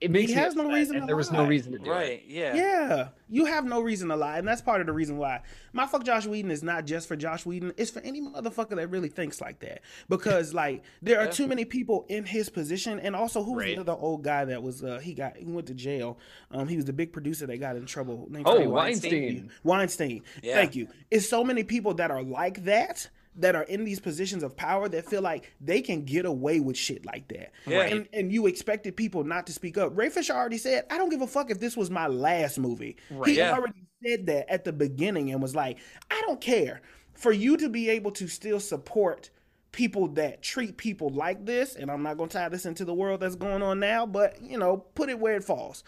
it 0.00 0.10
makes 0.10 0.28
me 0.30 0.34
has 0.34 0.54
no 0.54 0.70
reason 0.70 0.96
and 0.96 1.02
to 1.04 1.06
there 1.06 1.16
was 1.16 1.32
no 1.32 1.46
reason 1.46 1.72
to 1.72 1.78
do 1.78 1.86
it. 1.86 1.88
Right. 1.94 2.22
Yeah. 2.26 2.54
Yeah, 2.54 3.08
you 3.30 3.46
have 3.46 3.64
no 3.64 3.80
reason 3.80 4.08
to 4.10 4.16
lie, 4.16 4.36
and 4.38 4.46
that's 4.46 4.60
part 4.60 4.80
of 4.82 4.86
the 4.86 4.92
reason 4.92 5.16
why 5.16 5.40
my 5.72 5.86
fuck 5.86 6.04
Josh 6.04 6.26
Whedon 6.26 6.50
is 6.50 6.62
not 6.62 6.84
just 6.84 7.08
for 7.08 7.16
Josh 7.16 7.46
Whedon; 7.46 7.72
it's 7.78 7.90
for 7.90 8.00
any 8.00 8.20
motherfucker 8.20 8.76
that 8.76 8.88
really 8.88 9.08
thinks 9.08 9.40
like 9.40 9.60
that. 9.60 9.80
Because 10.10 10.52
like 10.52 10.82
there 11.00 11.18
are 11.20 11.24
Yeah. 11.24 11.30
too 11.30 11.46
many 11.46 11.64
people 11.64 12.04
in 12.08 12.26
his 12.26 12.50
position, 12.50 13.00
and 13.00 13.16
also 13.16 13.42
who 13.42 13.52
was 13.54 13.64
Right. 13.64 13.74
the 13.76 13.80
other 13.80 13.92
old 13.98 14.22
guy 14.22 14.44
that 14.44 14.62
was 14.62 14.84
uh 14.84 14.98
he 14.98 15.14
got 15.14 15.36
he 15.38 15.44
went 15.46 15.66
to 15.68 15.74
jail. 15.74 16.18
Um, 16.50 16.68
he 16.68 16.76
was 16.76 16.84
the 16.84 16.92
big 16.92 17.12
producer 17.12 17.46
that 17.46 17.56
got 17.58 17.76
in 17.76 17.86
trouble. 17.86 18.26
named 18.30 18.46
Oh, 18.46 18.56
Trey 18.56 18.66
Weinstein. 18.66 19.50
Weinstein. 19.64 20.22
Yeah. 20.42 20.54
Thank 20.56 20.76
you. 20.76 20.88
It's 21.10 21.28
so 21.28 21.42
many 21.42 21.62
people 21.64 21.94
that 21.94 22.10
are 22.10 22.22
like 22.22 22.64
that 22.64 23.08
that 23.36 23.54
are 23.54 23.62
in 23.64 23.84
these 23.84 24.00
positions 24.00 24.42
of 24.42 24.56
power 24.56 24.88
that 24.88 25.06
feel 25.08 25.22
like 25.22 25.52
they 25.60 25.80
can 25.82 26.04
get 26.04 26.24
away 26.24 26.60
with 26.60 26.76
shit 26.76 27.04
like 27.04 27.28
that. 27.28 27.52
Yeah. 27.66 27.82
And 27.82 28.08
and 28.12 28.32
you 28.32 28.46
expected 28.46 28.96
people 28.96 29.24
not 29.24 29.46
to 29.46 29.52
speak 29.52 29.76
up. 29.78 29.96
Ray 29.96 30.08
Fisher 30.08 30.32
already 30.32 30.58
said, 30.58 30.84
I 30.90 30.98
don't 30.98 31.10
give 31.10 31.20
a 31.22 31.26
fuck 31.26 31.50
if 31.50 31.60
this 31.60 31.76
was 31.76 31.90
my 31.90 32.06
last 32.06 32.58
movie. 32.58 32.96
Right. 33.10 33.28
He 33.30 33.36
Yeah. 33.36 33.52
already 33.52 33.84
said 34.04 34.26
that 34.26 34.50
at 34.50 34.64
the 34.64 34.72
beginning 34.72 35.30
and 35.32 35.40
was 35.42 35.54
like, 35.54 35.78
I 36.10 36.20
don't 36.26 36.40
care. 36.40 36.80
For 37.14 37.32
you 37.32 37.56
to 37.58 37.68
be 37.68 37.88
able 37.90 38.10
to 38.12 38.28
still 38.28 38.60
support 38.60 39.30
people 39.72 40.08
that 40.08 40.42
treat 40.42 40.76
people 40.78 41.10
like 41.10 41.44
this, 41.44 41.76
and 41.76 41.90
I'm 41.90 42.02
not 42.02 42.16
gonna 42.16 42.30
tie 42.30 42.48
this 42.48 42.64
into 42.66 42.84
the 42.84 42.94
world 42.94 43.20
that's 43.20 43.36
going 43.36 43.62
on 43.62 43.78
now, 43.80 44.06
but 44.06 44.40
you 44.40 44.58
know, 44.58 44.78
put 44.94 45.08
it 45.10 45.18
where 45.18 45.36
it 45.36 45.44
falls. 45.44 45.84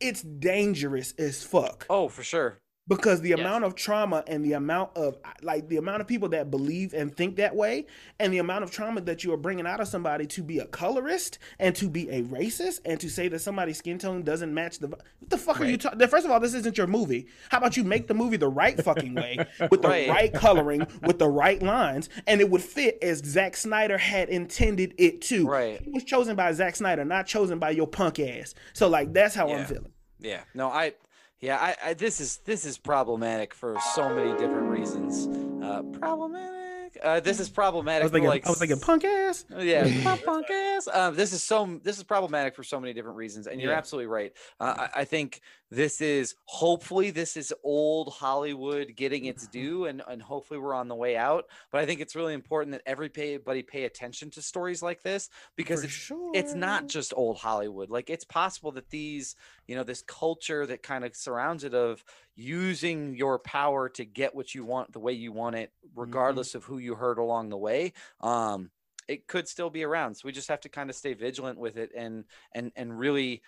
It's 0.00 0.22
dangerous 0.22 1.12
as 1.18 1.42
fuck 1.42 1.84
Oh, 1.90 2.08
for 2.08 2.22
sure. 2.22 2.58
Because 2.88 3.20
the 3.20 3.28
Yes. 3.30 3.38
amount 3.40 3.64
of 3.64 3.74
trauma 3.74 4.24
and 4.26 4.44
the 4.44 4.54
amount 4.54 4.96
of 4.96 5.18
like 5.42 5.68
the 5.68 5.76
amount 5.76 6.00
of 6.00 6.06
people 6.06 6.28
that 6.30 6.50
believe 6.50 6.94
and 6.94 7.14
think 7.14 7.36
that 7.36 7.54
way 7.54 7.86
and 8.18 8.32
the 8.32 8.38
amount 8.38 8.64
of 8.64 8.70
trauma 8.70 9.00
that 9.02 9.22
you 9.22 9.32
are 9.32 9.36
bringing 9.36 9.66
out 9.66 9.78
of 9.80 9.86
somebody 9.88 10.26
to 10.26 10.42
be 10.42 10.58
a 10.58 10.66
colorist 10.66 11.38
and 11.58 11.76
to 11.76 11.88
be 11.88 12.08
a 12.08 12.22
racist 12.22 12.80
and 12.84 12.98
to 13.00 13.08
say 13.08 13.28
that 13.28 13.40
somebody's 13.40 13.76
skin 13.78 13.98
tone 13.98 14.22
doesn't 14.22 14.52
match 14.52 14.78
the 14.78 14.88
what 14.88 15.02
the 15.28 15.36
fuck 15.38 15.60
are 15.60 15.66
you 15.66 15.76
talking 15.76 15.98
first 16.08 16.24
of 16.24 16.30
all 16.30 16.40
this 16.40 16.54
isn't 16.54 16.78
your 16.78 16.86
movie 16.86 17.26
how 17.50 17.58
about 17.58 17.76
you 17.76 17.84
make 17.84 18.06
the 18.08 18.14
movie 18.14 18.36
the 18.38 18.48
right 18.48 18.82
fucking 18.82 19.14
way 19.14 19.36
with 19.70 19.82
the 19.82 19.88
Right. 19.88 20.08
right 20.08 20.32
coloring 20.34 20.86
with 21.02 21.18
the 21.18 21.28
right 21.28 21.62
lines 21.62 22.08
and 22.26 22.40
it 22.40 22.48
would 22.50 22.62
fit 22.62 22.98
as 23.02 23.18
Zack 23.18 23.56
Snyder 23.56 23.98
had 23.98 24.28
intended 24.30 24.94
it 24.98 25.20
to 25.22 25.46
Right. 25.46 25.80
he 25.82 25.90
was 25.90 26.04
chosen 26.04 26.36
by 26.36 26.50
Zack 26.52 26.76
Snyder 26.76 27.04
not 27.04 27.26
chosen 27.26 27.58
by 27.58 27.70
your 27.70 27.86
punk 27.86 28.18
ass 28.18 28.54
so 28.72 28.88
like 28.88 29.12
that's 29.12 29.34
how 29.34 29.50
I'm 29.50 29.66
feeling 29.66 29.92
Yeah. 30.20 30.40
No, 30.54 30.68
I. 30.68 30.94
Yeah, 31.40 31.56
I, 31.56 31.76
I. 31.90 31.94
This 31.94 32.20
is 32.20 32.38
this 32.38 32.64
is 32.64 32.78
problematic 32.78 33.54
for 33.54 33.76
so 33.94 34.08
many 34.12 34.32
different 34.32 34.70
reasons. 34.70 35.28
Uh, 35.64 35.82
problematic. 35.82 36.98
Uh, 37.02 37.20
this 37.20 37.38
is 37.38 37.48
problematic. 37.48 38.02
I 38.02 38.04
was 38.04 38.10
for, 38.10 38.14
thinking 38.14 38.28
like 38.28 38.46
I 38.46 38.50
was 38.50 38.58
thinking 38.58 38.80
punk 38.80 39.04
ass 39.04 39.44
Yeah, 39.58 39.84
punk- 40.02 40.24
punk 40.24 40.50
ass. 40.50 40.88
Um, 40.92 41.14
this 41.14 41.32
is 41.32 41.44
so. 41.44 41.78
This 41.84 41.96
is 41.98 42.02
problematic 42.02 42.56
for 42.56 42.64
so 42.64 42.80
many 42.80 42.92
different 42.92 43.16
reasons, 43.16 43.46
and 43.46 43.60
you're 43.60 43.70
Yeah. 43.70 43.78
absolutely 43.78 44.08
right. 44.08 44.32
Uh, 44.58 44.88
I, 44.94 45.00
I 45.00 45.04
think 45.04 45.40
this 45.70 46.00
is 46.00 46.34
hopefully 46.44 47.10
this 47.10 47.36
is 47.36 47.52
old 47.62 48.12
Hollywood 48.14 48.94
getting 48.96 49.26
its 49.26 49.46
Mm-hmm. 49.46 49.50
due, 49.50 49.84
and 49.86 50.02
and 50.08 50.22
hopefully 50.22 50.58
we're 50.60 50.74
on 50.74 50.88
the 50.88 50.94
way 50.94 51.16
out. 51.16 51.44
But 51.70 51.80
I 51.82 51.86
think 51.86 52.00
it's 52.00 52.16
really 52.16 52.34
important 52.34 52.72
that 52.72 52.82
everybody 52.86 53.62
pay 53.62 53.84
attention 53.84 54.30
to 54.32 54.42
stories 54.42 54.82
like 54.82 55.02
this 55.02 55.28
because 55.56 55.80
For 55.80 55.86
it's 55.86 55.94
sure. 55.94 56.30
it's 56.34 56.54
not 56.54 56.88
just 56.88 57.12
old 57.16 57.38
Hollywood. 57.38 57.90
Like 57.90 58.10
it's 58.10 58.24
possible 58.24 58.72
that 58.72 58.90
these, 58.90 59.36
you 59.66 59.76
know, 59.76 59.84
this 59.84 60.02
culture 60.02 60.66
that 60.66 60.82
kind 60.82 61.04
of 61.04 61.14
surrounds 61.14 61.64
it 61.64 61.74
of 61.74 62.02
using 62.36 63.14
your 63.14 63.38
power 63.38 63.88
to 63.90 64.04
get 64.04 64.34
what 64.34 64.54
you 64.54 64.64
want 64.64 64.92
the 64.92 65.00
way 65.00 65.12
you 65.12 65.32
want 65.32 65.56
it, 65.56 65.72
regardless 65.94 66.54
of 66.54 66.64
who 66.64 66.78
you 66.78 66.94
hurt 66.94 67.18
along 67.18 67.48
the 67.50 67.58
way. 67.58 67.92
Um, 68.20 68.70
it 69.08 69.26
could 69.26 69.48
still 69.48 69.70
be 69.70 69.84
around. 69.84 70.16
So 70.16 70.22
we 70.26 70.32
just 70.32 70.48
have 70.48 70.60
to 70.60 70.68
kind 70.68 70.90
of 70.90 70.96
stay 70.96 71.14
vigilant 71.14 71.58
with 71.58 71.78
it 71.78 71.90
and 71.96 72.24
and 72.54 72.72
and 72.76 72.98
really 72.98 73.42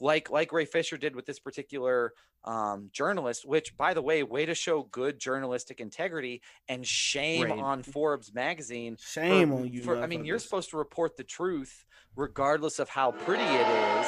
like 0.00 0.30
like 0.30 0.52
Ray 0.52 0.64
Fisher 0.64 0.96
did 0.96 1.14
with 1.16 1.26
this 1.26 1.38
particular 1.38 2.12
um, 2.44 2.90
journalist, 2.92 3.46
which 3.46 3.76
by 3.76 3.94
the 3.94 4.02
way, 4.02 4.22
way 4.22 4.44
to 4.44 4.54
show 4.54 4.82
good 4.90 5.18
journalistic 5.18 5.80
integrity 5.80 6.42
and 6.68 6.86
shame 6.86 7.44
Right. 7.44 7.58
on 7.58 7.82
Forbes 7.82 8.34
magazine 8.34 8.96
for- 8.96 9.02
Shame 9.02 9.52
on 9.52 9.72
you. 9.72 9.82
for- 9.82 9.96
I 10.02 10.06
mean, 10.06 10.24
you're 10.24 10.36
motherfuckers. 10.36 10.42
supposed 10.42 10.70
to 10.70 10.76
report 10.76 11.16
the 11.16 11.24
truth 11.24 11.84
regardless 12.16 12.78
of 12.78 12.88
how 12.90 13.12
pretty 13.12 13.42
it 13.44 13.66
is. 13.68 14.06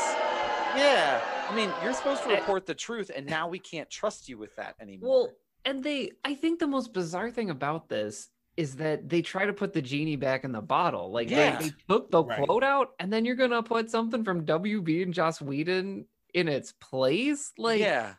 Yeah. 0.77 1.21
I 1.49 1.55
mean, 1.57 1.73
you're 1.83 1.95
supposed 1.95 2.23
to 2.25 2.29
report 2.29 2.67
the 2.67 2.75
truth, 2.75 3.11
and 3.15 3.25
now 3.27 3.49
we 3.49 3.59
can't 3.59 3.89
trust 3.89 4.29
you 4.29 4.37
with 4.37 4.55
that 4.57 4.75
anymore. 4.81 5.09
Well, 5.11 5.33
and 5.65 5.83
they, 5.83 6.13
I 6.25 6.35
think 6.35 6.59
the 6.61 6.67
most 6.67 6.93
bizarre 6.93 7.31
thing 7.31 7.51
about 7.51 7.89
this 7.89 8.29
is 8.57 8.77
that 8.77 9.09
they 9.09 9.23
try 9.23 9.45
to 9.47 9.53
put 9.53 9.73
the 9.73 9.83
genie 9.83 10.17
back 10.17 10.45
in 10.45 10.53
the 10.53 10.63
bottle. 10.63 11.11
Like 11.11 11.31
Yeah. 11.31 11.59
they, 11.59 11.67
they 11.69 11.75
took 11.89 12.11
the 12.11 12.25
Right. 12.25 12.45
quote 12.45 12.65
out, 12.65 12.95
and 12.99 13.13
then 13.13 13.25
you're 13.25 13.37
gonna 13.37 13.63
put 13.63 13.91
something 13.91 14.25
from 14.25 14.45
WB 14.47 15.03
and 15.03 15.13
Joss 15.13 15.41
Whedon 15.43 16.07
in 16.35 16.49
its 16.49 16.73
place. 16.73 17.53
Like, 17.59 17.81
yeah. 17.81 18.15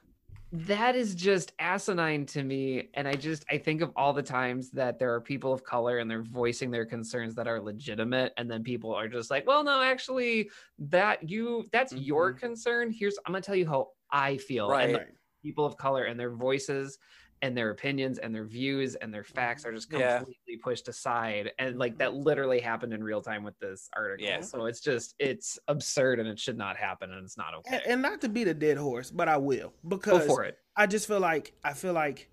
that 0.51 0.95
is 0.95 1.13
just 1.13 1.51
asinine 1.59 2.25
to 2.25 2.41
me 2.41 2.88
and 2.93 3.05
i 3.05 3.13
just 3.13 3.43
i 3.51 3.57
think 3.57 3.81
of 3.81 3.91
all 3.97 4.13
the 4.13 4.23
times 4.23 4.71
that 4.71 4.97
there 4.97 5.13
are 5.13 5.19
people 5.19 5.51
of 5.51 5.61
color 5.65 5.97
and 5.97 6.09
they're 6.09 6.23
voicing 6.23 6.71
their 6.71 6.85
concerns 6.85 7.35
that 7.35 7.49
are 7.49 7.59
legitimate 7.59 8.31
and 8.38 8.49
then 8.49 8.63
people 8.63 8.93
are 8.95 9.09
just 9.09 9.29
like 9.29 9.45
well 9.45 9.61
no 9.61 9.81
actually 9.81 10.49
that 10.79 11.29
you 11.29 11.65
that's 11.73 11.91
your 11.91 12.31
mm-hmm. 12.31 12.39
concern 12.39 12.89
here's 12.89 13.17
i'm 13.25 13.33
gonna 13.33 13.41
tell 13.41 13.55
you 13.57 13.67
how 13.67 13.89
i 14.09 14.38
feel 14.38 14.71
and 14.71 14.93
Right. 14.93 15.07
people 15.43 15.65
of 15.65 15.75
color 15.75 16.05
and 16.05 16.17
their 16.17 16.31
voices 16.31 16.97
and 17.41 17.55
their 17.55 17.69
opinions 17.69 18.17
and 18.17 18.33
their 18.33 18.45
views 18.45 18.95
and 18.95 19.13
their 19.13 19.23
facts 19.23 19.61
mm-hmm. 19.61 19.69
are 19.69 19.73
just 19.73 19.91
Yeah. 19.91 20.17
completely 20.17 20.57
pushed 20.57 20.88
aside 20.88 21.51
and 21.59 21.77
like 21.77 21.97
that 21.99 22.11
mm-hmm. 22.11 22.23
literally 22.23 22.59
happened 22.59 22.93
in 22.93 23.03
real 23.03 23.21
time 23.21 23.43
with 23.43 23.57
this 23.59 23.89
article 23.95 24.25
Yeah. 24.25 24.41
so 24.41 24.65
it's 24.65 24.79
just 24.79 25.15
it's 25.19 25.59
absurd 25.67 26.19
and 26.19 26.27
it 26.27 26.39
should 26.39 26.57
not 26.57 26.77
happen 26.77 27.11
and 27.11 27.23
it's 27.23 27.38
not 27.38 27.53
okay 27.55 27.75
and, 27.75 27.93
and 27.93 28.01
not 28.01 28.21
to 28.21 28.29
beat 28.29 28.47
a 28.47 28.53
dead 28.53 28.77
horse, 28.77 29.11
but 29.11 29.27
I 29.27 29.38
will 29.38 29.73
go 29.88 29.97
because 29.97 30.25
for 30.25 30.43
it 30.43 30.57
I 30.75 30.88
just 30.88 31.07
feel 31.07 31.19
like 31.19 31.53
I 31.63 31.73
feel 31.73 31.93
like 31.93 32.29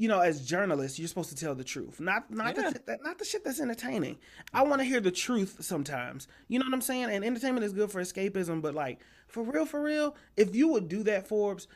you 0.00 0.08
know, 0.08 0.20
as 0.20 0.46
journalists, 0.46 0.98
you're 0.98 1.08
supposed 1.08 1.28
to 1.28 1.36
tell 1.36 1.54
the 1.54 1.62
truth, 1.62 2.00
not 2.00 2.30
not 2.30 2.56
Yeah. 2.56 2.70
the 2.70 2.98
not 3.02 3.18
the 3.18 3.24
shit 3.26 3.44
that's 3.44 3.60
entertaining. 3.60 4.16
I 4.54 4.62
want 4.62 4.80
to 4.80 4.84
hear 4.84 4.98
the 4.98 5.10
truth 5.10 5.58
sometimes. 5.60 6.26
You 6.48 6.58
know 6.58 6.64
what 6.64 6.72
I'm 6.72 6.80
saying? 6.80 7.10
And 7.10 7.22
entertainment 7.22 7.66
is 7.66 7.74
good 7.74 7.90
for 7.90 8.00
escapism, 8.00 8.62
but 8.62 8.74
like 8.74 9.00
for 9.28 9.42
real, 9.42 9.66
for 9.66 9.82
real, 9.82 10.16
if 10.38 10.54
you 10.54 10.68
would 10.68 10.88
do 10.88 11.02
that, 11.02 11.28
Forbes. 11.28 11.68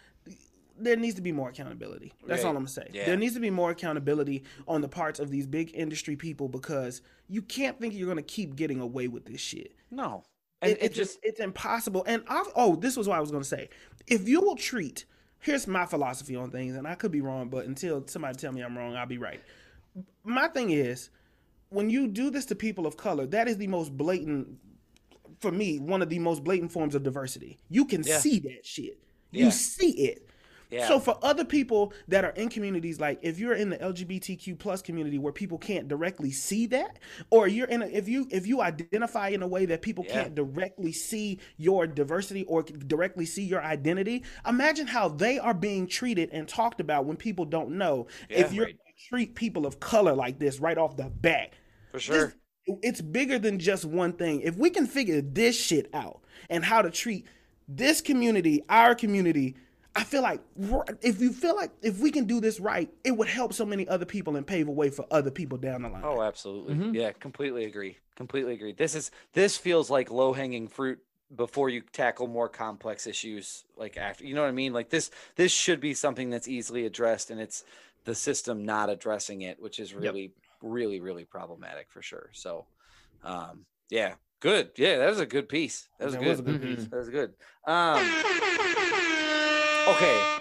There 0.78 0.96
needs 0.96 1.14
to 1.16 1.22
be 1.22 1.32
more 1.32 1.50
accountability. 1.50 2.12
That's 2.26 2.42
all 2.44 2.50
I'm 2.50 2.56
gonna 2.56 2.68
say. 2.68 2.88
Yeah. 2.92 3.06
There 3.06 3.16
needs 3.16 3.34
to 3.34 3.40
be 3.40 3.50
more 3.50 3.70
accountability 3.70 4.42
on 4.66 4.80
the 4.80 4.88
parts 4.88 5.20
of 5.20 5.30
these 5.30 5.46
big 5.46 5.70
industry 5.74 6.16
people 6.16 6.48
because 6.48 7.00
you 7.28 7.42
can't 7.42 7.78
think 7.80 7.94
you're 7.94 8.08
gonna 8.08 8.22
keep 8.22 8.56
getting 8.56 8.80
away 8.80 9.08
with 9.08 9.24
this 9.26 9.40
shit. 9.40 9.74
No. 9.90 10.24
And 10.62 10.72
It, 10.72 10.78
it, 10.78 10.84
it's 10.86 10.96
just 10.96 11.18
it's 11.22 11.40
impossible. 11.40 12.04
And 12.06 12.22
I've, 12.26 12.46
oh, 12.56 12.76
this 12.76 12.96
was 12.96 13.06
what 13.06 13.16
I 13.16 13.20
was 13.20 13.30
going 13.30 13.42
to 13.42 13.48
say. 13.48 13.68
If 14.06 14.26
you 14.28 14.40
will 14.40 14.56
treat, 14.56 15.04
here's 15.40 15.66
my 15.66 15.84
philosophy 15.84 16.36
on 16.36 16.50
things, 16.50 16.74
and 16.74 16.86
I 16.86 16.94
could 16.94 17.12
be 17.12 17.20
wrong, 17.20 17.48
but 17.48 17.66
until 17.66 18.06
somebody 18.06 18.36
tell 18.38 18.52
me 18.52 18.62
I'm 18.62 18.76
wrong, 18.78 18.96
I'll 18.96 19.04
be 19.04 19.18
right. 19.18 19.42
My 20.22 20.48
thing 20.48 20.70
is, 20.70 21.10
when 21.68 21.90
you 21.90 22.06
do 22.08 22.30
this 22.30 22.46
to 22.46 22.54
people 22.54 22.86
of 22.86 22.96
color, 22.96 23.26
that 23.26 23.46
is 23.46 23.58
the 23.58 23.66
most 23.66 23.94
blatant, 23.96 24.56
for 25.40 25.52
me, 25.52 25.78
one 25.80 26.00
of 26.00 26.08
the 26.08 26.18
most 26.18 26.42
blatant 26.44 26.72
forms 26.72 26.94
of 26.94 27.02
diversity. 27.02 27.58
You 27.68 27.84
can 27.84 28.02
Yeah. 28.02 28.18
see 28.18 28.38
that 28.40 28.64
shit. 28.64 28.98
You 29.32 29.46
Yeah. 29.46 29.50
see 29.50 29.90
it. 30.06 30.23
Yeah. 30.74 30.88
So 30.88 30.98
for 31.00 31.16
other 31.22 31.44
people 31.44 31.92
that 32.08 32.24
are 32.24 32.30
in 32.30 32.48
communities 32.48 33.00
like 33.00 33.18
if 33.22 33.38
you're 33.38 33.54
in 33.54 33.70
the 33.70 33.78
LGBTQ 33.78 34.58
plus 34.58 34.82
community 34.82 35.18
where 35.18 35.32
people 35.32 35.58
can't 35.58 35.88
directly 35.88 36.30
see 36.30 36.66
that, 36.66 36.98
or 37.30 37.46
you're 37.48 37.68
in 37.68 37.82
a, 37.82 37.86
if 37.86 38.08
you 38.08 38.26
if 38.30 38.46
you 38.46 38.60
identify 38.60 39.28
in 39.28 39.42
a 39.42 39.46
way 39.46 39.66
that 39.66 39.82
people 39.82 40.04
Yeah. 40.08 40.22
can't 40.22 40.34
directly 40.34 40.92
see 40.92 41.38
your 41.56 41.86
diversity 41.86 42.44
or 42.44 42.62
directly 42.62 43.26
see 43.26 43.44
your 43.44 43.62
identity, 43.62 44.24
imagine 44.46 44.86
how 44.86 45.08
they 45.08 45.38
are 45.38 45.54
being 45.54 45.86
treated 45.86 46.30
and 46.32 46.48
talked 46.48 46.80
about 46.80 47.04
when 47.06 47.16
people 47.16 47.44
don't 47.44 47.70
know 47.70 48.06
if 48.28 48.52
you're 48.52 48.66
Right. 48.66 48.76
treat 49.08 49.34
people 49.34 49.66
of 49.66 49.80
color 49.80 50.14
like 50.14 50.38
this 50.38 50.60
right 50.60 50.78
off 50.78 50.96
the 50.96 51.04
bat. 51.10 51.52
For 51.92 51.98
sure. 52.00 52.26
This- 52.26 52.34
it's 52.82 53.00
bigger 53.02 53.38
than 53.38 53.58
just 53.58 53.84
one 53.84 54.14
thing. 54.14 54.40
If 54.40 54.56
we 54.56 54.70
can 54.70 54.86
figure 54.86 55.20
this 55.20 55.54
shit 55.60 55.90
out 55.92 56.22
and 56.48 56.64
how 56.64 56.80
to 56.80 56.90
treat 56.90 57.26
this 57.68 58.00
community, 58.00 58.62
our 58.68 58.94
community, 58.94 59.54
I 59.96 60.02
feel 60.02 60.22
like 60.22 60.40
if 61.02 61.20
you 61.20 61.32
feel 61.32 61.54
like 61.54 61.70
if 61.82 62.00
we 62.00 62.10
can 62.10 62.24
do 62.24 62.40
this 62.40 62.58
right, 62.58 62.90
it 63.04 63.12
would 63.12 63.28
help 63.28 63.52
so 63.52 63.64
many 63.64 63.86
other 63.86 64.04
people 64.04 64.34
and 64.36 64.46
pave 64.46 64.66
a 64.66 64.72
way 64.72 64.90
for 64.90 65.06
other 65.10 65.30
people 65.30 65.56
down 65.56 65.82
the 65.82 65.88
line. 65.88 66.02
Oh, 66.04 66.20
absolutely. 66.20 66.74
Mhm. 66.74 66.94
Yeah, 66.94 67.12
completely 67.12 67.64
agree. 67.64 67.98
Completely 68.16 68.54
agree. 68.54 68.72
This 68.72 68.94
is 68.94 69.10
this 69.34 69.56
feels 69.56 69.90
like 69.90 70.10
low 70.10 70.32
hanging 70.32 70.66
fruit 70.68 70.98
before 71.36 71.68
you 71.68 71.80
tackle 71.80 72.26
more 72.26 72.48
complex 72.48 73.06
issues 73.06 73.64
like 73.76 73.96
after 73.96 74.24
you 74.24 74.34
know 74.34 74.42
what 74.42 74.48
I 74.48 74.52
mean? 74.52 74.72
Like 74.72 74.90
this 74.90 75.10
this 75.36 75.52
should 75.52 75.80
be 75.80 75.94
something 75.94 76.28
that's 76.30 76.48
easily 76.48 76.86
addressed 76.86 77.30
and 77.30 77.40
it's 77.40 77.64
the 78.04 78.14
system 78.14 78.64
not 78.64 78.90
addressing 78.90 79.42
it, 79.42 79.60
which 79.60 79.78
is 79.78 79.94
really, 79.94 80.32
really, 80.60 81.00
really 81.00 81.24
problematic 81.24 81.86
for 81.90 82.02
sure. 82.02 82.30
So 82.32 82.66
um 83.22 83.64
yeah, 83.90 84.14
good. 84.40 84.70
Yeah, 84.76 84.98
that 84.98 85.08
was 85.08 85.20
a 85.20 85.26
good 85.26 85.48
piece. 85.48 85.88
That 85.98 86.06
was 86.06 86.14
That 86.14 86.20
good. 86.20 86.28
was 86.30 86.40
a 86.40 86.42
good 86.42 86.60
Mhm. 86.60 86.76
piece. 86.76 86.86
That 86.88 86.96
was 86.96 87.10
good. 87.10 87.34
Um 87.64 89.03
Okay. 89.88 90.36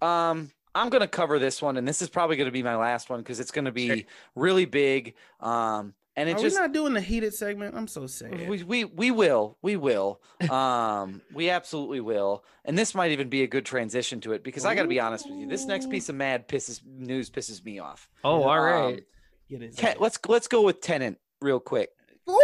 Um 0.00 0.50
I'm 0.74 0.88
going 0.88 1.02
to 1.02 1.08
cover 1.08 1.38
this 1.38 1.60
one 1.60 1.76
and 1.76 1.86
this 1.86 2.00
is 2.00 2.08
probably 2.08 2.36
going 2.36 2.46
to 2.46 2.52
be 2.52 2.62
my 2.62 2.76
last 2.76 3.10
one 3.10 3.20
because 3.20 3.40
it's 3.40 3.50
going 3.50 3.66
to 3.66 3.72
be 3.72 3.86
Sure. 3.88 3.96
really 4.34 4.64
big. 4.64 5.14
Um 5.40 5.94
and 6.14 6.28
it 6.28 6.36
Are 6.36 6.40
just 6.40 6.56
we 6.56 6.60
not 6.60 6.72
doing 6.72 6.92
the 6.92 7.00
heated 7.00 7.32
segment? 7.32 7.74
I'm 7.74 7.88
so 7.88 8.06
sad. 8.06 8.48
we, 8.48 8.62
we 8.62 8.84
we 8.84 9.10
will 9.10 9.56
we 9.62 9.76
will 9.76 10.20
um 10.50 11.22
we 11.32 11.48
absolutely 11.50 12.00
will 12.00 12.44
and 12.66 12.76
this 12.78 12.94
might 12.94 13.12
even 13.12 13.28
be 13.30 13.42
a 13.42 13.46
good 13.46 13.64
transition 13.64 14.20
to 14.20 14.32
it 14.32 14.44
because 14.44 14.66
i 14.66 14.74
gotta 14.74 14.88
be 14.88 15.00
honest 15.00 15.26
with 15.30 15.38
you 15.38 15.46
this 15.48 15.64
next 15.64 15.88
piece 15.88 16.08
of 16.10 16.14
mad 16.14 16.48
pisses 16.48 16.80
news 16.84 17.30
pisses 17.30 17.64
me 17.64 17.78
off 17.78 18.08
Oh, 18.24 18.42
all 18.42 18.50
Um, 18.50 18.62
right. 18.62 19.04
Get 19.48 19.62
it. 19.62 19.76
Ten- 19.76 19.96
let's 20.00 20.18
let's 20.28 20.48
go 20.48 20.60
with 20.62 20.80
Tenet 20.82 21.18
real 21.40 21.60
quick 21.60 21.90
Ooh, 22.28 22.38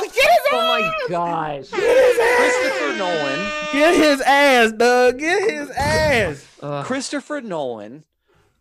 get 0.00 0.14
his 0.14 0.40
Oh 0.52 0.66
my 0.66 0.80
ass! 0.80 1.70
gosh. 1.70 2.81
Christopher 2.92 2.98
nolan 2.98 3.52
Get 3.72 3.94
his 3.94 4.20
ass, 4.20 4.72
Doug. 4.72 5.18
Get 5.18 5.50
his 5.50 5.70
ass. 5.70 6.48
Ugh. 6.62 6.84
christopher 6.84 7.40
nolan 7.40 8.04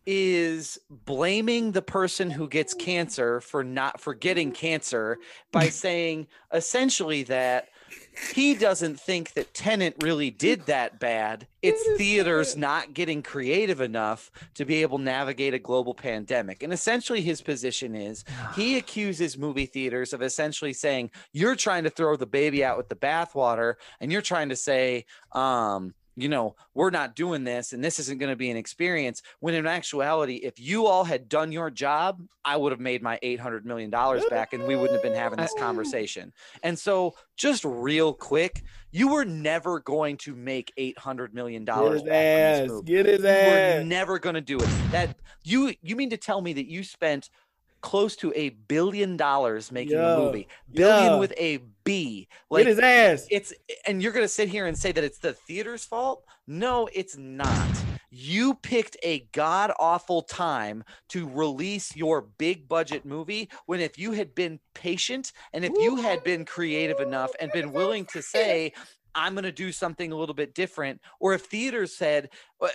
is 0.06 0.80
blaming 0.90 1.74
the 1.74 1.82
person 1.82 2.32
who 2.32 2.48
gets 2.48 2.74
cancer 2.74 3.40
for 3.40 3.64
not 3.64 4.02
for 4.02 4.14
getting 4.14 4.52
cancer 4.52 5.18
by 5.52 5.70
saying 5.70 6.28
essentially 6.54 7.24
that 7.24 7.68
he 8.34 8.54
doesn't 8.56 9.00
think 9.00 9.34
that 9.34 9.54
Tenet 9.54 9.96
really 10.02 10.30
did 10.30 10.66
that 10.66 11.00
bad. 11.00 11.48
It's 11.62 11.98
theaters 11.98 12.58
not 12.58 12.94
getting 12.94 13.22
creative 13.22 13.82
enough 13.82 14.32
to 14.56 14.66
be 14.66 14.82
able 14.82 14.98
to 14.98 15.04
navigate 15.04 15.54
a 15.54 15.60
global 15.60 15.94
pandemic. 15.94 16.64
And 16.64 16.74
essentially, 16.74 17.22
his 17.22 17.42
position 17.42 17.96
is 17.96 18.24
he 18.56 18.78
accuses 18.78 19.38
movie 19.38 19.66
theaters 19.66 20.14
of 20.14 20.22
essentially 20.22 20.74
saying, 20.74 21.12
You're 21.34 21.56
trying 21.56 21.84
to 21.84 21.90
throw 21.90 22.16
the 22.16 22.26
baby 22.26 22.64
out 22.64 22.78
with 22.78 22.90
the 22.90 22.96
bathwater, 22.96 23.76
and 24.00 24.12
you're 24.12 24.22
trying 24.22 24.50
to 24.50 24.56
say, 24.56 25.06
um, 25.32 25.94
you 26.22 26.30
know, 26.30 26.56
we're 26.76 26.92
not 26.92 27.16
doing 27.16 27.44
this 27.44 27.74
and 27.74 27.84
this 27.84 27.98
isn't 28.00 28.20
going 28.20 28.30
to 28.30 28.36
be 28.36 28.52
an 28.52 28.58
experience. 28.58 29.24
When 29.40 29.56
in 29.56 29.66
actuality, 29.66 30.36
if 30.36 30.60
you 30.60 30.86
all 30.86 31.04
had 31.04 31.28
done 31.28 31.52
your 31.52 31.72
job, 31.72 32.22
I 32.46 32.58
would 32.58 32.72
have 32.72 32.80
made 32.80 33.02
my 33.02 33.18
$800 33.24 33.66
million 33.66 33.90
back 33.90 34.54
and 34.54 34.64
we 34.66 34.76
wouldn't 34.76 34.94
have 34.94 35.02
been 35.02 35.16
having 35.20 35.40
this 35.40 35.54
conversation. 35.58 36.32
And 36.62 36.78
so, 36.78 37.16
just 37.36 37.66
real 37.66 38.14
quick, 38.14 38.62
you 38.92 39.08
were 39.08 39.26
never 39.26 39.80
going 39.80 40.18
to 40.18 40.36
make 40.36 40.72
$800 40.78 41.34
million 41.34 41.66
back 41.66 41.82
Get 41.82 41.92
his 41.94 42.08
ass. 42.08 42.82
Get 42.86 43.06
his 43.08 43.20
You 43.22 43.26
were 43.26 43.80
ass. 43.80 43.86
never 43.86 44.20
going 44.20 44.36
to 44.36 44.42
do 44.42 44.58
it. 44.60 44.70
That 44.92 45.16
you 45.44 45.74
you 45.82 45.96
mean 45.96 46.12
to 46.12 46.18
tell 46.18 46.42
me 46.42 46.54
that 46.54 46.68
you 46.68 46.84
spent 46.84 47.30
close 47.82 48.16
to 48.18 48.32
a 48.36 48.50
billion 48.50 49.18
dollars 49.18 49.72
making 49.72 49.98
Yeah, 49.98 50.16
a 50.16 50.18
movie, 50.20 50.48
billion 50.72 51.14
yeah. 51.14 51.20
with 51.20 51.34
a 51.38 51.60
B, 51.84 52.28
Get 52.56 52.68
his 52.68 52.80
ass. 52.80 53.28
it's 53.32 53.54
and 53.88 54.02
you're 54.04 54.12
going 54.12 54.24
to 54.24 54.30
sit 54.30 54.50
here 54.50 54.68
and 54.68 54.78
say 54.78 54.92
that 54.92 55.04
it's 55.04 55.18
the 55.20 55.34
theater's 55.34 55.84
fault? 55.84 56.24
No, 56.48 56.88
it's 56.94 57.18
not. 57.18 57.68
You 58.14 58.56
picked 58.56 58.98
a 59.04 59.22
god 59.32 59.72
awful 59.80 60.22
time 60.22 60.84
to 61.10 61.28
release 61.30 61.96
your 61.96 62.22
big 62.22 62.68
budget 62.68 63.06
movie 63.06 63.50
when 63.68 63.80
if 63.80 63.98
you 63.98 64.12
had 64.12 64.36
been 64.36 64.60
patient 64.74 65.32
and 65.54 65.64
if 65.64 65.72
you 65.80 65.96
had 65.96 66.22
been 66.24 66.44
creative 66.46 67.00
enough 67.00 67.32
and 67.40 67.52
been 67.54 67.72
willing 67.72 68.06
to 68.08 68.22
say 68.22 68.74
I'm 69.16 69.34
going 69.34 69.44
to 69.44 69.52
do 69.52 69.72
something 69.72 70.12
a 70.12 70.16
little 70.16 70.36
bit 70.36 70.54
different 70.56 71.02
or 71.20 71.34
if 71.34 71.46
theaters 71.46 71.96
said 71.96 72.30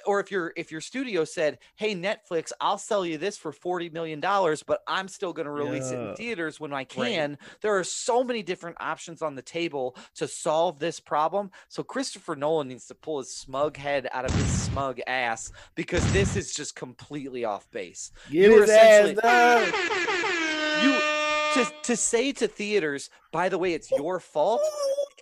or- 0.06 0.20
if 0.20 0.30
your 0.30 0.52
if 0.56 0.72
your 0.72 0.80
studio 0.80 1.24
said, 1.24 1.58
"Hey 1.76 1.94
Netflix, 1.94 2.50
I'll 2.60 2.78
sell 2.78 3.06
you 3.06 3.18
this 3.18 3.36
for 3.36 3.52
40 3.52 3.90
million 3.90 4.18
dollars, 4.20 4.62
but 4.62 4.82
I'm 4.88 5.06
still 5.08 5.32
going 5.32 5.46
to 5.46 5.52
release 5.52 5.90
it 5.92 5.98
in 5.98 6.16
theaters 6.16 6.58
when 6.58 6.72
I 6.72 6.84
can." 6.84 7.38
There 7.60 7.76
are 7.78 7.84
so 7.84 8.24
many 8.24 8.42
different 8.42 8.76
options 8.80 9.22
on 9.22 9.34
the 9.36 9.42
table 9.42 9.96
to 10.16 10.26
solve 10.26 10.78
this 10.80 10.98
problem. 11.00 11.50
So 11.68 11.82
Christopher 11.84 12.34
Nolan 12.34 12.68
needs 12.68 12.86
to 12.88 12.94
pull 12.94 13.18
his 13.18 13.30
smug 13.34 13.76
head 13.76 14.08
out 14.12 14.24
of 14.24 14.32
his 14.34 14.62
smug 14.62 15.00
ass 15.06 15.52
because 15.76 16.04
this 16.12 16.34
is 16.36 16.52
just 16.52 16.74
completely 16.74 17.44
off 17.44 17.70
base. 17.70 18.10
Get 18.30 18.50
you 18.50 18.60
his 18.62 18.70
ass, 18.70 19.08
essentially- 19.10 19.22
You 20.82 21.00
to 21.54 21.72
to 21.84 21.96
say 21.96 22.32
to 22.32 22.48
theaters, 22.48 23.08
by 23.32 23.48
the 23.48 23.56
way, 23.58 23.72
it's 23.72 23.90
your 23.90 24.18
fault. 24.20 24.60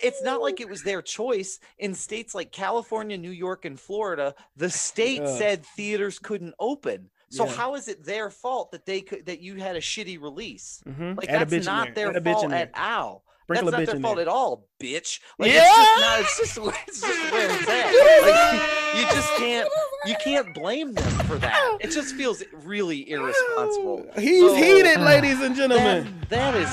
It's 0.01 0.21
not 0.23 0.41
like 0.41 0.59
it 0.59 0.69
was 0.69 0.83
their 0.83 1.01
choice. 1.01 1.59
In 1.79 1.93
states 1.93 2.35
like 2.35 2.51
California, 2.51 3.17
New 3.17 3.31
York, 3.31 3.65
and 3.65 3.79
Florida, 3.79 4.35
the 4.55 4.69
state 4.69 5.21
Yeah. 5.21 5.37
said 5.37 5.65
theaters 5.65 6.19
couldn't 6.19 6.53
open. 6.59 7.09
So 7.29 7.45
Yeah. 7.45 7.51
how 7.53 7.75
is 7.75 7.87
it 7.87 8.05
their 8.05 8.29
fault 8.29 8.71
that 8.71 8.85
they 8.85 9.01
could 9.01 9.25
that 9.25 9.39
you 9.41 9.55
had 9.55 9.75
a 9.75 9.81
shitty 9.81 10.21
release? 10.21 10.81
Mhm. 10.87 11.17
Like 11.17 11.29
Add 11.29 11.49
that's 11.49 11.65
not 11.65 11.95
their 11.95 12.13
fault 12.13 12.51
at 12.53 12.71
all. 12.77 13.23
Sprinkle 13.43 13.71
that's 13.71 13.79
not 13.87 13.93
their 13.93 14.01
fault 14.01 14.15
there. 14.15 14.23
at 14.23 14.27
all, 14.27 14.67
bitch. 14.81 15.19
Like 15.37 15.51
Yeah. 15.51 16.19
it's 16.19 16.37
just 16.37 16.57
not. 16.57 16.59
It's 16.59 16.61
just 16.61 16.77
it's 16.87 17.01
just 17.01 17.31
where 17.31 17.49
it's 17.51 17.67
at. 17.69 18.95
Like 18.95 18.99
you 18.99 19.15
just 19.15 19.33
can't 19.35 19.69
you 20.05 20.15
can't 20.23 20.53
blame 20.53 20.93
them 20.93 21.11
for 21.25 21.37
that. 21.37 21.77
It 21.79 21.91
just 21.91 22.15
feels 22.15 22.43
really 22.63 23.09
irresponsible. 23.09 24.05
He's 24.17 24.41
So, 24.41 24.55
heated, 24.55 24.99
ladies 25.01 25.39
and 25.41 25.55
That, 25.55 25.57
gentlemen. 25.57 26.25
that 26.29 26.55
is 26.55 26.69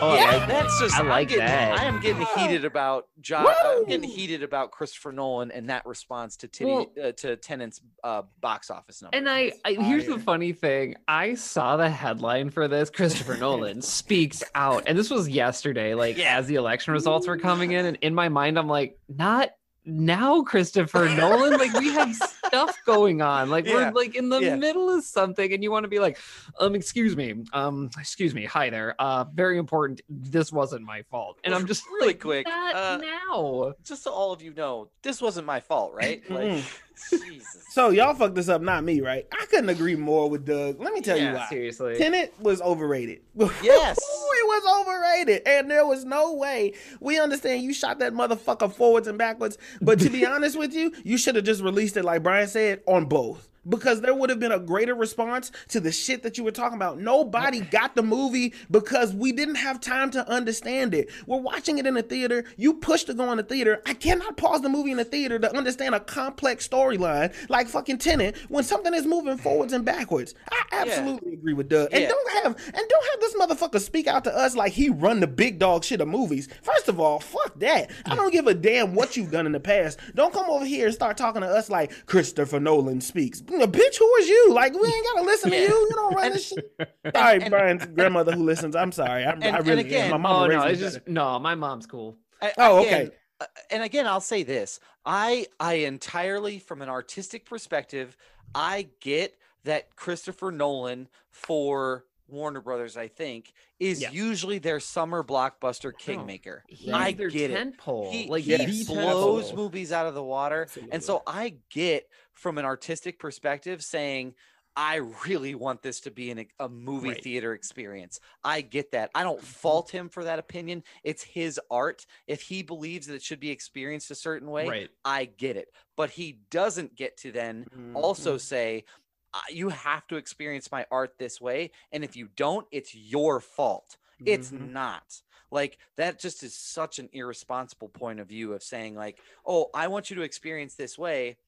Oh, 0.00 0.14
yeah, 0.14 0.42
I- 0.42 0.46
that's 0.46 0.80
just 0.80 0.96
I 0.96 1.00
I'm 1.00 1.08
like 1.08 1.28
getting- 1.28 1.44
that. 1.46 1.78
I 1.78 1.84
am 1.84 2.00
getting 2.00 2.26
heated 2.36 2.64
about 2.64 3.06
John. 3.20 3.46
I'm 3.64 3.84
getting 3.86 4.08
heated 4.08 4.42
about 4.42 4.70
Christopher 4.70 5.12
Nolan 5.12 5.50
and 5.50 5.70
that 5.70 5.86
response 5.86 6.36
to 6.38 6.48
Titty 6.48 6.70
Well- 6.70 6.92
uh, 7.02 7.12
to 7.12 7.36
Tenet's 7.36 7.80
uh, 8.02 8.22
box 8.40 8.70
office 8.70 9.02
number. 9.02 9.16
And 9.16 9.28
I, 9.28 9.52
I 9.64 9.72
here's 9.74 10.06
the 10.06 10.18
funny 10.18 10.52
thing. 10.52 10.96
I 11.08 11.34
saw 11.34 11.76
the 11.76 11.88
headline 11.88 12.50
for 12.50 12.68
this. 12.68 12.90
Christopher 12.90 13.36
Nolan 13.36 13.80
speaks 13.82 14.42
out, 14.54 14.84
and 14.86 14.98
this 14.98 15.10
was 15.10 15.28
yesterday. 15.28 15.94
Like 15.94 16.16
Yeah. 16.18 16.38
as 16.38 16.46
the 16.46 16.56
election 16.56 16.92
results 16.92 17.26
were 17.26 17.38
coming 17.38 17.72
in, 17.72 17.86
and 17.86 17.96
in 18.02 18.14
my 18.14 18.28
mind, 18.28 18.58
I'm 18.58 18.68
like, 18.68 18.98
not 19.08 19.50
now, 19.86 20.42
Christopher 20.42 21.08
Nolan. 21.16 21.52
Like 21.58 21.72
we 21.74 21.88
have 21.92 22.16
stuff 22.54 22.76
going 22.86 23.20
on. 23.22 23.50
Like 23.50 23.66
Yeah. 23.66 23.74
we're 23.74 23.90
like 23.92 24.14
in 24.14 24.28
the 24.28 24.38
Yeah. 24.40 24.56
middle 24.56 24.90
of 24.90 25.04
something, 25.04 25.52
and 25.52 25.62
you 25.62 25.70
want 25.70 25.84
to 25.84 25.88
be 25.88 25.98
like, 25.98 26.18
um, 26.60 26.74
excuse 26.74 27.16
me, 27.16 27.34
um, 27.52 27.90
excuse 27.98 28.34
me, 28.34 28.44
hi 28.44 28.70
there. 28.70 28.94
Uh, 28.98 29.24
very 29.24 29.58
important. 29.58 30.00
This 30.08 30.52
wasn't 30.52 30.84
my 30.84 31.02
fault, 31.10 31.38
and 31.44 31.54
I'm 31.54 31.66
just 31.66 31.84
Really 31.94 32.08
like, 32.08 32.20
quick, 32.20 32.46
uh, 32.48 32.98
now. 33.00 33.74
just 33.84 34.02
so 34.04 34.12
all 34.12 34.32
of 34.32 34.42
you 34.42 34.52
know, 34.54 34.88
this 35.02 35.20
wasn't 35.20 35.46
my 35.46 35.60
fault, 35.60 35.92
right? 35.94 36.22
Like, 36.30 36.62
Jesus. 37.10 37.64
So 37.72 37.90
y'all 37.90 38.14
fucked 38.14 38.36
this 38.36 38.48
up, 38.48 38.62
not 38.62 38.84
me, 38.84 39.00
right? 39.00 39.26
I 39.32 39.46
couldn't 39.46 39.68
agree 39.68 39.96
more 39.96 40.30
with 40.30 40.46
Doug. 40.46 40.78
Let 40.80 40.92
me 40.92 41.00
tell 41.00 41.18
you 41.18 41.32
why. 41.32 41.46
Seriously. 41.48 41.96
Tenet 41.98 42.32
was 42.40 42.62
overrated. 42.62 43.20
Yes. 43.62 43.98
it 43.98 44.46
was 44.46 44.86
overrated, 44.86 45.42
and 45.46 45.68
there 45.70 45.84
was 45.86 46.04
no 46.04 46.34
way. 46.34 46.74
We 47.00 47.18
understand 47.18 47.62
you 47.62 47.72
shot 47.74 47.98
that 47.98 48.12
motherfucker 48.12 48.72
forwards 48.72 49.08
and 49.08 49.18
backwards, 49.18 49.58
but 49.80 49.98
to 50.00 50.10
be 50.10 50.24
honest 50.24 50.56
with 50.58 50.72
you, 50.72 50.92
you 51.02 51.18
should 51.18 51.34
have 51.34 51.44
just 51.44 51.62
released 51.62 51.96
it 51.96 52.04
like 52.04 52.22
Brian 52.22 52.43
said 52.46 52.82
on 52.86 53.06
both. 53.06 53.48
Because 53.68 54.00
there 54.00 54.14
would 54.14 54.30
have 54.30 54.38
been 54.40 54.52
a 54.52 54.58
greater 54.58 54.94
response 54.94 55.50
to 55.68 55.80
the 55.80 55.90
shit 55.92 56.22
that 56.22 56.36
you 56.38 56.44
were 56.44 56.50
talking 56.50 56.76
about. 56.76 56.98
Nobody 56.98 57.60
got 57.60 57.94
the 57.94 58.02
movie 58.02 58.52
because 58.70 59.12
we 59.14 59.32
didn't 59.32 59.54
have 59.56 59.80
time 59.80 60.10
to 60.12 60.28
understand 60.28 60.94
it. 60.94 61.08
We're 61.26 61.38
watching 61.40 61.78
it 61.78 61.86
in 61.86 61.94
the 61.94 62.02
theater. 62.02 62.44
You 62.56 62.74
push 62.74 63.04
to 63.04 63.14
go 63.14 63.30
in 63.30 63.38
the 63.38 63.42
theater. 63.42 63.80
I 63.86 63.94
cannot 63.94 64.36
pause 64.36 64.60
the 64.62 64.68
movie 64.68 64.90
in 64.90 64.96
the 64.98 65.04
theater 65.04 65.38
to 65.38 65.56
understand 65.56 65.94
a 65.94 66.00
complex 66.00 66.66
storyline 66.68 67.32
like 67.48 67.68
fucking 67.68 67.98
Tenet 67.98 68.36
when 68.48 68.64
something 68.64 68.92
is 68.94 69.06
moving 69.06 69.38
forwards 69.38 69.72
and 69.72 69.84
backwards. 69.84 70.34
I 70.50 70.62
absolutely 70.72 71.34
agree 71.34 71.54
with 71.54 71.68
Doug. 71.68 71.88
And 71.92 72.02
Yeah. 72.02 72.08
don't 72.08 72.30
have 72.44 72.56
and 72.74 72.88
don't 72.88 73.06
have 73.10 73.20
this 73.20 73.34
motherfucker 73.34 73.80
speak 73.80 74.06
out 74.06 74.24
to 74.24 74.36
us 74.36 74.54
like 74.56 74.72
he 74.72 74.90
run 74.90 75.20
the 75.20 75.26
big 75.26 75.58
dog 75.58 75.84
shit 75.84 76.00
of 76.00 76.08
movies. 76.08 76.48
First 76.62 76.88
of 76.88 77.00
all, 77.00 77.20
fuck 77.20 77.58
that. 77.60 77.90
I 78.06 78.14
don't 78.14 78.32
give 78.32 78.46
a 78.46 78.54
damn 78.54 78.94
what 78.94 79.16
you've 79.16 79.30
done 79.30 79.46
in 79.46 79.52
the 79.52 79.60
past. 79.60 79.98
Don't 80.14 80.32
come 80.32 80.48
over 80.50 80.64
here 80.64 80.86
and 80.86 80.94
start 80.94 81.16
talking 81.16 81.42
to 81.42 81.48
us 81.48 81.70
like 81.70 82.06
Christopher 82.06 82.60
Nolan 82.60 83.00
speaks. 83.00 83.40
You 83.54 83.60
know, 83.60 83.66
bitch, 83.68 83.98
who 83.98 84.14
is 84.16 84.28
you? 84.28 84.52
Like 84.52 84.72
we 84.74 84.86
ain't 84.88 85.06
gotta 85.14 85.22
listen 85.26 85.50
to 85.50 85.56
you. 85.56 85.62
You 85.68 85.90
don't 85.94 86.14
run 86.14 86.32
this 86.32 86.48
shit. 86.48 86.76
Sorry, 87.14 87.38
Brian's 87.48 87.86
grandmother 87.86 88.32
who 88.32 88.42
listens. 88.44 88.74
I'm 88.74 88.90
sorry. 88.92 89.24
I'm, 89.24 89.42
I 89.42 89.46
and 89.58 89.66
really 89.66 89.82
again- 89.82 90.06
am. 90.06 90.10
My 90.10 90.16
mama 90.16 90.44
Oh 90.54 90.58
no, 90.58 90.62
it's 90.64 90.80
just 90.80 90.98
better. 91.00 91.10
no. 91.12 91.38
My 91.38 91.54
mom's 91.54 91.86
cool. 91.86 92.16
I- 92.42 92.52
Oh, 92.58 92.80
again, 92.80 93.06
okay. 93.06 93.14
uh, 93.40 93.46
And 93.70 93.82
again, 93.84 94.06
I'll 94.06 94.20
say 94.20 94.42
this: 94.42 94.80
I, 95.06 95.46
I 95.60 95.74
entirely, 95.74 96.58
from 96.58 96.82
an 96.82 96.88
artistic 96.88 97.44
perspective, 97.46 98.16
I 98.54 98.88
get 99.00 99.36
that 99.64 99.94
Christopher 99.96 100.50
Nolan 100.50 101.08
for 101.30 102.04
Warner 102.28 102.60
Brothers, 102.60 102.96
I 102.96 103.08
think, 103.08 103.52
is 103.78 104.00
Yeah. 104.02 104.10
usually 104.10 104.58
their 104.58 104.80
summer 104.80 105.22
blockbuster 105.22 105.96
kingmaker. 105.96 106.64
He's 106.68 106.92
I 106.92 107.12
their 107.12 107.28
get 107.28 107.50
it. 107.50 107.78
pole. 107.78 108.10
He, 108.10 108.28
like 108.28 108.44
he 108.44 108.50
Yes. 108.50 108.86
the 108.88 108.94
blows 108.94 109.52
tentpole. 109.52 109.56
movies 109.56 109.92
out 109.92 110.06
of 110.06 110.14
the 110.14 110.22
water. 110.22 110.66
And 110.90 111.02
so 111.02 111.22
I 111.26 111.54
get 111.70 112.08
from 112.44 112.58
an 112.58 112.64
artistic 112.66 113.18
perspective 113.18 113.82
saying, 113.82 114.34
I 114.76 114.96
really 115.26 115.54
want 115.54 115.80
this 115.80 116.00
to 116.00 116.10
be 116.10 116.30
an, 116.30 116.44
a 116.60 116.68
movie 116.68 117.08
Right. 117.08 117.22
theater 117.22 117.54
experience. 117.54 118.20
I 118.44 118.60
get 118.60 118.90
that. 118.90 119.10
I 119.14 119.22
don't 119.22 119.42
fault 119.42 119.88
him 119.88 120.10
for 120.10 120.24
that 120.24 120.38
opinion. 120.38 120.84
It's 121.04 121.22
his 121.22 121.58
art. 121.70 122.04
If 122.26 122.42
he 122.42 122.62
believes 122.62 123.06
that 123.06 123.14
it 123.14 123.22
should 123.22 123.40
be 123.40 123.50
experienced 123.50 124.10
a 124.10 124.14
certain 124.14 124.50
way, 124.50 124.68
Right. 124.68 124.90
I 125.06 125.24
get 125.24 125.56
it. 125.56 125.68
But 125.96 126.10
he 126.10 126.40
doesn't 126.50 126.96
get 126.96 127.16
to 127.18 127.32
then 127.32 127.64
also 127.94 128.36
say, 128.36 128.84
"Uh, 129.32 129.40
you 129.48 129.70
have 129.70 130.06
to 130.08 130.16
experience 130.16 130.70
my 130.70 130.84
art 130.90 131.14
this 131.18 131.40
way. 131.40 131.70
And 131.92 132.04
if 132.04 132.14
you 132.14 132.28
don't, 132.28 132.66
it's 132.70 132.94
your 132.94 133.40
fault. 133.40 133.96
It's 134.26 134.50
Mhm. 134.50 134.72
not. 134.72 135.22
Like 135.50 135.78
that 135.96 136.18
just 136.20 136.42
is 136.42 136.54
such 136.54 136.98
an 136.98 137.08
irresponsible 137.12 137.88
point 137.88 138.20
of 138.20 138.28
view 138.28 138.52
of 138.52 138.62
saying, 138.62 138.96
like, 138.96 139.18
oh, 139.46 139.70
I 139.72 139.86
want 139.88 140.10
you 140.10 140.16
to 140.16 140.22
experience 140.22 140.74
this 140.74 140.98
way, 140.98 141.38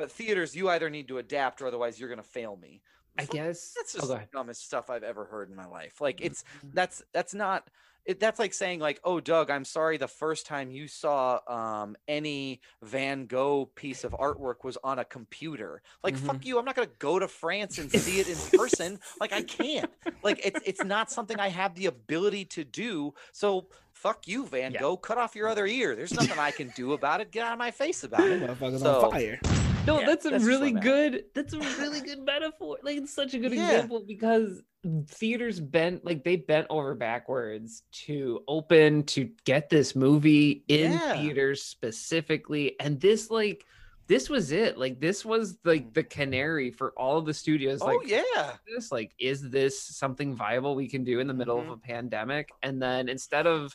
but 0.00 0.10
theaters, 0.10 0.56
you 0.56 0.68
either 0.70 0.88
need 0.88 1.08
to 1.08 1.18
adapt 1.18 1.60
or 1.60 1.66
otherwise 1.66 2.00
you're 2.00 2.08
gonna 2.08 2.22
fail 2.22 2.56
me. 2.56 2.80
I 3.18 3.24
Fuck, 3.26 3.34
guess. 3.34 3.74
That's 3.76 3.92
just 3.92 4.08
the 4.08 4.20
dumbest 4.32 4.64
stuff 4.64 4.88
I've 4.88 5.02
ever 5.02 5.26
heard 5.26 5.50
in 5.50 5.56
my 5.56 5.66
life. 5.66 6.00
Like 6.00 6.20
it's 6.22 6.42
that's 6.72 7.02
that's 7.12 7.34
not 7.34 7.68
it, 8.06 8.18
that's 8.18 8.38
like 8.38 8.54
saying 8.54 8.80
like, 8.80 8.98
oh, 9.04 9.20
Doug, 9.20 9.50
I'm 9.50 9.64
sorry. 9.66 9.98
The 9.98 10.08
first 10.08 10.46
time 10.46 10.70
you 10.70 10.88
saw 10.88 11.40
um, 11.46 11.96
any 12.08 12.62
Van 12.82 13.26
Gogh 13.26 13.66
piece 13.74 14.04
of 14.04 14.12
artwork 14.12 14.64
was 14.64 14.78
on 14.82 14.98
a 14.98 15.04
computer. 15.04 15.82
Like, 16.02 16.16
fuck 16.16 16.46
you. 16.46 16.58
I'm 16.58 16.64
not 16.64 16.76
gonna 16.76 16.88
go 16.98 17.18
to 17.18 17.28
France 17.28 17.76
and 17.76 17.92
see 17.92 18.20
it 18.20 18.28
in 18.28 18.36
person. 18.58 19.00
Like, 19.20 19.34
I 19.34 19.42
can't. 19.42 19.90
Like, 20.22 20.40
it's 20.42 20.60
it's 20.64 20.82
not 20.82 21.10
something 21.10 21.38
I 21.38 21.48
have 21.48 21.74
the 21.74 21.86
ability 21.86 22.46
to 22.46 22.64
do. 22.64 23.12
So. 23.32 23.66
Fuck 23.92 24.26
you, 24.26 24.46
Van 24.46 24.72
Yeah. 24.72 24.80
Gogh. 24.80 24.96
Cut 24.96 25.18
off 25.18 25.36
your 25.36 25.46
other 25.46 25.66
ear. 25.66 25.94
There's 25.94 26.14
nothing 26.14 26.38
I 26.38 26.52
can 26.52 26.72
do 26.74 26.94
about 26.94 27.20
it. 27.20 27.30
Get 27.32 27.44
out 27.44 27.52
of 27.52 27.58
my 27.58 27.70
face 27.70 28.02
about 28.02 28.22
it. 28.22 28.40
Motherfuckers 28.58 28.78
So- 28.80 29.02
on 29.04 29.10
fire. 29.10 29.38
No, 29.86 30.00
Yeah, 30.00 30.06
that's 30.06 30.26
a 30.26 30.30
that's 30.30 30.44
really 30.44 30.72
good. 30.72 31.24
That's 31.34 31.52
a 31.54 31.58
really 31.58 32.00
good 32.00 32.24
metaphor. 32.24 32.78
Like 32.82 32.98
it's 32.98 33.12
such 33.14 33.34
a 33.34 33.38
good 33.38 33.52
Yeah. 33.52 33.70
example 33.70 34.04
because 34.06 34.62
theaters 35.08 35.58
bent 35.58 36.04
like 36.04 36.22
they 36.22 36.36
bent 36.36 36.66
over 36.70 36.94
backwards 36.94 37.82
to 38.06 38.42
open 38.46 39.04
to 39.04 39.30
get 39.44 39.68
this 39.70 39.96
movie 39.96 40.64
in 40.68 40.92
Yeah. 40.92 41.14
theaters 41.16 41.62
specifically, 41.62 42.78
and 42.78 43.00
this 43.00 43.30
like 43.30 43.64
this 44.06 44.28
was 44.28 44.52
it. 44.52 44.76
Like 44.76 45.00
this 45.00 45.24
was 45.24 45.58
like 45.64 45.94
the 45.94 46.02
canary 46.04 46.70
for 46.70 46.92
all 46.96 47.16
of 47.18 47.24
the 47.26 47.34
studios. 47.34 47.80
Oh 47.80 48.02
yeah. 48.04 48.52
this 48.66 48.92
like 48.92 49.12
is 49.18 49.48
this 49.50 49.80
something 49.80 50.34
viable 50.34 50.74
we 50.74 50.88
can 50.88 51.04
do 51.04 51.20
in 51.20 51.26
the 51.26 51.34
middle 51.34 51.58
Mm-hmm. 51.58 51.70
of 51.70 51.78
a 51.78 51.80
pandemic 51.80 52.50
and 52.62 52.82
then 52.82 53.08
instead 53.08 53.46
of 53.46 53.74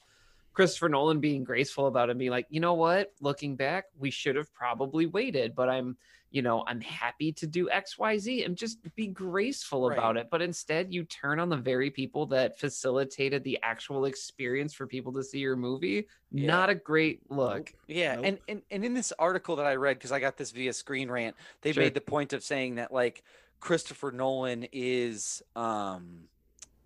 christopher 0.55 0.89
nolan 0.89 1.19
being 1.19 1.43
graceful 1.43 1.85
about 1.85 2.09
it 2.09 2.11
and 2.11 2.19
being 2.19 2.31
like 2.31 2.47
you 2.49 2.59
know 2.59 2.73
what 2.73 3.11
looking 3.21 3.55
back 3.55 3.85
we 3.99 4.09
should 4.09 4.35
have 4.35 4.51
probably 4.53 5.05
waited 5.05 5.53
but 5.53 5.69
i'm 5.69 5.95
you 6.31 6.41
know 6.41 6.63
i'm 6.67 6.81
happy 6.81 7.31
to 7.31 7.45
do 7.45 7.69
xyz 7.69 8.43
and 8.45 8.55
just 8.57 8.79
be 8.95 9.07
graceful 9.07 9.91
about 9.91 10.17
it 10.17 10.27
but 10.31 10.41
instead 10.41 10.93
you 10.93 11.03
turn 11.03 11.39
on 11.39 11.49
the 11.49 11.55
very 11.57 11.91
people 11.91 12.25
that 12.25 12.57
facilitated 12.59 13.43
the 13.43 13.59
actual 13.61 14.05
experience 14.05 14.73
for 14.73 14.87
people 14.87 15.13
to 15.13 15.23
see 15.23 15.39
your 15.39 15.55
movie 15.55 16.07
Yeah. 16.31 16.47
not 16.47 16.69
a 16.69 16.75
great 16.75 17.19
look 17.29 17.73
Yeah, 17.87 18.15
Nope. 18.15 18.25
and, 18.25 18.39
and 18.47 18.61
and 18.71 18.83
in 18.85 18.93
this 18.93 19.13
article 19.19 19.57
that 19.57 19.65
I 19.65 19.75
read, 19.75 19.97
because 19.97 20.11
I 20.11 20.19
got 20.19 20.35
this 20.37 20.51
via 20.51 20.73
Screen 20.73 21.09
Rant, 21.11 21.35
they 21.61 21.71
Sure. 21.71 21.83
made 21.83 21.93
the 21.93 22.01
point 22.01 22.33
of 22.33 22.43
saying 22.43 22.75
that 22.75 22.91
like 22.91 23.23
Christopher 23.59 24.11
Nolan 24.11 24.67
is 24.71 25.41
um 25.55 26.27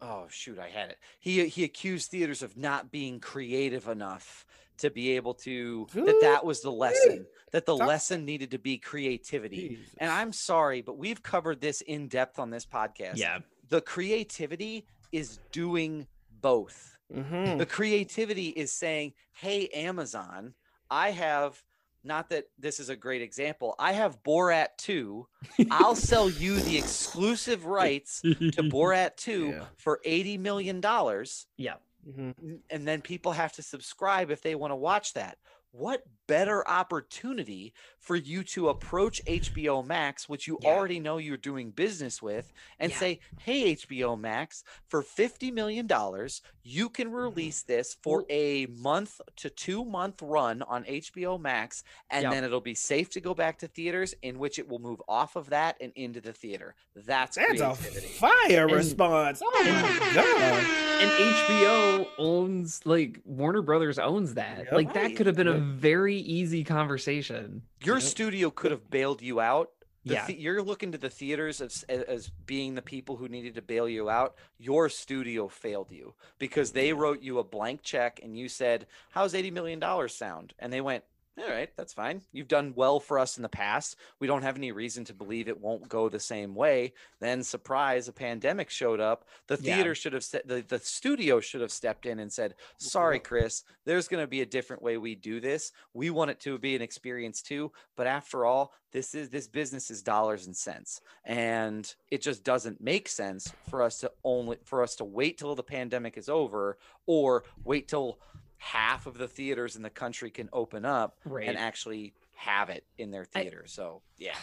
oh 0.02 0.26
shoot, 0.30 0.60
I 0.60 0.70
had 0.70 0.90
it. 0.92 0.98
He 1.20 1.48
he 1.48 1.64
accused 1.64 2.12
theaters 2.12 2.42
of 2.44 2.58
not 2.58 2.92
being 2.92 3.20
creative 3.20 3.88
enough 3.88 4.46
to 4.78 4.90
be 4.90 5.12
able 5.18 5.34
to 5.34 5.88
that 5.94 6.20
that 6.22 6.46
was 6.46 6.62
the 6.62 6.72
lesson 6.72 7.26
that 7.52 7.66
the 7.66 7.78
Talk- 7.78 7.88
lesson 7.88 8.24
needed 8.26 8.52
to 8.52 8.58
be 8.60 8.78
creativity. 8.78 9.70
Jesus. 9.70 9.94
And 9.98 10.10
I'm 10.10 10.32
sorry, 10.32 10.82
but 10.82 10.98
we've 10.98 11.22
covered 11.22 11.60
this 11.60 11.82
in 11.82 12.08
depth 12.08 12.40
on 12.40 12.50
this 12.50 12.66
podcast. 12.66 13.18
yeah 13.18 13.40
The 13.68 13.82
creativity 13.82 14.86
is 15.12 15.40
doing 15.52 16.08
both. 16.42 16.98
Mhm. 17.14 17.58
The 17.58 17.66
creativity 17.66 18.50
is 18.50 18.72
saying, 18.72 19.14
"Hey 19.34 19.68
Amazon, 19.70 20.54
I 20.90 21.12
have 21.12 21.62
not 22.04 22.30
that 22.30 22.46
this 22.58 22.80
is 22.80 22.90
a 22.90 22.96
great 22.96 23.22
example. 23.22 23.76
I 23.78 23.92
have 23.94 24.24
Borat 24.24 24.70
2. 24.78 25.28
I'll 25.72 25.96
sell 26.12 26.30
you 26.30 26.60
the 26.60 26.78
exclusive 26.78 27.66
rights 27.66 28.22
to 28.22 28.64
Borat 28.64 29.18
2 29.18 29.48
Yeah. 29.54 29.66
for 29.78 30.00
80 30.06 30.38
million 30.38 30.82
dollars 30.82 31.48
yeah 31.58 31.76
Mhm. 32.08 32.60
and 32.70 32.88
then 32.88 33.02
people 33.02 33.34
have 33.34 33.52
to 33.54 33.62
subscribe 33.62 34.32
if 34.32 34.42
they 34.42 34.56
want 34.56 34.72
to 34.72 34.76
watch 34.78 35.14
that. 35.14 35.38
What 35.72 36.04
better 36.28 36.68
opportunity 36.68 37.74
for 38.00 38.16
you 38.16 38.44
to 38.44 38.70
approach 38.70 39.20
HBO 39.26 39.82
Max, 39.86 40.30
which 40.30 40.48
you 40.48 40.60
Yeah. 40.62 40.70
already 40.70 41.00
know 41.00 41.18
you're 41.18 41.38
doing 41.38 41.72
business 41.72 42.22
with, 42.22 42.54
and 42.80 42.92
Yeah. 42.92 42.98
say, 43.00 43.20
"Hey 43.40 43.72
HBO 43.72 44.16
Max, 44.16 44.64
for 44.88 45.02
50 45.02 45.50
million 45.50 45.88
dollars, 45.88 46.44
you 46.64 46.88
can 46.88 47.08
mm-hmm. 47.08 47.16
release 47.16 47.64
this 47.64 47.96
for 48.04 48.26
a 48.30 48.68
month 48.68 49.20
to 49.38 49.50
2 49.50 49.84
month 49.84 50.22
run 50.22 50.62
on 50.62 50.86
HBO 50.86 51.40
Max 51.40 51.84
and 52.12 52.24
Yep. 52.24 52.32
then 52.32 52.44
it'll 52.44 52.62
be 52.62 52.76
safe 52.76 53.10
to 53.12 53.22
go 53.22 53.34
back 53.34 53.58
to 53.60 53.68
theaters 53.68 54.14
in 54.22 54.38
which 54.38 54.60
it 54.60 54.68
will 54.68 54.78
move 54.80 55.02
off 55.08 55.36
of 55.36 55.50
that 55.50 55.78
and 55.82 55.92
into 55.96 56.22
the 56.22 56.34
theater." 56.34 56.76
That's 56.96 57.38
That's 57.38 57.60
a 57.60 57.66
creativity. 57.76 58.08
fire 58.08 58.68
And- 58.68 58.72
response. 58.72 59.42
Oh 59.44 59.52
my 59.52 59.64
god. 60.14 60.64
and 61.02 61.12
HBO 61.12 62.08
owns 62.20 62.86
like 62.86 63.20
Warner 63.26 63.64
Brothers 63.64 63.98
owns 63.98 64.36
that. 64.36 64.60
Yep. 64.66 64.72
Like 64.74 64.94
that 64.94 65.16
could 65.16 65.26
have 65.26 65.36
been 65.36 65.48
a 65.48 65.54
Yep. 65.54 65.59
Very 65.60 66.16
easy 66.18 66.64
conversation. 66.64 67.64
Your 67.84 68.00
studio 68.00 68.50
could 68.50 68.72
have 68.72 68.90
bailed 68.90 69.22
you 69.22 69.40
out. 69.40 69.72
The 70.06 70.14
Yeah. 70.14 70.28
the- 70.28 70.40
you're 70.40 70.64
looking 70.64 70.92
to 70.94 70.98
the 70.98 71.10
theaters 71.10 71.60
as, 71.62 71.84
as 71.84 72.30
being 72.46 72.76
the 72.76 72.82
people 72.82 73.18
who 73.18 73.28
needed 73.28 73.56
to 73.56 73.62
bail 73.62 73.88
you 73.88 74.10
out. 74.10 74.36
Your 74.58 74.88
studio 74.90 75.48
failed 75.50 75.92
you 75.92 76.14
because 76.38 76.72
they 76.72 76.94
wrote 76.94 77.22
you 77.22 77.38
a 77.38 77.44
blank 77.44 77.84
check 77.84 78.20
and 78.24 78.38
you 78.38 78.48
said, 78.48 78.88
"How's 79.12 79.36
eighty 79.36 79.52
million 79.52 79.80
dollars 79.80 80.16
sound?" 80.16 80.54
And 80.58 80.72
they 80.72 80.82
went, 80.82 81.04
"All 81.40 81.50
right, 81.50 81.70
that's 81.78 81.94
fine. 81.94 82.22
You've 82.34 82.48
done 82.50 82.74
well 82.76 83.00
for 83.00 83.18
us 83.18 83.38
in 83.38 83.44
the 83.44 83.50
past. 83.50 83.96
We 84.20 84.28
don't 84.28 84.42
have 84.42 84.58
any 84.58 84.72
reason 84.72 85.06
to 85.06 85.14
believe 85.14 85.48
it 85.48 85.60
won't 85.60 85.88
go 85.88 86.10
the 86.10 86.20
same 86.20 86.54
way." 86.54 86.94
Then, 87.20 87.44
surprise, 87.44 88.08
a 88.08 88.14
pandemic 88.14 88.70
showed 88.70 89.00
up. 89.00 89.26
The 89.48 89.58
Yeah. 89.62 89.76
theater 89.76 89.96
should 89.96 90.14
have 90.14 90.24
ste- 90.24 90.46
the 90.46 90.62
the 90.62 90.80
studio 90.80 91.40
should 91.40 91.62
have 91.62 91.72
stepped 91.72 92.06
in 92.06 92.20
and 92.20 92.32
said, 92.32 92.56
"Sorry, 92.78 93.20
Chris, 93.20 93.64
there's 93.86 94.08
going 94.08 94.22
to 94.24 94.28
be 94.28 94.42
a 94.42 94.46
different 94.46 94.82
way 94.82 94.98
we 94.98 95.16
do 95.16 95.40
this. 95.40 95.72
We 95.94 96.10
want 96.10 96.32
it 96.32 96.40
to 96.42 96.58
be 96.58 96.76
an 96.76 96.82
experience 96.82 97.42
too, 97.42 97.72
but 97.96 98.06
after 98.08 98.46
all, 98.46 98.74
this 98.92 99.16
is 99.16 99.30
this 99.30 99.48
business 99.48 99.90
is 99.90 100.02
dollars 100.02 100.46
and 100.46 100.58
cents, 100.58 101.00
and 101.24 101.94
it 102.12 102.22
just 102.22 102.44
doesn't 102.44 102.82
make 102.82 103.08
sense 103.08 103.54
for 103.70 103.82
us 103.82 104.00
to 104.00 104.12
only 104.24 104.58
for 104.66 104.84
us 104.84 104.96
to 104.96 105.06
wait 105.06 105.38
till 105.38 105.56
the 105.56 105.64
pandemic 105.64 106.18
is 106.18 106.28
over 106.28 106.78
or 107.06 107.46
wait 107.64 107.88
till 107.88 108.20
half 108.60 109.08
of 109.08 109.18
the 109.18 109.28
theaters 109.28 109.76
in 109.76 109.82
the 109.82 109.90
country 109.90 110.30
can 110.30 110.50
open 110.54 110.86
up 110.86 111.18
Right. 111.26 111.48
and 111.48 111.58
actually 111.58 112.14
have 112.36 112.70
it 112.70 112.84
in 112.98 113.10
their 113.12 113.26
I- 113.34 113.42
theater. 113.42 113.64
so, 113.66 114.02
yeah. 114.18 114.36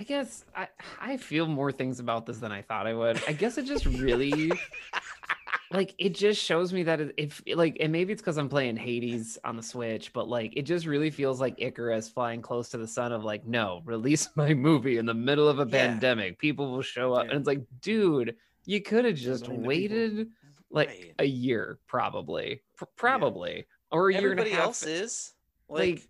I 0.00 0.04
guess 0.04 0.44
I 0.54 0.68
I 1.00 1.16
feel 1.16 1.46
more 1.48 1.72
things 1.72 1.98
about 1.98 2.24
this 2.26 2.38
than 2.38 2.52
I 2.52 2.62
thought 2.62 2.86
I 2.86 2.94
would. 2.94 3.20
I 3.26 3.32
guess 3.32 3.58
it 3.58 3.64
just 3.64 3.84
really 3.84 4.52
like 5.72 5.92
it 5.98 6.14
just 6.14 6.40
shows 6.42 6.72
me 6.72 6.84
that 6.84 7.00
if 7.16 7.42
like 7.54 7.76
and 7.80 7.90
maybe 7.90 8.12
it's 8.12 8.22
because 8.22 8.38
I'm 8.38 8.48
playing 8.48 8.76
Hades 8.76 9.38
on 9.44 9.56
the 9.56 9.62
Switch, 9.62 10.12
but 10.12 10.28
like 10.28 10.56
it 10.56 10.62
just 10.62 10.86
really 10.86 11.10
feels 11.10 11.40
like 11.40 11.56
Icarus 11.58 12.08
flying 12.08 12.40
close 12.42 12.68
to 12.68 12.78
the 12.78 12.86
sun 12.86 13.10
of 13.12 13.24
like, 13.24 13.44
no, 13.44 13.82
release 13.84 14.28
my 14.36 14.54
movie 14.54 14.98
in 14.98 15.06
the 15.06 15.14
middle 15.14 15.48
of 15.48 15.58
a 15.58 15.64
Yeah. 15.68 15.88
pandemic. 15.88 16.38
People 16.38 16.70
will 16.70 16.82
show 16.82 17.14
up. 17.14 17.24
Yeah. 17.24 17.32
And 17.32 17.40
it's 17.40 17.48
like, 17.48 17.62
dude, 17.80 18.36
you 18.66 18.80
could 18.80 19.04
have 19.04 19.16
just 19.16 19.48
waited 19.48 20.28
like 20.70 20.88
Right. 20.88 21.14
a 21.18 21.24
year, 21.24 21.78
probably. 21.86 22.62
Pr- 22.76 22.84
probably. 22.96 23.66
Or 23.90 24.10
a 24.10 24.12
year 24.12 24.30
and 24.32 24.40
a 24.40 24.42
Everybody 24.42 24.50
half. 24.50 24.64
else 24.66 24.82
is 24.84 25.32
like, 25.68 26.06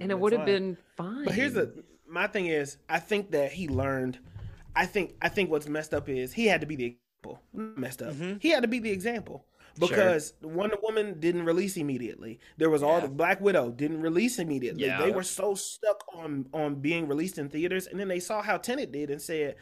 and 0.00 0.10
it 0.10 0.18
would 0.18 0.32
have 0.32 0.46
been 0.46 0.76
fine. 0.96 1.24
But 1.24 1.34
here's 1.34 1.52
the 1.54 1.84
my 2.08 2.26
thing 2.26 2.46
is 2.46 2.78
I 2.88 2.98
think 3.00 3.32
that 3.32 3.52
he 3.52 3.68
learned. 3.68 4.18
I 4.74 4.86
think 4.86 5.14
I 5.20 5.28
think 5.28 5.50
what's 5.50 5.68
messed 5.68 5.92
up 5.94 6.08
is 6.08 6.32
he 6.32 6.46
had 6.46 6.60
to 6.62 6.66
be 6.66 6.76
the 6.76 6.84
example. 7.22 7.42
Messed 7.52 8.02
up. 8.02 8.14
Mhm. 8.14 8.40
He 8.42 8.50
had 8.50 8.62
to 8.62 8.68
be 8.68 8.78
the 8.78 8.90
example 8.90 9.44
Sure. 9.78 9.88
because 9.88 10.32
Wonder 10.42 10.76
Woman 10.82 11.18
didn't 11.20 11.44
release 11.44 11.76
immediately. 11.76 12.38
There 12.56 12.70
was 12.70 12.82
all 12.82 13.00
the 13.00 13.08
Black 13.08 13.40
Widow 13.42 13.70
didn't 13.72 14.00
release 14.00 14.38
immediately. 14.38 14.84
Yeah. 14.86 15.02
They 15.02 15.10
were 15.10 15.22
so 15.22 15.54
stuck 15.54 16.02
on 16.14 16.48
on 16.54 16.76
being 16.76 17.08
released 17.08 17.36
in 17.36 17.48
theaters, 17.50 17.86
and 17.86 17.98
then 18.00 18.08
they 18.08 18.20
saw 18.20 18.40
how 18.42 18.56
Tenet 18.56 18.90
did 18.92 19.10
and 19.10 19.20
said, 19.20 19.56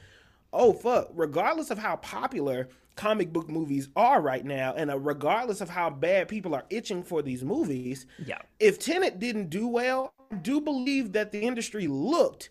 "Oh 0.54 0.72
fuck!" 0.72 1.10
Regardless 1.12 1.70
of 1.70 1.78
how 1.78 1.96
popular 1.96 2.68
comic 2.96 3.32
book 3.32 3.48
movies 3.48 3.88
are 3.96 4.20
right 4.20 4.44
now, 4.44 4.72
and 4.74 4.90
uh, 4.90 4.98
regardless 4.98 5.60
of 5.60 5.68
how 5.68 5.90
bad 5.90 6.28
people 6.28 6.54
are 6.54 6.64
itching 6.70 7.02
for 7.02 7.22
these 7.22 7.44
movies, 7.44 8.06
yeah. 8.24 8.38
if 8.60 8.78
Tenet 8.78 9.18
didn't 9.18 9.50
do 9.50 9.66
well, 9.66 10.14
I 10.30 10.36
do 10.36 10.60
believe 10.60 11.12
that 11.12 11.32
the 11.32 11.40
industry 11.40 11.86
looked 11.88 12.50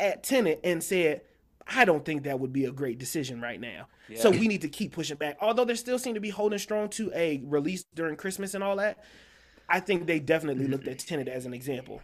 at 0.00 0.22
Tenet 0.22 0.60
and 0.64 0.82
said, 0.82 1.20
I 1.66 1.84
don't 1.84 2.04
think 2.04 2.24
that 2.24 2.40
would 2.40 2.52
be 2.52 2.64
a 2.64 2.72
great 2.72 2.98
decision 2.98 3.40
right 3.40 3.60
now. 3.60 3.86
So 4.14 4.30
we 4.30 4.48
need 4.48 4.60
to 4.62 4.68
keep 4.68 4.92
pushing 4.92 5.16
back. 5.16 5.38
Although 5.40 5.64
they 5.64 5.74
still 5.74 5.98
seem 5.98 6.14
to 6.14 6.20
be 6.20 6.28
holding 6.28 6.58
strong 6.58 6.88
to 6.90 7.10
a 7.14 7.40
release 7.44 7.84
during 7.94 8.16
Christmas 8.16 8.52
and 8.52 8.62
all 8.62 8.76
that, 8.76 8.98
I 9.68 9.80
think 9.80 10.06
they 10.06 10.18
definitely 10.18 10.66
looked 10.66 10.86
at 10.86 10.98
Tenet 10.98 11.28
as 11.28 11.46
an 11.46 11.54
example. 11.54 12.02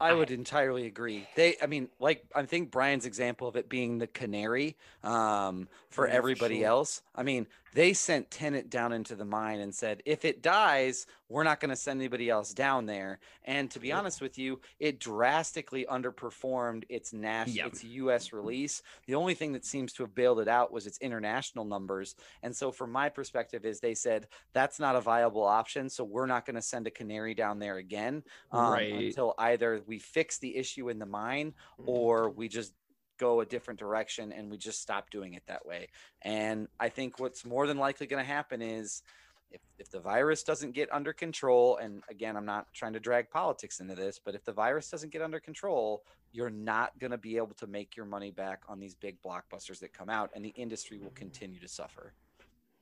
I 0.00 0.12
would 0.12 0.30
entirely 0.30 0.86
agree. 0.86 1.26
They, 1.34 1.56
I 1.60 1.66
mean, 1.66 1.88
like 1.98 2.24
I 2.34 2.44
think 2.44 2.70
Brian's 2.70 3.04
example 3.06 3.48
of 3.48 3.56
it 3.56 3.68
being 3.68 3.98
the 3.98 4.06
canary 4.06 4.76
um, 5.02 5.68
for 5.90 6.06
Yeah, 6.06 6.12
for 6.12 6.16
everybody 6.18 6.58
sure. 6.60 6.68
else. 6.68 7.02
I 7.14 7.22
mean, 7.22 7.46
they 7.74 7.92
sent 7.92 8.30
Tenet 8.30 8.70
down 8.70 8.92
into 8.92 9.14
the 9.14 9.24
mine 9.24 9.60
and 9.60 9.74
said, 9.74 10.02
if 10.06 10.24
it 10.24 10.42
dies, 10.42 11.06
we're 11.28 11.44
not 11.44 11.60
going 11.60 11.68
to 11.70 11.76
send 11.76 12.00
anybody 12.00 12.30
else 12.30 12.54
down 12.54 12.86
there. 12.86 13.18
And 13.44 13.70
to 13.70 13.78
be 13.78 13.92
honest 13.92 14.20
with 14.22 14.38
you, 14.38 14.60
it 14.80 14.98
drastically 14.98 15.84
underperformed 15.90 16.84
its 16.88 17.12
national, 17.12 17.56
Yep. 17.56 17.66
its 17.66 17.84
U.S. 17.84 18.32
release. 18.32 18.82
The 19.06 19.14
only 19.14 19.34
thing 19.34 19.52
that 19.52 19.64
seems 19.64 19.92
to 19.94 20.02
have 20.02 20.14
bailed 20.14 20.40
it 20.40 20.48
out 20.48 20.72
was 20.72 20.86
its 20.86 20.98
international 20.98 21.64
numbers. 21.64 22.14
And 22.42 22.54
so, 22.56 22.72
from 22.72 22.90
my 22.92 23.08
perspective, 23.08 23.64
is 23.66 23.80
they 23.80 23.94
said 23.94 24.28
that's 24.54 24.80
not 24.80 24.96
a 24.96 25.00
viable 25.00 25.44
option, 25.44 25.90
so 25.90 26.04
we're 26.04 26.26
not 26.26 26.46
going 26.46 26.56
to 26.56 26.62
send 26.62 26.86
a 26.86 26.90
canary 26.90 27.34
down 27.34 27.58
there 27.58 27.76
again 27.76 28.22
um, 28.52 28.72
Right. 28.72 28.92
until 28.92 29.34
either 29.38 29.82
we 29.86 29.98
fix 29.98 30.38
the 30.38 30.56
issue 30.56 30.88
in 30.88 30.98
the 30.98 31.06
mine 31.06 31.54
or 31.84 32.30
we 32.30 32.48
just 32.48 32.72
go 33.18 33.40
a 33.40 33.46
different 33.46 33.78
direction 33.78 34.32
and 34.32 34.50
we 34.50 34.56
just 34.56 34.80
stop 34.80 35.10
doing 35.10 35.34
it 35.34 35.42
that 35.46 35.66
way. 35.66 35.88
And 36.22 36.68
I 36.80 36.88
think 36.88 37.18
what's 37.18 37.44
more 37.44 37.66
than 37.66 37.78
likely 37.78 38.06
going 38.06 38.22
to 38.22 38.30
happen 38.30 38.62
is 38.62 39.02
if, 39.50 39.60
if 39.78 39.90
the 39.90 40.00
virus 40.00 40.42
doesn't 40.42 40.72
get 40.72 40.92
under 40.92 41.12
control, 41.12 41.76
and 41.78 42.02
again, 42.10 42.36
I'm 42.36 42.44
not 42.44 42.72
trying 42.74 42.92
to 42.94 43.00
drag 43.00 43.30
politics 43.30 43.80
into 43.80 43.94
this, 43.94 44.20
but 44.22 44.34
if 44.34 44.44
the 44.44 44.52
virus 44.52 44.90
doesn't 44.90 45.10
get 45.10 45.22
under 45.22 45.40
control, 45.40 46.04
you're 46.32 46.50
not 46.50 46.98
going 46.98 47.10
to 47.10 47.18
be 47.18 47.36
able 47.36 47.54
to 47.54 47.66
make 47.66 47.96
your 47.96 48.06
money 48.06 48.30
back 48.30 48.62
on 48.68 48.78
these 48.78 48.94
big 48.94 49.16
blockbusters 49.22 49.80
that 49.80 49.92
come 49.94 50.10
out, 50.10 50.30
and 50.34 50.44
the 50.44 50.50
industry 50.50 50.98
will 50.98 51.10
continue 51.10 51.58
to 51.60 51.68
suffer. 51.68 52.12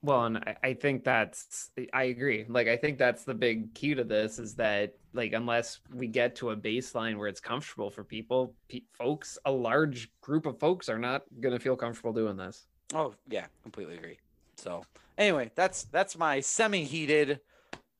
Well, 0.02 0.24
and 0.26 0.38
I, 0.38 0.56
I 0.62 0.74
think 0.74 1.04
that's 1.04 1.70
I 1.92 2.04
agree. 2.04 2.44
Like 2.48 2.68
I 2.68 2.76
think 2.76 2.98
that's 2.98 3.24
the 3.24 3.34
big 3.34 3.74
key 3.74 3.94
to 3.94 4.04
this 4.04 4.38
is 4.38 4.54
that 4.56 4.94
like 5.12 5.32
unless 5.32 5.80
we 5.92 6.06
get 6.06 6.36
to 6.36 6.50
a 6.50 6.56
baseline 6.56 7.16
where 7.18 7.28
it's 7.28 7.40
comfortable 7.40 7.90
for 7.90 8.04
people, 8.04 8.54
pe- 8.68 8.82
folks, 8.92 9.38
a 9.44 9.50
large 9.50 10.10
group 10.20 10.46
of 10.46 10.58
folks 10.60 10.88
are 10.88 10.98
not 10.98 11.22
gonna 11.40 11.58
feel 11.58 11.76
comfortable 11.76 12.12
doing 12.12 12.36
this. 12.36 12.66
Oh 12.94 13.14
yeah, 13.28 13.46
completely 13.62 13.96
agree. 13.96 14.18
So 14.56 14.84
anyway, 15.18 15.50
that's 15.54 15.84
that's 15.84 16.16
my 16.16 16.40
semi-heated 16.40 17.40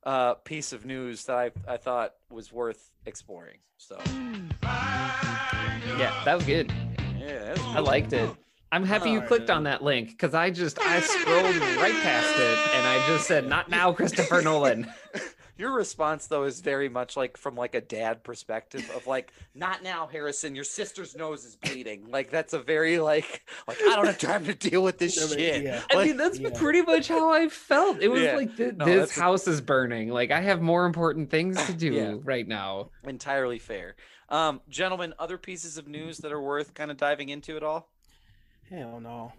uh, 0.05 0.35
piece 0.35 0.73
of 0.73 0.85
news 0.87 1.25
that 1.25 1.37
I 1.37 1.51
I 1.67 1.77
thought 1.77 2.13
was 2.31 2.53
worth 2.53 2.91
exploring. 3.07 3.59
So 3.79 3.99
Yeah, 4.63 6.13
that 6.25 6.35
was 6.37 6.45
good. 6.45 6.73
yeah, 7.19 7.39
that 7.39 7.53
was 7.59 7.61
I 7.63 7.79
liked 7.81 8.13
it. 8.13 8.31
I'm 8.73 8.85
happy 8.85 9.11
you 9.11 9.21
clicked 9.23 9.49
man. 9.49 9.59
on 9.59 9.65
that 9.65 9.83
link 9.83 10.11
because 10.11 10.35
I 10.35 10.51
just 10.51 10.79
I 10.81 11.01
scrolled 11.01 11.45
right 11.57 11.95
past 12.03 12.35
it 12.39 12.59
and 12.77 12.87
I 12.87 13.07
just 13.07 13.27
said, 13.27 13.47
"Not 13.49 13.69
now, 13.71 13.93
Christopher 13.93 14.43
Nolan." 14.43 14.91
Your 15.59 15.73
response 15.73 16.27
though 16.27 16.43
is 16.45 16.61
very 16.61 16.91
much 16.91 17.17
like 17.17 17.39
from 17.39 17.55
like 17.55 17.75
a 17.75 17.81
dad 17.81 18.23
perspective 18.23 18.91
of 18.95 19.07
like, 19.07 19.33
not 19.55 19.83
now, 19.83 20.07
Harrison. 20.07 20.55
Your 20.55 20.65
sister's 20.65 21.17
nose 21.17 21.47
is 21.47 21.57
bleeding. 21.57 22.11
Like 22.11 22.31
that's 22.31 22.53
a 22.53 22.59
very 22.59 22.99
like 22.99 23.49
like 23.67 23.79
I 23.81 23.97
don't 23.97 24.05
have 24.05 24.19
time 24.19 24.45
to 24.45 24.55
deal 24.55 24.83
with 24.83 24.99
this 24.99 25.17
Yeah, 25.21 25.27
but- 25.29 25.39
shit. 25.39 25.63
yeah. 25.65 25.83
I 25.93 26.05
mean, 26.05 26.17
that's 26.19 26.39
Yeah. 26.39 26.51
pretty 26.55 26.83
much 26.83 27.09
how 27.09 27.33
I 27.33 27.49
felt. 27.49 28.03
It 28.03 28.09
was 28.09 28.21
Yeah. 28.21 28.37
like 28.37 28.55
th- 28.55 28.75
No, 28.75 28.85
this 28.85 28.99
that's 28.99 29.17
a- 29.17 29.21
house 29.23 29.49
is 29.49 29.63
burning. 29.63 30.11
Like 30.11 30.31
I 30.31 30.41
have 30.43 30.61
more 30.61 30.85
important 30.85 31.31
things 31.31 31.65
to 31.67 31.73
do 31.73 31.91
Yeah. 31.93 32.15
right 32.23 32.47
now. 32.47 32.91
entirely 33.05 33.59
fair. 33.59 33.97
Um, 34.29 34.61
gentlemen, 34.69 35.15
other 35.19 35.39
pieces 35.39 35.79
of 35.79 35.87
news 35.89 36.19
that 36.19 36.33
are 36.33 36.41
worth 36.43 36.75
kind 36.75 36.91
of 36.91 36.97
diving 36.99 37.29
into 37.31 37.57
at 37.57 37.63
all? 37.63 37.89
Hell 38.71 39.01
no. 39.01 39.33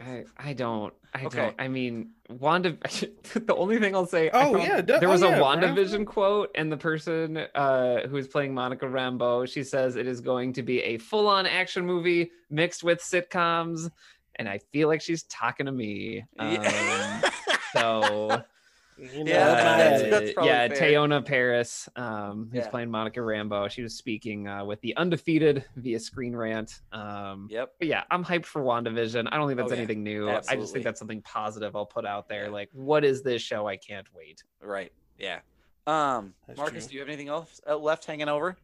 I, 0.00 0.24
I 0.36 0.52
don't. 0.54 0.92
I 1.14 1.24
Okay. 1.26 1.36
don't. 1.36 1.54
I 1.58 1.68
mean, 1.68 2.10
Wanda. 2.28 2.70
the 3.34 3.54
only 3.54 3.78
thing 3.78 3.94
I'll 3.94 4.06
say. 4.06 4.30
Oh, 4.32 4.56
yeah, 4.56 4.80
duh- 4.80 4.98
There 4.98 5.08
oh, 5.08 5.12
was 5.12 5.22
yeah, 5.22 5.36
a 5.36 5.38
Brian. 5.38 5.60
WandaVision 5.60 6.06
quote, 6.06 6.50
and 6.54 6.70
the 6.72 6.76
person 6.76 7.36
uh, 7.54 8.06
who 8.08 8.16
is 8.16 8.26
playing 8.28 8.54
Monica 8.54 8.86
Rambeau, 8.86 9.48
she 9.48 9.62
says 9.62 9.96
it 9.96 10.06
is 10.06 10.20
going 10.20 10.52
to 10.54 10.62
be 10.62 10.80
a 10.82 10.98
full-on 10.98 11.46
action 11.46 11.84
movie 11.86 12.30
mixed 12.50 12.82
with 12.82 13.00
sitcoms, 13.00 13.90
and 14.36 14.48
I 14.48 14.58
feel 14.72 14.88
like 14.88 15.00
she's 15.00 15.22
talking 15.24 15.66
to 15.66 15.72
me. 15.72 16.24
Um, 16.38 16.52
Yeah. 16.54 17.30
so 17.72 18.42
You 18.98 19.24
know, 19.24 19.30
Yeah, 19.30 19.46
that's 19.46 19.64
my 19.64 19.76
that's- 19.76 20.00
head. 20.02 20.12
that's 20.12 20.32
probably 20.32 20.50
yeah, 20.50 20.68
fair. 20.68 20.78
Teyonah 20.90 21.24
Parris, 21.24 21.88
um, 21.96 22.48
who's 22.52 22.64
Yeah. 22.64 22.68
playing 22.70 22.90
Monica 22.90 23.20
Rambeau. 23.20 23.70
She 23.70 23.82
was 23.82 23.94
speaking 23.94 24.48
uh, 24.48 24.64
with 24.64 24.80
the 24.80 24.96
undefeated 24.96 25.64
via 25.76 26.00
Screen 26.00 26.34
Rant. 26.34 26.80
Um, 26.92 27.46
Yep. 27.50 27.74
but 27.78 27.88
yeah, 27.88 28.04
I'm 28.10 28.24
hyped 28.24 28.46
for 28.46 28.62
WandaVision. 28.62 29.28
I 29.30 29.36
don't 29.36 29.46
think 29.46 29.58
that's 29.58 29.70
Oh, 29.70 29.74
yeah. 29.74 29.80
anything 29.82 30.02
new. 30.02 30.28
I 30.28 30.56
just 30.56 30.72
think 30.72 30.84
that's 30.84 30.98
something 30.98 31.22
positive 31.22 31.76
I'll 31.76 31.86
put 31.86 32.04
out 32.06 32.28
there. 32.28 32.44
Yeah. 32.44 32.50
Like, 32.50 32.70
what 32.72 33.04
is 33.04 33.22
this 33.22 33.40
show? 33.40 33.66
I 33.68 33.76
can't 33.76 34.06
wait. 34.14 34.42
Right. 34.60 34.92
Yeah. 35.18 35.40
Um, 35.86 36.34
That's 36.46 36.58
Marcus, 36.58 36.84
true. 36.84 36.90
do 36.90 36.94
you 36.96 37.00
have 37.00 37.08
anything 37.08 37.28
else 37.28 37.60
uh, 37.66 37.76
left 37.76 38.04
hanging 38.04 38.28
over? 38.28 38.56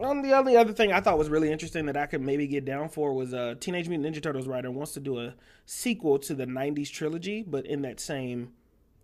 Um, 0.00 0.22
the 0.22 0.32
only 0.32 0.56
other 0.56 0.72
thing 0.72 0.92
I 0.92 1.00
thought 1.00 1.18
was 1.18 1.28
really 1.28 1.50
interesting 1.52 1.86
that 1.86 1.96
I 1.96 2.06
could 2.06 2.20
maybe 2.22 2.46
get 2.46 2.64
down 2.64 2.88
for 2.88 3.12
was 3.12 3.34
uh, 3.34 3.54
Teenage 3.60 3.88
Mutant 3.88 4.14
Ninja 4.16 4.22
Turtles 4.22 4.46
writer 4.46 4.70
wants 4.70 4.92
to 4.94 5.00
do 5.00 5.18
a 5.20 5.34
sequel 5.66 6.18
to 6.20 6.34
the 6.34 6.46
'90s 6.46 6.90
trilogy, 6.90 7.42
but 7.42 7.66
in 7.66 7.82
that 7.82 8.00
same, 8.00 8.52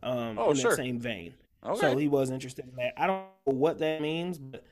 um, 0.03 0.39
Oh, 0.39 0.51
in 0.51 0.57
sure. 0.57 0.71
that 0.71 0.77
same 0.77 0.99
vein. 0.99 1.35
Okay. 1.65 1.81
So 1.81 1.97
he 1.97 2.09
was 2.09 2.31
interested 2.31 2.67
in 2.69 2.77
that. 2.77 2.95
I 2.97 3.07
don't 3.07 3.25
know 3.47 3.53
what 3.53 3.79
that 3.79 4.01
means, 4.01 4.39
but 4.39 4.65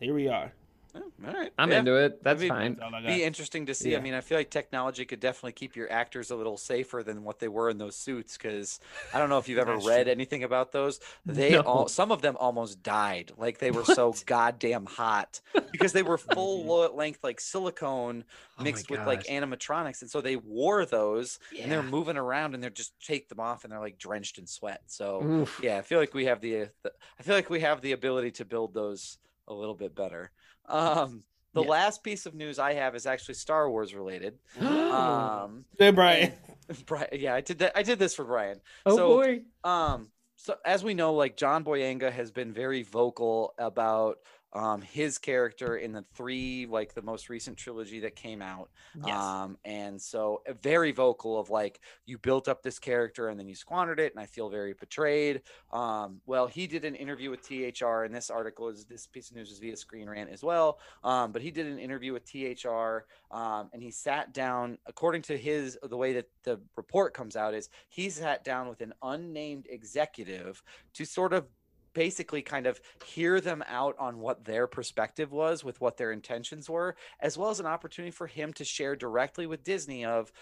here 0.00 0.14
we 0.14 0.28
are. 0.28 0.52
Oh, 0.94 1.10
all 1.26 1.32
right. 1.32 1.50
I'm 1.58 1.70
Yeah. 1.70 1.78
into 1.78 1.96
it. 1.96 2.22
That's 2.22 2.40
mean, 2.40 2.50
fine. 2.50 2.72
That's 2.74 2.82
all 2.82 2.94
I 2.94 3.02
got. 3.02 3.08
Be 3.08 3.22
interesting 3.24 3.66
to 3.66 3.74
see. 3.74 3.96
I 3.96 4.00
mean, 4.00 4.12
I 4.14 4.20
feel 4.20 4.36
like 4.36 4.50
technology 4.50 5.04
could 5.06 5.20
definitely 5.20 5.52
keep 5.52 5.74
your 5.74 5.90
actors 5.90 6.30
a 6.30 6.36
little 6.36 6.58
safer 6.58 7.02
than 7.02 7.24
what 7.24 7.38
they 7.38 7.48
were 7.48 7.70
in 7.70 7.78
those 7.78 7.96
suits. 7.96 8.36
Because 8.36 8.78
I 9.12 9.18
don't 9.18 9.30
know 9.30 9.38
if 9.38 9.48
you've 9.48 9.58
ever 9.58 9.78
read 9.78 10.06
true. 10.06 10.12
anything 10.12 10.44
about 10.44 10.72
those. 10.72 11.00
They 11.26 11.56
No. 11.56 11.60
all, 11.60 11.88
some 11.88 12.12
of 12.12 12.20
them 12.20 12.36
almost 12.38 12.82
died. 12.82 13.32
Like 13.38 13.58
they 13.58 13.70
were 13.70 13.84
so 13.84 14.12
goddamn 14.26 14.84
hot 14.84 15.40
because 15.70 15.92
they 15.94 16.02
were 16.02 16.18
full 16.18 16.66
length 16.94 17.24
like 17.24 17.40
silicone 17.40 18.24
Oh 18.58 18.62
mixed 18.62 18.88
with 18.90 19.06
like 19.06 19.24
animatronics, 19.24 20.02
and 20.02 20.10
so 20.10 20.20
they 20.20 20.36
wore 20.36 20.84
those 20.84 21.38
and 21.62 21.70
they're 21.70 21.82
moving 21.82 22.16
around 22.16 22.54
and 22.54 22.62
they're 22.62 22.70
just 22.70 22.92
take 23.00 23.28
them 23.28 23.40
off 23.40 23.64
and 23.64 23.72
they're 23.72 23.80
like 23.80 23.98
drenched 23.98 24.38
in 24.38 24.46
sweat. 24.46 24.82
So 24.86 25.30
Oof. 25.40 25.58
yeah, 25.58 25.78
I 25.78 25.82
feel 25.82 25.98
like 25.98 26.14
we 26.14 26.26
have 26.26 26.40
the, 26.40 26.70
the 26.82 26.92
I 27.18 27.22
feel 27.22 27.34
like 27.34 27.50
we 27.50 27.60
have 27.60 27.80
the 27.80 27.92
ability 27.92 28.32
to 28.32 28.44
build 28.44 28.74
those 28.74 29.18
a 29.48 29.54
little 29.54 29.74
bit 29.74 29.94
better. 29.94 30.30
Um, 30.72 31.22
the 31.54 31.62
Yeah. 31.62 31.68
last 31.68 32.02
piece 32.02 32.24
of 32.26 32.34
news 32.34 32.58
I 32.58 32.72
have 32.74 32.94
is 32.96 33.06
actually 33.06 33.34
Star 33.34 33.68
Wars 33.70 33.94
related. 33.94 34.38
Um, 34.60 35.64
Hey, 35.78 35.90
Brian. 35.90 36.32
Brian, 36.86 37.08
yeah, 37.12 37.34
I 37.34 37.40
did 37.40 37.58
that. 37.60 37.72
I 37.76 37.82
did 37.82 37.98
this 37.98 38.14
for 38.14 38.24
Brian. 38.24 38.60
oh 38.86 38.96
so, 38.96 39.08
boy. 39.08 39.42
Um, 39.64 40.10
so 40.36 40.56
as 40.64 40.82
we 40.82 40.94
know, 40.94 41.14
like 41.14 41.36
John 41.36 41.64
Boyega 41.64 42.10
has 42.10 42.30
been 42.30 42.52
very 42.52 42.82
vocal 42.82 43.54
about 43.58 44.18
um 44.54 44.82
his 44.82 45.18
character 45.18 45.76
in 45.76 45.92
the 45.92 46.04
three 46.14 46.66
like 46.66 46.94
the 46.94 47.02
most 47.02 47.28
recent 47.28 47.56
trilogy 47.56 48.00
that 48.00 48.14
came 48.16 48.42
out 48.42 48.70
Yes. 48.94 49.16
um 49.16 49.56
and 49.64 50.00
so 50.00 50.42
uh, 50.48 50.52
very 50.62 50.92
vocal 50.92 51.38
of 51.38 51.50
like 51.50 51.80
you 52.06 52.18
built 52.18 52.48
up 52.48 52.62
this 52.62 52.78
character 52.78 53.28
and 53.28 53.38
then 53.40 53.48
you 53.48 53.54
squandered 53.54 53.98
it 54.00 54.12
and 54.12 54.20
i 54.20 54.26
feel 54.26 54.48
very 54.50 54.74
betrayed 54.74 55.42
um 55.72 56.20
well 56.26 56.46
he 56.46 56.66
did 56.66 56.84
an 56.84 56.94
interview 56.94 57.30
with 57.30 57.40
thr 57.46 58.02
and 58.04 58.14
this 58.14 58.30
article 58.30 58.68
is 58.68 58.84
this 58.84 59.06
piece 59.06 59.30
of 59.30 59.36
news 59.36 59.50
is 59.50 59.58
via 59.58 59.76
screen 59.76 60.08
rant 60.08 60.30
as 60.30 60.42
well 60.42 60.78
um 61.04 61.32
but 61.32 61.40
he 61.42 61.50
did 61.50 61.66
an 61.66 61.78
interview 61.78 62.12
with 62.12 62.24
thr 62.26 62.98
um 63.30 63.70
and 63.72 63.82
he 63.82 63.90
sat 63.90 64.32
down 64.34 64.76
according 64.86 65.22
to 65.22 65.36
his 65.36 65.78
the 65.84 65.96
way 65.96 66.12
that 66.12 66.26
the 66.44 66.60
report 66.76 67.14
comes 67.14 67.36
out 67.36 67.54
is 67.54 67.68
he 67.88 68.10
sat 68.10 68.44
down 68.44 68.68
with 68.68 68.80
an 68.80 68.92
unnamed 69.02 69.66
executive 69.70 70.62
to 70.92 71.04
sort 71.04 71.32
of 71.32 71.46
basically 71.94 72.42
kind 72.42 72.66
of 72.66 72.80
hear 73.04 73.40
them 73.40 73.62
out 73.68 73.94
on 73.98 74.18
what 74.18 74.44
their 74.44 74.66
perspective 74.66 75.32
was 75.32 75.62
with 75.64 75.80
what 75.80 75.96
their 75.96 76.12
intentions 76.12 76.68
were 76.68 76.96
as 77.20 77.36
well 77.36 77.50
as 77.50 77.60
an 77.60 77.66
opportunity 77.66 78.10
for 78.10 78.26
him 78.26 78.52
to 78.52 78.64
share 78.64 78.96
directly 78.96 79.46
with 79.46 79.62
disney 79.64 80.04
of 80.04 80.32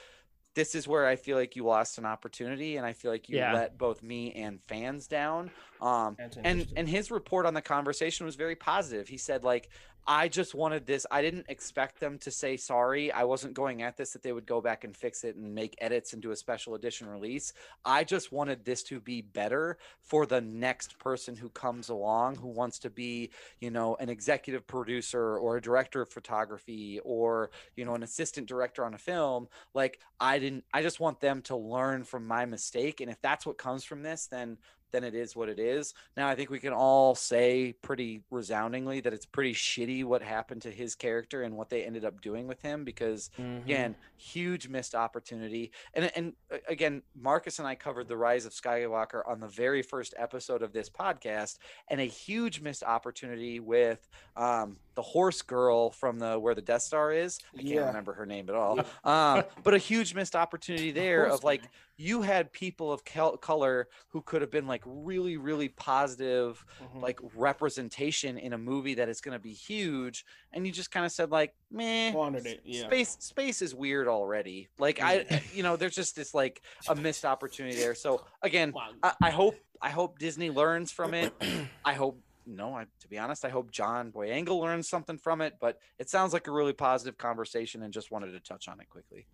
this 0.54 0.74
is 0.74 0.86
where 0.88 1.06
i 1.06 1.16
feel 1.16 1.36
like 1.36 1.56
you 1.56 1.64
lost 1.64 1.98
an 1.98 2.04
opportunity 2.06 2.76
and 2.76 2.86
i 2.86 2.92
feel 2.92 3.10
like 3.10 3.28
you 3.28 3.38
Yeah. 3.38 3.52
let 3.52 3.78
both 3.78 4.02
me 4.02 4.32
and 4.32 4.60
fans 4.68 5.06
down 5.06 5.50
um 5.80 6.16
and 6.44 6.66
and 6.76 6.88
his 6.88 7.10
report 7.10 7.46
on 7.46 7.54
the 7.54 7.62
conversation 7.62 8.26
was 8.26 8.36
very 8.36 8.56
positive. 8.56 9.08
He 9.08 9.16
said 9.16 9.44
like 9.44 9.68
i 10.06 10.28
just 10.28 10.54
wanted 10.54 10.86
this 10.86 11.06
i 11.10 11.20
didn't 11.20 11.44
expect 11.48 12.00
them 12.00 12.18
to 12.18 12.30
say 12.30 12.56
sorry. 12.56 13.12
I 13.12 13.24
wasn't 13.24 13.54
going 13.54 13.82
at 13.82 13.96
this 13.96 14.12
that 14.12 14.22
they 14.22 14.32
would 14.32 14.46
go 14.46 14.60
back 14.60 14.84
and 14.84 14.96
fix 14.96 15.24
it 15.24 15.36
and 15.36 15.54
make 15.54 15.76
edits 15.78 16.12
and 16.12 16.22
do 16.22 16.30
a 16.30 16.36
special 16.36 16.74
edition 16.74 17.06
release. 17.06 17.52
I 17.84 18.04
just 18.04 18.32
wanted 18.32 18.64
this 18.64 18.82
to 18.84 19.00
be 19.00 19.20
better 19.20 19.78
for 20.00 20.26
the 20.26 20.40
next 20.40 20.98
person 20.98 21.36
who 21.36 21.50
comes 21.50 21.88
along 21.90 22.36
who 22.36 22.48
wants 22.48 22.78
to 22.80 22.90
be 22.90 23.30
you 23.60 23.70
know 23.70 23.96
an 23.96 24.08
executive 24.08 24.66
producer 24.66 25.36
or 25.36 25.56
a 25.56 25.62
director 25.62 26.02
of 26.02 26.08
photography 26.08 27.00
or 27.04 27.50
you 27.76 27.84
know 27.84 27.94
an 27.94 28.02
assistant 28.02 28.46
director 28.46 28.84
on 28.84 28.94
a 28.94 28.98
film. 28.98 29.48
Like 29.74 30.00
i 30.18 30.38
didn't 30.38 30.64
i 30.72 30.82
just 30.82 31.00
want 31.00 31.20
them 31.20 31.42
to 31.42 31.56
learn 31.56 32.04
from 32.04 32.26
my 32.26 32.46
mistake. 32.46 33.00
And 33.00 33.10
if 33.10 33.20
that's 33.20 33.46
what 33.46 33.58
comes 33.58 33.84
from 33.84 34.02
this 34.02 34.26
then 34.26 34.58
then 34.92 35.04
it 35.04 35.14
is 35.14 35.36
what 35.36 35.48
it 35.48 35.58
is. 35.58 35.94
Now 36.16 36.28
I 36.28 36.34
think 36.34 36.50
we 36.50 36.58
can 36.58 36.72
all 36.72 37.14
say 37.14 37.74
pretty 37.82 38.22
resoundingly 38.30 39.00
that 39.00 39.12
it's 39.12 39.26
pretty 39.26 39.54
shitty 39.54 40.04
what 40.04 40.22
happened 40.22 40.62
to 40.62 40.70
his 40.70 40.94
character 40.94 41.42
and 41.42 41.56
what 41.56 41.68
they 41.68 41.84
ended 41.84 42.04
up 42.04 42.20
doing 42.20 42.46
with 42.46 42.60
him 42.62 42.84
because 42.84 43.30
Mhm. 43.38 43.62
again 43.62 43.96
huge 44.16 44.68
missed 44.68 44.94
opportunity 44.94 45.72
and 45.94 46.10
and 46.16 46.34
uh, 46.52 46.58
again 46.68 47.02
marcus 47.14 47.58
and 47.58 47.66
i 47.68 47.74
covered 47.74 48.08
the 48.08 48.16
rise 48.16 48.44
of 48.46 48.52
skywalker 48.52 49.22
on 49.26 49.40
the 49.40 49.48
very 49.48 49.82
first 49.82 50.14
episode 50.16 50.62
of 50.62 50.72
this 50.72 50.90
podcast 50.90 51.58
and 51.88 52.00
a 52.00 52.04
huge 52.04 52.60
missed 52.60 52.82
opportunity 52.82 53.60
with 53.60 54.08
um 54.36 54.78
the 55.00 55.04
horse 55.04 55.40
girl 55.40 55.90
from 55.90 56.18
the 56.18 56.38
where 56.38 56.54
the 56.54 56.60
death 56.60 56.82
star 56.82 57.10
is 57.10 57.38
i 57.54 57.62
can't 57.62 57.68
Yeah. 57.68 57.86
remember 57.86 58.12
her 58.12 58.26
name 58.26 58.50
at 58.50 58.54
all 58.54 58.78
um 59.04 59.44
but 59.64 59.72
a 59.72 59.78
huge 59.78 60.14
missed 60.14 60.36
opportunity 60.36 60.90
there 60.90 61.22
Horse 61.28 61.38
of 61.38 61.44
like 61.44 61.62
you 61.96 62.20
had 62.20 62.52
people 62.52 62.92
of 62.92 63.02
col- 63.06 63.38
color 63.38 63.88
who 64.08 64.20
could 64.20 64.42
have 64.42 64.50
been 64.50 64.66
like 64.66 64.82
really 64.84 65.38
really 65.38 65.70
positive 65.70 66.62
Mhm. 66.82 67.00
like 67.00 67.18
representation 67.34 68.36
in 68.36 68.52
a 68.52 68.58
movie 68.58 68.94
that 68.94 69.08
is 69.08 69.20
going 69.22 69.34
to 69.34 69.38
be 69.42 69.52
huge 69.54 70.24
and 70.52 70.66
you 70.66 70.72
just 70.72 70.90
kind 70.90 71.06
of 71.06 71.12
said 71.12 71.30
like 71.30 71.54
meh 71.70 72.10
Squandered 72.10 72.46
it, 72.46 72.60
yeah. 72.64 72.82
space 72.86 73.16
space 73.20 73.62
is 73.62 73.74
weird 73.74 74.06
already 74.06 74.68
like 74.78 75.00
i 75.02 75.24
you 75.54 75.62
know 75.62 75.76
there's 75.76 75.94
just 75.94 76.14
this 76.16 76.34
like 76.34 76.60
a 76.88 76.94
missed 76.94 77.24
opportunity 77.24 77.76
there 77.76 77.94
so 77.94 78.22
again 78.42 78.72
Wow. 78.72 78.90
I, 79.02 79.12
I 79.22 79.30
hope 79.30 79.56
i 79.80 79.88
hope 79.88 80.18
disney 80.18 80.50
learns 80.50 80.90
from 80.92 81.14
it 81.14 81.32
i 81.84 81.94
hope 81.94 82.20
no 82.46 82.74
i 82.74 82.84
to 83.00 83.08
be 83.08 83.18
honest 83.18 83.44
i 83.44 83.48
hope 83.48 83.70
john 83.70 84.10
boyega 84.10 84.58
learns 84.58 84.88
something 84.88 85.18
from 85.18 85.40
it 85.40 85.54
but 85.60 85.78
it 85.98 86.08
sounds 86.08 86.32
like 86.32 86.46
a 86.46 86.50
really 86.50 86.72
positive 86.72 87.16
conversation 87.18 87.82
and 87.82 87.92
just 87.92 88.10
wanted 88.10 88.32
to 88.32 88.40
touch 88.40 88.68
on 88.68 88.80
it 88.80 88.88
quickly 88.88 89.26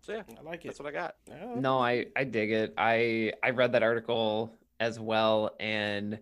so 0.00 0.12
yeah 0.12 0.22
I 0.38 0.42
like 0.42 0.64
it. 0.64 0.68
that's 0.68 0.78
what 0.80 0.88
i 0.88 0.92
got 0.92 1.14
No, 1.56 1.78
I 1.78 2.06
I 2.16 2.24
dig 2.24 2.50
it. 2.52 2.74
I 2.76 3.32
I 3.42 3.50
read 3.50 3.72
that 3.72 3.82
article 3.82 4.54
as 4.80 4.98
well, 5.00 5.54
and 5.60 6.18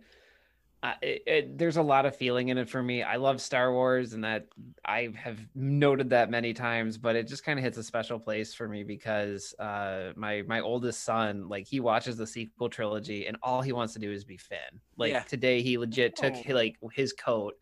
It, 1.00 1.22
it, 1.26 1.58
there's 1.58 1.76
a 1.76 1.82
lot 1.82 2.06
of 2.06 2.16
feeling 2.16 2.48
in 2.48 2.58
it 2.58 2.68
for 2.68 2.82
me. 2.82 3.04
I 3.04 3.14
love 3.16 3.40
Star 3.40 3.72
Wars, 3.72 4.14
and 4.14 4.24
that 4.24 4.48
I 4.84 5.10
have 5.14 5.38
noted 5.54 6.10
that 6.10 6.28
many 6.28 6.52
times, 6.52 6.98
but 6.98 7.14
it 7.14 7.28
just 7.28 7.44
kind 7.44 7.56
of 7.58 7.64
hits 7.64 7.78
a 7.78 7.84
special 7.84 8.18
place 8.18 8.52
for 8.52 8.66
me 8.68 8.82
because 8.82 9.54
uh, 9.60 10.12
my 10.16 10.42
my 10.42 10.58
oldest 10.60 11.04
son, 11.04 11.48
like 11.48 11.68
he 11.68 11.78
watches 11.78 12.16
the 12.16 12.26
sequel 12.26 12.68
trilogy, 12.68 13.26
and 13.26 13.36
all 13.44 13.62
he 13.62 13.70
wants 13.72 13.92
to 13.92 14.00
do 14.00 14.10
is 14.10 14.24
be 14.24 14.36
Finn. 14.36 14.58
Like 14.96 15.12
Yeah. 15.12 15.22
today, 15.22 15.62
he 15.62 15.78
legit 15.78 16.16
took 16.16 16.34
Oh. 16.48 16.52
like 16.52 16.76
his 16.92 17.12
coat. 17.12 17.54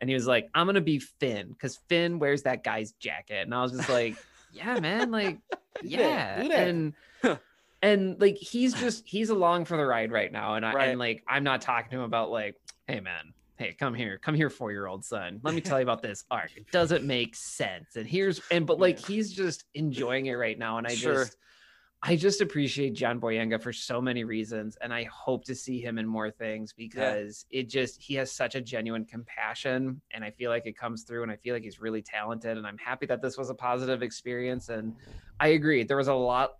And 0.00 0.08
he 0.08 0.14
was 0.14 0.28
like, 0.28 0.48
"I'm 0.54 0.66
gonna 0.66 0.80
be 0.80 1.00
Finn 1.00 1.48
because 1.48 1.78
Finn 1.88 2.20
wears 2.20 2.44
that 2.44 2.62
guy's 2.62 2.92
jacket," 2.92 3.40
and 3.44 3.52
I 3.52 3.60
was 3.62 3.72
just 3.72 3.88
like, 3.88 4.14
"Yeah, 4.52 4.78
man, 4.78 5.10
like 5.10 5.38
Do 5.82 5.88
that, 5.88 5.90
yeah 5.90 6.42
do 6.42 6.48
that. 6.50 6.68
and 6.68 6.94
and 7.82 8.20
like 8.20 8.36
he's 8.36 8.74
just 8.74 9.06
he's 9.08 9.30
along 9.30 9.64
for 9.64 9.76
the 9.76 9.84
ride 9.86 10.10
right 10.10 10.32
now 10.32 10.54
and 10.54 10.66
i 10.66 10.72
Right. 10.72 10.88
and 10.88 10.98
like 10.98 11.22
i'm 11.28 11.44
not 11.44 11.60
talking 11.60 11.90
to 11.92 11.96
him 11.98 12.02
about 12.02 12.28
like 12.30 12.56
hey 12.88 13.00
man. 13.00 13.32
Hey 13.56 13.74
come 13.74 13.94
here. 13.94 14.18
Come 14.18 14.34
here 14.34 14.50
four 14.50 14.72
year 14.72 14.86
old 14.86 15.04
son. 15.04 15.40
Let 15.42 15.54
me 15.54 15.60
tell 15.60 15.78
you 15.78 15.82
about 15.82 16.02
this 16.02 16.24
arc 16.30 16.56
it 16.56 16.70
doesn't 16.72 17.04
make 17.04 17.36
sense. 17.36 17.96
And 17.96 18.06
here's 18.06 18.40
and 18.50 18.66
but 18.66 18.80
like 18.80 18.98
he's 18.98 19.32
just 19.32 19.64
enjoying 19.74 20.26
it 20.26 20.34
right 20.34 20.58
now. 20.58 20.78
And 20.78 20.86
i 20.86 20.94
Sure. 20.94 21.24
just 21.24 21.36
i 22.04 22.14
just 22.14 22.40
appreciate 22.40 22.94
john 22.94 23.20
boyega 23.20 23.60
for 23.60 23.72
so 23.72 24.00
many 24.00 24.24
reasons. 24.24 24.78
And 24.80 24.94
i 24.94 25.04
hope 25.04 25.44
to 25.44 25.54
see 25.54 25.80
him 25.80 25.98
in 25.98 26.06
more 26.06 26.30
things 26.30 26.72
because 26.72 27.44
it 27.50 27.68
just 27.68 28.00
he 28.00 28.14
has 28.14 28.32
such 28.32 28.54
a 28.54 28.60
genuine 28.60 29.04
compassion. 29.04 30.00
And 30.12 30.24
i 30.24 30.30
feel 30.30 30.50
like 30.50 30.64
it 30.66 30.76
comes 30.78 31.02
through 31.02 31.24
and 31.24 31.30
i 31.32 31.36
feel 31.36 31.54
like 31.54 31.64
he's 31.64 31.80
really 31.80 32.00
talented. 32.02 32.56
And 32.56 32.66
i'm 32.66 32.78
happy 32.78 33.06
that 33.06 33.20
this 33.20 33.36
was 33.36 33.50
a 33.50 33.54
positive 33.54 34.02
experience. 34.02 34.70
And 34.70 34.94
I 35.40 35.48
agree. 35.48 35.82
There 35.82 35.96
was 35.96 36.08
a 36.08 36.14
lot 36.14 36.58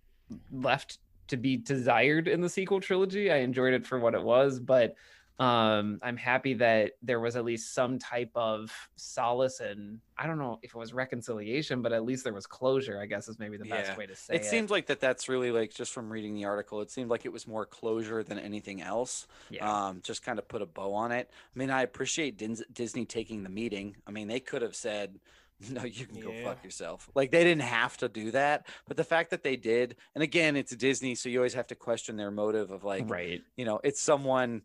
left 0.52 0.98
to 1.28 1.36
be 1.36 1.56
desired 1.56 2.26
in 2.26 2.40
the 2.40 2.48
sequel 2.48 2.80
trilogy. 2.80 3.30
I 3.30 3.36
enjoyed 3.36 3.74
it 3.74 3.86
for 3.86 3.98
what 3.98 4.14
it 4.14 4.22
was, 4.22 4.59
but 4.59 4.94
um 5.39 6.01
I'm 6.02 6.16
happy 6.16 6.55
that 6.55 6.93
there 7.02 7.20
was 7.20 7.36
at 7.36 7.44
least 7.44 7.73
some 7.73 7.98
type 7.98 8.31
of 8.35 8.73
solace 8.97 9.60
and 9.60 10.01
I 10.16 10.27
don't 10.27 10.39
know 10.39 10.59
if 10.62 10.70
it 10.74 10.77
was 10.77 10.93
reconciliation, 10.93 11.81
but 11.81 11.93
at 11.93 12.05
least 12.05 12.24
there 12.24 12.32
was 12.32 12.44
closure, 12.44 13.01
I 13.01 13.06
guess 13.06 13.28
is 13.28 13.39
maybe 13.39 13.56
the 13.56 13.65
best 13.66 13.90
Yeah. 13.93 13.97
way 13.97 14.06
to 14.06 14.16
say 14.16 14.35
it 14.35 14.40
it. 14.40 14.44
seems 14.47 14.69
like 14.70 14.86
that 14.86 14.98
that's 14.98 15.28
really 15.28 15.52
like 15.52 15.73
just 15.73 15.93
from 15.93 16.10
reading 16.10 16.35
the 16.35 16.44
article 16.47 16.81
it 16.81 16.90
seemed 16.90 17.09
like 17.10 17.24
it 17.24 17.32
was 17.32 17.47
more 17.47 17.65
closure 17.66 18.24
than 18.24 18.39
anything 18.39 18.82
else 18.82 19.27
yeah. 19.51 19.86
um 19.89 20.01
just 20.02 20.24
kind 20.24 20.39
of 20.40 20.48
put 20.48 20.60
a 20.60 20.66
bow 20.66 20.93
on 20.93 21.12
it 21.12 21.31
i 21.55 21.59
mean 21.59 21.70
i 21.70 21.82
appreciate 21.82 22.36
Dins- 22.36 22.62
disney 22.73 23.05
taking 23.05 23.43
the 23.44 23.48
meeting 23.48 23.97
i 24.06 24.10
mean 24.10 24.27
they 24.28 24.40
could 24.40 24.62
have 24.62 24.74
said 24.74 25.19
no 25.70 25.85
you 25.85 26.05
can 26.06 26.20
go 26.20 26.31
Yeah. 26.32 26.44
fuck 26.44 26.65
yourself 26.65 27.09
like 27.15 27.31
they 27.31 27.44
didn't 27.44 27.62
have 27.62 27.97
to 27.98 28.09
do 28.09 28.31
that 28.32 28.66
but 28.89 28.97
the 28.97 29.05
fact 29.05 29.31
that 29.31 29.43
they 29.43 29.56
did 29.56 29.97
and 30.15 30.23
again 30.24 30.56
it's 30.56 30.74
disney 30.74 31.15
so 31.15 31.28
you 31.28 31.39
always 31.39 31.55
have 31.55 31.69
to 31.69 31.74
question 31.74 32.16
their 32.16 32.31
motive 32.32 32.70
of 32.73 32.82
like 32.85 33.09
right. 33.09 33.40
you 33.56 33.65
know 33.65 33.81
it's 33.85 34.01
someone 34.01 34.62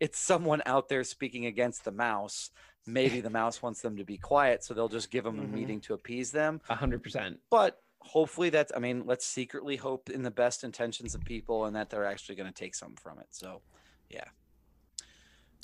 it's 0.00 0.18
someone 0.18 0.62
out 0.66 0.88
there 0.88 1.04
speaking 1.04 1.46
against 1.46 1.84
the 1.84 1.92
mouse. 1.92 2.50
Maybe 2.86 3.20
the 3.20 3.30
mouse 3.30 3.62
wants 3.62 3.82
them 3.82 3.96
to 3.98 4.04
be 4.04 4.16
quiet 4.16 4.64
so 4.64 4.74
they'll 4.74 4.88
just 4.88 5.10
give 5.10 5.24
them 5.24 5.36
Mhm. 5.38 5.44
a 5.44 5.48
meeting 5.48 5.80
to 5.82 5.94
appease 5.94 6.32
them. 6.32 6.60
A 6.68 6.74
hundred 6.74 7.02
percent. 7.02 7.40
but 7.50 7.82
hopefully 8.02 8.48
that's 8.48 8.72
i 8.74 8.78
mean 8.78 9.02
let's 9.04 9.26
secretly 9.26 9.76
hope 9.76 10.08
in 10.08 10.22
the 10.22 10.30
best 10.30 10.64
intentions 10.64 11.14
of 11.14 11.22
people 11.22 11.66
and 11.66 11.76
that 11.76 11.90
they're 11.90 12.06
actually 12.06 12.34
going 12.34 12.50
to 12.50 12.54
take 12.58 12.74
something 12.74 12.96
from 12.96 13.18
it. 13.18 13.26
So 13.30 13.60
yeah. 14.08 14.24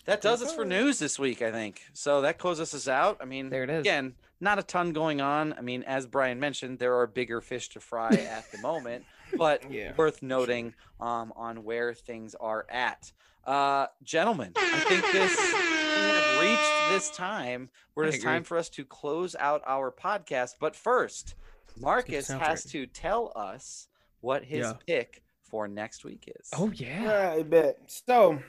That 0.04 0.20
does 0.20 0.40
us 0.42 0.54
for 0.54 0.64
news 0.64 0.98
this 1.00 1.18
week 1.18 1.42
i 1.42 1.50
think. 1.50 1.82
So 1.92 2.20
that 2.20 2.38
closes 2.38 2.72
us 2.74 2.86
out. 2.86 3.18
I 3.20 3.24
mean 3.24 3.48
There 3.50 3.64
it 3.64 3.70
is. 3.70 3.80
again 3.80 4.14
not 4.38 4.58
a 4.58 4.62
ton 4.62 4.92
going 4.92 5.20
on. 5.20 5.54
I 5.54 5.62
mean 5.62 5.82
as 5.84 6.06
brian 6.06 6.38
mentioned 6.38 6.78
there 6.78 6.94
are 7.00 7.06
bigger 7.06 7.40
fish 7.40 7.68
to 7.70 7.80
fry 7.80 8.10
at 8.10 8.44
the 8.52 8.58
moment 8.58 9.04
but 9.36 9.68
Yeah. 9.70 9.94
worth 9.96 10.22
noting 10.22 10.74
um, 11.00 11.32
on 11.36 11.64
where 11.64 11.92
things 11.94 12.34
are 12.36 12.66
at 12.70 13.10
uh 13.46 13.86
gentlemen 14.02 14.52
i 14.56 14.80
think 14.80 15.02
this 15.12 15.36
we 15.36 16.08
have 16.08 16.40
reached 16.42 16.90
this 16.90 17.10
time 17.16 17.68
where 17.94 18.06
it's 18.06 18.22
time 18.22 18.42
for 18.44 18.56
us 18.58 18.68
to 18.68 18.84
close 18.84 19.34
out 19.38 19.62
our 19.66 19.90
podcast 19.90 20.54
but 20.60 20.74
first 20.76 21.34
marcus 21.80 22.28
soundtrack. 22.28 22.38
has 22.40 22.64
to 22.64 22.86
tell 22.86 23.32
us 23.36 23.88
what 24.20 24.44
his 24.44 24.60
Yeah. 24.60 24.72
pick 24.86 25.22
for 25.44 25.68
next 25.68 26.04
week 26.04 26.28
is 26.40 26.48
Oh 26.56 26.70
yeah. 26.74 27.32
I 27.38 27.42
bet. 27.42 27.78
So, 27.86 28.40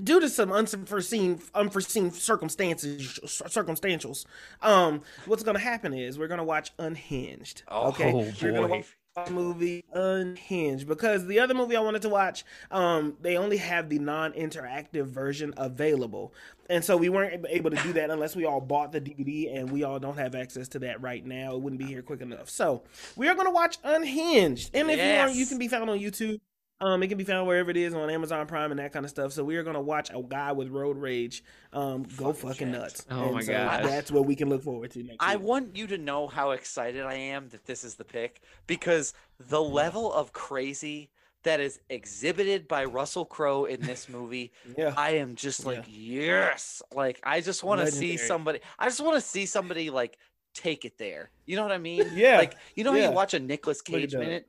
due 0.00 0.20
to 0.20 0.28
some 0.28 0.52
unforeseen 0.52 1.40
unforeseen 1.54 2.12
circumstances 2.12 3.18
circumstantials, 3.24 4.24
um, 4.62 5.02
what's 5.26 5.42
gonna 5.42 5.58
happen 5.58 5.92
is 5.92 6.16
we're 6.18 6.28
gonna 6.28 6.44
watch 6.44 6.70
Unhinged. 6.78 7.64
Oh, 7.66 7.88
okay, 7.88 8.12
Oh, 8.12 8.18
we're 8.40 8.52
gonna 8.52 8.68
boy. 8.68 8.76
watch 8.76 8.86
the 8.86 9.03
movie 9.30 9.84
Unhinged 9.92 10.88
because 10.88 11.26
the 11.26 11.38
other 11.38 11.54
movie 11.54 11.76
I 11.76 11.80
wanted 11.80 12.02
to 12.02 12.08
watch, 12.08 12.44
um, 12.70 13.16
they 13.20 13.36
only 13.36 13.58
have 13.58 13.88
the 13.88 14.00
non-interactive 14.00 15.06
version 15.06 15.54
available, 15.56 16.34
and 16.68 16.84
so 16.84 16.96
we 16.96 17.08
weren't 17.08 17.46
able 17.48 17.70
to 17.70 17.76
do 17.76 17.92
that 17.92 18.10
unless 18.10 18.34
we 18.34 18.44
all 18.44 18.60
bought 18.60 18.90
the 18.90 19.00
DVD, 19.00 19.56
and 19.56 19.70
we 19.70 19.84
all 19.84 20.00
don't 20.00 20.18
have 20.18 20.34
access 20.34 20.66
to 20.68 20.80
that 20.80 21.00
right 21.00 21.24
now. 21.24 21.54
It 21.54 21.60
wouldn't 21.60 21.78
be 21.78 21.86
here 21.86 22.02
quick 22.02 22.22
enough. 22.22 22.50
So 22.50 22.82
we 23.14 23.28
are 23.28 23.34
gonna 23.36 23.52
watch 23.52 23.78
Unhinged, 23.84 24.70
and 24.74 24.90
if 24.90 24.98
you 24.98 25.18
want, 25.18 25.34
you 25.36 25.46
can 25.46 25.58
be 25.58 25.68
found 25.68 25.88
on 25.90 25.98
YouTube. 25.98 26.40
Um, 26.84 27.02
it 27.02 27.08
can 27.08 27.16
be 27.16 27.24
found 27.24 27.46
wherever 27.46 27.70
it 27.70 27.78
is 27.78 27.94
on 27.94 28.10
Amazon 28.10 28.46
Prime 28.46 28.70
and 28.70 28.78
that 28.78 28.92
kind 28.92 29.06
of 29.06 29.10
stuff. 29.10 29.32
So 29.32 29.42
we 29.42 29.56
are 29.56 29.62
gonna 29.62 29.80
watch 29.80 30.10
a 30.12 30.22
guy 30.22 30.52
with 30.52 30.68
road 30.68 30.98
rage, 30.98 31.42
um, 31.72 32.02
go 32.14 32.34
Fucking 32.34 32.50
fucking 32.50 32.70
nuts. 32.72 33.06
Oh 33.10 33.24
And 33.24 33.34
my 33.36 33.40
so 33.40 33.52
gosh. 33.52 33.84
that's 33.84 34.10
what 34.12 34.26
we 34.26 34.36
can 34.36 34.50
look 34.50 34.62
forward 34.62 34.90
to 34.90 35.02
next. 35.02 35.16
I 35.18 35.36
week. 35.36 35.46
want 35.46 35.76
you 35.76 35.86
to 35.86 35.96
know 35.96 36.26
how 36.26 36.50
excited 36.50 37.02
I 37.02 37.14
am 37.14 37.48
that 37.48 37.64
this 37.64 37.84
is 37.84 37.94
the 37.94 38.04
pick 38.04 38.42
because 38.66 39.14
the 39.38 39.62
level 39.62 40.12
of 40.12 40.34
crazy 40.34 41.10
that 41.42 41.58
is 41.58 41.80
exhibited 41.88 42.68
by 42.68 42.84
Russell 42.84 43.24
Crowe 43.24 43.64
in 43.64 43.80
this 43.80 44.06
movie, 44.10 44.52
yeah, 44.76 44.92
I 44.94 45.12
am 45.12 45.36
just 45.36 45.64
like, 45.64 45.84
yes. 45.88 46.82
Like, 46.92 47.18
I 47.22 47.40
just 47.40 47.64
want 47.64 47.80
to 47.80 47.86
see 47.90 48.18
somebody, 48.18 48.60
I 48.78 48.86
just 48.86 49.00
want 49.02 49.16
to 49.16 49.20
see 49.22 49.46
somebody 49.46 49.88
like 49.88 50.18
take 50.54 50.84
it 50.84 50.98
there. 50.98 51.30
You 51.46 51.56
know 51.56 51.62
what 51.62 51.72
I 51.72 51.78
mean? 51.78 52.10
Yeah, 52.14 52.38
Like, 52.38 52.56
you 52.74 52.84
know, 52.84 52.92
how 52.92 52.98
yeah. 52.98 53.08
you 53.08 53.14
watch 53.14 53.34
a 53.34 53.38
at 53.38 53.84
Cage 53.84 54.12
that. 54.12 54.18
minute, 54.20 54.48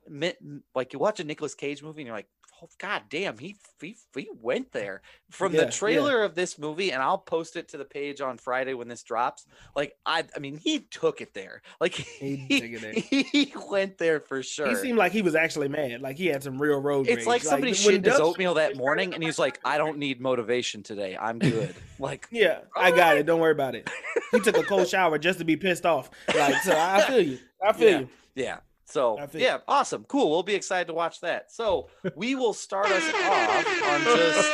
like 0.74 0.92
you 0.92 0.98
watch 0.98 1.20
a 1.20 1.24
Nicolas 1.24 1.54
Cage 1.54 1.82
movie 1.82 2.02
and 2.02 2.06
you're 2.06 2.16
like, 2.16 2.28
oh, 2.62 2.68
God 2.78 3.02
damn, 3.10 3.36
he, 3.36 3.54
he, 3.82 3.96
he 4.14 4.28
went 4.40 4.72
there 4.72 5.02
from 5.30 5.52
Yeah, 5.52 5.58
the 5.60 5.64
yeah. 5.66 5.70
trailer 5.72 6.22
of 6.22 6.34
this 6.34 6.58
movie. 6.58 6.90
And 6.90 7.02
I'll 7.02 7.18
post 7.18 7.54
it 7.56 7.68
to 7.68 7.76
the 7.76 7.84
page 7.84 8.22
on 8.22 8.38
Friday 8.38 8.72
when 8.72 8.88
this 8.88 9.02
drops. 9.02 9.44
Like, 9.74 9.94
I, 10.06 10.24
I 10.34 10.38
mean, 10.38 10.56
he 10.56 10.78
took 10.78 11.20
it 11.20 11.34
there. 11.34 11.60
Like, 11.82 11.92
He 12.18 12.36
he, 12.36 12.80
he 13.32 13.52
went 13.70 13.98
there 13.98 14.20
for 14.20 14.42
sure. 14.42 14.68
he 14.68 14.74
seemed 14.76 14.96
like 14.96 15.12
he 15.12 15.20
was 15.20 15.34
actually 15.34 15.68
mad. 15.68 16.00
Like 16.00 16.16
he 16.16 16.28
had 16.28 16.42
some 16.42 16.60
real 16.60 16.80
road 16.80 17.08
it's 17.08 17.18
rage. 17.18 17.26
like 17.26 17.42
somebody 17.42 17.72
when 17.72 17.74
shit 17.74 18.04
his 18.06 18.18
oatmeal 18.18 18.54
that 18.54 18.74
morning, 18.78 19.12
and 19.12 19.22
he's 19.22 19.38
like, 19.38 19.60
"I 19.64 19.76
don't 19.76 19.98
need 19.98 20.18
motivation 20.20 20.82
today. 20.82 21.14
I'm 21.20 21.38
good." 21.38 21.74
Like, 21.98 22.26
Yeah, 22.30 22.60
I 22.76 22.90
got 22.90 23.16
it. 23.16 23.24
Don't 23.26 23.40
worry 23.40 23.52
about 23.52 23.74
it. 23.74 23.88
He 24.32 24.40
took 24.40 24.56
a 24.58 24.62
cold 24.62 24.86
shower 24.88 25.18
just 25.18 25.38
to 25.38 25.44
be 25.44 25.56
pissed 25.56 25.86
off. 25.86 26.10
Like, 26.34 26.56
so 26.62 26.72
I 26.72 26.85
feel 27.06 27.20
you. 27.20 27.38
I 27.66 27.72
feel 27.72 27.88
Yeah. 27.90 27.98
you. 28.00 28.08
Yeah. 28.34 28.58
So 28.84 29.18
I 29.18 29.26
feel- 29.26 29.40
yeah, 29.40 29.58
awesome, 29.66 30.04
cool. 30.04 30.30
We'll 30.30 30.42
be 30.44 30.54
excited 30.54 30.86
to 30.88 30.94
watch 30.94 31.20
that. 31.22 31.50
So 31.52 31.88
we 32.14 32.34
will 32.36 32.52
start 32.54 32.86
us 32.86 33.02
off 33.14 33.66
on 33.82 34.02
just 34.16 34.50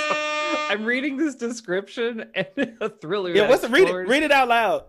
I'm 0.70 0.84
reading 0.84 1.16
this 1.18 1.34
description 1.34 2.24
and 2.34 2.76
a 2.80 2.88
thriller. 2.88 3.30
Yeah, 3.30 3.48
what's 3.48 3.62
the 3.62 3.68
read 3.68 3.88
it? 3.88 3.92
Read 3.92 4.22
it 4.22 4.32
out 4.32 4.48
loud. 4.48 4.84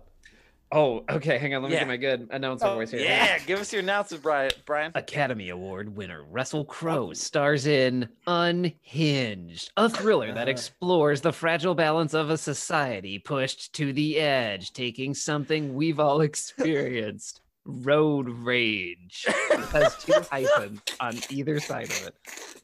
Oh, 0.76 1.04
okay. 1.08 1.38
Hang 1.38 1.54
on. 1.54 1.62
Let 1.62 1.70
me 1.70 1.76
Yeah. 1.76 1.82
get 1.82 1.88
my 1.88 1.98
good 1.98 2.28
announcer 2.32 2.66
Oh, 2.66 2.74
voice 2.74 2.90
here. 2.90 3.02
Yeah, 3.02 3.38
give 3.45 3.60
us 3.60 3.72
your 3.72 3.84
announcement, 3.84 4.24
Brian. 4.24 4.52
Brian. 4.66 4.91
Academy 4.95 5.50
Award 5.50 5.95
winner 5.95 6.24
Russell 6.24 6.66
Crowe 6.66 7.14
stars 7.14 7.68
in 7.68 8.10
Unhinged, 8.26 9.72
a 9.78 9.88
thriller 9.88 10.34
that 10.34 10.48
Uh. 10.48 10.52
explores 10.52 11.22
the 11.22 11.32
fragile 11.32 11.76
balance 11.76 12.16
of 12.16 12.32
a 12.32 12.38
society 12.40 13.20
pushed 13.20 13.72
to 13.74 13.94
the 13.94 14.18
edge, 14.20 14.74
taking 14.74 15.14
something 15.14 15.76
we've 15.76 16.00
all 16.00 16.22
experienced 16.30 17.41
road 17.65 18.27
rage. 18.30 19.26
It 19.27 19.60
has 19.72 19.98
two 20.03 20.14
hyphens 20.31 20.81
on 20.99 21.18
either 21.30 21.60
side 21.60 21.85
of 21.85 22.07
it. 22.07 22.15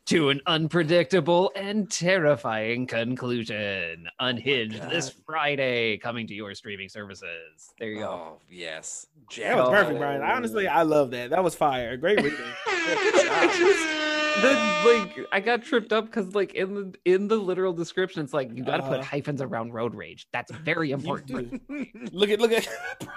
To 0.08 0.30
an 0.30 0.42
unpredictable 0.48 1.52
and 1.56 1.90
terrifying 1.90 2.88
conclusion. 2.88 4.08
Unhinged 4.20 4.82
this 4.90 5.10
Friday, 5.26 5.98
coming 5.98 6.26
to 6.28 6.34
your 6.34 6.56
streaming 6.56 6.90
services. 6.90 7.74
There 7.80 7.90
you 7.90 8.00
go. 8.00 8.08
Oh 8.10 8.38
yes, 8.50 9.06
That 9.38 9.56
was 9.58 9.70
perfect, 9.70 10.00
Brian. 10.00 10.22
Honestly, 10.24 10.68
I 10.68 10.82
love 10.82 11.12
that. 11.12 11.30
That 11.30 11.44
was 11.44 11.54
fire. 11.56 11.96
Great 11.96 12.18
reading. 12.24 12.40
the 14.42 14.54
like 14.86 15.28
I 15.32 15.40
got 15.42 15.64
tripped 15.64 15.92
up 15.94 16.06
because 16.06 16.34
like 16.34 16.54
in 16.56 16.74
the 16.74 16.94
in 17.06 17.28
the 17.28 17.36
literal 17.36 17.74
description 17.74 18.24
it's 18.24 18.34
like 18.34 18.52
you 18.56 18.64
got 18.64 18.78
to 18.78 18.84
put 18.84 18.94
Uh-huh. 19.00 19.04
hyphens 19.04 19.42
around 19.42 19.74
road 19.74 19.94
rage. 19.94 20.28
That's 20.34 20.52
very 20.52 20.92
important. 20.92 21.62
look 22.14 22.30
at 22.30 22.40
look 22.40 22.52
at 22.52 22.68
Brian. 23.00 23.10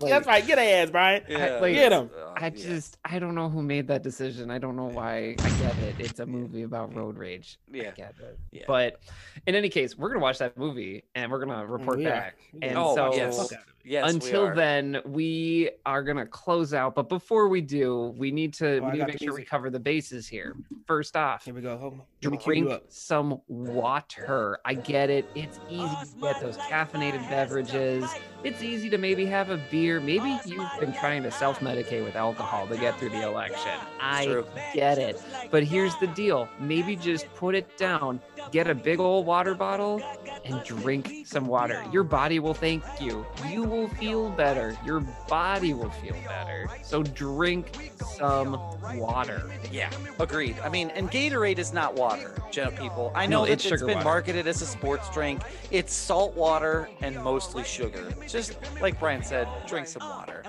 Like, 0.00 0.10
That's 0.10 0.26
right. 0.28 0.46
Get 0.46 0.58
ass, 0.58 0.90
Brian. 0.90 1.24
Yeah. 1.28 1.58
like- 1.60 1.74
Get 1.74 1.90
him. 1.92 2.10
Uh, 2.16 2.32
I 2.36 2.44
yeah. 2.44 2.50
just 2.50 2.98
I 3.04 3.18
don't 3.18 3.34
know 3.34 3.48
who 3.48 3.62
made 3.62 3.88
that 3.88 4.02
decision. 4.04 4.48
I 4.50 4.58
don't 4.58 4.76
know 4.76 4.84
why. 4.84 5.34
I 5.40 5.50
get 5.60 5.76
it. 5.78 5.94
It's 5.98 6.20
a 6.20 6.26
movie 6.26 6.62
about 6.62 6.94
road 6.94 7.18
rage. 7.18 7.58
I 7.72 7.76
Yeah. 7.78 7.90
get 7.90 8.14
it. 8.20 8.38
Yeah. 8.52 8.62
But 8.68 9.00
in 9.46 9.56
any 9.56 9.68
case, 9.68 9.98
we're 9.98 10.08
gonna 10.08 10.20
watch 10.20 10.38
that 10.38 10.56
movie 10.56 11.02
and 11.16 11.32
we're 11.32 11.44
gonna 11.44 11.66
report 11.66 11.98
we 11.98 12.06
are. 12.06 12.10
back. 12.10 12.36
And 12.62 12.78
Oh, 12.78 12.94
so 12.94 13.12
yes. 13.14 13.36
Fuck 13.36 13.52
out 13.58 13.62
of 13.62 13.68
it. 13.68 13.74
Yes, 13.84 14.12
until 14.12 14.48
are. 14.48 14.54
then, 14.54 15.00
we 15.06 15.70
are 15.86 16.02
gonna 16.02 16.26
close 16.26 16.74
out. 16.74 16.94
But 16.94 17.08
before 17.08 17.48
we 17.48 17.62
do, 17.62 18.14
we 18.18 18.30
need 18.30 18.52
to 18.54 18.78
Oh, 18.80 18.84
we 18.84 18.90
need 18.92 18.98
to 18.98 19.06
make 19.06 19.18
the 19.18 19.24
sure 19.24 19.34
we 19.34 19.44
cover 19.44 19.70
the 19.70 19.80
bases 19.80 20.28
here. 20.28 20.54
First 20.86 21.16
off, 21.16 21.44
Here 21.46 21.54
we 21.54 21.62
go. 21.62 21.76
Hold 21.78 21.94
on. 22.24 22.30
Me 22.30 22.38
drink 22.44 22.82
some 22.88 23.40
water. 23.48 24.58
I 24.64 24.74
get 24.74 25.08
it. 25.08 25.24
It's 25.34 25.58
easy 25.70 25.88
to 25.88 26.20
get 26.20 26.40
those 26.40 26.58
caffeinated 26.58 27.28
beverages. 27.30 28.04
It's 28.44 28.62
easy 28.62 28.90
to 28.90 28.98
maybe 28.98 29.24
have 29.26 29.48
a 29.50 29.56
beer. 29.70 29.87
Maybe 29.96 30.38
you've 30.44 30.68
been 30.78 30.92
trying 30.92 31.22
to 31.22 31.30
self 31.30 31.60
medicate 31.60 32.04
with 32.04 32.16
alcohol 32.16 32.66
to 32.68 32.76
get 32.76 32.98
through 32.98 33.10
the 33.10 33.22
election. 33.22 33.72
I 34.00 34.44
get 34.74 34.98
it. 34.98 35.20
But 35.50 35.64
here's 35.64 35.96
the 35.96 36.06
deal 36.08 36.48
maybe 36.60 36.94
just 36.96 37.32
put 37.34 37.54
it 37.54 37.76
down, 37.78 38.20
get 38.50 38.68
a 38.68 38.74
big 38.74 39.00
old 39.00 39.26
water 39.26 39.54
bottle, 39.54 40.02
and 40.44 40.62
drink 40.64 41.26
some 41.26 41.46
water. 41.46 41.84
Your 41.92 42.04
body 42.04 42.38
will 42.38 42.54
thank 42.54 42.82
you. 43.00 43.26
You 43.48 43.64
will 43.64 43.88
feel 43.88 44.30
better. 44.30 44.76
Your 44.84 45.00
body 45.28 45.74
will 45.74 45.90
feel 45.90 46.16
better. 46.26 46.68
So 46.82 47.02
drink 47.02 47.92
some 48.16 48.52
water. 48.94 49.50
Yeah, 49.70 49.90
agreed. 50.18 50.56
I 50.62 50.68
mean, 50.68 50.90
and 50.90 51.10
Gatorade 51.10 51.58
is 51.58 51.72
not 51.72 51.94
water, 51.94 52.34
people. 52.52 53.12
I 53.14 53.26
know 53.26 53.40
No, 53.40 53.46
that 53.46 53.52
it's 53.52 53.66
it's 53.66 53.82
been 53.82 53.94
water. 53.96 54.04
marketed 54.04 54.46
as 54.46 54.62
a 54.62 54.66
sports 54.66 55.08
drink. 55.10 55.42
It's 55.70 55.92
salt 55.92 56.34
water 56.34 56.88
and 57.00 57.14
mostly 57.22 57.62
sugar. 57.64 58.12
Just 58.26 58.56
like 58.80 58.98
Brian 58.98 59.22
said, 59.22 59.46
drink 59.66 59.86
some 59.86 60.02
water. 60.02 60.42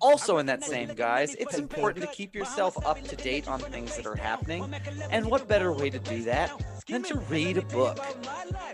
Also, 0.00 0.38
in 0.38 0.46
that 0.46 0.62
same 0.62 0.94
guise, 0.94 1.34
it's 1.36 1.58
important 1.58 2.04
to 2.06 2.12
keep 2.12 2.34
yourself 2.34 2.84
up 2.86 3.02
to 3.04 3.16
date 3.16 3.48
on 3.48 3.58
things 3.60 3.96
that 3.96 4.06
are 4.06 4.16
happening. 4.16 4.72
And 5.10 5.26
what 5.26 5.48
better 5.48 5.72
way 5.72 5.90
to 5.90 5.98
do 5.98 6.22
that 6.24 6.52
than 6.88 7.02
to 7.08 7.18
read 7.30 7.56
a 7.56 7.62
book? 7.62 7.98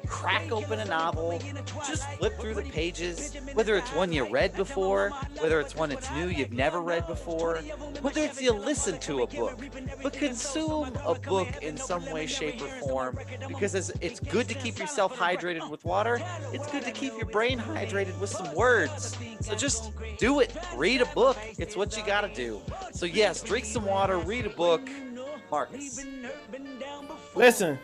Crack 0.06 0.50
open 0.50 0.80
a 0.80 0.84
novel, 0.84 1.40
just 1.86 2.09
flip 2.12 2.38
through 2.38 2.54
the 2.54 2.62
pages, 2.62 3.34
whether 3.54 3.76
it's 3.76 3.92
one 3.94 4.12
you 4.12 4.28
read 4.28 4.54
before, 4.54 5.10
whether 5.40 5.60
it's 5.60 5.74
one 5.74 5.88
that's 5.88 6.10
new 6.12 6.28
you've 6.28 6.52
never 6.52 6.80
read 6.80 7.06
before, 7.06 7.59
whether 8.00 8.20
it's 8.20 8.40
you 8.40 8.52
listen 8.52 8.98
to 9.00 9.22
a 9.22 9.26
book, 9.26 9.59
but 10.02 10.12
consume 10.12 10.92
a 11.04 11.14
book 11.14 11.48
in 11.62 11.76
some 11.76 12.04
way, 12.10 12.26
shape, 12.26 12.60
or 12.62 12.68
form 12.80 13.18
because 13.48 13.74
it's 13.74 14.20
good 14.20 14.48
to 14.48 14.54
keep 14.54 14.78
yourself 14.78 15.16
hydrated 15.16 15.68
with 15.70 15.84
water, 15.84 16.20
it's 16.52 16.70
good 16.70 16.82
to 16.84 16.92
keep 16.92 17.12
your 17.16 17.26
brain 17.26 17.59
hydrated 17.59 18.18
with 18.18 18.30
some 18.30 18.54
words. 18.54 19.16
So 19.40 19.54
just 19.54 19.92
do 20.18 20.40
it. 20.40 20.54
Read 20.76 21.00
a 21.00 21.06
book. 21.06 21.36
It's 21.59 21.76
what 21.76 21.96
you 21.96 22.04
gotta 22.04 22.32
do. 22.32 22.60
So 22.92 23.06
yes, 23.06 23.42
drink 23.42 23.64
some 23.64 23.84
water, 23.84 24.18
read 24.18 24.46
a 24.46 24.50
book. 24.50 24.88
Marcus. 25.50 26.02
Listen, 27.34 27.78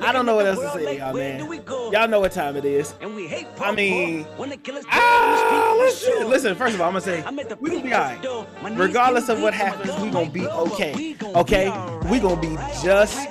I 0.00 0.12
don't 0.12 0.26
know 0.26 0.36
what 0.36 0.46
else 0.46 0.58
to 0.60 0.72
say, 0.84 0.98
y'all, 0.98 1.14
man. 1.14 1.40
Y'all 1.92 2.08
know 2.08 2.20
what 2.20 2.32
time 2.32 2.56
it 2.56 2.64
is. 2.64 2.94
And 3.00 3.14
we 3.14 3.26
hate 3.26 3.46
I 3.60 3.72
mean, 3.72 4.26
ah, 4.90 5.76
listen, 5.78 6.28
listen. 6.28 6.54
First 6.54 6.74
of 6.74 6.80
all, 6.80 6.88
I'm 6.88 6.92
gonna 6.94 7.00
say 7.04 7.24
we 7.60 7.70
gonna 7.70 7.82
be 7.82 7.94
alright. 7.94 8.78
Regardless 8.78 9.28
of 9.28 9.40
what 9.40 9.54
happens, 9.54 9.98
we 10.00 10.10
gonna 10.10 10.30
be 10.30 10.46
okay. 10.46 11.16
Okay, 11.34 11.70
we 12.10 12.20
gonna 12.20 12.40
be 12.40 12.56
just 12.82 13.28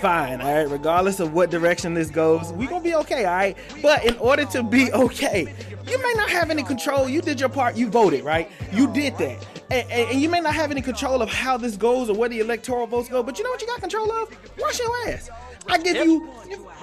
fine. 0.00 0.40
All 0.40 0.52
right, 0.52 0.68
regardless 0.68 1.20
of 1.20 1.32
what 1.32 1.50
direction 1.50 1.94
this 1.94 2.10
goes, 2.10 2.52
we 2.54 2.66
gonna 2.66 2.82
be 2.82 2.94
okay. 2.96 3.24
All 3.24 3.34
right, 3.34 3.56
but 3.82 4.04
in 4.04 4.16
order 4.18 4.44
to 4.46 4.62
be 4.64 4.92
okay, 4.92 5.52
you 5.86 6.02
may 6.02 6.12
not 6.16 6.28
have 6.28 6.50
any 6.50 6.62
control. 6.64 7.08
You 7.08 7.22
did 7.22 7.38
your 7.38 7.48
part. 7.48 7.76
You 7.76 7.88
voted, 7.88 8.24
right? 8.24 8.50
You 8.72 8.92
did 8.92 9.16
that. 9.18 9.46
And, 9.72 9.90
and, 9.90 10.20
you 10.20 10.28
may 10.28 10.40
not 10.40 10.54
have 10.54 10.70
any 10.70 10.82
control 10.82 11.22
of 11.22 11.30
how 11.30 11.56
this 11.56 11.76
goes 11.76 12.10
or 12.10 12.14
where 12.16 12.28
the 12.28 12.40
electoral 12.40 12.86
votes 12.86 13.08
go, 13.08 13.22
but 13.22 13.38
you 13.38 13.44
know 13.44 13.50
what 13.50 13.60
you 13.62 13.66
got 13.66 13.80
control 13.80 14.10
of? 14.12 14.58
Wash 14.58 14.78
your 14.78 15.08
ass. 15.08 15.30
I 15.66 15.78
give 15.78 15.96
you, 15.96 16.30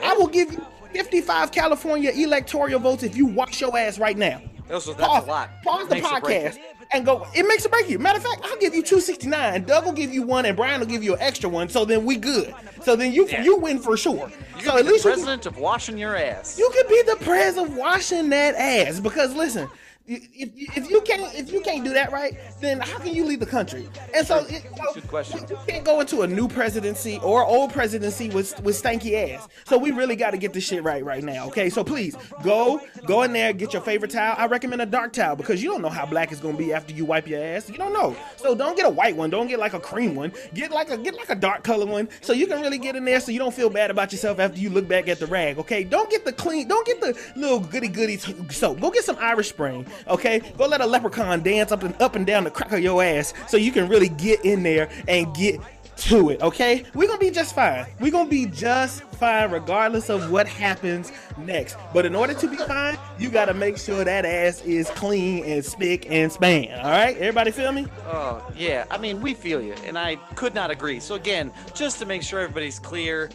I 0.04 0.14
will 0.14 0.28
give 0.28 0.52
you 0.52 0.66
55 0.94 1.52
California 1.52 2.10
electoral 2.12 2.80
votes 2.80 3.04
if 3.04 3.16
you 3.16 3.28
wash 3.28 3.62
your 3.62 3.78
ass 3.78 4.00
right 4.00 4.18
now. 4.18 4.42
That's, 4.68 4.86
that's 4.88 5.00
Pause, 5.00 5.24
a 5.24 5.28
lot. 5.28 5.50
pause 5.64 5.88
the 5.88 5.96
Makes 5.96 6.12
or 6.12 6.22
breaks 6.22 6.58
podcast 6.58 6.62
and 6.92 7.06
go. 7.06 7.28
It 7.36 7.48
makes 7.48 7.66
a 7.66 7.70
break 7.70 7.90
you. 7.90 8.00
Matter 8.00 8.18
of 8.18 8.24
fact, 8.24 8.42
I'll 8.44 8.58
give 8.58 8.74
you 8.76 8.82
269. 8.84 9.66
Doug 9.66 9.86
will 9.86 9.94
give 9.94 10.12
you 10.14 10.22
one, 10.24 10.46
and 10.46 10.56
Brian 10.56 10.80
will 10.80 10.88
give 10.88 11.04
you 11.04 11.14
an 11.14 11.22
extra 11.22 11.50
one. 11.50 11.70
So 11.70 11.86
then 11.86 12.06
we 12.06 12.18
good. 12.18 12.54
So 12.84 12.96
then 12.96 13.12
you 13.12 13.28
Yeah. 13.28 13.44
you 13.44 13.58
win 13.58 13.80
for 13.80 13.98
sure. 13.98 14.32
You 14.58 14.66
so 14.66 14.78
at 14.78 14.86
be 14.86 14.92
least 14.92 15.04
the 15.04 15.10
you 15.10 15.16
can, 15.16 15.24
president 15.26 15.46
of 15.48 15.58
washing 15.58 15.98
your 15.98 16.16
ass. 16.16 16.58
you 16.58 16.70
can 16.74 16.88
be 16.88 17.02
the 17.04 17.16
president 17.24 17.70
of 17.72 17.78
washing 17.78 18.30
that 18.30 18.56
ass. 18.56 19.00
Because 19.00 19.34
listen, 19.36 19.68
if, 20.10 20.28
if, 20.34 20.78
if 20.78 20.90
you 20.90 21.02
can't 21.02 21.34
if 21.36 21.52
you 21.52 21.62
can't 21.62 21.84
do 21.84 21.94
that 21.94 22.12
right, 22.12 22.36
then 22.60 22.80
how 22.80 22.98
can 22.98 23.14
you 23.14 23.26
lead 23.26 23.40
the 23.40 23.46
country? 23.46 23.88
And 24.16 24.26
so, 24.26 24.46
it, 24.50 24.66
question. 25.08 25.46
You 25.48 25.58
can't 25.68 25.86
go 25.86 26.00
into 26.00 26.22
a 26.22 26.28
new 26.28 26.48
presidency 26.48 27.20
or 27.22 27.46
old 27.46 27.72
presidency 27.72 28.30
with 28.30 28.60
with 28.64 28.82
stanky 28.82 29.32
ass. 29.34 29.48
So 29.66 29.78
we 29.78 29.92
really 29.92 30.16
got 30.16 30.32
to 30.32 30.38
get 30.38 30.52
this 30.54 30.64
shit 30.64 30.84
right 30.84 31.06
right 31.06 31.24
now. 31.24 31.48
Okay, 31.48 31.70
so 31.70 31.84
please 31.84 32.16
go 32.44 32.82
go 33.06 33.22
in 33.22 33.34
there, 33.34 33.54
get 33.54 33.74
your 33.74 33.84
favorite 33.84 34.12
towel. 34.12 34.36
I 34.38 34.48
recommend 34.48 34.82
a 34.82 34.88
dark 34.88 35.14
towel 35.14 35.36
because 35.36 35.62
you 35.62 35.70
don't 35.70 35.82
know 35.82 35.90
how 35.90 36.08
black 36.08 36.32
it's 36.32 36.42
gonna 36.42 36.58
be 36.58 36.74
after 36.74 36.94
you 36.94 37.06
wipe 37.06 37.28
your 37.28 37.44
ass. 37.44 37.70
You 37.70 37.78
don't 37.78 37.94
know. 37.94 38.16
So 38.38 38.56
don't 38.56 38.76
get 38.76 38.88
a 38.88 38.90
white 38.90 39.16
one. 39.16 39.30
Don't 39.30 39.48
get 39.48 39.60
like 39.60 39.74
a 39.74 39.80
cream 39.80 40.16
one. 40.16 40.34
Get 40.56 40.72
like 40.72 40.90
a 40.90 40.98
get 40.98 41.16
like 41.18 41.30
a 41.30 41.36
dark 41.36 41.64
color 41.64 41.86
one 41.86 42.10
so 42.22 42.34
you 42.34 42.48
can 42.48 42.62
really 42.62 42.80
get 42.80 42.96
in 42.96 43.06
there 43.06 43.20
so 43.20 43.32
you 43.32 43.40
don't 43.40 43.54
feel 43.54 43.70
bad 43.70 43.92
about 43.92 44.12
yourself 44.12 44.40
after 44.40 44.60
you 44.60 44.72
look 44.72 44.88
back 44.88 45.08
at 45.08 45.20
the 45.20 45.28
rag. 45.28 45.60
Okay, 45.60 45.84
don't 45.84 46.10
get 46.10 46.26
the 46.26 46.34
clean. 46.34 46.68
Don't 46.68 46.86
get 46.88 47.00
the 47.00 47.20
little 47.36 47.60
goody 47.60 47.88
goody 47.88 48.18
soap. 48.18 48.80
Go 48.80 48.90
get 48.90 49.04
some 49.04 49.18
Irish 49.20 49.50
Spring. 49.50 49.86
Okay, 50.08 50.40
go 50.58 50.66
let 50.66 50.82
a 50.82 50.86
leprechaun 50.86 51.42
dance 51.44 51.72
up 51.72 51.84
and 51.84 52.00
up 52.02 52.16
and 52.16 52.26
down 52.26 52.44
the 52.44 52.52
crack 52.52 52.72
of 52.72 52.80
your 52.80 53.04
ass 53.04 53.34
so 53.48 53.58
you 53.58 53.72
can 53.72 53.88
really 53.88 54.10
get 54.10 54.44
in 54.46 54.64
there 54.64 54.90
and 55.08 55.34
get 55.36 55.60
to 56.00 56.30
it, 56.30 56.42
okay? 56.42 56.86
We're 56.94 57.08
gonna 57.08 57.20
be 57.20 57.30
just 57.30 57.54
fine. 57.54 57.86
We're 58.00 58.12
gonna 58.12 58.30
be 58.30 58.46
just 58.46 59.04
fine 59.04 59.52
regardless 59.52 60.10
of 60.10 60.32
what 60.32 60.48
happens 60.48 61.12
next. 61.38 61.78
But 61.94 62.06
in 62.06 62.16
order 62.16 62.34
to 62.34 62.48
be 62.48 62.56
fine, 62.56 62.98
you 63.18 63.30
gotta 63.30 63.54
make 63.54 63.78
sure 63.78 64.04
that 64.04 64.26
ass 64.26 64.62
is 64.62 64.90
clean 64.92 65.44
and 65.44 65.64
spick 65.64 66.10
and 66.10 66.32
span. 66.32 66.80
Alright? 66.80 67.18
Everybody 67.18 67.52
feel 67.52 67.72
me? 67.72 67.88
Oh, 68.06 68.42
yeah. 68.56 68.86
I 68.90 68.98
mean, 68.98 69.22
we 69.22 69.34
feel 69.34 69.62
you, 69.62 69.74
and 69.86 69.98
I 69.98 70.16
could 70.36 70.56
not 70.56 70.72
agree. 70.72 71.00
So, 71.00 71.16
again, 71.16 71.52
just 71.74 72.00
to 72.00 72.06
make 72.06 72.24
sure 72.24 72.40
everybody's 72.40 72.80
clear, 72.80 73.30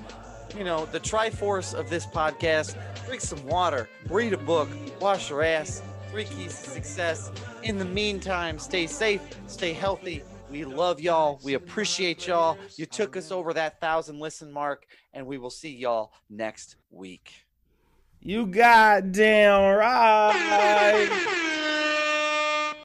you 0.57 0.65
know, 0.65 0.86
the 0.86 1.01
triforce 1.01 1.74
of 1.74 1.91
this 1.91 2.07
podcast 2.07 2.77
drink 3.07 3.20
some 3.20 3.45
water, 3.47 3.89
read 4.09 4.32
a 4.32 4.39
book, 4.39 4.69
wash 5.01 5.28
your 5.28 5.43
ass, 5.43 5.82
three 6.15 6.24
keys 6.27 6.62
to 6.62 6.70
success. 6.70 7.32
In 7.65 7.77
the 7.77 7.85
meantime, 7.85 8.57
stay 8.57 8.86
safe, 8.86 9.20
stay 9.49 9.73
healthy. 9.73 10.23
We 10.49 10.65
love 10.65 11.01
y'all. 11.01 11.41
We 11.43 11.55
appreciate 11.55 12.28
y'all. 12.28 12.57
You 12.77 12.86
took 12.86 13.16
us 13.16 13.32
over 13.32 13.53
that 13.55 13.81
thousand 13.81 14.20
listen 14.20 14.53
mark, 14.53 14.86
and 15.12 15.27
we 15.27 15.39
will 15.39 15.51
see 15.51 15.74
y'all 15.74 16.12
next 16.31 16.77
week. 16.93 17.32
You 18.20 18.47
goddamn 18.47 19.77
right. 19.77 21.81